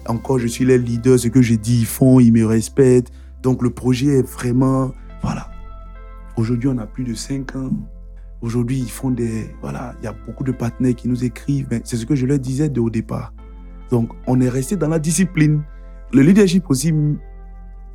Encore, 0.07 0.37
je 0.37 0.47
suis 0.47 0.65
les 0.65 0.77
leaders, 0.77 1.19
ce 1.19 1.29
que 1.29 1.41
je 1.41 1.55
dis, 1.55 1.79
ils 1.79 1.85
font, 1.85 2.19
ils 2.19 2.31
me 2.31 2.45
respectent. 2.45 3.11
Donc, 3.41 3.63
le 3.63 3.69
projet 3.69 4.19
est 4.19 4.27
vraiment. 4.27 4.91
Voilà. 5.21 5.49
Aujourd'hui, 6.37 6.69
on 6.69 6.77
a 6.77 6.85
plus 6.85 7.03
de 7.03 7.13
5 7.13 7.55
ans. 7.55 7.71
Aujourd'hui, 8.41 8.79
ils 8.79 8.91
font 8.91 9.09
des. 9.09 9.49
Voilà, 9.61 9.95
il 10.01 10.05
y 10.05 10.07
a 10.07 10.13
beaucoup 10.13 10.43
de 10.43 10.51
partenaires 10.51 10.95
qui 10.95 11.07
nous 11.07 11.23
écrivent. 11.23 11.67
C'est 11.83 11.97
ce 11.97 12.05
que 12.05 12.15
je 12.15 12.25
leur 12.25 12.37
disais 12.37 12.69
de, 12.69 12.79
au 12.79 12.89
départ. 12.89 13.33
Donc, 13.91 14.11
on 14.27 14.39
est 14.41 14.49
resté 14.49 14.75
dans 14.75 14.87
la 14.87 14.99
discipline. 14.99 15.63
Le 16.11 16.21
leadership 16.21 16.69
aussi 16.69 16.93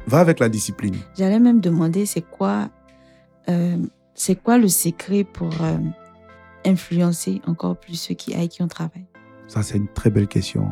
va 0.07 0.21
avec 0.21 0.39
la 0.39 0.49
discipline. 0.49 0.97
J'allais 1.17 1.41
même 1.41 1.61
demander, 1.61 2.07
c'est 2.07 2.23
quoi, 2.23 2.71
euh, 3.49 3.77
c'est 4.15 4.37
quoi 4.37 4.59
le 4.59 4.69
secret 4.69 5.25
pour 5.25 5.53
euh, 5.63 5.79
influencer 6.65 7.41
encore 7.47 7.79
plus 7.79 7.95
ceux 7.95 8.15
qui, 8.15 8.35
avec 8.35 8.51
qui 8.51 8.63
on 8.63 8.69
travaille? 8.69 9.07
Ça, 9.49 9.63
c'est 9.63 9.79
une 9.79 9.89
très 9.89 10.11
belle 10.11 10.29
question. 10.29 10.63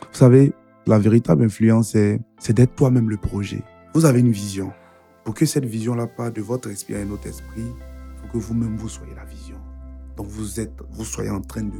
Vous 0.00 0.18
savez, 0.18 0.52
la 0.86 0.98
véritable 0.98 1.44
influence, 1.44 1.96
c'est 2.38 2.52
d'être 2.52 2.74
toi-même 2.74 3.10
le 3.10 3.16
projet. 3.16 3.62
Vous 3.94 4.04
avez 4.04 4.20
une 4.20 4.30
vision. 4.30 4.72
Pour 5.24 5.34
que 5.34 5.44
cette 5.44 5.64
vision-là 5.64 6.06
parte 6.06 6.36
de 6.36 6.42
votre 6.42 6.70
esprit 6.70 6.94
à 6.94 7.00
un 7.00 7.10
autre 7.10 7.26
esprit, 7.26 7.62
il 7.62 8.20
faut 8.20 8.32
que 8.32 8.38
vous-même, 8.38 8.76
vous 8.76 8.88
soyez 8.88 9.14
la 9.14 9.24
vision. 9.24 9.56
Donc, 10.16 10.28
vous, 10.28 10.60
êtes, 10.60 10.80
vous 10.92 11.04
soyez 11.04 11.30
en 11.30 11.40
train 11.40 11.62
de 11.62 11.78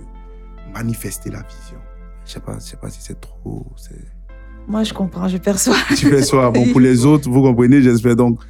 manifester 0.74 1.30
la 1.30 1.42
vision. 1.42 1.78
Je 2.26 2.32
sais 2.32 2.40
pas, 2.40 2.54
je 2.58 2.64
sais 2.64 2.76
pas 2.76 2.90
si 2.90 3.00
c'est 3.00 3.20
trop. 3.20 3.64
Moi, 4.66 4.82
je 4.82 4.92
comprends, 4.92 5.28
je 5.28 5.38
perçois. 5.38 5.76
Tu 5.96 6.10
perçois. 6.10 6.50
Bon, 6.50 6.70
pour 6.72 6.80
les 6.80 7.06
autres, 7.06 7.30
vous 7.30 7.40
comprenez, 7.40 7.80
j'espère. 7.80 8.16
Donc, 8.16 8.40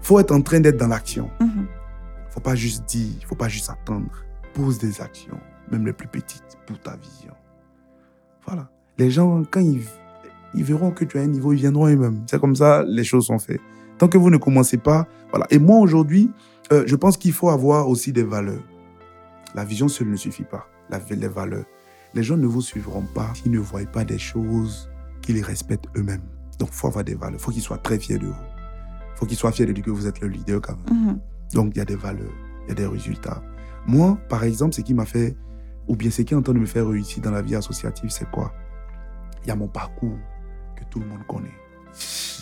faut 0.00 0.20
être 0.20 0.32
en 0.32 0.40
train 0.40 0.60
d'être 0.60 0.76
dans 0.76 0.86
l'action. 0.86 1.28
Il 1.40 1.46
mhm. 1.46 1.62
ne 1.62 2.30
Faut 2.30 2.40
pas 2.40 2.54
juste 2.54 2.84
dire, 2.86 3.12
il 3.20 3.26
faut 3.26 3.34
pas 3.34 3.48
juste 3.48 3.68
attendre. 3.68 4.06
Pose 4.54 4.78
des 4.78 5.00
actions, 5.00 5.38
même 5.70 5.84
les 5.84 5.92
plus 5.92 6.06
petites, 6.06 6.56
pour 6.66 6.78
ta 6.78 6.96
vision. 6.96 7.32
Voilà. 8.46 8.70
Les 8.96 9.10
gens, 9.10 9.42
quand 9.50 9.60
ils, 9.60 9.82
ils 10.54 10.64
verront 10.64 10.92
que 10.92 11.04
tu 11.04 11.18
as 11.18 11.22
un 11.22 11.26
niveau, 11.26 11.52
ils 11.52 11.58
viendront 11.58 11.88
eux-mêmes. 11.88 12.22
C'est 12.30 12.40
comme 12.40 12.54
ça, 12.54 12.84
les 12.86 13.04
choses 13.04 13.26
sont 13.26 13.40
faites. 13.40 13.60
Tant 13.98 14.06
que 14.08 14.18
vous 14.18 14.30
ne 14.30 14.36
commencez 14.36 14.76
pas, 14.76 15.06
voilà. 15.30 15.46
Et 15.50 15.58
moi, 15.58 15.78
aujourd'hui, 15.80 16.30
euh, 16.72 16.84
je 16.86 16.94
pense 16.94 17.16
qu'il 17.16 17.32
faut 17.32 17.50
avoir 17.50 17.88
aussi 17.88 18.12
des 18.12 18.22
valeurs. 18.22 18.62
La 19.54 19.64
vision 19.64 19.88
seule 19.88 20.08
ne 20.08 20.16
suffit 20.16 20.44
pas. 20.44 20.68
La, 20.90 21.00
les 21.10 21.28
valeurs. 21.28 21.64
Les 22.16 22.22
gens 22.22 22.38
ne 22.38 22.46
vous 22.46 22.62
suivront 22.62 23.02
pas 23.02 23.30
s'ils 23.34 23.52
ne 23.52 23.58
voient 23.58 23.84
pas 23.84 24.02
des 24.02 24.16
choses 24.16 24.90
qu'ils 25.20 25.44
respectent 25.44 25.84
eux-mêmes. 25.98 26.22
Donc, 26.58 26.70
il 26.72 26.74
faut 26.74 26.86
avoir 26.86 27.04
des 27.04 27.14
valeurs. 27.14 27.38
Il 27.38 27.42
faut 27.42 27.50
qu'ils 27.50 27.60
soient 27.60 27.76
très 27.76 27.98
fiers 27.98 28.16
de 28.16 28.24
vous. 28.24 28.32
Il 28.32 29.18
faut 29.18 29.26
qu'ils 29.26 29.36
soient 29.36 29.52
fiers 29.52 29.66
de 29.66 29.72
dire 29.72 29.84
que 29.84 29.90
vous 29.90 30.06
êtes 30.06 30.22
le 30.22 30.28
leader 30.28 30.62
quand 30.62 30.76
même. 30.88 31.08
Mhm. 31.08 31.20
Donc, 31.52 31.72
il 31.74 31.78
y 31.78 31.82
a 31.82 31.84
des 31.84 31.94
valeurs, 31.94 32.32
il 32.64 32.68
y 32.70 32.72
a 32.72 32.74
des 32.74 32.86
résultats. 32.86 33.42
Moi, 33.86 34.18
par 34.30 34.44
exemple, 34.44 34.74
ce 34.74 34.80
qui 34.80 34.94
m'a 34.94 35.04
fait, 35.04 35.36
ou 35.88 35.94
bien 35.94 36.10
ce 36.10 36.22
qui 36.22 36.32
est 36.32 36.36
en 36.38 36.40
train 36.40 36.54
de 36.54 36.58
me 36.58 36.64
faire 36.64 36.88
réussir 36.88 37.22
dans 37.22 37.32
la 37.32 37.42
vie 37.42 37.54
associative, 37.54 38.08
c'est 38.08 38.30
quoi? 38.30 38.50
Il 39.44 39.48
y 39.48 39.50
a 39.50 39.54
mon 39.54 39.68
parcours 39.68 40.16
que 40.74 40.84
tout 40.88 41.00
le 41.00 41.04
monde 41.04 41.26
connaît. 41.28 41.54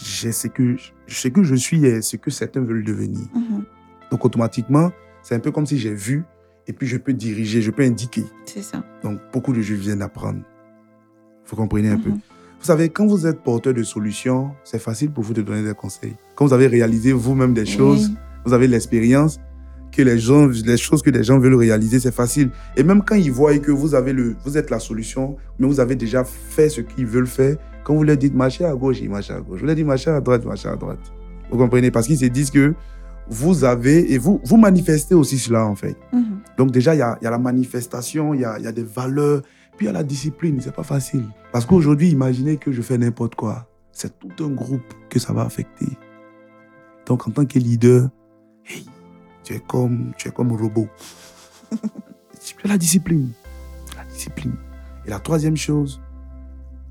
J'ai 0.05 0.31
ce 0.31 0.47
que, 0.47 0.77
ce 1.09 1.27
que 1.27 1.43
je 1.43 1.57
suis 1.57 1.85
et 1.85 2.01
ce 2.01 2.17
que 2.17 2.31
certains 2.31 2.61
veulent 2.61 2.85
devenir. 2.85 3.27
Mhm. 3.35 3.65
Donc, 4.13 4.25
automatiquement, 4.25 4.93
c'est 5.25 5.35
un 5.35 5.41
peu 5.41 5.51
comme 5.51 5.67
si 5.67 5.79
j'ai 5.79 5.95
vu 5.95 6.23
et 6.69 6.73
puis 6.73 6.87
je 6.87 6.97
peux 6.97 7.13
diriger, 7.13 7.61
je 7.61 7.73
peux 7.73 7.83
indiquer. 7.83 8.25
C'est 8.47 8.63
ça. 8.63 8.85
Donc 9.05 9.21
beaucoup 9.33 9.53
de 9.53 9.61
gens 9.61 9.75
viennent 9.77 10.03
apprendre. 10.03 10.41
Vous 11.47 11.57
comprenez 11.57 11.91
un 11.91 11.99
peu? 11.99 12.11
Mhm. 12.11 12.17
Vous 12.59 12.67
savez, 12.67 12.89
quand 12.89 13.07
vous 13.07 13.27
êtes 13.27 13.43
porteur 13.43 13.75
de 13.75 13.83
solutions, 13.83 14.53
c'est 14.65 14.79
facile 14.79 15.11
pour 15.11 15.23
vous 15.23 15.35
de 15.35 15.43
donner 15.43 15.63
des 15.63 15.75
conseils. 15.75 16.17
Quand 16.35 16.47
vous 16.47 16.55
avez 16.55 16.67
réalisé 16.67 17.13
vous-même 17.13 17.53
des 17.53 17.67
choses, 17.67 18.11
vous 18.47 18.55
avez 18.55 18.67
l'expérience, 18.67 19.39
que 19.93 20.03
les 20.03 20.19
gens, 20.19 20.49
les 20.49 20.79
choses 20.79 21.03
que 21.03 21.11
les 21.11 21.23
gens 21.23 21.39
veulent 21.39 21.55
réaliser, 21.55 22.01
c'est 22.01 22.15
facile. 22.15 22.51
Et 22.77 22.83
même 22.83 23.03
quand 23.05 23.15
ils 23.15 23.31
voient 23.31 23.57
que 23.59 23.71
vous 23.71 23.95
avez 23.95 24.15
le, 24.15 24.35
vous 24.45 24.57
êtes 24.57 24.71
la 24.71 24.79
solution, 24.79 25.37
mais 25.59 25.67
vous 25.67 25.79
avez 25.79 25.95
déjà 25.95 26.25
fait 26.25 26.71
ce 26.71 26.81
qu'ils 26.81 27.07
veulent 27.07 27.27
faire, 27.27 27.57
quand 27.85 27.95
vous 27.95 28.03
leur 28.03 28.17
dites 28.17 28.35
marchez 28.35 28.65
à 28.65 28.75
gauche, 28.75 29.01
ils 29.03 29.11
marchent 29.11 29.31
à 29.31 29.41
gauche. 29.41 29.61
Vous 29.61 29.67
leur 29.67 29.77
dites 29.77 29.87
marchez 29.87 30.11
à 30.11 30.21
droite, 30.23 30.45
marchez 30.47 30.69
à 30.69 30.77
droite. 30.77 31.13
Vous 31.51 31.59
comprenez? 31.59 31.91
Parce 31.91 32.07
qu'ils 32.07 32.19
se 32.19 32.25
disent 32.25 32.51
que 32.51 32.75
vous 33.29 33.65
avez, 33.65 34.13
et 34.13 34.19
vous, 34.19 34.41
vous 34.45 34.57
manifestez 34.57 35.15
aussi 35.15 35.39
cela, 35.39 35.67
en 35.67 35.75
fait. 35.75 35.97
Mhm. 36.13 36.41
Donc 36.59 36.71
déjà, 36.71 36.95
il 36.95 36.99
y 36.99 37.03
a, 37.03 37.17
il 37.21 37.25
y 37.25 37.27
a 37.27 37.31
la 37.31 37.39
manifestation, 37.39 38.35
il 38.35 38.41
y 38.41 38.45
a, 38.45 38.59
il 38.59 38.65
y 38.65 38.69
a 38.69 38.73
des 38.73 38.83
valeurs, 38.83 39.43
puis 39.77 39.87
il 39.87 39.89
y 39.89 39.91
a 39.91 39.93
la 39.93 40.03
discipline, 40.05 40.61
c'est 40.61 40.75
pas 40.75 40.83
facile. 40.83 41.25
Parce 41.53 41.67
qu'aujourd'hui, 41.67 42.11
imaginez 42.11 42.57
que 42.57 42.71
je 42.73 42.83
fais 42.83 42.99
n'importe 42.99 43.35
quoi. 43.35 43.67
C'est 43.93 44.19
tout 44.19 44.45
un 44.45 44.51
groupe 44.51 44.95
que 45.09 45.19
ça 45.19 45.33
va 45.33 45.43
affecter. 45.43 45.87
Donc 47.07 47.27
en 47.29 47.31
tant 47.31 47.45
que 47.45 47.59
leader, 47.59 48.09
hey, 48.67 48.87
tu 49.43 49.55
es 49.55 49.61
comme, 49.61 50.13
tu 50.17 50.29
es 50.29 50.31
comme 50.31 50.53
un 50.53 50.57
robot. 50.57 50.89
la 52.65 52.79
discipline. 52.79 53.31
La 53.97 54.05
discipline. 54.05 54.55
Et 55.07 55.11
la 55.11 55.19
troisième 55.19 55.57
chose, 55.57 56.01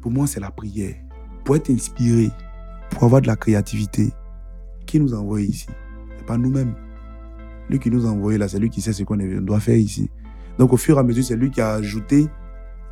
pour 0.02 0.12
moi, 0.12 0.28
c'est 0.28 0.40
la 0.40 0.52
prière. 0.52 0.96
Pour 1.44 1.56
être 1.56 1.70
inspiré, 1.70 2.32
pour 2.90 3.04
avoir 3.04 3.22
de 3.22 3.28
la 3.28 3.36
créativité, 3.36 4.14
qui 4.86 5.00
nous 5.00 5.14
envoie 5.14 5.42
ici? 5.42 5.68
Pas 6.24 6.38
nous-mêmes. 6.38 6.76
Lui 7.70 7.80
qui 7.80 7.90
nous 7.90 8.06
a 8.06 8.10
envoyé 8.10 8.38
là, 8.38 8.48
c'est 8.48 8.60
lui 8.60 8.70
qui 8.70 8.82
sait 8.82 8.94
ce 8.94 9.04
qu'on 9.04 9.18
doit 9.18 9.60
faire 9.60 9.78
ici. 9.78 10.10
Donc 10.58 10.74
au 10.74 10.78
fur 10.78 10.98
et 10.98 11.00
à 11.00 11.04
mesure, 11.04 11.24
c'est 11.24 11.36
lui 11.36 11.50
qui 11.50 11.62
a 11.62 11.74
ajouté 11.74 12.28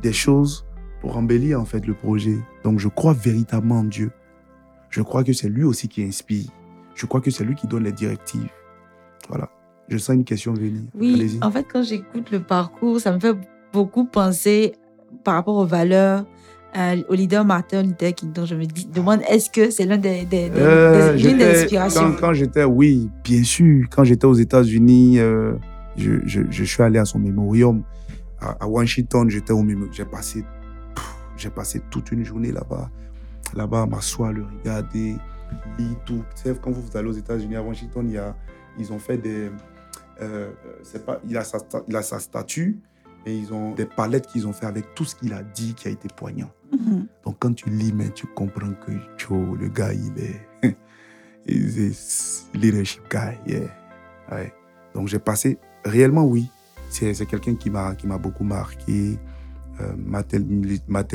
des 0.02 0.12
choses 0.12 0.66
pour 1.00 1.16
embellir 1.16 1.60
en 1.60 1.64
fait 1.64 1.86
le 1.86 1.94
projet. 1.94 2.38
Donc 2.64 2.78
je 2.78 2.88
crois 2.88 3.12
véritablement 3.12 3.80
en 3.80 3.84
Dieu. 3.84 4.10
Je 4.90 5.02
crois 5.02 5.24
que 5.24 5.32
c'est 5.32 5.48
lui 5.48 5.64
aussi 5.64 5.88
qui 5.88 6.02
inspire. 6.02 6.46
Je 6.94 7.06
crois 7.06 7.20
que 7.20 7.30
c'est 7.30 7.44
lui 7.44 7.54
qui 7.54 7.66
donne 7.66 7.84
les 7.84 7.92
directives. 7.92 8.50
Voilà. 9.28 9.50
Je 9.88 9.98
sens 9.98 10.14
une 10.14 10.24
question 10.24 10.54
venir. 10.54 10.82
Oui, 10.94 11.38
en 11.42 11.50
fait, 11.50 11.66
quand 11.70 11.82
j'écoute 11.82 12.30
le 12.30 12.40
parcours, 12.40 13.00
ça 13.00 13.12
me 13.12 13.20
fait 13.20 13.36
beaucoup 13.72 14.04
penser 14.04 14.74
par 15.24 15.34
rapport 15.34 15.56
aux 15.56 15.66
valeurs 15.66 16.24
au 17.08 17.14
leader 17.14 17.44
Martin 17.44 17.82
Luther 17.82 18.14
King. 18.14 18.32
Donc, 18.32 18.46
je 18.46 18.54
me 18.54 18.64
dis, 18.64 18.86
demande, 18.86 19.20
est-ce 19.28 19.50
que 19.50 19.70
c'est 19.70 19.84
l'un 19.84 19.98
des, 19.98 20.24
des, 20.24 20.48
des- 20.48 20.52
Euh, 20.56 21.16
des- 21.16 21.44
inspirations 21.62 22.12
Quand, 22.12 22.20
quand 22.20 22.32
j'étais, 22.34 22.64
oui, 22.64 23.10
bien 23.24 23.42
sûr. 23.42 23.86
Quand 23.90 24.04
j'étais 24.04 24.24
aux 24.26 24.34
États-Unis, 24.34 25.18
euh, 25.18 25.54
je, 25.96 26.12
je, 26.24 26.40
je 26.50 26.64
suis 26.64 26.82
allé 26.82 26.98
à 26.98 27.04
son 27.04 27.18
mémorium. 27.18 27.82
À, 28.40 28.64
à 28.64 28.66
Washington, 28.66 29.28
j'étais 29.30 29.52
au 29.52 29.62
mémorium. 29.62 29.92
J'ai 29.92 30.04
passé, 30.06 30.44
j'ai 31.36 31.50
passé 31.50 31.80
toute 31.90 32.10
une 32.12 32.24
journée 32.24 32.52
là-bas. 32.52 32.90
Là-bas, 33.54 33.82
à 33.82 33.86
m'asseoir, 33.86 34.32
le 34.32 34.44
regarder, 34.58 35.16
lire 35.78 35.96
tout. 36.06 36.22
Tu 36.36 36.42
sais, 36.44 36.54
quand 36.60 36.70
vous, 36.70 36.80
vous 36.82 36.96
allez 36.96 37.08
aux 37.08 37.12
États-Unis, 37.12 37.56
à 37.56 37.62
Washington, 37.62 38.04
il 38.08 38.14
y 38.14 38.18
a, 38.18 38.34
ils 38.78 38.90
ont 38.92 38.98
fait 38.98 39.18
des. 39.18 39.50
euh, 40.22 40.50
c'est 40.82 41.04
pas, 41.04 41.20
il, 41.28 41.36
a 41.36 41.44
sa, 41.44 41.58
il 41.86 41.94
a 41.96 42.00
sa 42.02 42.18
statue 42.18 42.78
et 43.26 43.36
ils 43.36 43.52
ont 43.52 43.74
des 43.74 43.86
palettes 43.86 44.26
qu'ils 44.26 44.46
ont 44.46 44.52
fait 44.52 44.66
avec 44.66 44.94
tout 44.94 45.04
ce 45.04 45.14
qu'il 45.14 45.32
a 45.32 45.42
dit 45.42 45.74
qui 45.74 45.88
a 45.88 45.90
été 45.90 46.08
poignant. 46.14 46.50
Mhm. 46.72 47.06
Donc 47.24 47.36
quand 47.38 47.54
tu 47.54 47.68
lis, 47.70 47.92
mais 47.92 48.10
tu 48.10 48.26
comprends 48.26 48.72
que 48.86 48.92
Joe, 49.18 49.58
le 49.58 49.68
gars, 49.68 49.92
il 49.92 50.12
est, 50.18 50.48
il 51.46 51.78
est 51.78 52.46
leadership 52.54 53.02
guy, 53.10 53.38
yeah. 53.46 53.68
Ouais. 54.30 54.52
Donc 54.94 55.08
j'ai 55.08 55.18
passé, 55.18 55.58
réellement 55.84 56.24
oui, 56.24 56.48
c'est 56.88 57.26
quelqu'un 57.26 57.54
qui 57.54 57.70
m'a 57.70 57.94
qui 57.94 58.06
m'a 58.06 58.18
beaucoup 58.18 58.44
marqué. 58.44 59.18
Euh, 59.80 59.94
Martin, 59.96 60.38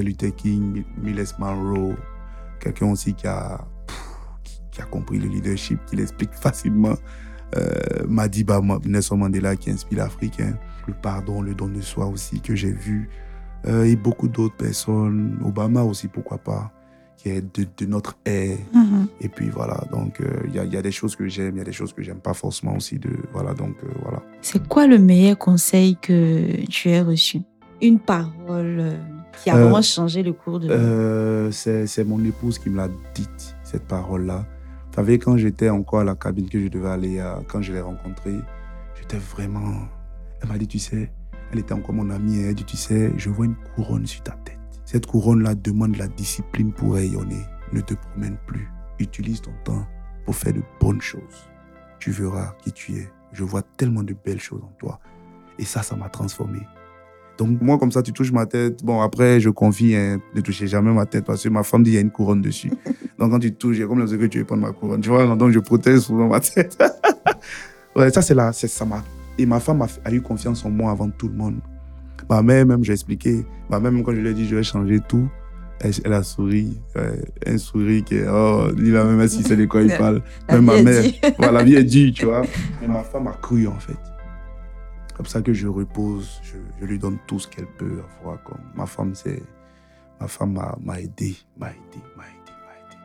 Luther 0.02 0.36
King, 0.36 0.84
Miles 0.98 1.26
Monroe, 1.38 1.96
quelqu'un 2.60 2.88
aussi 2.88 3.14
qui 3.14 3.28
a, 3.28 3.60
pff, 3.86 4.04
qui, 4.44 4.62
qui 4.72 4.82
a 4.82 4.86
compris 4.86 5.20
le 5.20 5.28
leadership, 5.28 5.80
qui 5.86 5.96
l'explique 5.96 6.34
facilement. 6.42 6.96
Euh, 7.56 8.06
Madiba 8.08 8.60
Nelson 8.84 9.16
Mandela 9.18 9.56
qui 9.56 9.72
inspire 9.72 10.00
l'Africain, 10.00 10.58
le 10.88 10.94
pardon, 10.94 11.42
le 11.42 11.54
don 11.54 11.68
de 11.68 11.82
soi 11.82 12.06
aussi 12.08 12.42
que 12.42 12.56
j'ai 12.56 12.72
vu 12.72 13.10
euh, 13.68 13.84
et 13.84 13.96
beaucoup 13.96 14.28
d'autres 14.28 14.56
personnes, 14.56 15.38
Obama 15.46 15.84
aussi, 15.84 16.08
pourquoi 16.08 16.38
pas, 16.38 16.72
qui 17.18 17.30
est 17.30 17.42
de, 17.42 17.68
de 17.78 17.86
notre 17.86 18.18
ère. 18.26 18.58
Mhm. 18.74 19.08
Et 19.22 19.30
puis 19.30 19.50
voilà, 19.50 19.84
donc 19.92 20.22
euh, 20.22 20.26
il 20.46 20.56
y, 20.56 20.60
a, 20.60 20.64
il 20.64 20.74
y 20.74 20.78
a 20.78 20.82
des 20.82 20.92
choses 20.92 21.16
que 21.16 21.28
j'aime, 21.28 21.56
il 21.56 21.58
y 21.58 21.62
a 21.62 21.66
des 21.66 21.74
choses 21.74 21.94
que 21.94 22.02
j'aime 22.02 22.20
pas 22.20 22.34
forcément 22.34 22.76
aussi. 22.76 23.00
De, 23.00 23.10
voilà, 23.34 23.54
donc 23.54 23.76
euh, 23.84 23.88
voilà. 24.04 24.22
C'est 24.42 24.68
quoi 24.68 24.88
le 24.88 25.00
meilleur 25.00 25.38
conseil 25.38 25.98
que 25.98 26.66
tu 26.68 26.90
aies 26.90 27.02
reçu? 27.02 27.42
Une 27.82 28.00
parole 28.00 28.98
qui 29.44 29.50
a 29.50 29.60
vraiment 29.60 29.82
changé 29.82 30.24
le 30.24 30.34
cours 30.34 30.60
de... 30.60 31.50
C'est 31.52 31.86
c'est 31.86 32.04
mon 32.04 32.24
épouse 32.24 32.58
qui 32.58 32.70
me 32.70 32.78
l'a 32.78 32.90
dite, 33.14 33.56
cette 33.64 33.88
parole-là. 33.88 34.46
Vous 34.88 34.96
savez, 34.96 35.20
quand 35.20 35.38
j'étais 35.38 35.70
encore 35.70 36.00
à 36.00 36.04
la 36.04 36.16
cabine 36.16 36.50
que 36.50 36.60
je 36.60 36.70
devais 36.70 36.90
aller, 36.90 37.20
à, 37.20 37.40
quand 37.48 37.62
je 37.62 37.72
l'ai 37.72 37.82
rencontrée, 37.82 38.40
j'étais 39.00 39.18
vraiment. 39.18 39.88
Elle 40.42 40.50
m'a 40.50 40.58
dit, 40.58 40.68
tu 40.68 40.80
sais, 40.80 41.12
elle 41.52 41.60
était 41.60 41.74
encore 41.74 41.96
mon 41.96 42.10
amie, 42.10 42.40
elle 42.40 42.56
dit, 42.56 42.64
tu 42.64 42.78
sais, 42.78 43.14
je 43.18 43.30
vois 43.30 43.46
une 43.46 43.56
couronne 43.76 44.06
sur 44.06 44.22
ta 44.24 44.34
tête. 44.44 44.58
Cette 44.86 45.06
couronne-là 45.06 45.56
demande 45.56 45.98
la 45.98 46.08
discipline 46.08 46.72
pour 46.72 46.94
rayonner. 46.94 47.44
Ne 47.74 47.82
te 47.82 47.94
promène 47.94 48.38
plus. 48.46 48.70
Utilise 49.00 49.42
ton 49.42 49.52
temps 49.66 49.86
pour 50.26 50.36
faire 50.36 50.54
de 50.54 50.62
bonnes 50.80 51.02
choses. 51.02 51.50
Tu 52.00 52.12
verras 52.12 52.54
qui 52.64 52.72
tu 52.72 52.94
es. 52.96 53.10
Je 53.34 53.44
vois 53.44 53.62
tellement 53.62 54.04
de 54.04 54.16
belles 54.26 54.40
choses 54.40 54.62
en 54.64 54.72
toi. 54.80 55.00
Et 55.60 55.66
ça, 55.66 55.84
ça 55.84 55.96
m'a 55.96 56.10
transformé. 56.10 56.60
Donc, 57.38 57.62
moi, 57.62 57.78
comme 57.78 57.92
ça, 57.92 58.02
tu 58.02 58.14
touches 58.14 58.32
ma 58.32 58.46
tête. 58.46 58.84
Bon, 58.84 59.02
après, 59.02 59.40
je 59.40 59.50
confie, 59.50 59.96
hein, 59.96 60.20
ne 60.34 60.42
touchez 60.42 60.68
jamais 60.68 60.92
ma 60.92 61.06
tête 61.06 61.26
parce 61.26 61.44
que 61.44 61.50
ma 61.50 61.64
femme 61.64 61.84
dit 61.84 61.92
il 61.92 61.94
y 61.96 61.98
a 61.98 62.02
une 62.02 62.12
couronne 62.12 62.42
dessus. 62.42 62.72
donc, 63.20 63.32
quand 63.32 63.40
tu 63.40 63.54
touches, 63.54 63.80
a 63.80 63.88
comme 63.88 64.00
l'impression 64.00 64.20
que 64.20 64.26
tu 64.32 64.40
veux 64.40 64.46
prendre 64.46 64.64
ma 64.64 64.72
couronne. 64.72 65.02
Tu 65.02 65.10
vois, 65.10 65.36
donc 65.36 65.52
je 65.52 65.60
protège 65.60 66.00
souvent 66.00 66.28
ma 66.28 66.40
tête. 66.40 66.82
ouais, 67.96 68.10
ça, 68.12 68.22
c'est 68.22 68.34
là. 68.34 68.54
Ça 68.54 68.86
m'a... 68.86 69.04
Et 69.38 69.46
ma 69.46 69.60
femme 69.60 69.82
a, 69.82 69.88
a 70.04 70.12
eu 70.12 70.22
confiance 70.22 70.66
en 70.66 70.70
moi 70.70 70.92
avant 70.92 71.10
tout 71.10 71.28
le 71.28 71.36
monde. 71.36 71.60
Ma 72.30 72.42
mère, 72.42 72.66
même, 72.66 72.84
j'ai 72.84 72.94
expliqué. 72.94 73.46
Ma 73.70 73.80
mère, 73.80 73.92
même 73.92 74.04
quand 74.04 74.14
je 74.14 74.20
lui 74.20 74.30
ai 74.30 74.34
dit 74.34 74.48
je 74.48 74.56
vais 74.56 74.64
changer 74.64 75.00
tout, 75.00 75.30
elle, 75.80 75.92
elle 76.04 76.14
a 76.14 76.24
souri. 76.24 76.82
Ouais, 76.96 77.24
un 77.46 77.58
sourire 77.58 78.04
qui 78.04 78.16
est, 78.16 78.28
oh, 78.28 78.70
lui, 78.76 78.92
là, 78.92 79.04
même 79.04 79.28
si 79.28 79.44
c'est 79.44 79.56
de 79.56 79.66
quoi 79.66 79.82
il 79.82 79.96
parle. 79.96 80.22
Même 80.50 80.66
ma 80.66 80.82
mère. 80.82 81.04
Voilà, 81.38 81.60
la 81.60 81.64
vie 81.64 81.76
est 81.76 81.84
dure, 81.84 82.12
tu 82.14 82.26
vois. 82.26 82.42
Mais 82.82 82.88
ma 82.88 83.04
femme 83.04 83.28
a 83.28 83.34
cru, 83.34 83.68
en 83.68 83.80
fait. 83.80 83.98
Comme 85.16 85.26
ça 85.26 85.42
que 85.42 85.54
je 85.54 85.68
repose, 85.68 86.42
je, 86.44 86.58
je 86.80 86.86
lui 86.86 87.00
donne 87.00 87.18
tout 87.28 87.40
ce 87.40 87.48
qu'elle 87.48 87.68
peut 87.78 88.02
avoir. 88.20 88.44
Comme 88.44 88.62
ma 88.76 88.86
femme, 88.86 89.14
c'est. 89.16 89.42
Ma 90.20 90.28
femme 90.28 90.54
m'a 90.54 90.76
m'a 90.84 91.00
aidé, 91.00 91.36
m'a 91.58 91.70
aidé, 91.70 92.02
m'a 92.16 92.24
aidé, 92.24 92.52
m'a 92.66 92.74
aidé. 92.74 92.98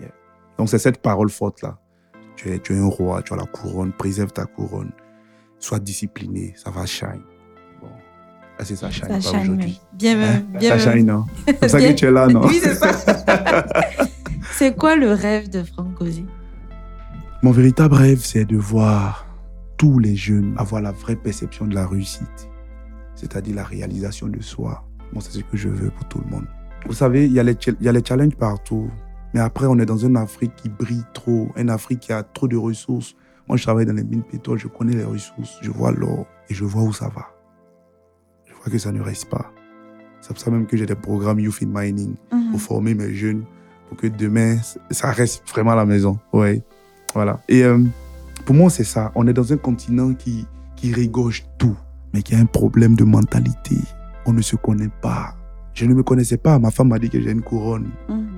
Yeah. 0.00 0.10
Donc, 0.58 0.68
c'est 0.68 0.78
cette 0.78 1.00
parole 1.00 1.30
forte-là. 1.30 1.78
Tu 2.36 2.50
es, 2.50 2.58
tu 2.58 2.74
es 2.74 2.78
un 2.78 2.86
roi, 2.86 3.22
tu 3.22 3.32
as 3.32 3.36
la 3.36 3.46
couronne, 3.46 3.92
préserve 3.92 4.32
ta 4.32 4.44
couronne. 4.44 4.92
Sois 5.62 5.78
discipliné, 5.78 6.54
ça 6.56 6.70
va 6.70 6.84
shine. 6.86 7.22
Bon. 7.80 7.86
Ah, 8.58 8.64
c'est 8.64 8.74
ça 8.74 8.90
shine, 8.90 9.04
Ça 9.04 9.08
pas 9.10 9.20
shine, 9.20 9.40
aujourd'hui? 9.42 9.80
oui. 9.92 9.96
Bien 9.96 10.14
Hein? 10.14 10.18
même. 10.18 10.58
Bien 10.58 10.76
ça 10.78 10.86
même. 10.86 10.96
shine, 10.98 11.06
non 11.06 11.24
C'est 11.46 11.58
pour 11.60 11.70
ça 11.70 11.80
que 11.80 11.92
tu 11.92 12.04
es 12.04 12.10
là, 12.10 12.26
non? 12.26 12.40
Oui, 12.48 12.58
c'est 12.60 12.74
ça. 12.74 12.90
c'est 14.54 14.76
quoi 14.76 14.96
le 14.96 15.12
rêve 15.12 15.48
de 15.50 15.62
Franck 15.62 16.00
Ozzy 16.00 16.26
Mon 17.44 17.52
véritable 17.52 17.94
rêve, 17.94 18.18
c'est 18.24 18.44
de 18.44 18.56
voir 18.56 19.24
tous 19.76 19.98
les 20.00 20.16
jeunes 20.16 20.54
avoir 20.58 20.82
la 20.82 20.90
vraie 20.92 21.14
perception 21.16 21.66
de 21.66 21.74
la 21.76 21.86
réussite, 21.86 22.48
c'est-à-dire 23.14 23.54
la 23.54 23.64
réalisation 23.64 24.26
de 24.26 24.40
soi. 24.42 24.84
Moi, 25.12 25.22
c'est 25.24 25.32
ce 25.38 25.44
que 25.44 25.56
je 25.56 25.68
veux 25.68 25.90
pour 25.90 26.08
tout 26.08 26.20
le 26.24 26.28
monde. 26.30 26.46
Vous 26.86 26.94
savez, 26.94 27.26
il 27.26 27.32
y, 27.32 27.38
a 27.38 27.44
les 27.44 27.56
y 27.80 27.88
a 27.88 27.92
les 27.92 28.04
challenges 28.04 28.34
partout, 28.34 28.90
mais 29.32 29.38
après, 29.40 29.66
on 29.66 29.78
est 29.78 29.86
dans 29.86 29.96
une 29.96 30.16
Afrique 30.16 30.56
qui 30.56 30.68
brille 30.68 31.04
trop, 31.14 31.48
une 31.56 31.70
Afrique 31.70 32.00
qui 32.00 32.12
a 32.12 32.24
trop 32.24 32.48
de 32.48 32.56
ressources. 32.56 33.14
Moi, 33.52 33.58
je 33.58 33.64
travaille 33.64 33.84
dans 33.84 33.92
les 33.92 34.02
mines 34.02 34.22
pétrole, 34.22 34.58
je 34.58 34.66
connais 34.66 34.94
les 34.94 35.04
ressources, 35.04 35.58
je 35.60 35.70
vois 35.70 35.92
l'or 35.92 36.24
et 36.48 36.54
je 36.54 36.64
vois 36.64 36.84
où 36.84 36.92
ça 36.94 37.08
va. 37.14 37.26
Je 38.46 38.54
vois 38.54 38.72
que 38.72 38.78
ça 38.78 38.90
ne 38.92 39.02
reste 39.02 39.26
pas. 39.28 39.52
C'est 40.22 40.32
pour 40.32 40.38
ça 40.42 40.50
même 40.50 40.64
que 40.64 40.74
j'ai 40.74 40.86
des 40.86 40.94
programmes 40.94 41.38
Youth 41.38 41.58
in 41.62 41.66
Mining 41.66 42.14
Mhm. 42.32 42.52
pour 42.52 42.60
former 42.62 42.94
mes 42.94 43.12
jeunes 43.12 43.44
pour 43.90 43.98
que 43.98 44.06
demain, 44.06 44.56
ça 44.90 45.10
reste 45.10 45.46
vraiment 45.50 45.72
à 45.72 45.76
la 45.76 45.84
maison. 45.84 46.18
Ouais. 46.32 46.62
Voilà. 47.12 47.40
Et 47.46 47.62
euh, 47.62 47.78
pour 48.46 48.54
moi, 48.54 48.70
c'est 48.70 48.84
ça. 48.84 49.12
On 49.16 49.26
est 49.26 49.34
dans 49.34 49.52
un 49.52 49.58
continent 49.58 50.14
qui, 50.14 50.46
qui 50.74 50.90
régorge 50.94 51.44
tout, 51.58 51.76
mais 52.14 52.22
qui 52.22 52.34
a 52.34 52.38
un 52.38 52.46
problème 52.46 52.94
de 52.96 53.04
mentalité. 53.04 53.76
On 54.24 54.32
ne 54.32 54.40
se 54.40 54.56
connaît 54.56 54.88
pas. 55.02 55.34
Je 55.74 55.84
ne 55.84 55.92
me 55.92 56.02
connaissais 56.02 56.38
pas. 56.38 56.58
Ma 56.58 56.70
femme 56.70 56.88
m'a 56.88 56.98
dit 56.98 57.10
que 57.10 57.20
j'ai 57.20 57.32
une 57.32 57.42
couronne. 57.42 57.90
Mhm. 58.08 58.28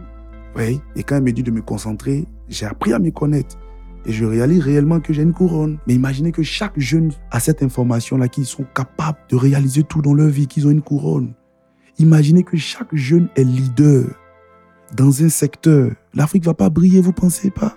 Oui. 0.57 0.81
Et 0.97 1.05
quand 1.05 1.15
elle 1.15 1.23
me 1.23 1.31
dit 1.31 1.45
de 1.45 1.53
me 1.53 1.63
concentrer, 1.63 2.27
j'ai 2.49 2.67
appris 2.67 2.93
à 2.93 2.99
me 2.99 3.13
connaître. 3.13 3.57
Et 4.07 4.13
je 4.13 4.25
réalise 4.25 4.61
réellement 4.61 5.01
que 5.01 5.13
j'ai 5.13 5.23
une 5.23 5.33
couronne. 5.33 5.79
Mais 5.87 5.95
imaginez 5.95 6.33
que 6.33 6.43
chaque 6.43 6.79
jeune 6.79 7.13
a 7.31 7.41
cette 7.41 7.63
information-là, 7.63 8.29
qu'ils 8.29 8.47
sont 8.47 8.67
capables 8.75 9.19
de 9.31 9.37
réaliser 9.37 9.83
tout 9.83 10.03
dans 10.03 10.15
leur 10.15 10.29
vie, 10.29 10.47
qu'ils 10.47 10.67
ont 10.67 10.71
une 10.71 10.83
couronne. 10.83 11.33
Imaginez 11.99 12.43
que 12.43 12.57
chaque 12.57 12.95
jeune 12.95 13.29
est 13.37 13.45
leader 13.45 14.05
dans 14.97 15.23
un 15.23 15.29
secteur. 15.29 15.93
L'Afrique 16.13 16.45
va 16.45 16.55
pas 16.55 16.69
briller, 16.69 17.01
vous 17.01 17.13
pensez 17.13 17.51
pas? 17.51 17.77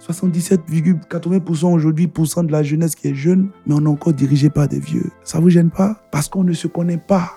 77,80% 0.00 1.74
aujourd'hui 1.74 2.06
de 2.06 2.52
la 2.52 2.62
jeunesse 2.62 2.94
qui 2.94 3.08
est 3.08 3.14
jeune, 3.14 3.50
mais 3.66 3.74
on 3.74 3.84
est 3.84 3.88
encore 3.88 4.12
dirigé 4.12 4.48
par 4.48 4.68
des 4.68 4.78
vieux. 4.78 5.10
Ça 5.24 5.40
vous 5.40 5.50
gêne 5.50 5.70
pas? 5.70 6.00
Parce 6.10 6.28
qu'on 6.28 6.44
ne 6.44 6.52
se 6.52 6.68
connaît 6.68 6.98
pas. 6.98 7.32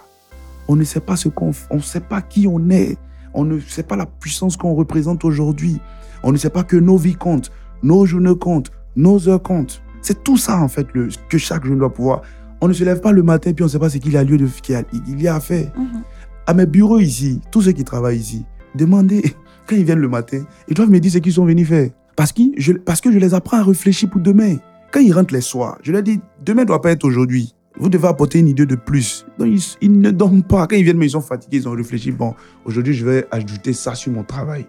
On 0.67 0.75
ne 0.75 0.84
sait 0.84 0.99
pas 0.99 1.15
ce 1.15 1.27
qu'on 1.27 1.51
on 1.69 1.77
ne 1.77 1.82
sait 1.82 1.99
pas 1.99 2.21
qui 2.21 2.47
on 2.47 2.69
est. 2.69 2.97
On 3.34 3.45
ne 3.45 3.59
sait 3.59 3.84
pas 3.84 3.95
la 3.95 4.05
puissance 4.05 4.57
qu'on 4.57 4.73
représente 4.73 5.25
aujourd'hui. 5.25 5.79
On 6.23 6.32
ne 6.32 6.38
sait 6.38 6.49
pas 6.49 6.63
que 6.63 6.77
nos 6.77 6.97
vies 6.97 7.15
comptent, 7.15 7.51
nos 7.84 8.05
journées 8.05 8.38
comptent, 8.38 8.71
nos 8.95 9.27
heures 9.29 9.41
comptent. 9.41 9.82
C'est 10.01 10.23
tout 10.23 10.38
ça 10.38 10.59
en 10.59 10.67
fait 10.67 10.88
le, 10.93 11.09
que 11.29 11.38
chaque 11.38 11.65
jeune 11.65 11.77
doit 11.77 11.93
pouvoir. 11.93 12.21
On 12.61 12.67
ne 12.67 12.73
se 12.73 12.84
lève 12.84 13.01
pas 13.01 13.11
le 13.11 13.23
matin 13.23 13.53
puis 13.53 13.63
on 13.63 13.67
ne 13.67 13.71
sait 13.71 13.79
pas 13.79 13.89
ce 13.89 13.97
qu'il 13.97 14.15
a 14.17 14.23
lieu 14.23 14.38
de 14.38 14.45
a, 14.45 14.84
il 15.07 15.21
y 15.21 15.27
a 15.27 15.36
à 15.36 15.39
faire. 15.39 15.71
Mhm. 15.77 16.03
À 16.47 16.53
mes 16.53 16.65
bureaux 16.65 16.99
ici, 16.99 17.39
tous 17.51 17.61
ceux 17.63 17.71
qui 17.71 17.84
travaillent 17.84 18.19
ici, 18.19 18.45
demandez 18.75 19.21
quand 19.67 19.75
ils 19.75 19.86
viennent 19.86 19.99
le 19.99 20.09
matin, 20.09 20.43
ils 20.67 20.73
doivent 20.73 20.89
me 20.89 20.99
dire 20.99 21.11
ce 21.11 21.17
qu'ils 21.19 21.34
sont 21.34 21.45
venus 21.45 21.67
faire. 21.67 21.89
Parce 22.15 22.32
que, 22.32 22.41
je, 22.57 22.73
parce 22.73 23.01
que 23.01 23.11
je 23.11 23.17
les 23.17 23.34
apprends 23.34 23.57
à 23.57 23.63
réfléchir 23.63 24.09
pour 24.09 24.21
demain. 24.21 24.57
Quand 24.91 24.99
ils 24.99 25.13
rentrent 25.13 25.34
les 25.34 25.41
soirs, 25.41 25.77
je 25.82 25.91
leur 25.91 26.03
dis, 26.03 26.19
demain 26.43 26.63
ne 26.63 26.67
doit 26.67 26.82
pas 26.82 26.91
être 26.91 27.05
aujourd'hui. 27.05 27.55
Vous 27.79 27.88
devez 27.89 28.07
apporter 28.07 28.39
une 28.39 28.49
idée 28.49 28.65
de 28.65 28.75
plus. 28.75 29.25
Donc, 29.39 29.47
ils, 29.82 30.01
ne 30.01 30.11
dorment 30.11 30.43
pas. 30.43 30.67
Quand 30.67 30.75
ils 30.75 30.84
viennent, 30.84 30.97
mais 30.97 31.07
ils 31.07 31.11
sont 31.11 31.21
fatigués, 31.21 31.57
ils 31.57 31.69
ont 31.69 31.71
réfléchi. 31.71 32.11
Bon, 32.11 32.36
aujourd'hui, 32.65 32.93
je 32.93 33.05
vais 33.05 33.27
ajouter 33.32 33.71
ça 33.71 33.95
sur 33.95 34.11
mon 34.11 34.23
travail. 34.23 34.65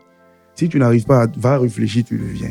Si 0.54 0.68
tu 0.68 0.78
n'arrives 0.78 1.04
pas 1.04 1.22
à 1.22 1.26
va 1.36 1.58
réfléchir, 1.58 2.04
tu 2.04 2.16
le 2.16 2.26
viens. 2.26 2.50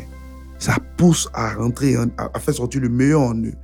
Ça 0.62 0.76
pousse 0.96 1.28
à 1.34 1.54
rentrer, 1.54 1.96
à, 1.96 2.38
faire 2.38 2.54
sortir 2.54 2.82
le 2.82 2.88
meilleur 2.88 3.20
en 3.20 3.34
eux. 3.34 3.54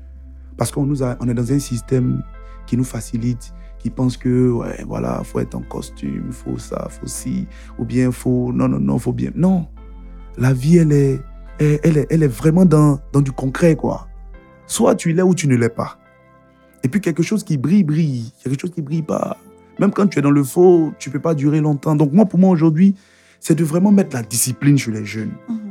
Parce 0.56 0.72
qu'on 0.72 0.84
nous 0.84 1.00
on 1.04 1.28
est 1.28 1.34
dans 1.34 1.52
un 1.52 1.60
système 1.60 2.24
qui 2.66 2.76
nous 2.76 2.82
facilite, 2.82 3.54
qui 3.78 3.88
pense 3.88 4.16
que, 4.16 4.50
ouais, 4.50 4.84
voilà, 4.84 5.22
faut 5.22 5.38
être 5.38 5.54
en 5.54 5.60
costume, 5.60 6.32
faut 6.32 6.58
ça, 6.58 6.88
faut 6.90 7.06
ci, 7.06 7.46
ou 7.78 7.84
bien 7.84 8.10
faut, 8.10 8.52
non, 8.52 8.66
non, 8.66 8.80
non, 8.80 8.98
faut 8.98 9.12
bien. 9.12 9.30
Non. 9.36 9.68
La 10.38 10.52
vie, 10.52 10.78
elle 10.78 10.90
est, 10.90 11.20
elle, 11.60 11.98
est, 11.98 12.06
elle 12.10 12.24
est 12.24 12.26
vraiment 12.26 12.64
dans, 12.64 12.98
dans 13.12 13.20
du 13.20 13.30
concret, 13.30 13.76
quoi. 13.76 14.08
Soit 14.66 14.96
tu 14.96 15.12
l'es 15.12 15.22
ou 15.22 15.36
tu 15.36 15.46
ne 15.46 15.54
l'es 15.54 15.68
pas. 15.68 16.00
Et 16.82 16.88
puis 16.88 17.00
quelque 17.00 17.22
chose 17.22 17.44
qui 17.44 17.58
brille, 17.58 17.84
brille. 17.84 18.32
Quelque 18.42 18.60
chose 18.60 18.72
qui 18.72 18.82
brille 18.82 19.02
pas. 19.02 19.36
Même 19.78 19.92
quand 19.92 20.08
tu 20.08 20.18
es 20.18 20.22
dans 20.22 20.32
le 20.32 20.42
faux, 20.42 20.92
tu 20.98 21.10
peux 21.10 21.20
pas 21.20 21.36
durer 21.36 21.60
longtemps. 21.60 21.94
Donc 21.94 22.12
moi, 22.12 22.26
pour 22.26 22.40
moi, 22.40 22.50
aujourd'hui, 22.50 22.96
c'est 23.38 23.54
de 23.54 23.62
vraiment 23.62 23.92
mettre 23.92 24.16
la 24.16 24.24
discipline 24.24 24.76
chez 24.76 24.90
les 24.90 25.04
jeunes. 25.04 25.34
Mhm. 25.48 25.67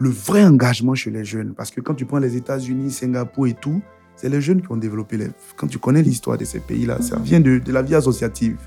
Le 0.00 0.10
vrai 0.10 0.44
engagement 0.44 0.94
chez 0.94 1.10
les 1.10 1.24
jeunes. 1.24 1.54
Parce 1.54 1.70
que 1.70 1.80
quand 1.80 1.94
tu 1.94 2.04
prends 2.04 2.18
les 2.18 2.36
États-Unis, 2.36 2.90
Singapour 2.90 3.46
et 3.46 3.54
tout, 3.54 3.82
c'est 4.16 4.28
les 4.28 4.40
jeunes 4.40 4.62
qui 4.62 4.70
ont 4.70 4.76
développé 4.76 5.16
les... 5.16 5.28
Quand 5.56 5.66
tu 5.66 5.78
connais 5.78 6.02
l'histoire 6.02 6.38
de 6.38 6.44
ces 6.44 6.60
pays-là, 6.60 7.00
ça 7.00 7.18
vient 7.18 7.40
de, 7.40 7.58
de, 7.58 7.72
la 7.72 7.82
vie 7.82 7.94
associative. 7.94 8.58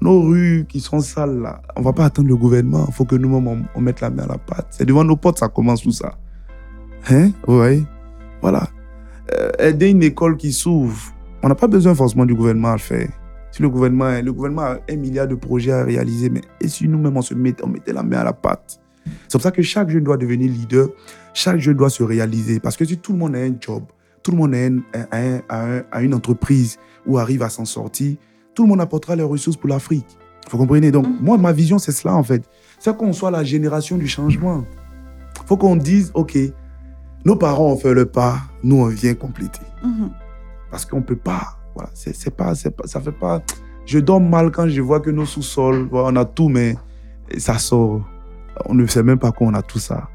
Nos 0.00 0.22
rues 0.22 0.66
qui 0.68 0.80
sont 0.80 1.00
sales, 1.00 1.40
là, 1.40 1.62
on 1.76 1.82
va 1.82 1.92
pas 1.92 2.06
attendre 2.06 2.28
le 2.28 2.36
gouvernement. 2.36 2.86
Il 2.88 2.94
faut 2.94 3.04
que 3.04 3.16
nous-mêmes, 3.16 3.66
on, 3.74 3.80
mette 3.80 4.00
la 4.00 4.10
main 4.10 4.24
à 4.24 4.28
la 4.28 4.38
pâte. 4.38 4.68
C'est 4.70 4.84
devant 4.84 5.04
nos 5.04 5.16
portes, 5.16 5.38
ça 5.38 5.48
commence 5.48 5.82
tout 5.82 5.92
ça. 5.92 6.16
Hein? 7.10 7.30
Oui. 7.46 7.84
Voilà. 8.40 8.68
Euh, 9.32 9.50
aider 9.58 9.90
une 9.90 10.02
école 10.02 10.36
qui 10.36 10.52
s'ouvre. 10.52 11.12
On 11.42 11.48
n'a 11.48 11.54
pas 11.54 11.68
besoin 11.68 11.94
forcément 11.94 12.26
du 12.26 12.34
gouvernement 12.34 12.70
à 12.70 12.72
le 12.72 12.78
faire. 12.78 13.08
Si 13.52 13.62
le 13.62 13.68
gouvernement, 13.68 14.20
le 14.22 14.32
gouvernement 14.32 14.62
a 14.62 14.78
un 14.88 14.96
milliard 14.96 15.26
de 15.26 15.34
projets 15.34 15.72
à 15.72 15.84
réaliser, 15.84 16.30
mais 16.30 16.42
et 16.60 16.68
si 16.68 16.86
nous-mêmes 16.86 17.16
on 17.16 17.22
se 17.22 17.34
mettait, 17.34 17.64
on 17.64 17.68
mettait 17.68 17.92
la 17.92 18.02
main 18.02 18.18
à 18.18 18.24
la 18.24 18.32
pâte? 18.32 18.79
C'est 19.04 19.32
pour 19.32 19.42
ça 19.42 19.50
que 19.50 19.62
chaque 19.62 19.90
jeune 19.90 20.04
doit 20.04 20.16
devenir 20.16 20.50
leader, 20.50 20.88
chaque 21.34 21.58
jeune 21.58 21.76
doit 21.76 21.90
se 21.90 22.02
réaliser. 22.02 22.60
Parce 22.60 22.76
que 22.76 22.84
si 22.84 22.98
tout 22.98 23.12
le 23.12 23.18
monde 23.18 23.34
a 23.34 23.38
un 23.38 23.54
job, 23.58 23.84
tout 24.22 24.32
le 24.32 24.36
monde 24.36 24.54
a, 24.54 26.02
une 26.02 26.14
entreprise 26.14 26.78
ou 27.06 27.18
arrive 27.18 27.42
à 27.42 27.48
s'en 27.48 27.64
sortir, 27.64 28.16
tout 28.54 28.64
le 28.64 28.68
monde 28.68 28.80
apportera 28.80 29.16
les 29.16 29.22
ressources 29.22 29.56
pour 29.56 29.68
l'Afrique. 29.68 30.06
Vous 30.50 30.58
comprenez? 30.58 30.90
Donc, 30.90 31.06
mm. 31.06 31.18
moi, 31.20 31.38
ma 31.38 31.52
vision, 31.52 31.78
c'est 31.78 31.92
cela, 31.92 32.14
en 32.14 32.22
fait. 32.22 32.42
C'est 32.78 32.96
qu'on 32.96 33.12
soit 33.12 33.30
la 33.30 33.44
génération 33.44 33.96
du 33.96 34.08
changement. 34.08 34.64
Il 35.42 35.46
faut 35.46 35.56
qu'on 35.56 35.76
dise, 35.76 36.10
OK, 36.14 36.36
nos 37.24 37.36
parents 37.36 37.72
ont 37.72 37.76
fait 37.76 37.94
le 37.94 38.06
pas, 38.06 38.38
nous, 38.62 38.76
on 38.76 38.86
vient 38.86 39.14
compléter. 39.14 39.60
Mm-hmm. 39.84 40.10
Parce 40.70 40.84
qu'on 40.84 40.98
ne 40.98 41.02
peut 41.02 41.16
pas. 41.16 41.58
Voilà, 41.74 41.90
c'est 41.94 42.34
pas, 42.34 42.52
pas, 42.54 42.86
ça 42.86 43.00
fait 43.00 43.12
pas. 43.12 43.42
Je 43.86 43.98
dors 43.98 44.20
mal 44.20 44.50
quand 44.50 44.68
je 44.68 44.80
vois 44.80 45.00
que 45.00 45.10
nos 45.10 45.24
sous-sols, 45.24 45.88
on 45.92 46.16
a 46.16 46.24
tout, 46.24 46.48
mais 46.48 46.76
ça 47.38 47.58
sort. 47.58 48.08
On 48.66 48.74
ne 48.74 48.86
sait 48.86 49.02
même 49.02 49.18
pas 49.18 49.32
qu'on 49.32 49.54
a 49.54 49.62
tout 49.62 49.78
ça. 49.78 50.08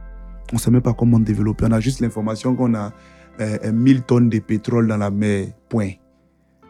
On 0.52 0.56
ne 0.56 0.60
sait 0.60 0.72
même 0.72 0.82
pas 0.82 0.94
comment 0.94 1.20
développer. 1.20 1.66
On 1.68 1.72
a 1.72 1.80
juste 1.80 2.00
l'information 2.00 2.56
qu'on 2.56 2.76
a 2.76 2.92
1000 3.72 4.04
tonnes 4.04 4.30
de 4.30 4.40
pétrole 4.40 4.88
dans 4.88 4.98
la 4.98 5.12
mer, 5.12 5.48
point. 5.70 5.92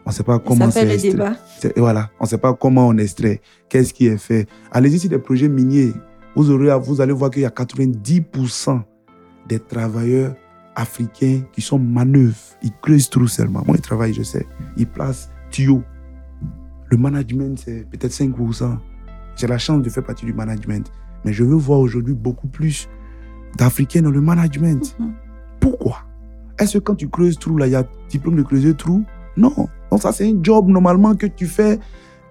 On 0.04 0.10
ne 0.10 0.14
sait 0.14 0.22
pas 0.22 0.38
comment 0.38 0.70
c'est. 0.70 0.80
Ça 0.80 0.86
fait 0.86 0.96
le 0.96 1.12
débat. 1.12 1.36
Voilà, 1.76 2.10
on 2.20 2.24
ne 2.24 2.28
sait 2.28 2.38
pas 2.38 2.54
comment 2.54 2.88
on 2.88 2.96
extrait, 2.96 3.40
qu'est-ce 3.68 3.92
qui 3.92 4.06
est 4.06 4.18
fait. 4.18 4.48
Allez-y 4.70 5.00
sur 5.00 5.10
des 5.10 5.18
projets 5.18 5.48
miniers. 5.48 5.92
Vous, 6.36 6.50
aurez, 6.50 6.78
vous 6.78 7.00
allez 7.00 7.12
voir 7.12 7.30
qu'il 7.30 7.42
y 7.42 7.46
a 7.46 7.50
90% 7.50 8.82
des 9.48 9.58
travailleurs 9.58 10.34
africains 10.74 11.42
qui 11.52 11.60
sont 11.60 11.78
manœuvres. 11.78 12.36
Ils 12.62 12.72
creusent 12.80 13.10
trop 13.10 13.26
seulement. 13.26 13.62
Moi, 13.66 13.76
ils 13.76 13.82
travaillent, 13.82 14.14
je 14.14 14.22
sais. 14.22 14.46
Ils 14.76 14.86
placent 14.86 15.30
tuyaux. 15.50 15.82
Le 16.88 16.96
management, 16.96 17.58
c'est 17.58 17.88
peut-être 17.90 18.12
5%. 18.12 18.78
J'ai 19.34 19.46
la 19.46 19.58
chance 19.58 19.82
de 19.82 19.90
faire 19.90 20.04
partie 20.04 20.24
du 20.24 20.32
management. 20.32 20.90
Mais 21.24 21.32
je 21.32 21.44
veux 21.44 21.54
voir 21.54 21.80
aujourd'hui 21.80 22.14
beaucoup 22.14 22.48
plus 22.48 22.88
d'Africains 23.56 24.02
dans 24.02 24.10
le 24.10 24.20
management. 24.20 24.96
Mhm. 24.98 25.12
Pourquoi? 25.60 25.98
Est-ce 26.58 26.78
que 26.78 26.82
quand 26.84 26.94
tu 26.94 27.08
creuses 27.08 27.38
trou, 27.38 27.56
là, 27.56 27.66
il 27.66 27.72
y 27.72 27.76
a 27.76 27.84
diplôme 28.08 28.36
de 28.36 28.42
creuser 28.42 28.74
trou? 28.74 29.02
Non. 29.36 29.68
Donc 29.90 30.02
ça, 30.02 30.12
c'est 30.12 30.28
un 30.28 30.38
job 30.42 30.68
normalement 30.68 31.14
que 31.14 31.26
tu 31.26 31.46
fais, 31.46 31.78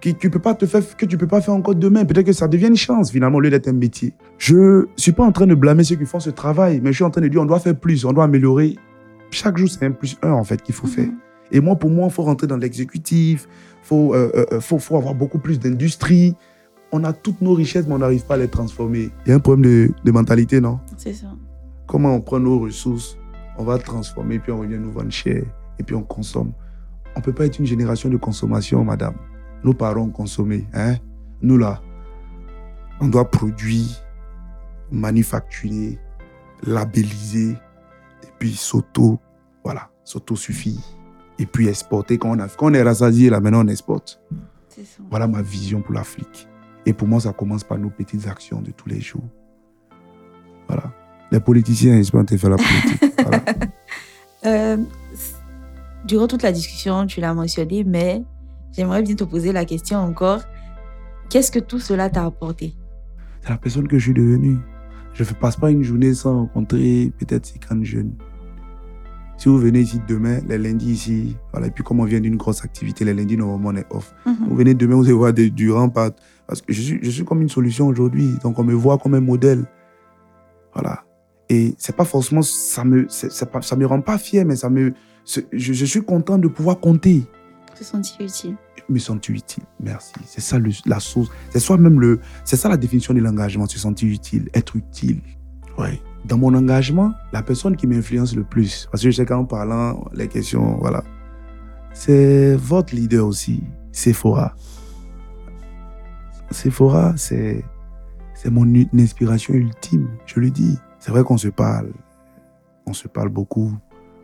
que 0.02 0.10
tu 0.10 0.30
peux 0.30 0.40
pas 0.40 0.56
te 0.56 0.66
faire, 0.66 0.82
que 0.98 1.06
tu 1.06 1.18
peux 1.18 1.28
pas 1.28 1.42
faire 1.42 1.54
encore 1.54 1.76
demain. 1.76 2.06
Peut-être 2.06 2.26
que 2.26 2.34
ça 2.34 2.48
devient 2.48 2.68
une 2.68 2.76
chance 2.76 3.12
finalement 3.12 3.38
au 3.38 3.42
lieu 3.42 3.50
d'être 3.50 3.68
un 3.68 3.74
métier. 3.74 4.14
Je 4.38 4.86
suis 4.96 5.12
pas 5.12 5.24
en 5.24 5.32
train 5.32 5.48
de 5.48 5.56
blâmer 5.56 5.84
ceux 5.84 5.96
qui 5.96 6.06
font 6.06 6.20
ce 6.20 6.32
travail, 6.32 6.80
mais 6.82 6.92
je 6.92 6.98
suis 6.98 7.04
en 7.04 7.12
train 7.12 7.22
de 7.22 7.28
dire 7.28 7.42
on 7.42 7.46
doit 7.46 7.60
faire 7.60 7.76
plus, 7.76 8.06
on 8.06 8.14
doit 8.14 8.24
améliorer. 8.24 8.76
Chaque 9.32 9.58
jour, 9.58 9.70
c'est 9.70 9.86
un 9.86 9.92
plus 9.92 10.18
un 10.22 10.32
en 10.32 10.44
fait 10.44 10.62
qu'il 10.62 10.74
faut 10.74 10.88
faire. 10.88 11.08
Mhm. 11.08 11.18
Et 11.52 11.60
moi, 11.60 11.76
pour 11.76 11.90
moi, 11.90 12.08
il 12.08 12.14
faut 12.14 12.24
rentrer 12.24 12.48
dans 12.48 12.58
l'exécutif, 12.58 13.48
il 13.84 13.88
faut, 13.88 14.14
euh, 14.14 14.32
euh, 14.36 14.46
euh, 14.54 14.60
faut, 14.60 14.80
faut 14.80 14.98
avoir 14.98 15.14
beaucoup 15.14 15.40
plus 15.40 15.60
d'industrie. 15.60 16.36
On 16.92 17.04
a 17.04 17.14
toutes 17.14 17.42
nos 17.42 17.54
richesses, 17.54 17.88
mais 17.88 17.94
on 17.94 18.00
n'arrive 18.00 18.26
pas 18.26 18.36
à 18.36 18.38
les 18.38 18.48
transformer. 18.48 19.10
Il 19.26 19.30
y 19.30 19.32
a 19.32 19.36
un 19.36 19.40
problème 19.40 19.64
de, 19.64 19.92
de 20.04 20.12
mentalité, 20.12 20.62
non? 20.62 20.80
C'est 20.98 21.14
ça. 21.14 21.28
Comment 21.88 22.16
on 22.16 22.22
prend 22.22 22.40
nos 22.40 22.60
ressources 22.60 23.18
on 23.58 23.64
va 23.64 23.78
transformer, 23.78 24.40
puis 24.40 24.52
on 24.52 24.60
revient 24.60 24.78
nous 24.78 24.92
vendre 24.92 25.12
cher, 25.12 25.44
et 25.80 25.84
puis 25.84 25.96
on 25.96 26.04
consomme. 26.04 26.52
On 27.16 27.20
ne 27.20 27.24
peut 27.24 27.34
pas 27.34 27.46
être 27.46 27.60
une 27.60 27.66
génération 27.66 28.10
de 28.10 28.18
consommation, 28.18 28.84
madame. 28.84 29.16
Nos 29.64 29.74
parents 29.74 30.02
ont 30.02 30.10
consommé. 30.10 30.68
Hein? 30.74 30.96
Nous, 31.42 31.58
là, 31.58 31.82
on 33.00 33.08
doit 33.08 33.30
produire, 33.30 33.88
manufacturer, 34.92 36.00
labelliser, 36.64 37.52
et 37.52 38.28
puis 38.38 38.54
s'auto, 38.54 39.20
voilà, 39.64 39.90
s'auto-suffire. 40.04 40.82
Et 41.40 41.46
puis 41.46 41.68
exporter. 41.68 42.18
Quand 42.18 42.32
on, 42.32 42.40
a, 42.40 42.48
quand 42.48 42.68
on 42.68 42.74
est 42.74 42.84
rassasié, 42.84 43.30
là, 43.30 43.40
maintenant, 43.40 43.66
on 43.66 43.68
exporte. 43.68 44.22
Voilà 45.10 45.28
ma 45.28 45.42
vision 45.42 45.82
pour 45.82 45.94
l'Afrique. 45.94 46.48
Et 46.86 46.94
pour 46.94 47.08
moi, 47.08 47.20
ça 47.20 47.34
commence 47.34 47.64
par 47.64 47.78
nos 47.78 47.90
petites 47.90 48.28
actions 48.28 48.62
de 48.62 48.72
tous 48.72 48.90
les 48.90 49.02
jours. 49.02 49.24
Voilà. 50.68 50.92
Les 51.32 51.40
politiciens, 51.40 51.98
ils 51.98 52.06
sont 52.06 52.24
faire 52.26 52.50
la 52.50 52.58
politique. 52.58 53.02
Euh, 54.46 54.78
durant 56.06 56.28
toute 56.28 56.44
la 56.44 56.52
discussion, 56.52 57.08
tu 57.08 57.20
l'as 57.20 57.34
mentionné, 57.34 57.84
mais 57.84 58.22
j'aimerais 58.72 59.02
bien 59.02 59.16
te 59.16 59.24
poser 59.24 59.52
la 59.52 59.66
question 59.66 59.98
encore. 59.98 60.42
Qu'est-ce 61.32 61.52
que 61.52 61.58
tout 61.58 61.80
cela 61.80 62.12
t'a 62.12 62.26
apporté? 62.26 62.76
C'est 63.42 63.50
la 63.50 63.58
personne 63.58 63.88
que 63.88 63.98
je 63.98 64.04
suis 64.04 64.14
devenue. 64.14 64.58
Je 65.14 65.24
ne 65.24 65.30
passe 65.30 65.56
pas 65.56 65.72
une 65.72 65.82
journée 65.82 66.14
sans 66.14 66.42
rencontrer 66.42 67.12
peut-être 67.18 67.48
ces 67.48 67.58
grandes 67.58 67.86
jeunes. 67.86 68.14
Si 69.38 69.50
vous 69.50 69.58
venez 69.58 69.82
ici 69.82 70.00
demain, 70.08 70.40
les 70.48 70.58
lundis 70.58 70.92
ici, 70.92 71.36
voilà, 71.52 71.68
et 71.68 71.72
puis 71.72 71.84
comme 71.84 72.00
on 72.00 72.06
vient 72.06 72.22
d'une 72.22 72.38
grosse 72.38 72.64
activité, 72.64 73.04
les 73.04 73.14
lundis, 73.14 73.38
normalement, 73.38 73.70
on 73.70 73.76
est 73.76 73.86
off. 73.90 74.14
Mhm. 74.26 74.36
Vous 74.50 74.56
venez 74.56 74.74
demain, 74.74 74.96
vous 74.96 75.04
allez 75.04 75.14
voir 75.14 75.34
des, 75.34 75.50
du 75.50 75.72
Parce 75.94 76.62
que 76.62 76.72
je 76.72 76.82
suis, 76.82 77.00
je 77.02 77.10
suis 77.10 77.26
comme 77.26 77.42
une 77.42 77.50
solution 77.50 77.88
aujourd'hui. 77.88 78.36
Donc, 78.44 78.58
on 78.60 78.64
me 78.64 78.74
voit 78.74 78.98
comme 78.98 79.14
un 79.14 79.22
modèle. 79.22 79.66
Voilà. 80.74 81.04
Et 81.50 81.76
c'est 81.78 81.96
pas 81.96 82.06
forcément, 82.06 82.42
ça 82.42 82.84
me, 82.84 83.08
ça 83.10 83.76
me 83.76 83.86
rend 83.86 84.02
pas 84.02 84.18
fier, 84.18 84.46
mais 84.46 84.56
ça 84.56 84.70
me, 84.70 84.94
je, 85.52 85.86
suis 85.86 86.04
content 86.04 86.38
de 86.38 86.48
pouvoir 86.48 86.80
compter. 86.80 87.24
Se 87.76 87.84
sentir 87.84 88.22
utile. 88.22 88.56
Me 88.88 89.00
sentir 89.00 89.36
utile, 89.36 89.64
merci. 89.80 90.14
C'est 90.26 90.42
ça 90.42 90.58
la 90.86 91.00
chose. 91.00 91.30
C'est 91.50 91.60
soit 91.60 91.78
même 91.78 92.00
le, 92.00 92.20
c'est 92.44 92.56
ça 92.56 92.70
la 92.70 92.78
définition 92.78 93.14
de 93.14 93.20
l'engagement, 93.20 93.68
se 93.68 93.80
sentir 93.80 94.12
utile, 94.12 94.50
être 94.54 94.76
utile. 94.76 95.22
Ouais. 95.78 96.00
Dans 96.28 96.38
mon 96.38 96.56
engagement, 96.56 97.14
la 97.34 97.44
personne 97.44 97.76
qui 97.76 97.86
m'influence 97.86 98.36
le 98.36 98.44
plus, 98.44 98.88
parce 98.92 99.04
que 99.04 99.12
je 99.12 99.16
sais 99.16 99.26
qu'en 99.26 99.46
parlant, 99.46 100.06
les 100.14 100.28
questions, 100.28 100.78
voilà, 100.80 101.04
c'est 101.94 102.56
votre 102.56 102.96
leader 102.96 103.28
aussi, 103.28 103.64
Sephora. 103.92 104.56
Sephora, 106.50 107.14
c'est, 107.16 107.64
c'est 108.34 108.50
mon 108.50 108.66
inspiration 108.94 109.54
ultime, 109.54 110.08
je 110.26 110.40
le 110.40 110.50
dis. 110.50 110.80
C'est 111.00 111.12
vrai 111.12 111.24
qu'on 111.24 111.38
se 111.38 111.48
parle, 111.48 111.94
on 112.88 112.94
se 112.94 113.08
parle 113.08 113.30
beaucoup, 113.30 113.72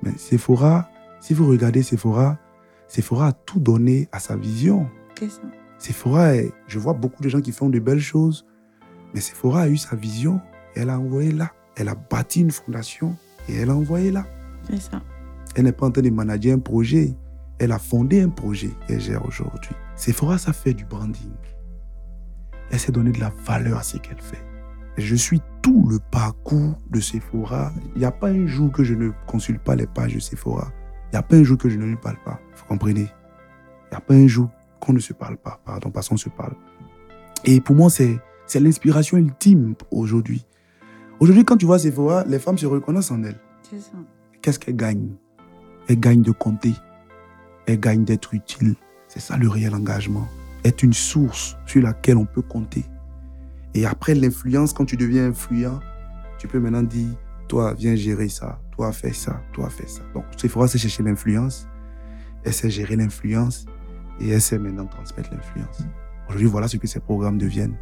mais 0.02 0.12
Sephora, 0.18 0.90
si 1.20 1.36
vous 1.36 1.48
regardez 1.48 1.84
Sephora, 1.84 2.38
Sephora 2.88 3.28
a 3.28 3.32
tout 3.34 3.60
donné 3.60 4.10
à 4.12 4.20
sa 4.20 4.36
vision. 4.36 4.90
Qu'est-ce 5.16 5.40
Sephora, 5.78 6.34
je 6.68 6.80
vois 6.80 6.94
beaucoup 6.94 7.22
de 7.24 7.30
gens 7.30 7.42
qui 7.42 7.52
font 7.52 7.70
de 7.70 7.80
belles 7.80 8.00
choses, 8.00 8.46
mais 9.14 9.22
Sephora 9.22 9.62
a 9.62 9.68
eu 9.68 9.78
sa 9.78 9.96
vision 9.96 10.42
et 10.76 10.80
elle 10.82 10.90
a 10.90 11.00
envoyé 11.00 11.32
là. 11.32 11.52
Elle 11.76 11.90
a 11.90 11.96
bâti 11.96 12.42
une 12.42 12.52
fondation 12.52 13.16
et 13.48 13.56
elle 13.56 13.70
a 13.70 13.76
envoyé 13.76 14.12
là. 14.12 14.26
C'est 14.70 14.82
ça. 14.82 15.02
Elle 15.56 15.66
n'est 15.66 15.72
pas 15.72 15.88
en 15.88 15.92
train 15.92 16.02
de 16.02 16.10
manager 16.10 16.56
un 16.56 16.60
projet, 16.60 17.14
elle 17.60 17.72
a 17.72 17.80
fondé 17.80 18.22
un 18.22 18.30
projet 18.30 18.72
qu'elle 18.88 19.02
gère 19.02 19.26
aujourd'hui. 19.26 19.76
Sephora, 19.96 20.38
ça 20.38 20.54
fait 20.54 20.74
du 20.74 20.86
branding. 20.86 21.32
Elle 22.72 22.80
s'est 22.80 22.92
donné 22.92 23.12
de 23.12 23.20
la 23.20 23.32
valeur 23.46 23.78
à 23.78 23.84
ce 23.84 23.98
qu'elle 23.98 24.22
fait. 24.22 24.44
Je 24.98 25.16
suis 25.16 25.42
tout 25.62 25.88
le 25.90 26.00
parcours 26.00 26.80
de 26.90 27.00
Sephora. 27.00 27.72
Il 27.96 28.00
n'y 28.00 28.06
a 28.06 28.12
pas 28.12 28.30
un 28.30 28.48
jour 28.48 28.72
que 28.72 28.84
je 28.84 28.94
ne 28.94 29.12
consulte 29.28 29.62
pas 29.62 29.76
les 29.76 29.88
pages 29.88 30.16
de 30.16 30.20
Sephora. 30.20 30.72
Il 31.08 31.16
n'y 31.16 31.20
a 31.20 31.24
pas 31.24 31.36
un 31.36 31.44
jour 31.44 31.58
que 31.58 31.70
je 31.70 31.78
ne 31.78 31.86
lui 31.86 31.98
parle 31.98 32.18
pas. 32.24 32.40
Vous 32.56 32.66
comprenez? 32.66 33.02
Il 33.02 33.92
n'y 33.92 33.98
a 33.98 34.02
pas 34.02 34.14
un 34.14 34.28
jour 34.28 34.50
qu'on 34.80 34.94
ne 34.94 35.00
se 35.00 35.14
parle 35.14 35.38
pas. 35.38 35.60
Pardon, 35.66 35.92
parce 35.92 36.10
qu'on 36.10 36.18
se 36.18 36.30
parle. 36.30 36.56
Et 37.44 37.60
pour 37.62 37.76
moi, 37.76 37.90
c'est, 37.90 38.20
c'est 38.48 38.60
l'inspiration 38.60 39.18
ultime 39.18 39.76
aujourd'hui. 39.92 40.46
Aujourd'hui, 41.22 41.46
quand 41.46 41.58
tu 41.58 41.68
vois 41.68 41.78
Sephora, 41.78 42.24
les 42.24 42.40
femmes 42.40 42.58
se 42.58 42.66
reconnaissent 42.66 43.12
en 43.12 43.24
elles. 43.24 43.40
C'est 43.62 43.80
ça. 43.80 43.92
Qu'est-ce 44.42 44.58
qu'elles 44.58 44.76
gagnent? 44.76 45.14
Elles 45.88 46.00
gagnent 46.00 46.24
de 46.24 46.32
compter. 46.32 46.74
Elles 47.68 47.80
gagnent 47.80 48.04
d'être 48.04 48.34
utiles. 48.34 48.74
C'est 49.08 49.20
ça 49.20 49.38
le 49.38 49.48
réel 49.48 49.76
engagement. 49.76 50.28
Être 50.66 50.82
une 50.82 50.94
source 50.94 51.56
sur 51.68 51.84
laquelle 51.84 52.18
on 52.18 52.26
peut 52.26 52.42
compter. 52.42 52.86
Et 53.76 53.86
après 53.86 54.16
l'influence, 54.16 54.74
quand 54.74 54.86
tu 54.86 54.98
deviens 54.98 55.28
influent, 55.28 55.80
tu 56.40 56.48
peux 56.48 56.60
maintenant 56.60 56.82
dire, 56.82 57.10
toi, 57.48 57.76
viens 57.76 57.94
gérer 57.94 58.28
ça, 58.28 58.60
toi, 58.72 58.92
fais 58.92 59.14
ça, 59.14 59.40
toi, 59.54 59.70
fais 59.70 59.88
ça. 59.88 60.02
Donc, 60.16 60.24
Sephora, 60.38 60.68
c'est 60.68 60.80
chercher 60.80 61.04
l'influence. 61.04 61.68
Elle 62.44 62.54
sait 62.54 62.72
gérer 62.72 62.96
l'influence 62.96 63.68
et 64.20 64.30
elle 64.30 64.42
sait 64.42 64.58
maintenant 64.58 64.88
transmettre 64.88 65.30
l'influence. 65.32 65.84
Aujourd'hui, 66.30 66.48
voilà 66.48 66.68
ce 66.68 66.78
que 66.78 66.88
ces 66.88 67.00
programmes 67.00 67.38
deviennent. 67.38 67.78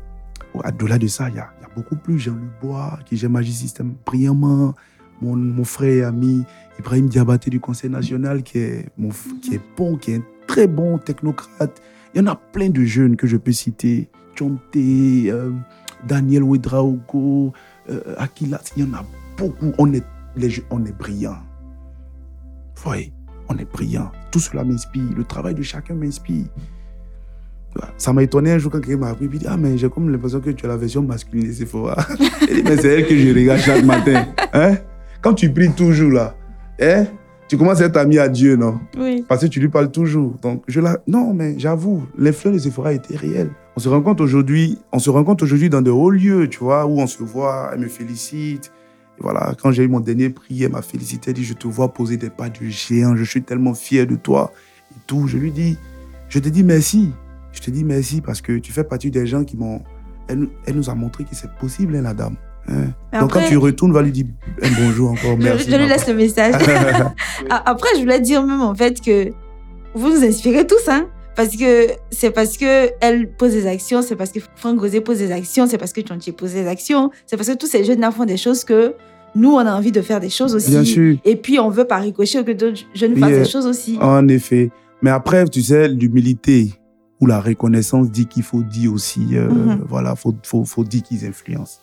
Au-delà 0.54 0.98
de 0.98 1.08
ça, 1.08 1.30
il 1.30 1.36
y 1.36 1.40
a, 1.40 1.52
beaucoup 1.76 1.96
plus. 1.96 2.20
Jean 2.20 2.38
Bois, 2.62 3.00
qui 3.06 3.16
gère 3.16 3.30
Magisystème 3.30 3.94
brillamment. 4.06 4.74
Mon, 5.22 5.36
mon 5.36 5.66
frère 5.66 5.94
et 5.94 6.04
ami 6.04 6.44
Ibrahim 6.80 7.10
Diabaté 7.10 7.50
du 7.50 7.60
Conseil 7.60 7.90
national, 7.90 8.42
qui 8.42 8.58
est, 8.60 8.86
mon, 8.98 9.10
qui 9.42 9.56
est 9.56 9.62
bon, 9.76 9.98
qui 9.98 10.12
est 10.12 10.16
un 10.16 10.24
très 10.48 10.68
bon 10.68 10.98
technocrate. 10.98 11.82
Il 12.14 12.22
y 12.22 12.24
en 12.24 12.28
a 12.28 12.36
plein 12.36 12.70
de 12.70 12.84
jeunes 12.84 13.16
que 13.16 13.28
je 13.28 13.38
peux 13.38 13.52
citer. 13.52 14.10
Chonte, 14.36 14.62
euh, 14.76 15.52
Daniel 16.08 16.44
Ouedraogo, 16.44 17.54
euh, 17.90 18.16
Akilas. 18.18 18.72
Il 18.78 18.86
y 18.86 18.90
en 18.90 18.94
a 18.94 19.06
beaucoup. 19.38 19.74
On 19.78 19.94
est, 19.94 20.06
les, 20.38 20.64
on 20.72 20.86
est 20.86 20.98
brillants. 20.98 21.44
Oui, 22.86 23.12
on 23.50 23.58
est 23.58 23.70
brillants. 23.70 24.12
Tout 24.32 24.40
cela 24.40 24.64
m'inspire. 24.64 25.12
Le 25.16 25.24
travail 25.26 25.54
de 25.54 25.62
chacun 25.62 25.96
m'inspire. 25.96 26.46
Ça 27.98 28.14
m'a 28.14 28.24
étonné 28.24 28.52
un 28.52 28.58
jour 28.58 28.72
quand 28.72 28.80
quelqu'un 28.80 29.02
m'a 29.02 29.10
appris. 29.10 29.30
Il 29.32 29.40
dit 29.40 29.46
Ah, 29.48 29.58
mais 29.58 29.78
j'ai 29.78 29.90
comme 29.90 30.10
l'impression 30.10 30.40
que 30.40 30.50
tu 30.50 30.66
as 30.66 30.70
la 30.70 30.78
version 30.78 31.02
masculine 31.02 31.48
de 31.48 31.54
Sephora. 31.54 31.98
Il 32.50 32.56
dit 32.56 32.64
Mais 32.64 32.78
c'est 32.78 32.88
elle 32.88 33.08
que 33.08 33.16
je 33.18 33.34
regarde 33.34 33.60
chaque 33.60 33.84
matin. 33.84 34.26
Hein? 34.54 34.78
Quand 35.22 35.34
tu 35.34 35.52
pries 35.52 35.72
toujours 35.72 36.12
là, 36.12 36.36
hein? 36.82 37.06
tu 37.48 37.58
commences 37.58 37.82
à 37.82 37.86
être 37.86 37.98
ami 37.98 38.18
à 38.18 38.30
Dieu, 38.30 38.56
non? 38.56 38.80
Oui. 38.98 39.26
Parce 39.28 39.42
que 39.42 39.48
tu 39.48 39.60
lui 39.60 39.70
parles 39.70 39.92
toujours. 39.92 40.36
Donc, 40.42 40.64
je 40.68 40.80
la... 40.80 41.00
Non, 41.08 41.34
mais 41.34 41.56
j'avoue, 41.58 42.04
l'influence 42.18 42.58
de 42.58 42.62
Sephora 42.62 42.94
était 42.94 43.18
réelle. 43.18 43.50
On 43.76 43.80
se 43.80 43.90
rend 43.90 44.02
compte 44.02 44.22
aujourd'hui, 44.22 44.78
on 44.92 45.00
se 45.00 45.10
aujourd'hui 45.10 45.70
dans 45.70 45.82
de 45.82 45.90
hauts 45.90 46.10
lieux, 46.10 46.48
tu 46.48 46.60
vois, 46.60 46.86
où 46.86 47.00
on 47.00 47.08
se 47.08 47.24
voit, 47.24 47.72
elle 47.74 47.80
me 47.80 47.88
félicite. 47.88 48.72
Et 49.18 49.22
voilà, 49.22 49.54
quand 49.62 49.72
j'ai 49.72 49.84
eu 49.84 49.88
mon 49.88 50.00
dernier 50.00 50.30
prix, 50.30 50.64
elle 50.64 50.72
m'a 50.72 50.82
félicité, 50.82 51.32
elle 51.32 51.38
dit, 51.38 51.44
je 51.44 51.54
te 51.54 51.68
vois 51.68 51.94
poser 51.94 52.18
des 52.18 52.30
pas 52.30 52.50
de 52.50 52.66
géant, 52.66 53.16
je 53.16 53.24
suis 53.24 53.42
tellement 53.42 53.74
fier 53.74 54.06
de 54.06 54.16
toi. 54.16 54.52
Et 54.92 55.00
tout, 55.08 55.28
je 55.28 55.38
lui 55.38 55.52
dis, 55.52 55.78
je 56.30 56.40
te 56.40 56.50
dis 56.50 56.64
merci. 56.64 57.12
Je 57.52 57.60
te 57.62 57.72
dis 57.72 57.84
merci 57.84 58.22
parce 58.22 58.42
que 58.42 58.58
tu 58.60 58.72
fais 58.72 58.84
partie 58.84 59.12
des 59.12 59.26
gens 59.26 59.44
qui 59.44 59.58
m'ont... 59.58 59.82
Elle, 60.28 60.40
nous- 60.40 60.50
elle 60.66 60.76
nous 60.76 60.90
a 60.90 60.96
montré 60.96 61.24
que 61.24 61.32
c'est 61.34 61.50
possible, 61.60 61.96
hein, 61.96 62.02
la 62.04 62.14
dame. 62.14 62.36
hein. 62.68 62.74
Donc, 63.14 63.24
après- 63.32 63.42
quand 63.42 63.48
tu 63.48 63.58
retournes, 63.58 63.92
va 63.92 64.02
lui 64.04 64.12
dire 64.12 64.26
un 64.62 64.70
bonjour 64.80 65.10
encore, 65.12 65.36
Je, 65.40 65.44
merci. 65.44 65.70
je 65.72 65.76
lui 65.76 65.88
laisse 65.88 66.08
le 66.08 66.14
message. 66.14 66.54
A- 67.50 67.70
Après, 67.70 67.90
je 67.96 68.02
voulais 68.02 68.20
dire 68.20 68.44
même 68.46 68.62
en 68.62 68.76
fait 68.76 69.02
que 69.02 69.30
vous 69.96 70.10
nous 70.10 70.24
inspirez 70.24 70.68
tous, 70.68 70.88
hein. 70.88 71.08
Parce 71.36 71.56
que 71.56 71.88
c'est 72.12 72.32
parce 72.32 72.58
que 72.58 72.90
elle 73.02 73.32
pose 73.32 73.54
des 73.54 73.66
actions, 73.66 74.02
c'est 74.02 74.16
parce 74.18 74.32
que 74.32 74.40
Franck 74.58 74.78
Gosé 74.78 75.00
pose 75.02 75.20
des 75.20 75.32
actions, 75.32 75.68
c'est 75.68 75.78
parce 75.78 75.94
que 75.94 76.02
Chantier 76.06 76.34
pose 76.34 76.54
des 76.54 76.68
actions, 76.68 77.12
c'est 77.26 77.38
parce 77.38 77.48
que 77.50 77.56
tous 77.56 77.68
ces 77.68 77.84
jeunes-là 77.86 78.12
font 78.12 78.26
des 78.26 78.36
choses 78.38 78.64
que 78.66 78.94
nous, 79.36 79.52
on 79.54 79.60
a 79.60 79.72
envie 79.74 79.92
de 79.94 80.02
faire 80.02 80.20
des 80.20 80.30
choses 80.30 80.54
aussi. 80.54 80.70
Bien 80.72 80.84
sûr. 80.84 81.18
Et 81.24 81.36
puis, 81.38 81.58
on 81.60 81.70
veut 81.70 81.86
par 81.86 82.02
ricochet 82.02 82.44
que 82.44 82.52
d'autres 82.52 82.82
jeunes 82.94 83.16
fassent 83.16 83.30
des 83.32 83.46
choses 83.46 83.66
aussi. 83.68 83.98
En 84.02 84.28
effet. 84.28 84.70
Mais 85.02 85.12
après, 85.12 85.46
tu 85.46 85.62
sais, 85.62 85.88
l'humilité 85.88 86.74
ou 87.22 87.26
la 87.28 87.40
reconnaissance 87.42 88.10
dit 88.12 88.26
qu'il 88.28 88.44
faut 88.44 88.64
dire 88.64 88.94
aussi, 88.94 89.38
euh, 89.38 89.50
Mhm. 89.50 89.84
voilà, 89.88 90.16
faut, 90.16 90.36
faut, 90.44 90.64
faut 90.66 90.84
dire 90.84 91.04
qu'ils 91.04 91.26
influencent. 91.26 91.80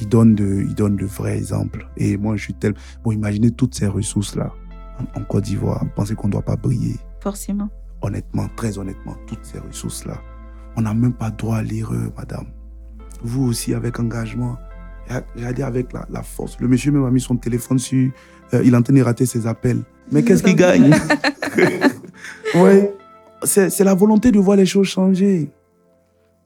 Ils 0.00 0.08
donnent, 0.08 0.34
de, 0.34 0.62
ils 0.66 0.74
donnent 0.74 0.96
de 0.96 1.04
vrais 1.06 1.36
exemples. 1.36 1.86
Et 1.96 2.16
moi, 2.16 2.36
je 2.36 2.42
suis 2.44 2.54
tel. 2.54 2.74
Bon, 3.04 3.12
imaginez 3.12 3.50
toutes 3.50 3.74
ces 3.74 3.86
ressources-là 3.88 4.52
en, 4.98 5.20
en 5.20 5.24
Côte 5.24 5.44
d'Ivoire. 5.44 5.84
Pensez 5.96 6.14
qu'on 6.14 6.28
ne 6.28 6.32
doit 6.32 6.42
pas 6.42 6.56
briller? 6.56 6.96
Forcément. 7.20 7.68
Honnêtement, 8.00 8.48
très 8.56 8.78
honnêtement, 8.78 9.14
toutes 9.26 9.44
ces 9.44 9.58
ressources-là. 9.58 10.18
On 10.76 10.82
n'a 10.82 10.94
même 10.94 11.12
pas 11.12 11.30
droit 11.30 11.58
à 11.58 11.62
l'erreur, 11.62 12.10
madame. 12.16 12.46
Vous 13.22 13.44
aussi, 13.44 13.74
avec 13.74 14.00
engagement. 14.00 14.56
Regardez 15.36 15.62
avec 15.62 15.92
la, 15.92 16.06
la 16.10 16.22
force. 16.22 16.58
Le 16.58 16.68
monsieur 16.68 16.90
même 16.90 17.04
a 17.04 17.10
mis 17.10 17.20
son 17.20 17.36
téléphone 17.36 17.78
sur. 17.78 18.10
euh, 18.54 18.62
il 18.64 18.72
est 18.72 18.76
en 18.76 18.82
train 18.82 18.94
de 18.94 19.02
rater 19.02 19.26
ses 19.26 19.46
appels. 19.46 19.82
Mais 20.10 20.22
qu'est-ce 20.22 20.42
qu'il 20.42 20.56
gagne? 20.56 20.94
Ouais. 22.54 22.94
C'est 23.44 23.70
c'est 23.70 23.84
la 23.84 23.94
volonté 23.94 24.30
de 24.32 24.38
voir 24.38 24.56
les 24.56 24.66
choses 24.66 24.86
changer. 24.86 25.50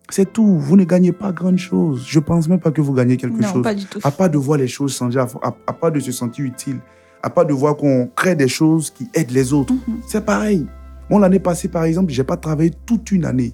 C'est 0.08 0.32
tout. 0.32 0.58
Vous 0.58 0.76
ne 0.76 0.84
gagnez 0.84 1.12
pas 1.12 1.32
grand 1.32 1.56
chose. 1.56 2.04
Je 2.06 2.20
pense 2.20 2.48
même 2.48 2.60
pas 2.60 2.70
que 2.70 2.80
vous 2.80 2.92
gagnez 2.94 3.16
quelque 3.16 3.40
non, 3.40 3.48
chose. 3.52 3.62
pas 3.62 3.74
du 3.74 3.84
tout. 3.86 3.98
À 4.04 4.10
part 4.10 4.30
de 4.30 4.38
voir 4.38 4.58
les 4.58 4.68
choses 4.68 4.96
changer, 4.96 5.18
à, 5.18 5.26
à- 5.42 5.54
à 5.66 5.72
part 5.72 5.90
de 5.92 5.98
se 6.00 6.12
sentir 6.12 6.44
utile, 6.44 6.78
à 7.22 7.28
part 7.30 7.44
de 7.44 7.52
voir 7.52 7.76
qu'on 7.76 8.08
crée 8.14 8.36
des 8.36 8.46
choses 8.48 8.90
qui 8.90 9.08
aident 9.14 9.32
les 9.32 9.52
autres. 9.52 9.72
Mhm. 9.74 9.98
C'est 10.06 10.24
pareil. 10.24 10.66
Moi, 11.10 11.20
l'année 11.20 11.40
passée, 11.40 11.68
par 11.68 11.84
exemple, 11.84 12.12
j'ai 12.12 12.24
pas 12.24 12.36
travaillé 12.36 12.70
toute 12.86 13.10
une 13.10 13.24
année. 13.24 13.52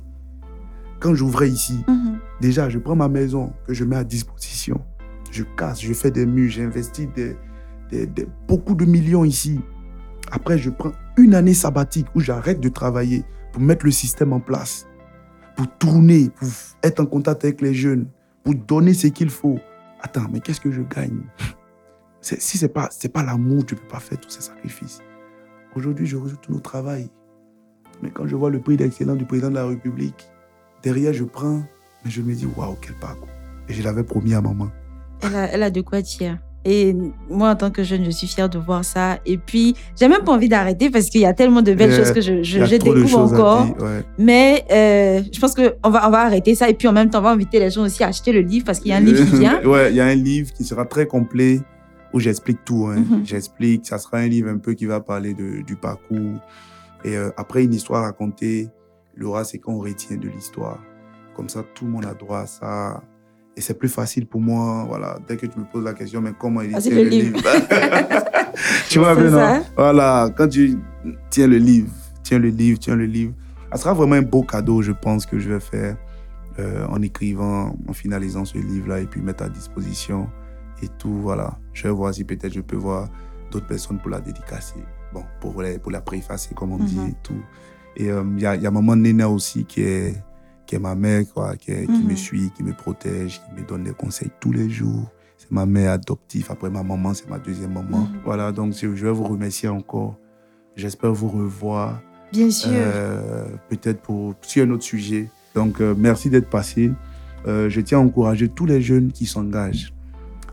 Quand 1.01 1.14
j'ouvrais 1.14 1.49
ici, 1.49 1.78
Mhm. 1.88 2.18
déjà, 2.40 2.68
je 2.68 2.78
prends 2.78 2.97
ma 2.97 3.09
maison 3.09 3.53
que 3.66 3.72
je 3.74 3.84
mets 3.84 3.97
à 3.97 4.05
disposition. 4.05 4.80
Je 5.30 5.43
casse, 5.57 5.80
je 5.80 5.93
fais 5.95 6.11
des 6.11 6.26
murs, 6.26 6.51
j'investis 6.51 7.09
des, 7.16 7.34
des- 7.90 8.07
des- 8.07 8.26
beaucoup 8.47 8.74
de 8.74 8.84
millions 8.84 9.24
ici. 9.24 9.59
Après, 10.30 10.59
je 10.59 10.68
prends 10.70 10.93
une 11.17 11.35
année 11.35 11.55
sabbatique 11.55 12.07
où 12.15 12.21
j'arrête 12.21 12.61
de 12.61 12.69
travailler 12.69 13.25
pour 13.53 13.63
mettre 13.63 13.85
le 13.85 13.91
système 13.91 14.33
en 14.33 14.41
place, 14.41 14.87
pour 15.57 15.67
tourner, 15.79 16.31
pour 16.31 16.49
être 16.83 17.01
en 17.01 17.07
contact 17.07 17.45
avec 17.45 17.61
les 17.61 17.75
jeunes, 17.75 18.07
pour 18.45 18.55
donner 18.55 18.95
ce 18.95 19.09
qu'il 19.09 19.31
faut. 19.31 19.59
Attends, 20.01 20.27
mais 20.33 20.41
qu'est-ce 20.41 20.61
que 20.61 20.71
je 20.71 20.83
gagne? 20.83 21.21
Si 22.21 22.59
ce 22.59 22.65
n'est 22.65 22.73
pas, 22.73 22.89
pas 23.13 23.23
l'amour, 23.23 23.67
tu 23.67 23.75
ne 23.75 23.81
peux 23.81 23.89
pas 23.89 24.01
faire 24.01 24.19
tous 24.19 24.31
ces 24.31 24.43
sacrifices. 24.43 25.01
Aujourd'hui, 25.75 26.07
je 26.07 26.17
reçois 26.17 26.39
tout 26.41 26.53
notre 26.53 26.71
travail. 26.71 27.11
Mais 28.03 28.11
quand 28.11 28.27
je 28.27 28.37
vois 28.37 28.51
le 28.51 28.61
prix 28.61 28.77
d'excellence 28.77 29.19
du 29.19 29.25
président 29.25 29.51
de 29.51 29.55
la 29.55 29.67
République, 29.67 30.29
derrière, 30.83 31.13
je 31.13 31.25
prends, 31.25 31.63
mais 32.05 32.11
je 32.11 32.23
me 32.23 32.35
dis, 32.35 32.47
waouh, 32.57 32.77
quel 32.81 32.95
parcours. 32.97 33.29
Et 33.69 33.75
je 33.75 33.83
l'avais 33.83 34.03
promis 34.03 34.35
à 34.35 34.41
maman. 34.41 34.69
Elle 35.23 35.37
a, 35.37 35.53
elle 35.53 35.63
a 35.63 35.71
de 35.71 35.81
quoi 35.81 36.03
dire. 36.03 36.39
Et 36.65 36.95
moi, 37.29 37.51
en 37.51 37.57
tant 37.57 37.71
que 37.71 37.83
jeune, 37.83 38.05
je 38.05 38.11
suis 38.11 38.27
fière 38.27 38.49
de 38.49 38.59
voir 38.59 38.85
ça. 38.85 39.19
Et 39.27 39.37
puis, 39.37 39.75
j'ai 39.99 40.07
même 40.09 40.23
pas 40.23 40.33
envie 40.33 40.49
d'arrêter 40.49 40.91
parce 40.91 41.07
qu'il 41.07 41.21
y 41.21 41.27
a 41.27 41.35
tellement 41.35 41.63
de 41.63 41.75
belles 41.75 41.93
choses 41.93 42.13
que 42.13 42.21
je, 42.21 42.77
découvre 42.77 43.19
encore. 43.19 43.65
dire, 43.65 43.77
ouais. 43.83 44.05
Mais 44.19 44.65
euh, 44.71 45.23
je 45.33 45.41
pense 45.41 45.55
qu'on 45.55 45.91
va, 45.91 46.07
on 46.07 46.11
va 46.11 46.21
arrêter 46.21 46.55
ça. 46.55 46.69
Et 46.69 46.75
puis, 46.75 46.87
en 46.87 46.93
même 46.93 47.11
temps, 47.11 47.19
on 47.19 47.23
va 47.23 47.31
inviter 47.31 47.59
les 47.59 47.71
gens 47.71 47.83
aussi 47.83 48.05
à 48.05 48.09
acheter 48.09 48.33
le 48.33 48.41
livre 48.41 48.65
parce 48.65 48.79
qu'il 48.79 48.91
y 48.91 48.95
a 48.95 48.99
un 48.99 49.01
livre 49.01 49.25
qui 49.29 49.39
vient. 49.39 49.61
ouais, 49.65 49.91
il 49.91 49.97
y 49.97 50.01
a 50.01 50.07
un 50.07 50.15
livre 50.15 50.53
qui 50.53 50.65
sera 50.65 50.85
très 50.85 51.07
complet 51.07 51.61
où 52.13 52.21
j'explique 52.21 52.65
tout. 52.65 52.87
hein. 52.87 53.01
Mhm. 53.01 53.23
J'explique, 53.25 53.87
ça 53.87 53.99
sera 53.99 54.19
un 54.19 54.29
livre 54.29 54.49
un 54.49 54.59
peu 54.59 54.75
qui 54.75 54.87
va 54.87 55.01
parler 55.01 55.35
de, 55.35 55.63
du 55.63 55.77
parcours. 55.77 56.39
Et 57.05 57.17
euh, 57.17 57.31
après, 57.37 57.65
une 57.65 57.75
histoire 57.75 58.03
racontée, 58.05 58.69
Laura, 59.17 59.45
c'est 59.45 59.59
qu'on 59.59 59.79
retient 59.79 60.17
de 60.17 60.29
l'histoire. 60.29 60.79
Comme 61.35 61.49
ça, 61.49 61.65
tout 61.75 61.87
le 61.87 61.91
monde 61.91 62.05
a 62.05 62.14
droit 62.14 62.41
à 62.41 62.47
ça. 62.47 63.03
Et 63.57 63.61
c'est 63.61 63.74
plus 63.79 63.88
facile 63.91 64.26
pour 64.26 64.41
moi, 64.41 64.84
voilà, 64.88 65.18
dès 65.29 65.37
que 65.37 65.45
tu 65.46 65.58
me 65.58 65.64
poses 65.64 65.84
la 65.84 65.92
question, 65.92 66.20
mais 66.22 66.33
comment 66.38 66.62
éditer 66.62 66.76
Ah, 66.79 66.80
c'est 66.80 66.91
le 67.04 67.08
livre. 67.11 67.38
tu 68.88 68.99
vois, 68.99 69.14
non? 69.14 69.30
ça. 69.30 69.62
Voilà, 69.76 70.30
quand 70.37 70.49
tu 70.49 70.79
tiens 71.30 71.46
le 71.49 71.58
livre, 71.58 71.91
tiens 72.22 72.38
le 72.38 72.49
livre, 72.49 72.79
tiens 72.79 72.96
le 72.96 73.04
livre, 73.04 73.34
ça 73.72 73.79
sera 73.79 73.92
vraiment 73.95 74.14
un 74.14 74.22
beau 74.22 74.42
cadeau, 74.42 74.80
je 74.83 74.92
pense, 74.92 75.26
que 75.26 75.38
je 75.38 75.50
vais 75.50 75.61
faire 75.61 75.96
euh, 76.58 76.87
en 76.88 77.00
écrivant, 77.03 77.76
en 77.88 77.92
finalisant 77.92 78.45
ce 78.45 78.57
livre-là 78.58 79.00
et 79.00 79.07
puis 79.07 79.20
mettre 79.20 79.45
à 79.45 79.49
disposition 79.49 80.29
et 80.83 80.88
tout, 80.99 81.12
voilà. 81.20 81.58
Je 81.74 81.84
vais 81.84 81.91
voir 81.91 82.12
si 82.14 82.24
peut-être 82.24 82.53
je 82.54 82.61
peux 82.61 82.76
voir 82.76 83.08
d'autres 83.50 83.66
personnes 83.66 83.99
pour 83.99 84.11
la 84.11 84.20
dédicacer. 84.20 84.80
Bon, 85.12 85.24
pour, 85.41 85.61
les- 85.62 85.79
pour 85.79 85.92
la 85.92 86.00
préfacer, 86.00 86.54
comme 86.54 86.72
on 86.72 86.79
dit 86.79 86.96
Mhm. 86.99 87.08
et 87.08 87.14
tout. 87.22 87.42
Et 87.96 88.11
euh, 88.11 88.22
il 88.37 88.42
y, 88.42 88.46
a, 88.46 88.57
il 88.57 88.62
y 88.62 88.66
a 88.66 88.70
maman 88.70 88.96
Nena 88.96 89.29
aussi 89.29 89.64
qui 89.66 89.83
est, 89.83 90.14
qui 90.72 90.76
est 90.76 90.78
ma 90.78 90.94
mère, 90.94 91.22
quoi, 91.34 91.54
qui, 91.57 91.70
est- 91.70 91.84
qui 91.84 91.92
Mhm. 91.92 92.08
me 92.08 92.16
suit, 92.16 92.50
qui 92.57 92.62
me 92.62 92.72
protège, 92.72 93.42
qui 93.44 93.61
me 93.61 93.66
donne 93.68 93.84
des 93.84 93.90
conseils 93.92 94.30
tous 94.40 94.53
les 94.53 94.70
jours. 94.70 95.07
C'est 95.36 95.50
ma 95.50 95.66
mère 95.66 95.90
adoptive. 95.92 96.46
Après 96.49 96.70
ma 96.70 96.82
maman, 96.82 97.12
c'est 97.12 97.28
ma 97.28 97.38
deuxième 97.38 97.74
maman. 97.74 97.99
Mhm. 98.00 98.20
Voilà, 98.24 98.53
donc 98.53 98.72
je 98.74 98.86
vais 98.86 99.11
vous 99.11 99.24
remercier 99.24 99.68
encore. 99.68 100.16
J'espère 100.74 101.12
vous 101.12 101.28
revoir. 101.28 102.00
Bien 102.32 102.50
sûr. 102.50 102.70
Euh, 102.72 103.44
peut-être 103.68 104.00
pour 104.00 104.34
sur 104.40 104.64
un 104.66 104.70
autre 104.70 104.82
sujet. 104.84 105.28
Donc, 105.54 105.82
euh, 105.82 105.94
merci 105.94 106.30
d'être 106.30 106.49
passé. 106.49 106.90
Euh, 107.46 107.68
je 107.68 107.82
tiens 107.82 107.99
à 107.99 108.00
encourager 108.00 108.49
tous 108.49 108.64
les 108.64 108.80
jeunes 108.80 109.12
qui 109.12 109.26
s'engagent 109.26 109.92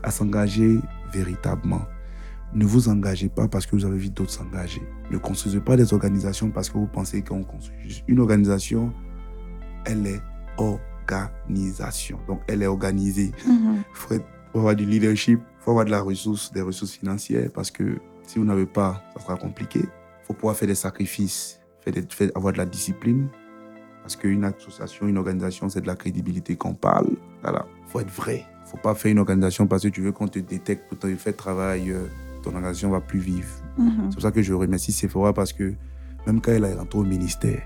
à 0.02 0.10
s'engager 0.10 0.80
véritablement. 1.14 1.80
Ne 2.52 2.66
vous 2.66 2.90
engagez 2.90 3.30
pas 3.30 3.48
parce 3.48 3.64
que 3.64 3.74
vous 3.74 3.86
avez 3.86 3.96
vu 3.96 4.10
d'autres 4.10 4.32
s'engager. 4.32 4.82
Ne 5.10 5.16
construisez 5.16 5.60
pas 5.60 5.76
des 5.78 5.94
organisations 5.94 6.50
parce 6.50 6.68
que 6.68 6.76
vous 6.76 6.88
pensez 6.88 7.22
qu'on 7.22 7.42
construit 7.42 7.78
juste 7.88 8.04
une 8.06 8.20
organisation. 8.20 8.92
Elle 9.86 10.06
est 10.06 10.20
organisation. 11.48 12.18
Donc, 12.28 12.40
elle 12.48 12.62
est 12.62 12.66
organisée. 12.66 13.32
Il 13.46 13.82
faut, 13.94 14.14
être- 14.14 14.26
faut 14.52 14.58
avoir 14.58 14.76
du 14.76 14.84
leadership, 14.86 15.40
il 15.40 15.62
faut 15.64 15.70
avoir 15.70 15.84
de 15.84 15.90
la 15.90 16.00
ressource, 16.00 16.52
des 16.52 16.62
ressources 16.62 16.92
financières 16.92 17.50
parce 17.54 17.70
que 17.70 17.98
si 18.26 18.38
vous 18.38 18.44
n'avez 18.44 18.66
pas, 18.66 19.02
ça 19.16 19.22
sera 19.22 19.36
compliqué. 19.36 19.80
Il 19.80 20.26
faut 20.26 20.34
pouvoir 20.34 20.56
faire 20.56 20.68
des 20.68 20.74
sacrifices, 20.74 21.60
faire 21.80 21.92
des- 21.92 22.02
faire- 22.08 22.30
avoir 22.34 22.52
de 22.52 22.58
la 22.58 22.66
discipline 22.66 23.28
parce 24.02 24.16
qu'une 24.16 24.44
association, 24.44 25.06
une 25.08 25.18
organisation, 25.18 25.68
c'est 25.68 25.80
de 25.80 25.86
la 25.86 25.96
crédibilité 25.96 26.56
qu'on 26.56 26.74
parle. 26.74 27.08
Voilà, 27.42 27.66
faut 27.88 28.00
être 28.00 28.10
vrai. 28.10 28.44
Faut 28.64 28.78
pas 28.78 28.94
faire 28.94 29.10
une 29.10 29.18
organisation 29.18 29.66
parce 29.66 29.82
que 29.82 29.88
tu 29.88 30.00
veux 30.00 30.12
qu'on 30.12 30.28
te 30.28 30.38
détecte 30.38 30.88
pour 30.88 30.98
te 30.98 31.14
faire 31.16 31.36
travail. 31.36 31.90
euh, 31.90 32.06
ton 32.42 32.50
organisation 32.54 32.88
va 32.90 33.00
plus 33.02 33.18
vivre. 33.18 33.48
Mhm. 33.76 33.92
C'est 34.08 34.14
pour 34.14 34.22
ça 34.22 34.30
que 34.30 34.40
je 34.40 34.54
remercie 34.54 34.92
Sephora 34.92 35.34
parce 35.34 35.52
que 35.52 35.74
même 36.26 36.40
quand 36.40 36.52
elle 36.52 36.64
est 36.64 36.72
rentrée 36.72 36.98
au 36.98 37.04
ministère, 37.04 37.60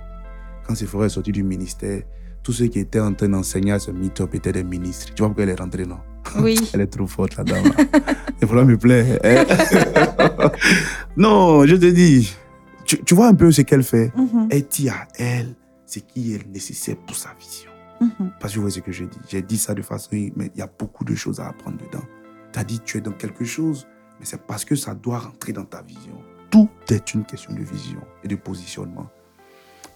quand 0.66 0.74
Sephora 0.74 1.06
est 1.06 1.10
sortie 1.10 1.32
du 1.32 1.42
ministère, 1.42 2.02
tous 2.42 2.52
ceux 2.52 2.66
qui 2.66 2.78
étaient 2.80 3.00
en 3.00 3.14
train 3.14 3.28
d'enseigner 3.28 3.72
à 3.72 3.78
ce 3.78 3.90
meet-up 3.90 4.34
étaient 4.34 4.52
des 4.52 4.64
ministres. 4.64 5.06
Tu 5.14 5.20
vois 5.22 5.28
pourquoi 5.28 5.44
elle 5.44 5.50
est 5.50 5.60
rentrée, 5.60 5.86
non? 5.86 5.98
Oui. 6.40 6.58
Elle 6.74 6.80
est 6.80 6.86
trop 6.86 7.06
forte, 7.06 7.36
la 7.36 7.44
dame. 7.44 7.64
Sephora 8.40 8.64
me 8.64 8.76
plaît. 8.76 9.18
hein? 9.22 9.44
non, 11.16 11.66
je 11.66 11.76
te 11.76 11.86
dis, 11.86 12.34
tu, 12.84 13.02
tu 13.04 13.14
vois 13.14 13.28
un 13.28 13.34
peu 13.34 13.50
ce 13.52 13.62
qu'elle 13.62 13.82
fait? 13.82 14.10
Mhm. 14.16 14.48
Elle 14.50 14.66
dit 14.66 14.88
à 14.88 15.06
elle 15.18 15.54
ce 15.86 15.98
qui 16.00 16.34
est 16.34 16.46
nécessaire 16.50 16.96
pour 17.06 17.14
sa 17.16 17.30
vision. 17.38 17.70
Mhm. 18.00 18.32
Parce 18.40 18.52
que 18.52 18.58
vous 18.58 18.62
voyez 18.62 18.74
ce 18.74 18.80
que 18.80 18.90
je 18.92 19.04
dis. 19.04 19.18
J'ai 19.28 19.42
dit 19.42 19.58
ça 19.58 19.74
de 19.74 19.82
façon, 19.82 20.08
mais 20.12 20.50
il 20.54 20.58
y 20.58 20.62
a 20.62 20.68
beaucoup 20.78 21.04
de 21.04 21.14
choses 21.14 21.40
à 21.40 21.48
apprendre 21.48 21.76
dedans. 21.78 22.04
Tu 22.52 22.58
as 22.58 22.64
dit 22.64 22.80
tu 22.80 22.98
es 22.98 23.00
dans 23.00 23.12
quelque 23.12 23.44
chose, 23.44 23.86
mais 24.18 24.26
c'est 24.26 24.40
parce 24.40 24.64
que 24.64 24.74
ça 24.76 24.94
doit 24.94 25.18
rentrer 25.18 25.52
dans 25.52 25.64
ta 25.64 25.82
vision. 25.82 26.18
Tout 26.50 26.68
est 26.90 27.14
une 27.14 27.24
question 27.24 27.52
de 27.54 27.62
vision 27.62 28.00
et 28.22 28.28
de 28.28 28.36
positionnement. 28.36 29.08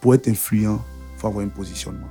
Pour 0.01 0.13
être 0.15 0.27
influent, 0.27 0.79
il 1.15 1.19
faut 1.19 1.27
avoir 1.27 1.43
un 1.45 1.49
positionnement. 1.49 2.07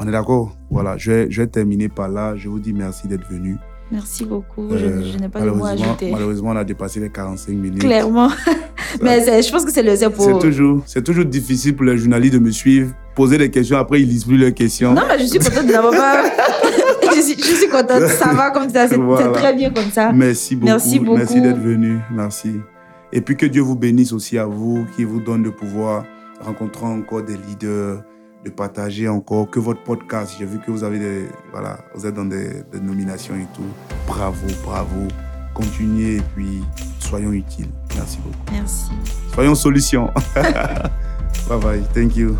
On 0.00 0.08
est 0.08 0.12
d'accord? 0.12 0.56
Voilà, 0.70 0.96
je 0.98 1.10
vais, 1.10 1.30
je 1.30 1.40
vais 1.42 1.46
terminer 1.46 1.88
par 1.88 2.08
là. 2.08 2.34
Je 2.36 2.48
vous 2.48 2.58
dis 2.58 2.72
merci 2.72 3.06
d'être 3.06 3.28
venu. 3.30 3.56
Merci 3.92 4.24
beaucoup. 4.24 4.70
Euh, 4.72 5.02
je 5.02 5.12
je 5.12 5.18
n'ai 5.18 5.28
pas 5.28 5.40
de 5.40 5.50
mots 5.50 5.52
à 5.64 5.68
malheureusement- 5.74 5.84
ajouter. 5.86 6.10
Malheureusement, 6.10 6.50
on 6.50 6.56
a 6.56 6.64
dépassé 6.64 6.98
les 6.98 7.10
45 7.10 7.52
minutes. 7.52 7.80
Clairement. 7.80 8.28
Mais 9.02 9.20
je 9.42 9.50
pense 9.52 9.64
que 9.64 9.72
c'est 9.72 9.82
le 9.82 9.94
c'est 9.96 10.08
pour. 10.10 10.24
C'est 10.24 10.38
toujours, 10.38 10.82
c'est 10.86 11.02
toujours 11.02 11.24
difficile 11.24 11.74
pour 11.76 11.84
les 11.84 11.96
journalistes 11.98 12.34
de 12.34 12.38
me 12.38 12.50
suivre, 12.50 12.92
poser 13.14 13.38
des 13.38 13.50
questions, 13.50 13.76
après 13.76 14.00
ils 14.00 14.08
lisent 14.08 14.24
plus 14.24 14.36
leurs 14.38 14.54
questions. 14.54 14.94
Non, 14.94 15.02
mais 15.08 15.18
je 15.18 15.24
suis 15.26 15.38
contente 15.40 15.66
de 15.66 15.72
n'avoir 15.72 15.92
pas. 15.92 16.22
je, 17.16 17.20
suis, 17.20 17.36
je 17.36 17.54
suis 17.56 17.68
contente. 17.68 18.06
Ça 18.06 18.32
va 18.32 18.50
comme 18.52 18.68
ça. 18.70 18.86
C'est 18.88 18.96
Voilà. 18.96 19.30
très 19.32 19.52
bien 19.54 19.70
comme 19.70 19.90
ça. 19.90 20.12
Merci 20.12 20.54
beaucoup. 20.54 20.66
Merci 20.72 20.98
beaucoup. 21.00 21.16
Merci 21.18 21.40
d'être 21.40 21.58
venu. 21.60 21.98
Merci. 22.12 22.60
Et 23.12 23.20
puis 23.20 23.36
que 23.36 23.46
Dieu 23.46 23.62
vous 23.62 23.76
bénisse 23.76 24.12
aussi 24.12 24.38
à 24.38 24.46
vous, 24.46 24.86
qui 24.96 25.02
vous 25.04 25.20
donne 25.20 25.42
de 25.42 25.50
pouvoir 25.50 26.04
rencontrer 26.44 26.86
encore 26.86 27.22
des 27.22 27.36
leaders, 27.36 28.02
de 28.44 28.50
partager 28.50 29.08
encore 29.08 29.50
que 29.50 29.58
votre 29.58 29.82
podcast. 29.82 30.34
J'ai 30.38 30.44
vu 30.44 30.58
que 30.58 30.70
vous 30.70 30.84
avez 30.84 30.98
des, 30.98 31.28
voilà, 31.50 31.78
vous 31.94 32.06
êtes 32.06 32.14
dans 32.14 32.24
des, 32.24 32.62
des 32.72 32.80
nominations 32.80 33.34
et 33.34 33.46
tout. 33.54 33.62
Bravo, 34.06 34.46
bravo. 34.64 35.08
Continuez 35.54 36.16
et 36.16 36.22
puis 36.34 36.62
soyons 36.98 37.32
utiles. 37.32 37.70
Merci 37.94 38.18
beaucoup. 38.18 38.52
Merci. 38.52 38.90
Soyons 39.32 39.54
solutions. 39.54 40.10
bye 40.34 41.60
bye. 41.60 41.82
Thank 41.94 42.16
you. 42.16 42.36